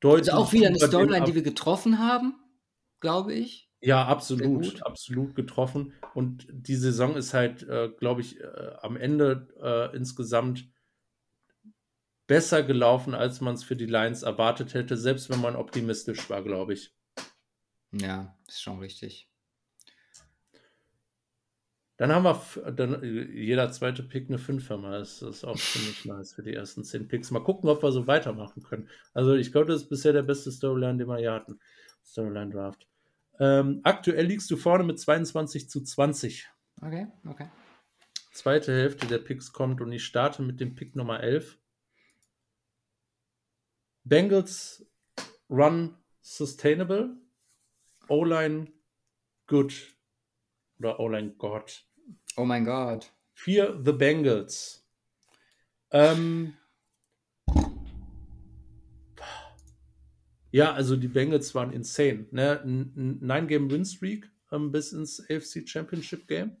deutlich. 0.00 0.32
Also 0.32 0.44
auch 0.44 0.52
wieder 0.52 0.68
eine 0.68 0.78
Storyline, 0.78 1.24
die 1.24 1.34
wir 1.34 1.42
getroffen 1.42 1.98
haben, 1.98 2.34
glaube 3.00 3.32
ich. 3.34 3.70
Ja, 3.80 4.06
absolut, 4.06 4.82
absolut 4.82 5.34
getroffen. 5.34 5.92
Und 6.14 6.46
die 6.50 6.76
Saison 6.76 7.16
ist 7.16 7.34
halt, 7.34 7.62
äh, 7.64 7.90
glaube 7.90 8.22
ich, 8.22 8.40
äh, 8.40 8.72
am 8.80 8.96
Ende 8.96 9.48
äh, 9.60 9.94
insgesamt 9.94 10.70
besser 12.26 12.62
gelaufen, 12.62 13.14
als 13.14 13.42
man 13.42 13.54
es 13.54 13.64
für 13.64 13.76
die 13.76 13.86
Lions 13.86 14.22
erwartet 14.22 14.72
hätte, 14.72 14.96
selbst 14.96 15.28
wenn 15.28 15.40
man 15.40 15.56
optimistisch 15.56 16.30
war, 16.30 16.42
glaube 16.42 16.72
ich. 16.72 16.94
Ja, 17.92 18.36
ist 18.48 18.62
schon 18.62 18.78
richtig. 18.78 19.28
Dann 21.96 22.12
haben 22.12 22.24
wir 22.24 22.72
dann, 22.72 23.02
äh, 23.02 23.22
jeder 23.30 23.70
zweite 23.70 24.02
Pick 24.02 24.28
eine 24.28 24.38
Fünfer. 24.38 24.78
Das 24.78 25.22
ist 25.22 25.44
auch 25.44 25.56
ziemlich 25.56 26.04
nice 26.04 26.34
für 26.34 26.42
die 26.42 26.54
ersten 26.54 26.82
zehn 26.82 27.06
Picks. 27.06 27.30
Mal 27.30 27.44
gucken, 27.44 27.68
ob 27.70 27.82
wir 27.82 27.92
so 27.92 28.06
weitermachen 28.06 28.62
können. 28.62 28.88
Also 29.12 29.34
ich 29.34 29.52
glaube, 29.52 29.66
das 29.66 29.82
ist 29.82 29.88
bisher 29.88 30.12
der 30.12 30.22
beste 30.22 30.50
Storyline, 30.50 30.98
den 30.98 31.08
wir 31.08 31.18
hier 31.18 31.32
hatten. 31.32 31.60
Storyline 32.04 32.50
Draft. 32.50 32.86
Ähm, 33.38 33.80
aktuell 33.84 34.26
liegst 34.26 34.50
du 34.50 34.56
vorne 34.56 34.84
mit 34.84 34.98
22 34.98 35.68
zu 35.68 35.82
20. 35.82 36.48
Okay, 36.80 37.06
okay. 37.26 37.48
Zweite 38.32 38.72
Hälfte 38.72 39.06
der 39.06 39.18
Picks 39.18 39.52
kommt 39.52 39.80
und 39.80 39.92
ich 39.92 40.04
starte 40.04 40.42
mit 40.42 40.60
dem 40.60 40.74
Pick 40.74 40.96
Nummer 40.96 41.20
11. 41.20 41.58
Bengals 44.02 44.84
Run 45.48 45.96
Sustainable. 46.20 47.16
O-Line 48.08 48.72
Good. 49.46 49.93
Oder 50.78 51.00
O-Line 51.00 51.34
God. 51.38 51.84
Oh 52.36 52.44
mein 52.44 52.64
Gott. 52.64 53.12
Für 53.32 53.80
The 53.84 53.92
Bengals. 53.92 54.86
Ähm, 55.90 56.54
ja, 60.50 60.72
also 60.72 60.96
die 60.96 61.08
Bengals 61.08 61.54
waren 61.54 61.72
insane. 61.72 62.26
Ne? 62.30 62.60
Ein 62.62 63.18
Nine-Game-Win-Streak 63.20 64.30
ähm, 64.52 64.72
bis 64.72 64.92
ins 64.92 65.20
AFC 65.20 65.68
Championship 65.68 66.26
Game. 66.26 66.56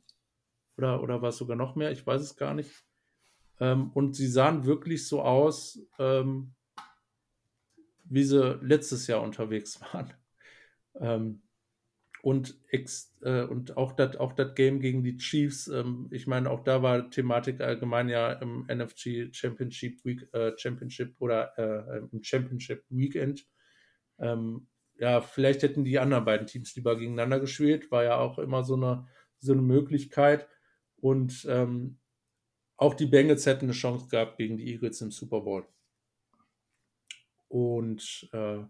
Oder, 0.76 1.02
oder 1.02 1.22
war 1.22 1.28
es 1.28 1.36
sogar 1.36 1.56
noch 1.56 1.76
mehr? 1.76 1.92
Ich 1.92 2.06
weiß 2.06 2.20
es 2.20 2.36
gar 2.36 2.54
nicht. 2.54 2.84
Ähm, 3.60 3.90
und 3.92 4.14
sie 4.16 4.26
sahen 4.26 4.64
wirklich 4.64 5.06
so 5.06 5.22
aus, 5.22 5.78
ähm, 5.98 6.54
wie 8.04 8.24
sie 8.24 8.58
letztes 8.62 9.06
Jahr 9.06 9.22
unterwegs 9.22 9.80
waren. 9.92 10.12
Ähm, 10.96 11.42
und, 12.24 12.58
ex, 12.70 13.14
äh, 13.20 13.42
und 13.42 13.76
auch 13.76 13.92
das 13.92 14.16
auch 14.16 14.34
Game 14.54 14.80
gegen 14.80 15.04
die 15.04 15.18
Chiefs, 15.18 15.68
ähm, 15.68 16.08
ich 16.10 16.26
meine, 16.26 16.50
auch 16.50 16.64
da 16.64 16.82
war 16.82 17.10
Thematik 17.10 17.60
allgemein 17.60 18.08
ja 18.08 18.32
im 18.32 18.66
NFC 18.66 19.28
Championship 19.30 20.02
Week, 20.06 20.26
äh, 20.32 20.52
Championship 20.56 21.16
oder 21.18 21.52
äh, 21.58 21.98
im 22.10 22.22
Championship 22.22 22.82
Weekend. 22.88 23.46
Ähm, 24.18 24.68
ja, 24.98 25.20
vielleicht 25.20 25.62
hätten 25.64 25.84
die 25.84 25.98
anderen 25.98 26.24
beiden 26.24 26.46
Teams 26.46 26.74
lieber 26.76 26.96
gegeneinander 26.96 27.40
gespielt, 27.40 27.90
war 27.90 28.04
ja 28.04 28.16
auch 28.16 28.38
immer 28.38 28.64
so 28.64 28.76
eine, 28.76 29.06
so 29.38 29.52
eine 29.52 29.60
Möglichkeit. 29.60 30.48
Und 30.96 31.46
ähm, 31.50 31.98
auch 32.78 32.94
die 32.94 33.06
Bengals 33.06 33.44
hätten 33.44 33.66
eine 33.66 33.74
Chance 33.74 34.08
gehabt 34.08 34.38
gegen 34.38 34.56
die 34.56 34.72
Eagles 34.72 35.02
im 35.02 35.10
Super 35.10 35.42
Bowl. 35.42 35.66
Und 37.48 38.30
äh, 38.32 38.62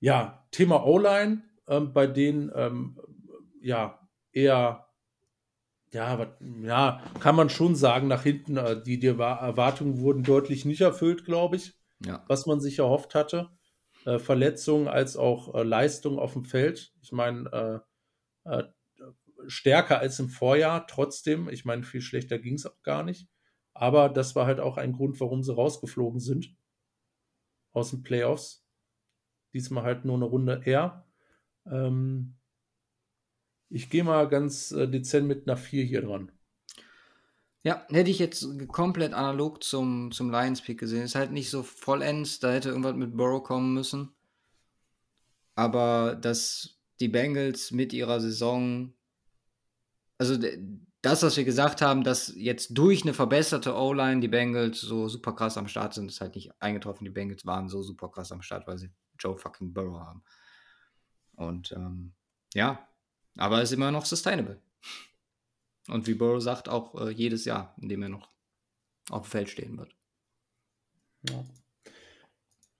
ja, 0.00 0.44
Thema 0.50 0.84
O-Line 0.84 1.51
ähm, 1.72 1.92
bei 1.92 2.06
denen 2.06 2.50
ähm, 2.54 3.00
ja 3.60 3.98
eher, 4.32 4.86
ja, 5.92 6.18
wat, 6.18 6.38
ja, 6.62 7.02
kann 7.20 7.36
man 7.36 7.50
schon 7.50 7.74
sagen, 7.76 8.08
nach 8.08 8.22
hinten, 8.22 8.56
äh, 8.56 8.82
die, 8.82 8.98
die 8.98 9.08
Erwartungen 9.08 9.98
wurden 10.00 10.22
deutlich 10.22 10.64
nicht 10.64 10.80
erfüllt, 10.80 11.24
glaube 11.24 11.56
ich, 11.56 11.74
ja. 12.04 12.24
was 12.28 12.46
man 12.46 12.60
sich 12.60 12.78
erhofft 12.78 13.14
hatte. 13.14 13.50
Äh, 14.04 14.18
Verletzungen 14.18 14.88
als 14.88 15.16
auch 15.16 15.54
äh, 15.54 15.62
Leistung 15.62 16.18
auf 16.18 16.32
dem 16.32 16.44
Feld. 16.44 16.92
Ich 17.02 17.12
meine, 17.12 17.84
äh, 18.44 18.50
äh, 18.50 18.64
stärker 19.46 19.98
als 19.98 20.18
im 20.18 20.28
Vorjahr, 20.28 20.86
trotzdem. 20.86 21.48
Ich 21.48 21.64
meine, 21.64 21.82
viel 21.82 22.00
schlechter 22.00 22.38
ging 22.38 22.54
es 22.54 22.66
auch 22.66 22.82
gar 22.82 23.02
nicht. 23.02 23.28
Aber 23.74 24.08
das 24.08 24.34
war 24.34 24.46
halt 24.46 24.60
auch 24.60 24.76
ein 24.76 24.92
Grund, 24.92 25.20
warum 25.20 25.42
sie 25.42 25.54
rausgeflogen 25.54 26.20
sind 26.20 26.54
aus 27.72 27.90
den 27.90 28.02
Playoffs. 28.02 28.66
Diesmal 29.54 29.84
halt 29.84 30.04
nur 30.04 30.16
eine 30.16 30.24
Runde 30.24 30.62
eher. 30.64 31.06
Ähm, 31.66 32.34
ich 33.68 33.88
gehe 33.90 34.04
mal 34.04 34.28
ganz 34.28 34.70
äh, 34.72 34.88
dezent 34.88 35.26
mit 35.26 35.48
einer 35.48 35.56
4 35.56 35.84
hier 35.84 36.02
dran. 36.02 36.30
Ja, 37.64 37.86
hätte 37.90 38.10
ich 38.10 38.18
jetzt 38.18 38.46
komplett 38.68 39.12
analog 39.12 39.62
zum, 39.62 40.10
zum 40.10 40.30
Lions-Pick 40.30 40.78
gesehen. 40.78 41.02
Ist 41.02 41.14
halt 41.14 41.30
nicht 41.30 41.48
so 41.48 41.62
vollends, 41.62 42.40
da 42.40 42.52
hätte 42.52 42.70
irgendwas 42.70 42.96
mit 42.96 43.16
Burrow 43.16 43.42
kommen 43.42 43.72
müssen. 43.72 44.12
Aber 45.54 46.16
dass 46.16 46.80
die 46.98 47.08
Bengals 47.08 47.70
mit 47.70 47.92
ihrer 47.92 48.20
Saison, 48.20 48.92
also 50.18 50.36
das, 51.02 51.22
was 51.22 51.36
wir 51.36 51.44
gesagt 51.44 51.82
haben, 51.82 52.04
dass 52.04 52.32
jetzt 52.36 52.76
durch 52.76 53.02
eine 53.02 53.14
verbesserte 53.14 53.74
O-Line 53.74 54.20
die 54.20 54.28
Bengals 54.28 54.80
so 54.80 55.08
super 55.08 55.32
krass 55.32 55.56
am 55.56 55.68
Start 55.68 55.94
sind, 55.94 56.10
ist 56.10 56.20
halt 56.20 56.34
nicht 56.34 56.50
eingetroffen. 56.60 57.04
Die 57.04 57.10
Bengals 57.10 57.46
waren 57.46 57.68
so 57.68 57.82
super 57.82 58.08
krass 58.08 58.32
am 58.32 58.42
Start, 58.42 58.66
weil 58.66 58.78
sie 58.78 58.90
Joe 59.18 59.36
fucking 59.36 59.72
Burrow 59.72 60.00
haben. 60.00 60.22
Und 61.34 61.72
ähm, 61.72 62.12
ja, 62.54 62.86
aber 63.36 63.62
ist 63.62 63.72
immer 63.72 63.90
noch 63.90 64.04
sustainable. 64.04 64.60
Und 65.88 66.06
wie 66.06 66.14
Burrow 66.14 66.40
sagt, 66.40 66.68
auch 66.68 66.94
äh, 67.00 67.10
jedes 67.10 67.44
Jahr, 67.44 67.74
in 67.80 67.88
dem 67.88 68.02
er 68.02 68.08
noch 68.08 68.30
auf 69.10 69.22
dem 69.22 69.30
Feld 69.30 69.50
stehen 69.50 69.78
wird. 69.78 69.94
Ja. 71.28 71.44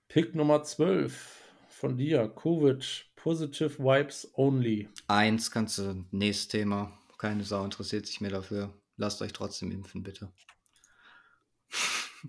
Pick 0.09 0.35
Nummer 0.35 0.63
12 0.63 1.43
von 1.69 1.97
dir, 1.97 2.29
Covid, 2.29 3.07
Positive 3.17 3.79
Vibes 3.79 4.31
Only. 4.35 4.89
Eins 5.09 5.51
kannst 5.51 5.79
du, 5.79 6.05
nächstes 6.11 6.49
Thema. 6.49 6.99
Keine 7.19 7.45
Sau 7.45 7.65
interessiert 7.65 8.07
sich 8.07 8.21
mehr 8.21 8.31
dafür. 8.31 8.73
Lasst 8.97 9.23
euch 9.23 9.33
trotzdem 9.33 9.71
impfen, 9.71 10.03
bitte. 10.03 10.33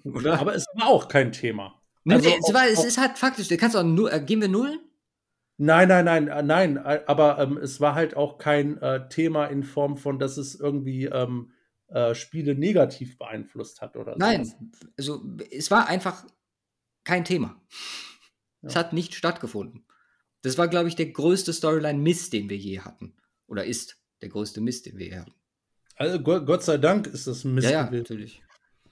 Oder? 0.04 0.40
Aber 0.40 0.56
es 0.56 0.66
war 0.76 0.88
auch 0.88 1.08
kein 1.08 1.32
Thema. 1.32 1.82
Nee, 2.04 2.16
also, 2.16 2.30
es, 2.30 2.54
war, 2.54 2.68
es 2.68 2.84
ist 2.84 2.98
halt 2.98 3.18
faktisch, 3.18 3.48
kannst 3.58 3.76
auch 3.76 3.84
nur, 3.84 4.12
äh, 4.12 4.22
gehen 4.22 4.42
wir 4.42 4.48
null? 4.48 4.80
Nein, 5.58 5.88
nein, 5.88 6.06
nein, 6.06 6.28
äh, 6.28 6.44
nein, 6.44 6.78
äh, 6.78 7.02
aber 7.06 7.40
ähm, 7.40 7.58
es 7.58 7.80
war 7.80 7.96
halt 7.96 8.16
auch 8.16 8.38
kein 8.38 8.82
äh, 8.82 9.08
Thema 9.10 9.46
in 9.46 9.64
Form 9.64 9.98
von, 9.98 10.18
dass 10.20 10.38
es 10.38 10.60
irgendwie 10.60 11.06
ähm, 11.06 11.52
äh, 11.88 12.16
Spiele 12.16 12.56
negativ 12.56 13.18
beeinflusst 13.18 13.82
hat 13.82 13.96
oder 13.96 14.14
so. 14.14 14.20
Nein, 14.20 14.52
also 14.98 15.24
es 15.52 15.70
war 15.70 15.88
einfach 15.88 16.26
kein 17.04 17.24
Thema. 17.24 17.62
Ja. 18.62 18.70
Es 18.70 18.76
hat 18.76 18.94
nicht 18.94 19.14
stattgefunden. 19.14 19.86
Das 20.42 20.58
war, 20.58 20.68
glaube 20.68 20.90
ich, 20.90 20.96
der 20.96 21.12
größte 21.12 21.54
Storyline-Mist, 21.54 22.34
den 22.34 22.50
wir 22.50 22.58
je 22.58 22.80
hatten. 22.80 23.16
Oder 23.48 23.66
ist 23.66 23.98
der 24.22 24.30
größte 24.30 24.60
Mist, 24.60 24.86
den 24.86 24.98
wir 24.98 25.06
je 25.06 25.20
hatten. 25.20 25.34
Also 25.96 26.20
Gott 26.20 26.64
sei 26.64 26.78
Dank 26.78 27.08
ist 27.08 27.28
das 27.28 27.44
ein 27.44 27.54
Mist 27.54 27.70
ja, 27.70 27.86
ja, 27.86 27.92
natürlich. 27.92 28.42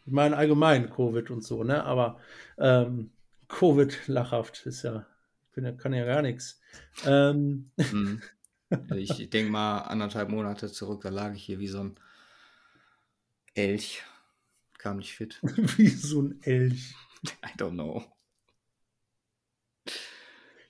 Ich 0.05 0.11
meine 0.11 0.37
allgemein 0.37 0.89
Covid 0.89 1.31
und 1.31 1.43
so, 1.43 1.63
ne? 1.63 1.83
Aber 1.83 2.19
ähm, 2.57 3.11
Covid 3.47 4.07
lachhaft 4.07 4.65
ist 4.65 4.83
ja 4.83 5.05
bin, 5.51 5.77
kann 5.77 5.93
ja 5.93 6.05
gar 6.05 6.21
nichts. 6.21 6.59
Ähm. 7.05 7.71
Mhm. 7.77 8.21
Ich 8.95 9.29
denke 9.29 9.51
mal 9.51 9.79
anderthalb 9.79 10.29
Monate 10.29 10.71
zurück, 10.71 11.01
da 11.01 11.09
lag 11.09 11.33
ich 11.33 11.43
hier 11.43 11.59
wie 11.59 11.67
so 11.67 11.83
ein 11.83 11.99
Elch. 13.53 14.01
Kam 14.77 14.95
nicht 14.97 15.13
fit. 15.13 15.39
wie 15.43 15.89
so 15.89 16.21
ein 16.21 16.41
Elch. 16.41 16.95
I 17.45 17.57
don't 17.57 17.71
know. 17.71 18.01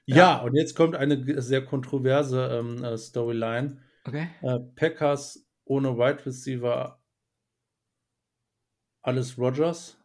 Ja, 0.08 0.16
ja 0.16 0.38
und 0.40 0.56
jetzt 0.56 0.76
kommt 0.76 0.96
eine 0.96 1.42
sehr 1.44 1.64
kontroverse 1.64 2.48
ähm, 2.48 2.84
äh, 2.84 2.98
Storyline. 2.98 3.78
Okay. 4.04 4.30
Äh, 4.42 4.60
Packers 4.76 5.48
ohne 5.66 5.96
Wide 5.96 6.26
Receiver 6.26 7.00
alles 9.04 9.38
Rogers. 9.38 9.98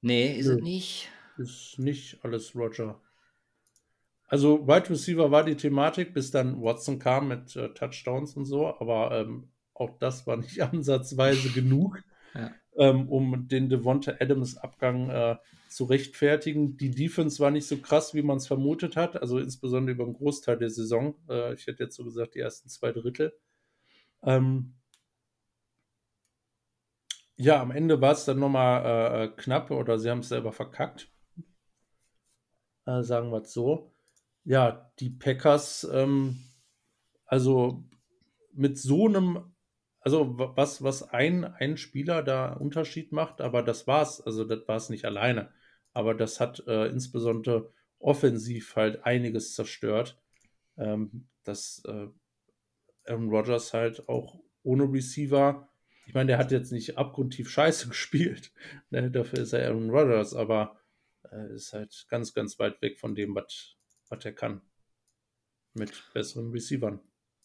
Nee, 0.00 0.36
ist 0.38 0.46
ja. 0.46 0.54
es 0.54 0.60
nicht 0.60 1.08
ist 1.38 1.78
nicht 1.78 2.24
alles 2.24 2.54
Roger. 2.54 3.00
Also 4.28 4.68
Wide 4.68 4.90
Receiver 4.90 5.30
war 5.30 5.42
die 5.42 5.56
Thematik, 5.56 6.12
bis 6.12 6.30
dann 6.30 6.62
Watson 6.62 6.98
kam 6.98 7.28
mit 7.28 7.56
äh, 7.56 7.70
Touchdowns 7.70 8.36
und 8.36 8.44
so, 8.44 8.66
aber 8.66 9.18
ähm, 9.18 9.48
auch 9.72 9.98
das 9.98 10.26
war 10.26 10.36
nicht 10.36 10.60
ansatzweise 10.62 11.48
genug, 11.50 12.02
ja. 12.34 12.50
ähm, 12.76 13.08
um 13.08 13.48
den 13.48 13.70
Devonta 13.70 14.12
Adams 14.20 14.58
Abgang 14.58 15.08
äh, 15.08 15.36
zu 15.70 15.84
rechtfertigen. 15.84 16.76
Die 16.76 16.90
Defense 16.90 17.40
war 17.40 17.50
nicht 17.50 17.66
so 17.66 17.78
krass, 17.78 18.12
wie 18.12 18.22
man 18.22 18.36
es 18.36 18.46
vermutet 18.46 18.96
hat, 18.96 19.20
also 19.20 19.38
insbesondere 19.38 19.94
über 19.94 20.04
einen 20.04 20.14
Großteil 20.14 20.58
der 20.58 20.70
Saison. 20.70 21.14
Äh, 21.30 21.54
ich 21.54 21.66
hätte 21.66 21.84
jetzt 21.84 21.96
so 21.96 22.04
gesagt, 22.04 22.34
die 22.34 22.40
ersten 22.40 22.68
zwei 22.68 22.92
Drittel. 22.92 23.32
Ähm, 24.22 24.74
ja, 27.36 27.62
am 27.62 27.70
Ende 27.70 28.00
war 28.02 28.12
es 28.12 28.26
dann 28.26 28.40
nochmal 28.40 28.84
äh, 28.84 29.24
äh, 29.24 29.28
knapp 29.28 29.70
oder 29.70 29.98
sie 29.98 30.10
haben 30.10 30.18
es 30.18 30.28
selber 30.28 30.52
verkackt 30.52 31.08
äh, 32.88 33.02
sagen 33.02 33.30
wir 33.30 33.42
es 33.42 33.52
so. 33.52 33.92
Ja, 34.44 34.90
die 34.98 35.10
Packers, 35.10 35.86
ähm, 35.92 36.38
also 37.26 37.84
mit 38.54 38.78
so 38.78 39.06
einem, 39.06 39.52
also 40.00 40.38
was, 40.38 40.82
was 40.82 41.02
ein, 41.02 41.44
ein 41.44 41.76
Spieler 41.76 42.22
da 42.22 42.54
Unterschied 42.54 43.12
macht, 43.12 43.40
aber 43.40 43.62
das 43.62 43.86
war's, 43.86 44.20
also 44.20 44.44
das 44.44 44.66
war 44.66 44.76
es 44.76 44.88
nicht 44.88 45.04
alleine. 45.04 45.50
Aber 45.92 46.14
das 46.14 46.40
hat 46.40 46.66
äh, 46.66 46.86
insbesondere 46.86 47.70
offensiv 47.98 48.76
halt 48.76 49.04
einiges 49.04 49.54
zerstört. 49.54 50.18
Ähm, 50.76 51.28
dass 51.44 51.82
äh, 51.86 52.08
Aaron 53.06 53.30
Rodgers 53.30 53.74
halt 53.74 54.08
auch 54.08 54.38
ohne 54.62 54.84
Receiver, 54.84 55.68
ich 56.06 56.14
meine, 56.14 56.28
der 56.28 56.38
hat 56.38 56.52
jetzt 56.52 56.72
nicht 56.72 56.96
abgrundtief 56.96 57.50
scheiße 57.50 57.88
gespielt, 57.88 58.52
ne, 58.90 59.10
dafür 59.10 59.40
ist 59.40 59.52
er 59.52 59.66
Aaron 59.66 59.90
Rodgers, 59.90 60.34
aber 60.34 60.78
äh, 61.30 61.54
ist 61.54 61.72
halt 61.72 62.06
ganz, 62.08 62.34
ganz 62.34 62.58
weit 62.58 62.80
weg 62.82 62.98
von 62.98 63.14
dem, 63.14 63.34
was 63.34 63.76
er 64.24 64.32
kann. 64.32 64.62
Mit 65.74 65.92
besseren 66.12 66.50
Receivern. 66.50 67.00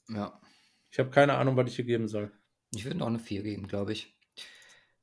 Ja. 0.09 0.41
Ich 0.91 0.99
habe 0.99 1.09
keine 1.09 1.35
Ahnung, 1.35 1.57
was 1.57 1.69
ich 1.69 1.75
hier 1.75 1.85
geben 1.85 2.07
soll. 2.07 2.31
Ich 2.71 2.85
würde 2.85 3.03
auch 3.03 3.07
eine 3.07 3.19
4 3.19 3.43
geben, 3.43 3.67
glaube 3.67 3.93
ich. 3.93 4.15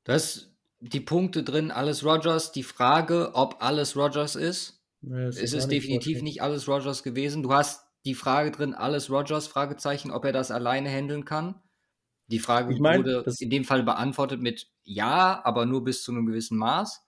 Da 0.05 0.15
ist 0.15 0.57
die 0.81 1.01
Punkte 1.01 1.43
drin, 1.43 1.71
alles 1.71 2.05
Rogers. 2.05 2.53
Die 2.53 2.63
Frage, 2.63 3.33
ob 3.35 3.63
alles 3.63 3.97
Rogers 3.97 4.35
ist. 4.35 4.83
Nee, 5.03 5.25
es 5.25 5.39
ist, 5.39 5.53
ist 5.53 5.69
definitiv 5.69 6.17
nicht, 6.17 6.23
nicht 6.23 6.43
alles 6.43 6.69
Rogers 6.69 7.03
gewesen. 7.03 7.43
Du 7.43 7.53
hast 7.53 7.87
die 8.05 8.15
Frage 8.15 8.51
drin, 8.51 8.75
alles 8.75 9.11
Rogers, 9.11 9.47
Fragezeichen, 9.47 10.11
ob 10.11 10.25
er 10.25 10.33
das 10.33 10.51
alleine 10.51 10.91
handeln 10.91 11.25
kann. 11.25 11.61
Die 12.29 12.39
Frage 12.39 12.73
ich 12.73 12.81
mein, 12.81 13.01
wurde 13.01 13.25
in 13.41 13.51
dem 13.51 13.65
Fall 13.65 13.83
beantwortet 13.83 14.41
mit 14.41 14.69
Ja, 14.85 15.41
aber 15.45 15.67
nur 15.67 15.85
bis 15.85 16.03
zu 16.03 16.13
einem 16.13 16.27
gewissen 16.27 16.57
Maß. 16.57 17.03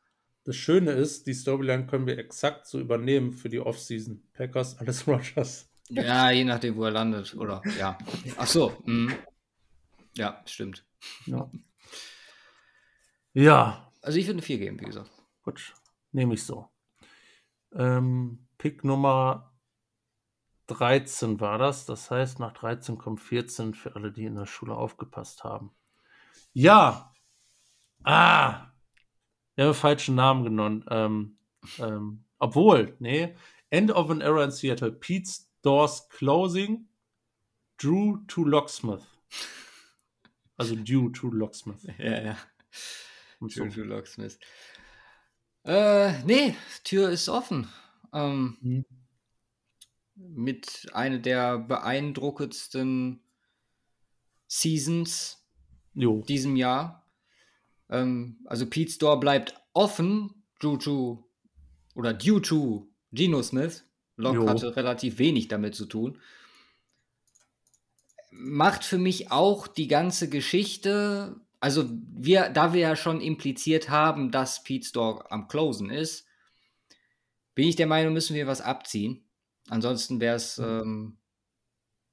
Das 0.44 0.56
Schöne 0.56 0.92
ist, 0.92 1.26
die 1.26 1.34
Storyline 1.34 1.86
können 1.86 2.06
wir 2.06 2.18
exakt 2.18 2.66
so 2.66 2.80
übernehmen 2.80 3.32
für 3.32 3.48
die 3.48 3.60
Offseason. 3.60 4.22
Packers, 4.32 4.78
alles 4.78 5.06
Rogers. 5.06 5.68
Ja, 5.88 6.30
je 6.30 6.44
nachdem, 6.44 6.76
wo 6.76 6.84
er 6.84 6.90
landet, 6.90 7.34
oder? 7.34 7.62
Ja. 7.78 7.98
Ach 8.36 8.46
so. 8.46 8.76
Mh. 8.84 9.14
Ja, 10.16 10.42
stimmt. 10.46 10.84
Ja. 11.26 11.50
ja. 13.34 13.92
Also 14.00 14.18
ich 14.18 14.26
würde 14.26 14.38
eine 14.38 14.42
4 14.42 14.58
geben, 14.58 14.80
wie 14.80 14.86
gesagt. 14.86 15.10
Gut, 15.42 15.74
nehme 16.12 16.34
ich 16.34 16.42
so. 16.44 16.68
Ähm, 17.74 18.46
Pick 18.58 18.84
Nummer 18.84 19.52
13 20.66 21.40
war 21.40 21.58
das. 21.58 21.86
Das 21.86 22.10
heißt, 22.10 22.38
nach 22.40 22.52
13 22.52 22.98
kommt 22.98 23.20
14 23.20 23.74
für 23.74 23.94
alle, 23.94 24.12
die 24.12 24.24
in 24.24 24.34
der 24.34 24.46
Schule 24.46 24.74
aufgepasst 24.74 25.44
haben. 25.44 25.72
Ja. 26.52 27.14
Ah, 28.02 28.71
wir 29.54 29.66
haben 29.66 29.74
falschen 29.74 30.14
Namen 30.14 30.44
genommen. 30.44 30.84
Ähm, 30.90 31.38
ähm, 31.78 32.24
obwohl, 32.38 32.96
nee, 32.98 33.34
End 33.70 33.90
of 33.90 34.10
an 34.10 34.20
Era 34.20 34.44
in 34.44 34.50
Seattle. 34.50 34.92
Pete's 34.92 35.50
Doors 35.62 36.08
Closing, 36.08 36.88
Drew 37.78 38.18
to 38.26 38.44
Locksmith. 38.44 39.02
Also 40.56 40.74
Due 40.76 41.10
to 41.12 41.28
Locksmith. 41.30 41.86
Ja, 41.98 42.22
ja. 42.22 42.38
Und 43.40 43.52
so. 43.52 43.64
Drew 43.64 43.70
to 43.70 43.82
Locksmith. 43.82 44.38
Äh, 45.64 46.22
nee, 46.24 46.54
Tür 46.84 47.10
ist 47.10 47.28
offen. 47.28 47.68
Ähm, 48.12 48.58
Mhm. 48.60 48.84
mit 50.14 50.88
einer 50.92 51.18
der 51.18 51.58
beeindruckendsten 51.58 53.22
Seasons 54.46 55.44
Jo. 55.94 56.22
diesem 56.28 56.56
Jahr. 56.56 57.01
Ähm, 57.90 58.38
also 58.44 58.66
Pete's 58.66 58.98
Door 58.98 59.20
bleibt 59.20 59.54
offen, 59.72 60.42
due 60.60 60.78
to, 60.78 61.28
oder 61.94 62.12
due 62.12 62.40
to 62.40 62.88
Geno 63.12 63.42
Smith. 63.42 63.84
Locke 64.16 64.38
Jo. 64.38 64.48
hatte 64.48 64.76
relativ 64.76 65.18
wenig 65.18 65.48
damit 65.48 65.74
zu 65.74 65.86
tun. 65.86 66.18
Macht 68.30 68.84
für 68.84 68.98
mich 68.98 69.30
auch 69.30 69.66
die 69.66 69.88
ganze 69.88 70.28
Geschichte, 70.28 71.40
also 71.60 71.88
wir, 72.14 72.48
da 72.48 72.72
wir 72.72 72.80
ja 72.80 72.96
schon 72.96 73.20
impliziert 73.20 73.90
haben, 73.90 74.30
dass 74.30 74.62
Pete's 74.62 74.92
Door 74.92 75.30
am 75.30 75.48
Closen 75.48 75.90
ist, 75.90 76.26
bin 77.54 77.68
ich 77.68 77.76
der 77.76 77.86
Meinung, 77.86 78.14
müssen 78.14 78.34
wir 78.34 78.46
was 78.46 78.60
abziehen. 78.60 79.24
Ansonsten 79.68 80.20
wäre 80.20 80.36
es 80.36 80.58
ähm, 80.58 81.18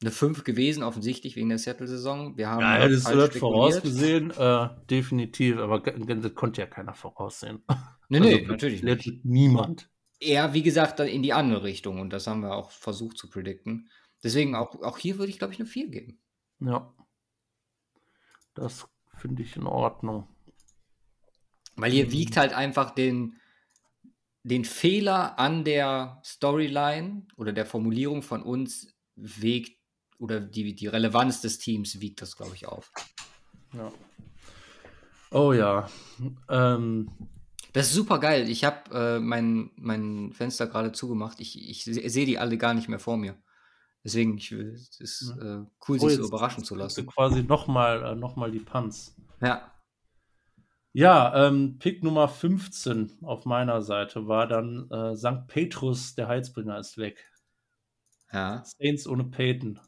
eine 0.02 0.12
5 0.12 0.44
gewesen, 0.46 0.84
offensichtlich 0.84 1.36
wegen 1.36 1.50
der 1.50 1.58
Seattle-Saison. 1.58 2.38
Wir 2.38 2.50
haben 2.50 2.62
Ja, 2.62 2.88
das 2.88 3.02
spekuliert. 3.02 3.36
vorausgesehen? 3.36 4.32
Äh, 4.32 4.70
definitiv, 4.90 5.58
aber 5.58 5.80
das 5.80 6.34
konnte 6.36 6.62
ja 6.62 6.68
keiner 6.68 6.94
voraussehen. 6.94 7.64
Nee, 8.08 8.20
nee, 8.22 8.34
Also, 8.36 8.48
natürlich 8.48 8.82
nicht. 8.84 9.26
Niemand. 9.26 9.90
Eher, 10.22 10.54
wie 10.54 10.64
gesagt, 10.64 11.00
dann 11.00 11.08
in 11.08 11.22
die 11.24 11.34
andere 11.34 11.64
Richtung 11.64 12.00
und 12.00 12.12
das 12.12 12.28
haben 12.28 12.42
wir 12.42 12.54
auch 12.56 12.72
versucht 12.72 13.18
zu 13.18 13.30
predikten. 13.30 13.90
Deswegen 14.24 14.56
auch, 14.56 14.82
auch 14.82 14.98
hier 14.98 15.18
würde 15.18 15.30
ich, 15.32 15.40
glaube 15.40 15.54
ich, 15.54 15.60
eine 15.60 15.68
4 15.68 15.88
geben. 15.90 16.20
Ja. 16.60 16.94
Das 18.54 18.88
finde 19.16 19.44
ich 19.44 19.56
in 19.56 19.66
Ordnung. 19.66 20.28
Weil 21.76 21.92
hier 21.92 22.06
Mhm. 22.08 22.12
wiegt 22.12 22.38
halt 22.38 22.54
einfach 22.54 22.92
den, 22.92 23.36
den 24.44 24.66
Fehler 24.66 25.38
an 25.40 25.64
der 25.64 26.22
Storyline 26.26 27.28
oder 27.38 27.54
der 27.54 27.66
Formulierung 27.66 28.22
von 28.22 28.42
uns 28.44 28.94
wiegt 29.16 29.79
oder 30.20 30.40
die, 30.40 30.76
die 30.76 30.88
Relevanz 30.88 31.42
des 31.42 31.58
Teams 31.60 32.00
wiegt 32.02 32.22
das, 32.22 32.36
glaube 32.38 32.56
ich, 32.56 32.68
auf. 32.68 32.92
Ja. 33.74 33.92
Oh 35.32 35.54
ja. 35.54 35.88
Ähm, 36.50 37.10
Das 37.74 37.88
ist 37.88 37.94
super 37.94 38.20
geil. 38.20 38.50
Ich 38.50 38.64
habe 38.64 39.18
äh, 39.18 39.20
mein, 39.20 39.72
mein 39.76 40.34
Fenster 40.34 40.68
gerade 40.68 40.92
zugemacht. 40.92 41.40
Ich, 41.40 41.70
ich 41.70 41.84
se- 41.84 42.10
sehe 42.10 42.26
die 42.26 42.40
alle 42.40 42.58
gar 42.58 42.74
nicht 42.74 42.90
mehr 42.90 43.00
vor 43.00 43.18
mir. 43.18 43.36
Deswegen, 44.04 44.38
ich, 44.38 44.52
es 44.52 45.00
ist 45.00 45.30
äh, 45.40 45.60
cool, 45.88 46.00
oh, 46.02 46.08
sich 46.10 46.16
so 46.18 46.26
überraschen 46.26 46.64
zu 46.64 46.76
lassen. 46.76 47.06
Quasi 47.06 47.44
nochmal 47.44 48.04
äh, 48.04 48.16
noch 48.16 48.36
mal 48.36 48.52
die 48.52 48.60
Punts. 48.60 49.16
Ja. 49.42 49.72
Ja, 50.94 51.48
ähm, 51.48 51.78
Pick 51.78 52.04
Nummer 52.04 52.28
15 52.28 53.20
auf 53.22 53.46
meiner 53.46 53.82
Seite 53.84 54.28
war 54.28 54.48
dann 54.48 54.90
äh, 54.90 55.16
St. 55.16 55.46
Petrus, 55.48 56.16
der 56.16 56.28
Heilsbringer 56.28 56.80
ist 56.80 56.98
weg. 56.98 57.30
Ja. 58.34 58.64
Saints 58.66 59.06
ohne 59.08 59.26
Peyton. 59.26 59.80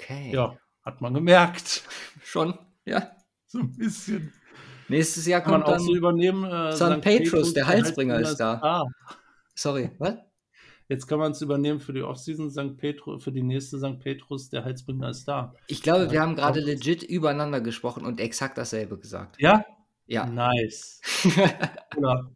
Okay. 0.00 0.32
Ja, 0.32 0.56
hat 0.82 1.00
man 1.00 1.14
gemerkt. 1.14 1.82
Schon. 2.22 2.58
Ja. 2.84 3.12
So 3.46 3.58
ein 3.58 3.72
bisschen. 3.76 4.32
Nächstes 4.88 5.26
Jahr 5.26 5.40
Kann 5.40 5.52
man 5.52 5.62
kommt 5.62 5.76
dann. 5.76 5.84
so 5.86 5.94
übernehmen. 5.94 6.44
Äh, 6.44 6.72
St. 6.72 7.00
Petrus, 7.00 7.52
der 7.52 7.66
Heilsbringer 7.66 8.18
ist 8.20 8.36
da. 8.36 8.54
Ah, 8.62 8.84
Sorry, 9.54 9.90
was? 9.98 10.14
jetzt 10.88 11.06
kann 11.06 11.20
man 11.20 11.30
es 11.32 11.40
übernehmen 11.42 11.78
für 11.80 11.92
die 11.92 12.02
Offseason. 12.02 12.50
St. 12.50 12.76
Petrus, 12.76 13.22
für 13.22 13.30
die 13.30 13.42
nächste 13.42 13.78
St. 13.78 14.00
Petrus, 14.00 14.48
der 14.48 14.64
Heilsbringer 14.64 15.10
ist 15.10 15.28
da. 15.28 15.54
Ich 15.68 15.82
glaube, 15.82 16.04
Ja, 16.06 16.10
wir 16.10 16.20
haben 16.22 16.34
gerade 16.34 16.60
legit 16.60 17.02
übereinander 17.04 17.60
gesprochen 17.60 18.04
und 18.04 18.18
exakt 18.20 18.58
dasselbe 18.58 18.98
gesagt. 18.98 19.36
Ja? 19.38 19.64
Ja. 20.06 20.26
Nice. 20.26 21.00
Oder 21.96 22.30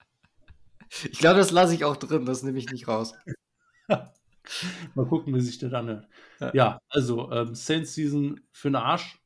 ich 1.11 1.19
glaube, 1.19 1.39
das 1.39 1.51
lasse 1.51 1.74
ich 1.74 1.85
auch 1.85 1.97
drin, 1.97 2.24
das 2.24 2.45
nehme 2.45 2.59
ich 2.59 2.70
nicht 2.70 2.86
raus. 2.86 3.15
Mal 4.95 5.07
gucken, 5.07 5.35
wie 5.35 5.41
sich 5.41 5.59
das 5.59 5.73
anhört. 5.73 6.09
Ja. 6.41 6.51
Ja, 6.55 6.81
also 6.89 7.31
ähm, 7.33 7.55
Saints 7.55 7.95
Season 7.95 8.41
für 8.53 8.69
den 8.69 8.77
Arsch. 8.77 9.21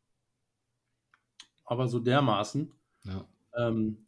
Aber 1.65 1.89
so 1.89 1.99
dermaßen. 1.99 2.73
Ja. 3.05 3.29
Ähm, 3.55 4.07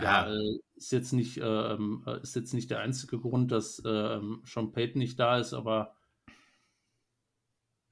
ja, 0.00 0.32
äh, 0.32 0.58
ist 0.76 0.92
jetzt 0.92 1.12
nicht, 1.12 1.38
ähm, 1.42 2.02
äh, 2.06 2.20
ist 2.22 2.34
jetzt 2.34 2.54
nicht 2.54 2.70
der 2.70 2.80
einzige 2.80 3.18
Grund, 3.18 3.52
dass 3.52 3.82
ähm, 3.84 4.42
Sean 4.46 4.72
Payton 4.72 4.98
nicht 4.98 5.18
da 5.18 5.38
ist, 5.38 5.52
aber 5.52 5.94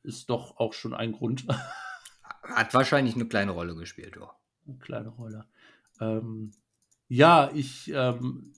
ist 0.02 0.30
doch 0.30 0.56
auch 0.56 0.72
schon 0.72 0.94
ein 0.94 1.12
Grund. 1.12 1.46
Hat 2.42 2.72
wahrscheinlich 2.72 3.14
eine 3.14 3.26
kleine 3.26 3.52
Rolle 3.52 3.74
gespielt, 3.74 4.16
ja. 4.16 4.34
Eine 4.66 4.78
kleine 4.78 5.08
Rolle. 5.10 5.44
Ähm, 6.00 6.52
ja, 7.08 7.50
ich 7.52 7.90
ähm, 7.94 8.54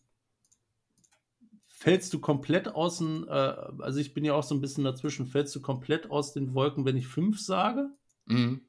fällst 1.80 2.12
du 2.12 2.18
komplett 2.18 2.68
aus 2.68 2.98
den, 2.98 3.26
äh, 3.26 3.30
also 3.30 4.00
ich 4.00 4.12
bin 4.12 4.22
ja 4.22 4.34
auch 4.34 4.42
so 4.42 4.54
ein 4.54 4.60
bisschen 4.60 4.84
dazwischen, 4.84 5.26
fällst 5.26 5.56
du 5.56 5.62
komplett 5.62 6.10
aus 6.10 6.34
den 6.34 6.52
Wolken, 6.52 6.84
wenn 6.84 6.96
ich 6.96 7.08
fünf 7.08 7.40
sage, 7.40 7.88
Mhm. 8.26 8.60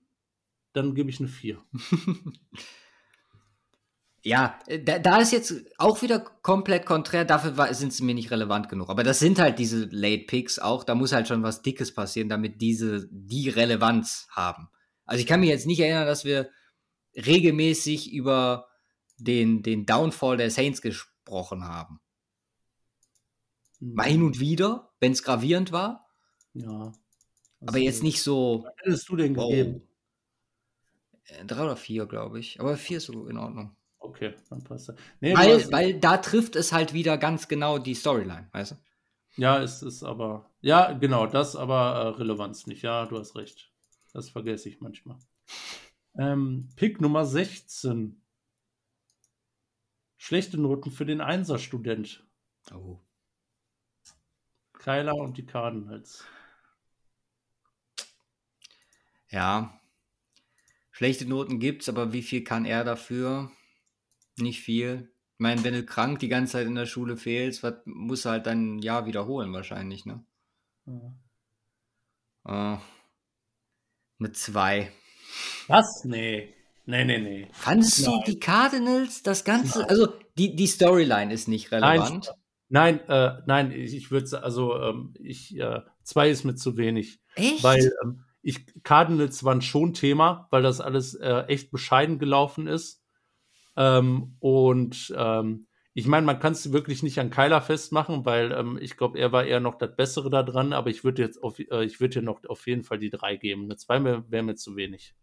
dann 0.71 0.95
gebe 0.95 1.09
ich 1.09 1.19
eine 1.19 1.27
vier. 1.27 1.61
Ja, 4.23 4.59
äh, 4.67 4.79
da, 4.83 4.99
da 4.99 5.17
ist 5.17 5.31
jetzt 5.31 5.51
auch 5.79 6.01
wieder 6.03 6.19
komplett 6.19 6.85
konträr, 6.85 7.25
dafür 7.25 7.73
sind 7.73 7.91
sie 7.91 8.03
mir 8.03 8.13
nicht 8.13 8.29
relevant 8.29 8.69
genug. 8.69 8.89
Aber 8.89 9.01
das 9.03 9.17
sind 9.17 9.39
halt 9.39 9.57
diese 9.57 9.85
Late 9.85 10.25
Picks 10.27 10.59
auch, 10.59 10.83
da 10.83 10.93
muss 10.93 11.11
halt 11.11 11.27
schon 11.27 11.41
was 11.41 11.63
Dickes 11.63 11.91
passieren, 11.93 12.29
damit 12.29 12.61
diese 12.61 13.07
die 13.11 13.49
Relevanz 13.49 14.27
haben. 14.29 14.69
Also 15.05 15.21
ich 15.21 15.27
kann 15.27 15.39
mich 15.39 15.49
jetzt 15.49 15.65
nicht 15.65 15.79
erinnern, 15.79 16.05
dass 16.05 16.23
wir 16.23 16.51
regelmäßig 17.15 18.13
über 18.13 18.67
den, 19.17 19.63
den 19.63 19.87
Downfall 19.87 20.37
der 20.37 20.51
Saints 20.51 20.83
gesprochen 20.83 21.63
haben. 21.63 21.99
Mal 23.81 24.07
hin 24.09 24.23
und 24.23 24.39
wieder, 24.39 24.93
wenn 24.99 25.11
es 25.11 25.23
gravierend 25.23 25.71
war, 25.71 26.07
Ja. 26.53 26.93
aber 27.65 27.77
jetzt 27.79 28.03
nicht 28.03 28.21
so. 28.21 28.63
Was 28.65 28.73
hättest 28.83 29.09
du 29.09 29.15
denn 29.15 29.33
gegeben? 29.33 29.81
Äh, 31.25 31.45
Drei 31.45 31.63
oder 31.63 31.75
vier, 31.75 32.05
glaube 32.05 32.39
ich. 32.39 32.59
Aber 32.59 32.77
vier 32.77 32.97
ist 32.97 33.05
so 33.07 33.27
in 33.27 33.37
Ordnung. 33.37 33.75
Okay, 33.99 34.33
dann 34.49 34.63
passt 34.63 34.89
das. 34.89 34.95
Nee, 35.19 35.35
Weil, 35.35 35.55
hast- 35.55 35.71
weil 35.71 35.99
da 35.99 36.17
trifft 36.17 36.55
es 36.55 36.71
halt 36.73 36.93
wieder 36.93 37.17
ganz 37.17 37.47
genau 37.47 37.77
die 37.79 37.93
Storyline, 37.95 38.49
weißt 38.51 38.71
du? 38.71 38.75
Ja, 39.37 39.61
es 39.61 39.81
ist 39.81 40.03
aber, 40.03 40.49
ja, 40.61 40.91
genau, 40.93 41.25
das 41.25 41.55
aber 41.55 41.93
äh, 41.95 42.07
Relevanz 42.19 42.67
nicht. 42.67 42.81
Ja, 42.81 43.05
du 43.05 43.17
hast 43.17 43.35
recht. 43.35 43.71
Das 44.13 44.29
vergesse 44.29 44.67
ich 44.69 44.81
manchmal. 44.81 45.17
Ähm, 46.17 46.69
Pick 46.75 46.99
Nummer 46.99 47.25
16. 47.25 48.21
Schlechte 50.17 50.57
Noten 50.59 50.91
für 50.91 51.05
den 51.05 51.21
Einser-Student. 51.21 52.25
Oh. 52.73 52.99
Kyler 54.81 55.15
und 55.15 55.37
die 55.37 55.45
Cardinals. 55.45 56.25
Ja. 59.29 59.79
Schlechte 60.91 61.25
Noten 61.25 61.59
gibt's, 61.59 61.87
aber 61.87 62.13
wie 62.13 62.23
viel 62.23 62.43
kann 62.43 62.65
er 62.65 62.83
dafür? 62.83 63.51
Nicht 64.37 64.61
viel. 64.61 65.13
Ich 65.33 65.39
meine, 65.39 65.63
wenn 65.63 65.73
du 65.73 65.85
krank 65.85 66.19
die 66.19 66.29
ganze 66.29 66.53
Zeit 66.53 66.67
in 66.67 66.75
der 66.75 66.87
Schule 66.87 67.15
fehlst, 67.15 67.61
was 67.61 67.75
musst 67.85 68.25
du 68.25 68.29
halt 68.29 68.47
dein 68.47 68.79
Jahr 68.79 69.05
wiederholen 69.05 69.53
wahrscheinlich, 69.53 70.05
ne? 70.05 70.25
Ja. 72.45 72.75
Äh, 72.75 72.79
eine 74.19 74.31
2. 74.31 74.91
Was? 75.67 76.05
Nee. 76.05 76.55
Nee, 76.85 77.05
nee, 77.05 77.19
nee. 77.19 77.47
Fandest 77.51 78.05
du 78.05 78.11
Nein. 78.11 78.23
die 78.25 78.39
Cardinals 78.39 79.21
das 79.21 79.43
Ganze? 79.43 79.79
Nein. 79.79 79.89
Also, 79.89 80.13
die, 80.37 80.55
die 80.55 80.67
Storyline 80.67 81.31
ist 81.31 81.47
nicht 81.47 81.71
relevant. 81.71 82.25
Nein, 82.25 82.40
äh, 82.73 83.41
nein, 83.45 83.71
ich, 83.71 83.95
ich 83.95 84.11
würde 84.11 84.43
also 84.43 84.79
ähm, 84.79 85.13
ich 85.19 85.57
äh, 85.59 85.81
zwei 86.03 86.29
ist 86.29 86.43
mir 86.43 86.55
zu 86.55 86.77
wenig, 86.77 87.21
Echt? 87.35 87.63
weil 87.63 87.91
ähm, 88.03 88.23
ich 88.41 88.65
Cardinals 88.83 89.43
waren 89.43 89.61
schon 89.61 89.93
Thema, 89.93 90.47
weil 90.51 90.63
das 90.63 90.81
alles 90.81 91.13
äh, 91.15 91.43
echt 91.47 91.71
bescheiden 91.71 92.19
gelaufen 92.19 92.67
ist. 92.67 93.03
Ähm, 93.75 94.35
und 94.39 95.13
ähm, 95.15 95.67
ich 95.93 96.07
meine, 96.07 96.25
man 96.25 96.39
kann 96.39 96.53
es 96.53 96.71
wirklich 96.71 97.03
nicht 97.03 97.19
an 97.19 97.29
Kyler 97.29 97.61
festmachen, 97.61 98.25
weil 98.25 98.51
ähm, 98.53 98.77
ich 98.81 98.95
glaube, 98.95 99.19
er 99.19 99.31
war 99.31 99.45
eher 99.45 99.59
noch 99.59 99.75
das 99.75 99.95
Bessere 99.95 100.29
da 100.29 100.41
dran, 100.41 100.71
aber 100.71 100.89
ich 100.89 101.03
würde 101.03 101.21
jetzt 101.21 101.43
auf, 101.43 101.59
äh, 101.59 101.83
ich 101.83 101.99
würde 101.99 102.13
hier 102.13 102.21
noch 102.21 102.43
auf 102.45 102.65
jeden 102.67 102.83
Fall 102.83 102.97
die 102.97 103.09
drei 103.09 103.35
geben. 103.35 103.63
Eine 103.63 103.75
zwei 103.75 104.03
wäre 104.03 104.29
wär 104.31 104.43
mir 104.43 104.55
zu 104.55 104.75
wenig. 104.75 105.13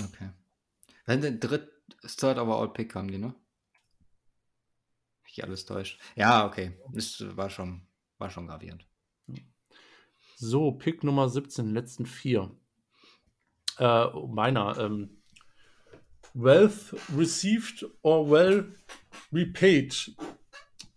Okay. 0.00 0.30
Wenn 1.06 1.20
der 1.20 1.32
dritt, 1.32 1.68
Third 2.02 2.38
Overall 2.38 2.72
Pick 2.72 2.94
haben 2.94 3.10
die, 3.10 3.18
ne? 3.18 3.34
Ich 5.32 5.42
alles 5.42 5.64
täuscht. 5.64 5.98
Ja, 6.14 6.44
okay. 6.46 6.72
Das 6.92 7.24
war 7.36 7.48
schon, 7.48 7.86
war 8.18 8.28
schon 8.28 8.46
gravierend. 8.46 8.86
So, 10.36 10.72
Pick 10.72 11.02
Nummer 11.04 11.28
17, 11.30 11.72
letzten 11.72 12.04
vier. 12.04 12.50
Äh, 13.78 14.06
meiner. 14.28 14.78
Ähm, 14.78 15.22
Wealth 16.34 16.94
received 17.16 17.86
or 18.02 18.30
well 18.30 18.74
repaid. 19.32 20.14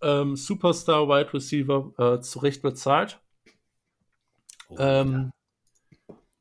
ähm, 0.01 0.35
Superstar 0.35 1.07
Wide 1.07 1.33
Receiver 1.33 1.93
äh, 1.97 2.21
zu 2.21 2.39
Recht 2.39 2.61
bezahlt. 2.61 3.21
Oh, 4.69 4.75
Ähm, 4.79 5.31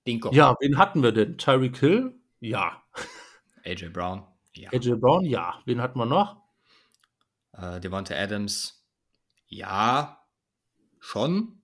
Dinko. 0.07 0.33
ja, 0.33 0.57
wen 0.61 0.79
hatten 0.79 1.03
wir 1.03 1.13
denn? 1.13 1.39
Tyreek 1.39 1.79
Hill? 1.79 2.15
Ja. 2.41 2.83
AJ 3.65 3.91
Brown. 3.91 4.25
Ja. 4.55 4.71
AJ 4.73 4.97
Brown? 4.97 5.25
Ja. 5.25 5.61
Wen 5.65 5.81
hatten 5.81 5.99
wir 5.99 6.07
noch? 6.07 6.44
Äh, 7.57 7.81
Devonta 7.81 8.15
Adams. 8.15 8.85
Ja. 9.47 10.27
Schon. 10.99 11.63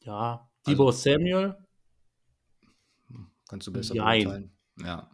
Ja. 0.00 0.50
Debo 0.66 0.90
Samuel? 0.90 1.56
Kannst 3.48 3.66
du 3.66 3.72
besser 3.72 3.94
Jein. 3.94 4.24
beurteilen. 4.24 4.56
Ja. 4.76 5.10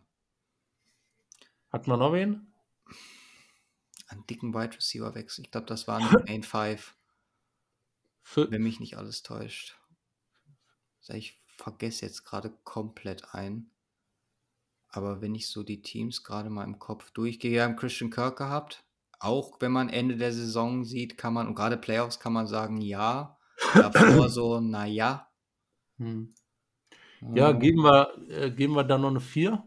Hatten 1.70 1.90
wir 1.90 1.96
noch 1.96 2.12
wen? 2.12 2.52
Einen 4.08 4.26
dicken 4.26 4.54
Wide 4.54 4.76
Receiver 4.76 5.14
Wechsel. 5.14 5.44
Ich 5.44 5.50
glaube, 5.50 5.66
das 5.66 5.88
waren 5.88 6.02
die 6.26 6.30
Main 6.30 6.42
Five, 6.42 6.96
Für, 8.22 8.50
wenn 8.50 8.62
mich 8.62 8.78
nicht 8.78 8.96
alles 8.96 9.22
täuscht. 9.22 9.78
Also 11.00 11.14
Ich 11.14 11.42
vergesse 11.46 12.06
jetzt 12.06 12.24
gerade 12.24 12.50
komplett 12.64 13.34
ein. 13.34 13.70
Aber 14.88 15.20
wenn 15.20 15.34
ich 15.34 15.48
so 15.48 15.62
die 15.62 15.82
Teams 15.82 16.22
gerade 16.22 16.48
mal 16.50 16.64
im 16.64 16.78
Kopf 16.78 17.10
durchgehe, 17.10 17.62
haben 17.62 17.76
Christian 17.76 18.10
Kirk 18.10 18.38
gehabt. 18.38 18.85
Auch 19.18 19.60
wenn 19.60 19.72
man 19.72 19.88
Ende 19.88 20.16
der 20.16 20.32
Saison 20.32 20.84
sieht, 20.84 21.16
kann 21.18 21.32
man, 21.32 21.48
und 21.48 21.54
gerade 21.54 21.76
Playoffs 21.76 22.20
kann 22.20 22.32
man 22.32 22.46
sagen, 22.46 22.80
ja. 22.80 23.38
Davor 23.74 24.28
so, 24.28 24.60
naja. 24.60 25.30
hm. 25.98 26.34
Ja, 27.34 27.52
geben 27.52 27.82
wir, 27.82 28.12
äh, 28.28 28.50
geben 28.50 28.74
wir 28.74 28.84
da 28.84 28.98
noch 28.98 29.08
eine 29.08 29.20
4? 29.20 29.64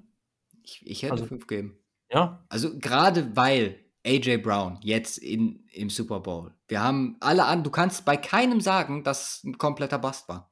Ich, 0.64 0.86
ich 0.86 1.02
hätte 1.04 1.14
also- 1.14 1.26
fünf 1.26 1.48
geben. 1.48 1.80
Ja? 2.12 2.46
Also 2.50 2.78
gerade 2.78 3.36
weil 3.36 3.80
AJ 4.06 4.38
Brown 4.38 4.80
jetzt 4.82 5.18
in, 5.18 5.68
im 5.74 5.90
Super 5.90 6.20
Bowl, 6.20 6.54
wir 6.68 6.82
haben 6.82 7.18
alle 7.20 7.46
an, 7.46 7.64
du 7.64 7.70
kannst 7.72 8.06
bei 8.06 8.18
keinem 8.18 8.62
sagen, 8.62 9.04
dass 9.04 9.44
ein 9.44 9.58
kompletter 9.58 9.98
Bust 10.00 10.30
war. 10.30 10.52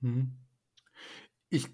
Hm. 0.00 0.32
Ich, 1.50 1.68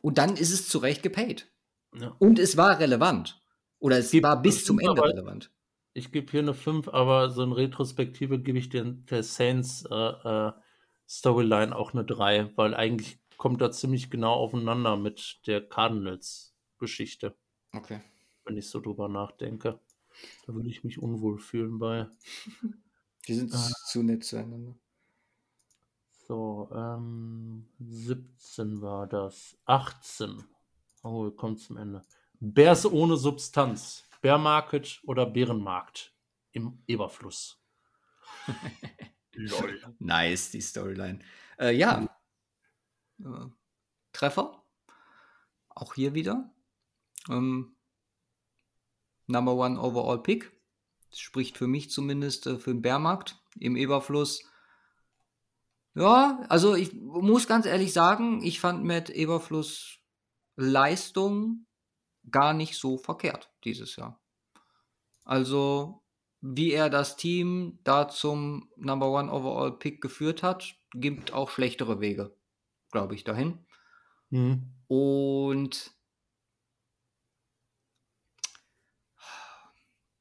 Und 0.00 0.18
dann 0.18 0.36
ist 0.36 0.50
es 0.52 0.68
zu 0.68 0.78
Recht 0.78 1.02
gepaid. 1.02 1.50
ja. 1.94 2.08
Und 2.18 2.38
es 2.38 2.56
war 2.56 2.78
relevant. 2.78 3.40
Oder 3.84 3.98
es 3.98 4.12
war 4.22 4.40
bis 4.40 4.64
zum 4.64 4.78
Ende 4.78 5.02
relevant. 5.02 5.50
ich 5.92 6.10
gebe 6.10 6.30
hier 6.30 6.40
eine 6.40 6.54
5, 6.54 6.88
aber 6.88 7.30
so 7.30 7.42
in 7.42 7.52
Retrospektive 7.52 8.40
gebe 8.40 8.58
ich 8.58 8.68
den, 8.70 9.04
der 9.06 9.22
Saints 9.22 9.84
äh, 9.90 9.94
äh, 9.94 10.52
Storyline 11.08 11.76
auch 11.76 11.92
eine 11.92 12.04
3, 12.04 12.56
weil 12.56 12.74
eigentlich 12.74 13.18
kommt 13.36 13.60
da 13.60 13.70
ziemlich 13.70 14.10
genau 14.10 14.32
aufeinander 14.32 14.96
mit 14.96 15.40
der 15.46 15.60
Cardinals-Geschichte, 15.68 17.36
Okay. 17.76 18.00
wenn 18.44 18.56
ich 18.56 18.68
so 18.68 18.80
drüber 18.80 19.08
nachdenke. 19.08 19.80
Da 20.46 20.54
würde 20.54 20.68
ich 20.70 20.84
mich 20.84 20.98
unwohl 20.98 21.38
fühlen 21.38 21.78
bei. 21.78 22.08
Die 23.28 23.34
sind 23.34 23.52
Ah. 23.54 23.70
zu 23.86 24.02
nett 24.02 24.24
zueinander. 24.24 24.78
So, 26.26 26.70
ähm, 26.74 27.66
17 27.78 28.80
war 28.80 29.06
das. 29.06 29.58
18. 29.66 30.44
Oh, 31.02 31.30
kommen 31.30 31.58
zum 31.58 31.76
Ende. 31.76 32.02
Bears 32.52 32.84
ohne 32.84 33.16
Substanz. 33.16 34.04
Bear 34.20 34.38
Market 34.38 35.00
oder 35.04 35.26
Bärenmarkt 35.26 36.14
im 36.52 36.82
Eberfluss. 36.86 37.62
Lol. 39.32 39.82
Nice, 39.98 40.50
die 40.50 40.60
Storyline. 40.60 41.20
Äh, 41.58 41.74
ja. 41.74 42.08
Äh, 43.18 43.46
Treffer. 44.12 44.62
Auch 45.68 45.94
hier 45.94 46.14
wieder. 46.14 46.54
Ähm, 47.28 47.76
Number 49.26 49.54
One 49.54 49.80
Overall 49.80 50.22
Pick. 50.22 50.52
Das 51.10 51.20
spricht 51.20 51.58
für 51.58 51.66
mich 51.66 51.90
zumindest 51.90 52.46
äh, 52.46 52.58
für 52.58 52.72
den 52.72 52.82
Bärmarkt 52.82 53.42
im 53.58 53.76
Eberfluss. 53.76 54.44
Ja, 55.94 56.44
also 56.48 56.74
ich 56.74 56.92
muss 56.92 57.46
ganz 57.46 57.66
ehrlich 57.66 57.92
sagen, 57.92 58.42
ich 58.42 58.60
fand 58.60 58.84
Matt 58.84 59.10
Eberfluss 59.10 59.98
Leistung 60.56 61.66
gar 62.30 62.52
nicht 62.52 62.76
so 62.76 62.98
verkehrt 62.98 63.52
dieses 63.64 63.96
Jahr. 63.96 64.20
Also, 65.24 66.02
wie 66.40 66.72
er 66.72 66.90
das 66.90 67.16
Team 67.16 67.78
da 67.84 68.08
zum 68.08 68.70
Number 68.76 69.10
One 69.10 69.32
Overall 69.32 69.78
Pick 69.78 70.00
geführt 70.00 70.42
hat, 70.42 70.76
gibt 70.92 71.32
auch 71.32 71.50
schlechtere 71.50 72.00
Wege, 72.00 72.36
glaube 72.90 73.14
ich, 73.14 73.24
dahin. 73.24 73.64
Hm. 74.30 74.74
Und 74.86 75.94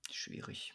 schwierig. 0.09 0.73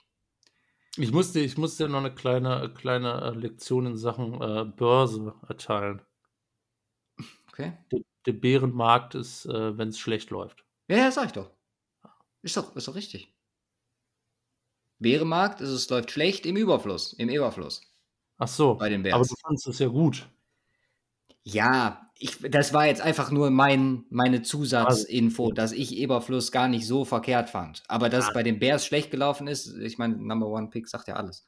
Ich 0.97 1.13
musste, 1.13 1.41
ich 1.41 1.57
musste 1.57 1.89
noch 1.89 1.99
eine 1.99 2.15
kleine, 2.15 2.73
kleine 2.75 3.23
äh, 3.23 3.31
Lektion 3.31 3.87
in 3.87 3.97
Sachen 3.97 4.41
äh, 4.43 4.65
Börse 4.65 5.35
erteilen. 5.49 6.03
Okay. 7.49 7.79
Der, 7.93 8.01
der 8.27 8.33
Bärenmarkt 8.33 9.15
ist, 9.15 9.47
äh, 9.47 9.79
wenn 9.79 9.89
es 9.89 9.99
schlecht 9.99 10.31
läuft. 10.31 10.65
Ja, 10.89 10.97
ja, 10.97 11.11
sag 11.11 11.27
ich 11.27 11.33
doch. 11.33 11.51
Ist 12.43 12.57
doch, 12.57 12.75
ist 12.77 12.89
doch 12.89 12.95
richtig. 12.95 13.35
Bärenmarkt, 14.99 15.61
es 15.61 15.89
läuft 15.91 16.11
schlecht 16.11 16.47
im 16.47 16.57
Überfluss, 16.57 17.13
im 17.13 17.29
Überfluss. 17.29 17.83
Ach 18.39 18.49
so, 18.49 18.75
Bei 18.77 18.89
den 18.89 19.01
aber 19.03 19.11
Bears. 19.19 19.29
du 19.29 19.35
fandest 19.43 19.67
es 19.69 19.79
ja 19.79 19.89
gut. 19.89 20.29
Ja, 21.45 22.11
ich, 22.19 22.39
das 22.51 22.73
war 22.73 22.87
jetzt 22.87 23.01
einfach 23.01 23.31
nur 23.31 23.51
mein, 23.51 24.05
meine 24.11 24.43
Zusatzinfo, 24.43 25.53
dass 25.53 25.73
ich 25.73 25.97
Eberfluss 25.97 26.51
gar 26.53 26.69
nicht 26.69 26.87
so 26.87 27.05
verkehrt 27.05 27.49
fand. 27.49 27.83
Aber 27.89 28.09
dass 28.09 28.25
es 28.25 28.31
Ah. 28.31 28.35
bei 28.35 28.43
den 28.43 28.59
Bears 28.59 28.85
schlecht 28.85 29.11
gelaufen 29.11 29.47
ist, 29.47 29.69
ich 29.79 29.99
meine, 29.99 30.17
Number 30.17 30.47
One 30.49 30.69
Pick 30.69 30.89
sagt 30.89 31.09
ja 31.09 31.15
alles. 31.15 31.45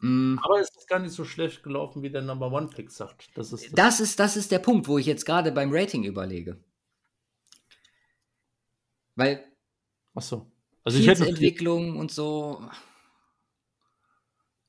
Mm, 0.00 0.38
Aber 0.42 0.60
es 0.60 0.70
ist 0.74 0.88
gar 0.88 0.98
nicht 1.00 1.12
so 1.12 1.24
schlecht 1.24 1.62
gelaufen, 1.62 2.02
wie 2.02 2.10
der 2.10 2.22
Number 2.22 2.50
One 2.52 2.68
Pick 2.68 2.90
sagt. 2.90 3.28
Das 3.36 3.52
ist 3.52 3.66
das. 3.66 3.72
Das 3.72 4.00
ist, 4.00 4.18
das 4.20 4.36
ist 4.36 4.50
der 4.50 4.60
Punkt, 4.60 4.88
wo 4.88 4.98
ich 4.98 5.06
jetzt 5.06 5.26
gerade 5.26 5.52
beim 5.52 5.70
Rating 5.72 6.04
überlege. 6.04 6.62
Weil 9.16 9.50
Ach 10.14 10.22
so. 10.22 10.50
Also 10.84 10.98
ich 10.98 11.06
hätte 11.06 11.26
Entwicklung 11.26 11.96
und 11.98 12.10
so. 12.10 12.68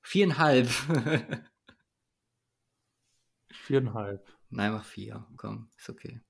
Viereinhalb. 0.02 0.68
viereinhalb. 3.52 4.28
Nein, 4.50 4.74
mach 4.74 4.86
vier. 4.86 5.26
Komm, 5.38 5.70
ist 5.78 5.90
okay. 5.90 6.22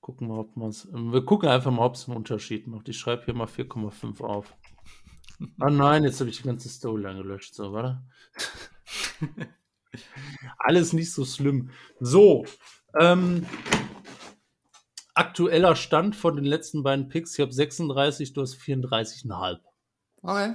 Gucken 0.00 0.28
wir, 0.28 0.38
ob 0.38 0.56
man 0.56 0.70
es. 0.70 0.88
Wir 0.92 1.24
gucken 1.24 1.48
einfach 1.48 1.70
mal, 1.70 1.86
ob 1.86 1.94
es 1.94 2.08
einen 2.08 2.16
Unterschied 2.16 2.66
macht. 2.66 2.88
Ich 2.88 2.98
schreibe 2.98 3.24
hier 3.24 3.34
mal 3.34 3.46
4,5 3.46 4.20
auf. 4.22 4.56
Ah 5.60 5.70
nein, 5.70 6.04
jetzt 6.04 6.20
habe 6.20 6.30
ich 6.30 6.38
die 6.38 6.42
ganze 6.44 6.68
Storyline 6.68 7.22
gelöscht. 7.22 7.54
So, 7.54 7.72
warte. 7.72 8.02
Alles 10.58 10.92
nicht 10.92 11.12
so 11.12 11.24
schlimm. 11.24 11.70
So. 12.00 12.44
Ähm, 12.98 13.46
aktueller 15.22 15.76
Stand 15.76 16.16
von 16.16 16.36
den 16.36 16.44
letzten 16.44 16.82
beiden 16.82 17.08
Picks. 17.08 17.34
Ich 17.34 17.40
habe 17.40 17.52
36, 17.52 18.32
du 18.32 18.42
hast 18.42 18.56
34,5. 18.56 19.58
Okay. 20.22 20.54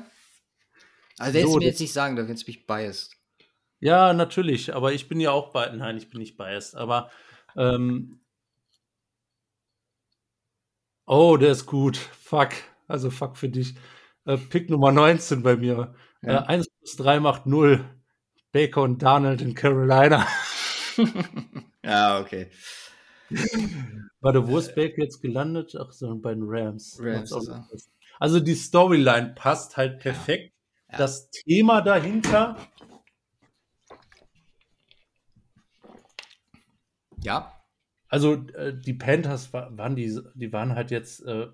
Also, 1.17 1.31
der 1.31 1.31
So, 1.31 1.37
hättest 1.37 1.53
du 1.55 1.57
mir 1.59 1.65
jetzt 1.65 1.79
nicht 1.79 1.93
sagen 1.93 2.15
dürfen, 2.15 2.29
jetzt 2.29 2.45
bin 2.45 2.55
ich 2.55 2.67
biased. 2.67 3.15
Ja, 3.79 4.13
natürlich, 4.13 4.73
aber 4.75 4.91
ich 4.93 5.07
bin 5.07 5.19
ja 5.19 5.31
auch 5.31 5.51
bei. 5.51 5.69
Nein, 5.69 5.97
ich 5.97 6.09
bin 6.09 6.19
nicht 6.19 6.37
biased, 6.37 6.75
aber. 6.75 7.09
Ähm, 7.55 8.19
oh, 11.05 11.37
der 11.37 11.51
ist 11.51 11.65
gut. 11.65 11.97
Fuck. 11.97 12.49
Also 12.87 13.09
fuck 13.09 13.37
für 13.37 13.49
dich. 13.49 13.75
Äh, 14.25 14.37
Pick 14.37 14.69
Nummer 14.69 14.91
19 14.91 15.43
bei 15.43 15.55
mir. 15.55 15.95
Ja. 16.21 16.43
Äh, 16.43 16.47
1 16.47 16.69
plus 16.69 16.95
3 16.97 17.19
macht 17.19 17.45
0. 17.45 17.83
Baker 18.51 18.81
und 18.81 19.01
Donald 19.03 19.41
in 19.41 19.53
Carolina. 19.53 20.27
ja, 21.83 22.19
okay. 22.19 22.49
Warte, 24.21 24.47
wo 24.47 24.57
ist 24.57 24.73
Baker 24.75 25.01
jetzt 25.03 25.21
gelandet? 25.21 25.75
Ach 25.79 25.91
so, 25.91 26.15
bei 26.15 26.33
den 26.33 26.43
Rams. 26.45 26.97
Rams 27.01 27.31
nicht. 27.31 27.87
Also 28.19 28.39
die 28.39 28.55
Storyline 28.55 29.33
passt 29.35 29.77
halt 29.77 29.99
perfekt. 29.99 30.53
Ja. 30.91 30.97
Das 30.97 31.29
Thema 31.29 31.81
dahinter 31.81 32.57
Ja. 37.23 37.53
Also 38.09 38.35
äh, 38.53 38.73
die 38.79 38.93
Panthers 38.93 39.51
wa- 39.53 39.69
waren 39.73 39.95
die, 39.95 40.19
die 40.35 40.53
waren 40.53 40.75
halt 40.75 40.91
jetzt, 40.91 41.21
äh, 41.25 41.47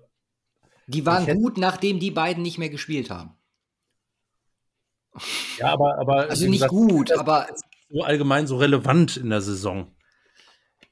Die 0.86 1.04
waren 1.06 1.22
Ich 1.22 1.28
hätte- 1.28 1.38
gut, 1.40 1.56
nachdem 1.58 1.98
die 1.98 2.10
beiden 2.10 2.42
nicht 2.42 2.58
mehr 2.58 2.68
gespielt 2.68 3.10
haben. 3.10 3.34
ja, 5.58 5.72
aber, 5.72 5.98
aber 5.98 6.28
Also 6.30 6.44
nicht 6.44 6.54
gesagt, 6.62 6.70
gut, 6.70 7.12
aber 7.12 7.48
so 7.88 8.02
allgemein 8.02 8.46
so 8.46 8.56
relevant 8.58 9.16
in 9.16 9.30
der 9.30 9.40
Saison. 9.40 9.94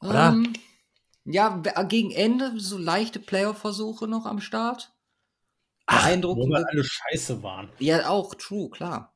Oder? 0.00 0.30
ähm, 0.30 0.52
ja, 1.24 1.50
be- 1.50 1.72
gegen 1.88 2.10
Ende 2.10 2.58
so 2.58 2.78
leichte 2.78 3.20
Playoff-Versuche 3.20 4.08
noch 4.08 4.26
am 4.26 4.40
Start. 4.40 4.92
Wo 5.88 5.96
Beeindruckend. 5.96 6.48
wir 6.50 6.66
alle 6.68 6.84
scheiße 6.84 7.42
waren. 7.42 7.70
Ja, 7.78 8.08
auch, 8.08 8.34
true, 8.34 8.70
klar. 8.70 9.14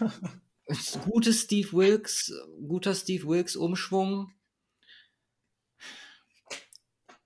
Gutes 1.04 1.42
Steve 1.42 1.72
Wilkes, 1.72 2.32
guter 2.66 2.94
Steve 2.94 3.26
Wilkes 3.26 3.56
Umschwung. 3.56 4.32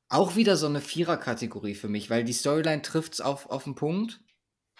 Auch 0.08 0.36
wieder 0.36 0.56
so 0.56 0.66
eine 0.66 0.80
Vierer-Kategorie 0.80 1.74
für 1.74 1.88
mich, 1.88 2.08
weil 2.10 2.24
die 2.24 2.32
Storyline 2.32 2.82
trifft 2.82 3.12
es 3.14 3.20
auf, 3.20 3.46
auf 3.50 3.64
den 3.64 3.74
Punkt. 3.74 4.20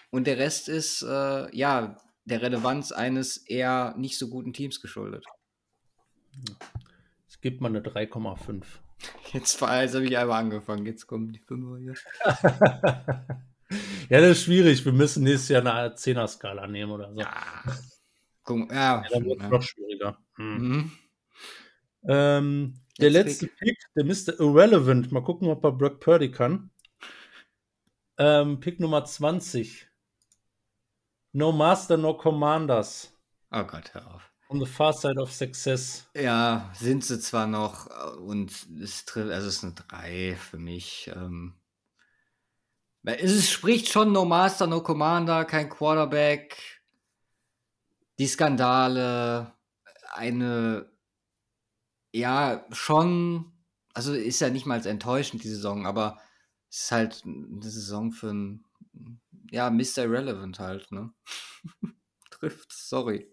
Und 0.09 0.25
der 0.25 0.39
Rest 0.39 0.67
ist, 0.69 1.03
äh, 1.03 1.55
ja, 1.55 1.97
der 2.25 2.41
Relevanz 2.41 2.91
eines 2.91 3.37
eher 3.37 3.93
nicht 3.97 4.17
so 4.17 4.27
guten 4.27 4.53
Teams 4.53 4.81
geschuldet. 4.81 5.23
Ich 7.29 7.39
gebe 7.41 7.61
mal 7.61 7.67
eine 7.69 7.81
3,5. 7.81 8.63
Jetzt, 9.31 9.61
jetzt 9.61 9.95
habe 9.95 10.05
ich 10.05 10.17
einmal 10.17 10.39
angefangen, 10.39 10.85
jetzt 10.85 11.07
kommen 11.07 11.31
die 11.31 11.39
5 11.39 11.79
hier. 11.79 11.93
ja, 14.09 14.21
das 14.21 14.31
ist 14.31 14.43
schwierig. 14.43 14.83
Wir 14.83 14.91
müssen 14.91 15.23
nächstes 15.23 15.49
Jahr 15.49 15.61
eine 15.65 15.95
10er-Skala 15.95 16.67
nehmen 16.67 16.91
oder 16.91 17.11
so. 17.11 17.19
Ja, 17.19 17.29
Guck, 18.43 18.71
ja, 18.71 19.03
Ja, 19.03 19.09
dann 19.11 19.25
wird 19.25 19.37
es 19.37 19.43
ja. 19.43 19.49
noch 19.49 19.61
schwieriger. 19.61 20.17
Hm. 20.37 20.57
Mhm. 20.57 20.91
Ähm, 22.07 22.73
der 22.99 23.09
letzte 23.11 23.47
Pick, 23.47 23.77
der 23.95 24.05
Mr. 24.05 24.39
Irrelevant. 24.39 25.11
Mal 25.11 25.23
gucken, 25.23 25.47
ob 25.49 25.63
er 25.63 25.71
Brock 25.71 25.99
Purdy 25.99 26.31
kann. 26.31 26.71
Ähm, 28.17 28.59
Pick 28.59 28.79
Nummer 28.79 29.05
20. 29.05 29.87
No 31.33 31.51
Master, 31.51 31.97
no 31.97 32.15
Commanders. 32.15 33.15
Oh 33.51 33.63
Gott, 33.63 33.93
hör 33.93 34.15
auf. 34.15 34.28
On 34.51 34.59
the 34.59 34.65
far 34.65 34.93
side 34.93 35.19
of 35.21 35.31
success. 35.31 36.09
Ja, 36.15 36.71
sind 36.73 37.05
sie 37.05 37.19
zwar 37.19 37.45
noch 37.45 37.85
äh, 37.87 38.17
und 38.17 38.51
es 38.81 39.05
trifft, 39.05 39.31
also 39.31 39.47
es 39.47 39.57
ist 39.57 39.63
eine 39.63 39.73
3 39.73 40.35
für 40.35 40.57
mich. 40.57 41.11
Ähm, 41.15 41.53
es 43.03 43.47
spricht 43.49 43.89
schon 43.89 44.11
No 44.11 44.25
Master, 44.25 44.65
No 44.65 44.81
Commander, 44.81 45.45
kein 45.45 45.69
Quarterback. 45.69 46.81
Die 48.17 48.25
Skandale, 48.25 49.53
eine, 50.13 50.91
ja, 52.11 52.65
schon, 52.71 53.51
also 53.93 54.13
ist 54.15 54.41
ja 54.41 54.49
nicht 54.49 54.65
mal 54.65 54.85
enttäuschend, 54.85 55.43
die 55.43 55.49
Saison, 55.49 55.85
aber 55.85 56.19
es 56.71 56.85
ist 56.85 56.91
halt 56.91 57.23
eine 57.23 57.69
Saison 57.69 58.11
für 58.11 58.31
ein, 58.31 58.65
ja, 59.51 59.69
Mr. 59.69 60.05
Irrelevant 60.05 60.57
halt, 60.59 60.91
ne? 60.91 61.13
Trifft, 62.31 62.73
sorry. 62.73 63.31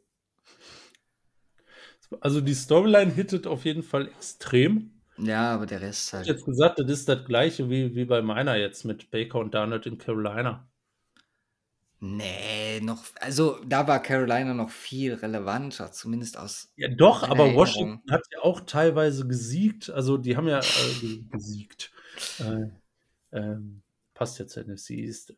Also 2.20 2.40
die 2.40 2.54
Storyline 2.54 3.12
hittet 3.12 3.46
auf 3.46 3.64
jeden 3.64 3.82
Fall 3.82 4.08
extrem. 4.08 4.90
Ja, 5.18 5.54
aber 5.54 5.66
der 5.66 5.80
Rest 5.80 6.08
Ich 6.08 6.12
halt. 6.14 6.26
jetzt 6.26 6.44
gesagt, 6.44 6.78
das 6.78 6.90
ist 6.90 7.08
das 7.08 7.24
gleiche 7.24 7.70
wie, 7.70 7.94
wie 7.94 8.04
bei 8.04 8.22
meiner 8.22 8.56
jetzt 8.56 8.84
mit 8.84 9.10
Baker 9.10 9.38
und 9.38 9.54
Darnold 9.54 9.86
in 9.86 9.98
Carolina. 9.98 10.68
Nee, 11.98 12.80
noch, 12.82 13.04
also 13.20 13.58
da 13.64 13.88
war 13.88 14.02
Carolina 14.02 14.52
noch 14.52 14.68
viel 14.68 15.14
relevanter, 15.14 15.90
zumindest 15.92 16.36
aus. 16.38 16.70
Ja, 16.76 16.88
doch, 16.88 17.22
aber 17.22 17.44
Erinnerung. 17.46 17.56
Washington 17.56 18.10
hat 18.12 18.22
ja 18.32 18.40
auch 18.42 18.60
teilweise 18.60 19.26
gesiegt. 19.26 19.88
Also 19.88 20.18
die 20.18 20.36
haben 20.36 20.46
ja 20.46 20.58
äh, 20.60 20.94
ge- 21.00 21.24
gesiegt. 21.30 21.90
Äh, 22.38 22.66
ähm, 23.32 23.82
passt 24.12 24.38
jetzt 24.38 24.56
NFC 24.58 24.90
East. 24.90 25.36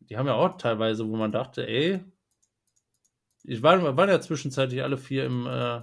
Die 0.00 0.16
haben 0.16 0.26
ja 0.26 0.34
auch 0.34 0.56
teilweise, 0.56 1.06
wo 1.08 1.16
man 1.16 1.32
dachte, 1.32 1.66
ey, 1.68 2.00
ich 3.44 3.62
war, 3.62 3.96
waren 3.96 4.08
ja 4.08 4.20
zwischenzeitlich 4.20 4.82
alle 4.82 4.98
vier 4.98 5.24
im 5.26 5.46
äh, 5.46 5.82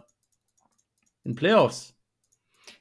in 1.23 1.35
Playoffs. 1.35 1.95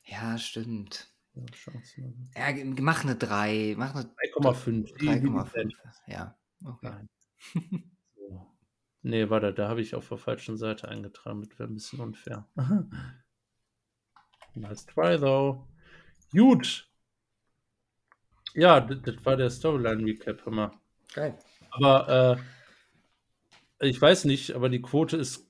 Ja, 0.04 0.38
stimmt. 0.38 1.12
Ja, 1.34 1.44
Chancen. 1.52 2.30
Ja, 2.34 2.52
mach 2.80 3.04
eine 3.04 3.16
3, 3.16 3.74
mach 3.76 3.94
eine 3.94 4.04
3,5. 4.34 4.84
Die- 4.98 5.20
die 5.20 5.28
3,5. 5.28 5.72
Ja, 6.06 6.36
okay. 6.64 7.06
So. 8.16 8.46
Nee, 9.02 9.30
warte, 9.30 9.52
da 9.52 9.68
habe 9.68 9.80
ich 9.80 9.94
auf 9.94 10.08
der 10.08 10.18
falschen 10.18 10.56
Seite 10.56 10.88
eingetragen. 10.88 11.42
Das 11.48 11.58
wäre 11.58 11.68
ein 11.68 11.74
bisschen 11.74 12.00
unfair. 12.00 12.48
nice 14.54 14.86
try, 14.86 15.18
though. 15.18 15.66
Gut. 16.32 16.88
Ja, 18.54 18.80
das, 18.80 19.24
war 19.24 19.36
der 19.36 19.48
Storyline-Recap, 19.48 20.46
mal. 20.50 20.72
Geil. 21.14 21.38
Aber 21.70 22.36
äh, 22.36 22.42
ich 23.80 24.00
weiß 24.00 24.24
nicht, 24.26 24.52
aber 24.52 24.68
die 24.68 24.82
Quote 24.82 25.16
ist 25.16 25.46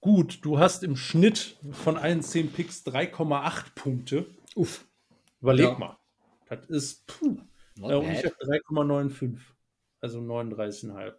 gut. 0.00 0.38
Du 0.44 0.58
hast 0.58 0.82
im 0.82 0.96
Schnitt 0.96 1.58
von 1.72 1.96
allen 1.96 2.22
10 2.22 2.52
Picks 2.52 2.84
3,8 2.86 3.74
Punkte. 3.74 4.26
Uff. 4.54 4.86
Überleg 5.40 5.66
Ja. 5.70 5.78
mal. 5.78 5.98
Das 6.48 6.66
ist, 6.66 7.06
puh. 7.06 7.38
Ja, 7.76 7.96
und 7.96 8.10
ich 8.10 8.24
habe 8.24 8.36
3,95. 8.40 9.40
Also 10.00 10.20
39,5 10.20 11.14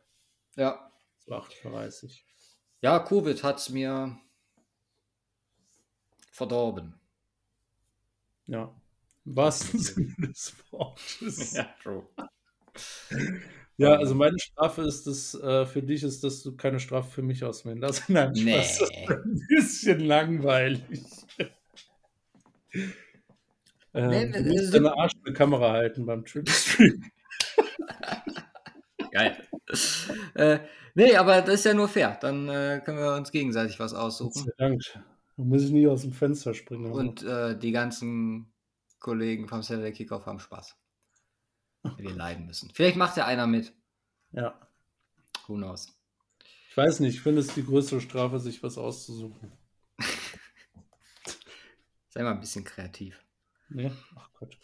Ja. 0.56 0.92
zu 1.20 1.34
38. 1.34 2.26
Ja, 2.82 3.00
Covid 3.00 3.44
hat's 3.44 3.70
mir 3.70 4.18
verdorben. 6.32 6.94
Ja. 8.46 8.74
Sinne 9.52 10.16
des 10.20 10.54
Wortes. 10.72 11.58
true. 11.82 12.08
Ja, 13.78 13.96
also 13.96 14.16
meine 14.16 14.40
Strafe 14.40 14.84
ist 14.84 15.06
das, 15.06 15.34
äh, 15.36 15.66
für 15.66 15.84
dich 15.84 16.04
ist, 16.04 16.24
dass 16.24 16.42
du 16.42 16.56
keine 16.56 16.80
Strafe 16.80 17.12
für 17.12 17.22
mich 17.22 17.44
auswählen 17.44 17.82
darfst. 17.82 18.04
Nein, 18.10 18.36
Spaß. 18.36 18.44
Nee. 18.46 19.06
Das 19.08 19.18
ist 19.18 19.26
ein 19.26 19.48
bisschen 19.50 20.00
langweilig. 20.00 20.84
Ähm, 23.94 24.10
Nee, 24.10 24.30
du 24.30 24.44
musst 24.44 24.74
deine 24.74 24.98
Arsch 24.98 25.14
in 25.26 25.34
Kamera 25.34 25.72
halten 25.72 26.06
beim 26.06 26.26
Twitch-Stream. 26.26 27.04
Geil. 29.12 29.38
äh, 30.36 30.60
nee, 30.94 31.16
aber 31.16 31.42
das 31.42 31.56
ist 31.56 31.66
ja 31.66 31.74
nur 31.74 31.88
fair. 31.88 32.18
Dann 32.20 32.50
äh, 32.50 32.82
können 32.84 32.98
wir 32.98 33.16
uns 33.16 33.32
gegenseitig 33.32 33.80
was 33.80 33.94
aussuchen. 33.94 34.52
Dank. 34.58 34.82
Da 35.38 35.44
muss 35.44 35.64
ich 35.64 35.72
nie 35.72 35.88
aus 35.88 36.02
dem 36.02 36.14
Fenster 36.14 36.54
springen. 36.54 36.92
Und 36.92 37.24
äh, 37.24 37.58
die 37.58 37.72
ganzen 37.72 38.54
Kollegen 39.00 39.48
vom 39.48 39.62
Saturday 39.62 39.92
Kickoff 39.92 40.26
haben 40.26 40.40
Spaß. 40.40 40.76
Wir 41.98 42.14
leiden 42.14 42.46
müssen. 42.46 42.70
Vielleicht 42.74 42.98
macht 42.98 43.18
ja 43.18 43.26
einer 43.26 43.48
mit. 43.48 43.74
ja. 44.32 44.60
Who 45.48 45.56
knows? 45.56 45.88
Ich 46.70 46.78
weiß 46.78 47.00
nicht, 47.02 47.16
ich 47.16 47.22
finde 47.22 47.42
es 47.42 47.54
die 47.54 47.64
größere 47.64 48.02
Strafe, 48.02 48.40
sich 48.40 48.62
was 48.64 48.78
auszusuchen. 48.78 49.52
Sei 52.10 52.24
mal 52.24 52.32
ein 52.32 52.40
bisschen 52.40 52.64
kreativ. 52.64 53.24
Nee? 53.70 53.92
Ach 54.16 54.30
Gott. 54.40 54.58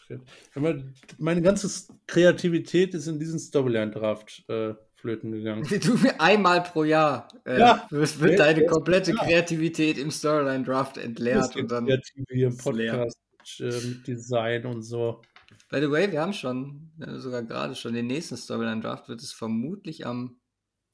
Mal, 0.54 0.92
Meine 1.18 1.42
ganze 1.42 1.68
Kreativität 2.06 2.94
ist 2.94 3.06
in 3.06 3.18
diesen 3.18 3.38
Storyline-Draft 3.38 4.44
äh, 4.48 4.74
flöten 4.96 5.32
gegangen. 5.32 5.62
Du 5.80 5.98
einmal 6.18 6.62
pro 6.62 6.84
Jahr 6.84 7.28
äh, 7.44 7.58
Ja. 7.58 7.86
wird, 7.90 8.20
wird 8.20 8.32
Ja, 8.32 8.36
deine 8.38 8.62
ja, 8.64 8.70
komplette 8.70 9.12
ja. 9.12 9.16
Kreativität 9.24 9.98
im 9.98 10.10
Storyline 10.10 10.64
Draft 10.64 10.98
entleert 10.98 11.54
und 11.56 11.70
dann. 11.70 11.86
Kreative 11.86 12.24
hier 12.30 12.46
im. 12.48 12.56
Podcast 12.56 13.16
äh, 13.60 13.64
mit 13.86 14.06
Design 14.06 14.66
und 14.66 14.82
so. 14.82 15.22
By 15.70 15.80
the 15.80 15.90
way, 15.90 16.10
wir 16.10 16.20
haben 16.20 16.32
schon, 16.32 16.92
äh, 17.00 17.18
sogar 17.18 17.42
gerade 17.42 17.74
schon 17.74 17.94
den 17.94 18.06
nächsten 18.06 18.36
Storyline 18.36 18.80
Draft, 18.80 19.08
wird 19.08 19.22
es 19.22 19.32
vermutlich 19.32 20.06
am 20.06 20.40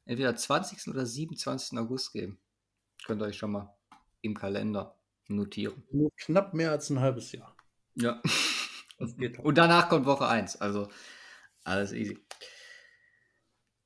entweder 0.04 0.34
20. 0.34 0.88
oder 0.88 1.06
27. 1.06 1.78
August 1.78 2.12
geben. 2.12 2.40
Könnt 3.04 3.22
ihr 3.22 3.26
euch 3.26 3.36
schon 3.36 3.52
mal 3.52 3.76
im 4.22 4.34
Kalender 4.34 4.98
notieren. 5.28 5.84
Nur 5.90 6.10
knapp 6.16 6.54
mehr 6.54 6.70
als 6.70 6.90
ein 6.90 7.00
halbes 7.00 7.32
Jahr. 7.32 7.56
Ja. 7.94 8.22
Das 9.00 9.16
geht. 9.16 9.38
Und 9.38 9.56
danach 9.56 9.88
kommt 9.88 10.06
Woche 10.06 10.26
1. 10.26 10.60
Also 10.60 10.88
alles 11.62 11.92
easy. 11.92 12.18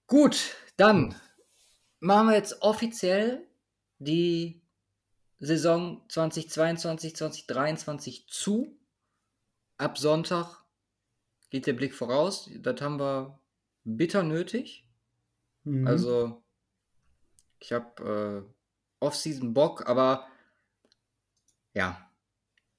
Gut, 0.07 0.57
dann 0.79 1.15
machen 2.01 2.29
wir 2.29 2.35
jetzt 2.35 2.63
offiziell 2.63 3.47
die 3.99 4.63
Saison 5.39 6.03
2022, 6.09 7.15
2023 7.15 8.27
zu. 8.29 8.79
Ab 9.77 9.99
Sonntag 9.99 10.62
geht 11.53 11.67
der 11.67 11.75
Blick 11.75 11.95
voraus. 11.95 12.51
Das 12.61 12.81
haben 12.81 12.99
wir 12.99 13.39
bitter 13.85 14.23
nötig. 14.23 14.89
Mhm. 15.65 15.87
Also, 15.87 16.43
ich 17.61 17.73
habe 17.73 18.47
äh, 18.49 19.05
Off-Season 19.05 19.53
Bock, 19.53 19.87
aber 19.87 20.27
ja, 21.75 22.11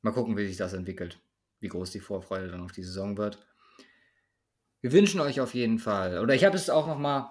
mal 0.01 0.11
gucken, 0.11 0.35
wie 0.35 0.47
sich 0.47 0.57
das 0.57 0.73
entwickelt. 0.73 1.19
Wie 1.59 1.67
groß 1.67 1.91
die 1.91 1.99
Vorfreude 1.99 2.49
dann 2.49 2.61
auf 2.61 2.71
die 2.71 2.83
Saison 2.83 3.15
wird. 3.15 3.45
Wir 4.81 4.91
wünschen 4.91 5.21
euch 5.21 5.39
auf 5.39 5.53
jeden 5.53 5.77
Fall, 5.77 6.19
oder 6.19 6.33
ich 6.33 6.43
habe 6.43 6.57
es 6.57 6.69
auch 6.69 6.87
nochmal 6.87 7.29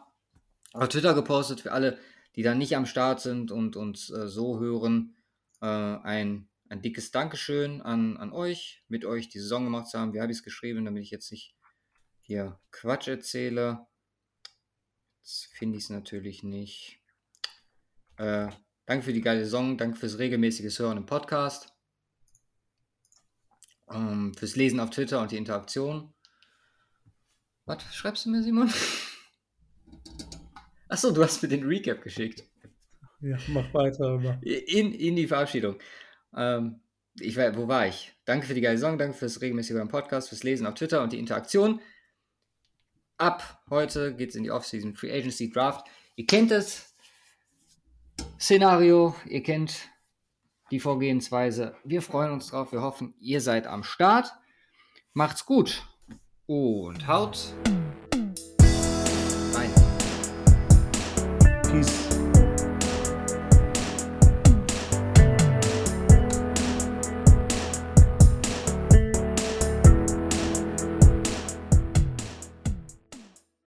auf 0.72 0.88
Twitter 0.88 1.12
gepostet 1.12 1.60
für 1.60 1.72
alle, 1.72 1.98
die 2.36 2.42
da 2.42 2.54
nicht 2.54 2.76
am 2.76 2.86
Start 2.86 3.20
sind 3.20 3.50
und 3.50 3.74
uns 3.74 4.10
äh, 4.10 4.28
so 4.28 4.60
hören. 4.60 5.16
Äh, 5.60 5.66
ein, 5.66 6.48
ein 6.72 6.80
dickes 6.80 7.10
Dankeschön 7.10 7.82
an, 7.82 8.16
an 8.16 8.32
euch, 8.32 8.82
mit 8.88 9.04
euch 9.04 9.28
die 9.28 9.40
Saison 9.40 9.64
gemacht 9.64 9.88
zu 9.88 9.98
haben. 9.98 10.14
Wie 10.14 10.22
habe 10.22 10.32
ich 10.32 10.38
es 10.38 10.44
geschrieben, 10.44 10.86
damit 10.86 11.02
ich 11.02 11.10
jetzt 11.10 11.30
nicht 11.30 11.54
hier 12.22 12.58
Quatsch 12.70 13.08
erzähle. 13.08 13.86
Jetzt 15.20 15.48
finde 15.52 15.76
ich 15.76 15.84
es 15.84 15.90
natürlich 15.90 16.42
nicht. 16.42 16.98
Äh, 18.16 18.48
danke 18.86 19.04
für 19.04 19.12
die 19.12 19.20
geile 19.20 19.44
Saison, 19.44 19.76
danke 19.76 19.98
fürs 19.98 20.18
regelmäßige 20.18 20.78
Hören 20.78 20.96
im 20.96 21.04
Podcast, 21.04 21.74
ähm, 23.90 24.32
fürs 24.34 24.56
Lesen 24.56 24.80
auf 24.80 24.88
Twitter 24.88 25.20
und 25.20 25.30
die 25.30 25.36
Interaktion. 25.36 26.14
Was 27.66 27.82
schreibst 27.94 28.24
du 28.24 28.30
mir, 28.30 28.42
Simon? 28.42 28.72
Achso, 30.88 31.10
du 31.10 31.22
hast 31.22 31.42
mir 31.42 31.50
den 31.50 31.64
Recap 31.64 32.02
geschickt. 32.02 32.44
ja, 33.20 33.36
mach 33.48 33.74
weiter. 33.74 34.18
Mach. 34.18 34.40
In, 34.40 34.94
in 34.94 35.16
die 35.16 35.26
Verabschiedung. 35.26 35.78
Ähm, 36.36 36.80
ich 37.20 37.36
wo 37.36 37.68
war 37.68 37.86
ich? 37.86 38.12
Danke 38.24 38.46
für 38.46 38.54
die 38.54 38.60
geile 38.60 38.78
Saison, 38.78 38.98
danke 38.98 39.16
fürs 39.16 39.40
regelmäßige 39.40 39.76
beim 39.76 39.88
Podcast, 39.88 40.30
fürs 40.30 40.42
Lesen 40.42 40.66
auf 40.66 40.74
Twitter 40.74 41.02
und 41.02 41.12
die 41.12 41.18
Interaktion. 41.18 41.80
ab 43.18 43.62
heute 43.70 44.14
geht 44.14 44.30
es 44.30 44.36
in 44.36 44.42
die 44.42 44.50
Offseason 44.50 44.94
Free 44.94 45.12
Agency 45.12 45.50
Draft. 45.50 45.86
Ihr 46.16 46.26
kennt 46.26 46.50
das 46.50 46.94
Szenario, 48.40 49.14
ihr 49.26 49.42
kennt 49.42 49.88
die 50.70 50.80
Vorgehensweise. 50.80 51.76
Wir 51.84 52.02
freuen 52.02 52.32
uns 52.32 52.48
drauf. 52.48 52.72
Wir 52.72 52.82
hoffen, 52.82 53.14
ihr 53.20 53.40
seid 53.40 53.66
am 53.66 53.84
Start. 53.84 54.32
Macht's 55.12 55.46
gut 55.46 55.86
und 56.46 57.06
haut 57.06 57.54
rein. 59.54 59.70
Peace. 61.70 62.01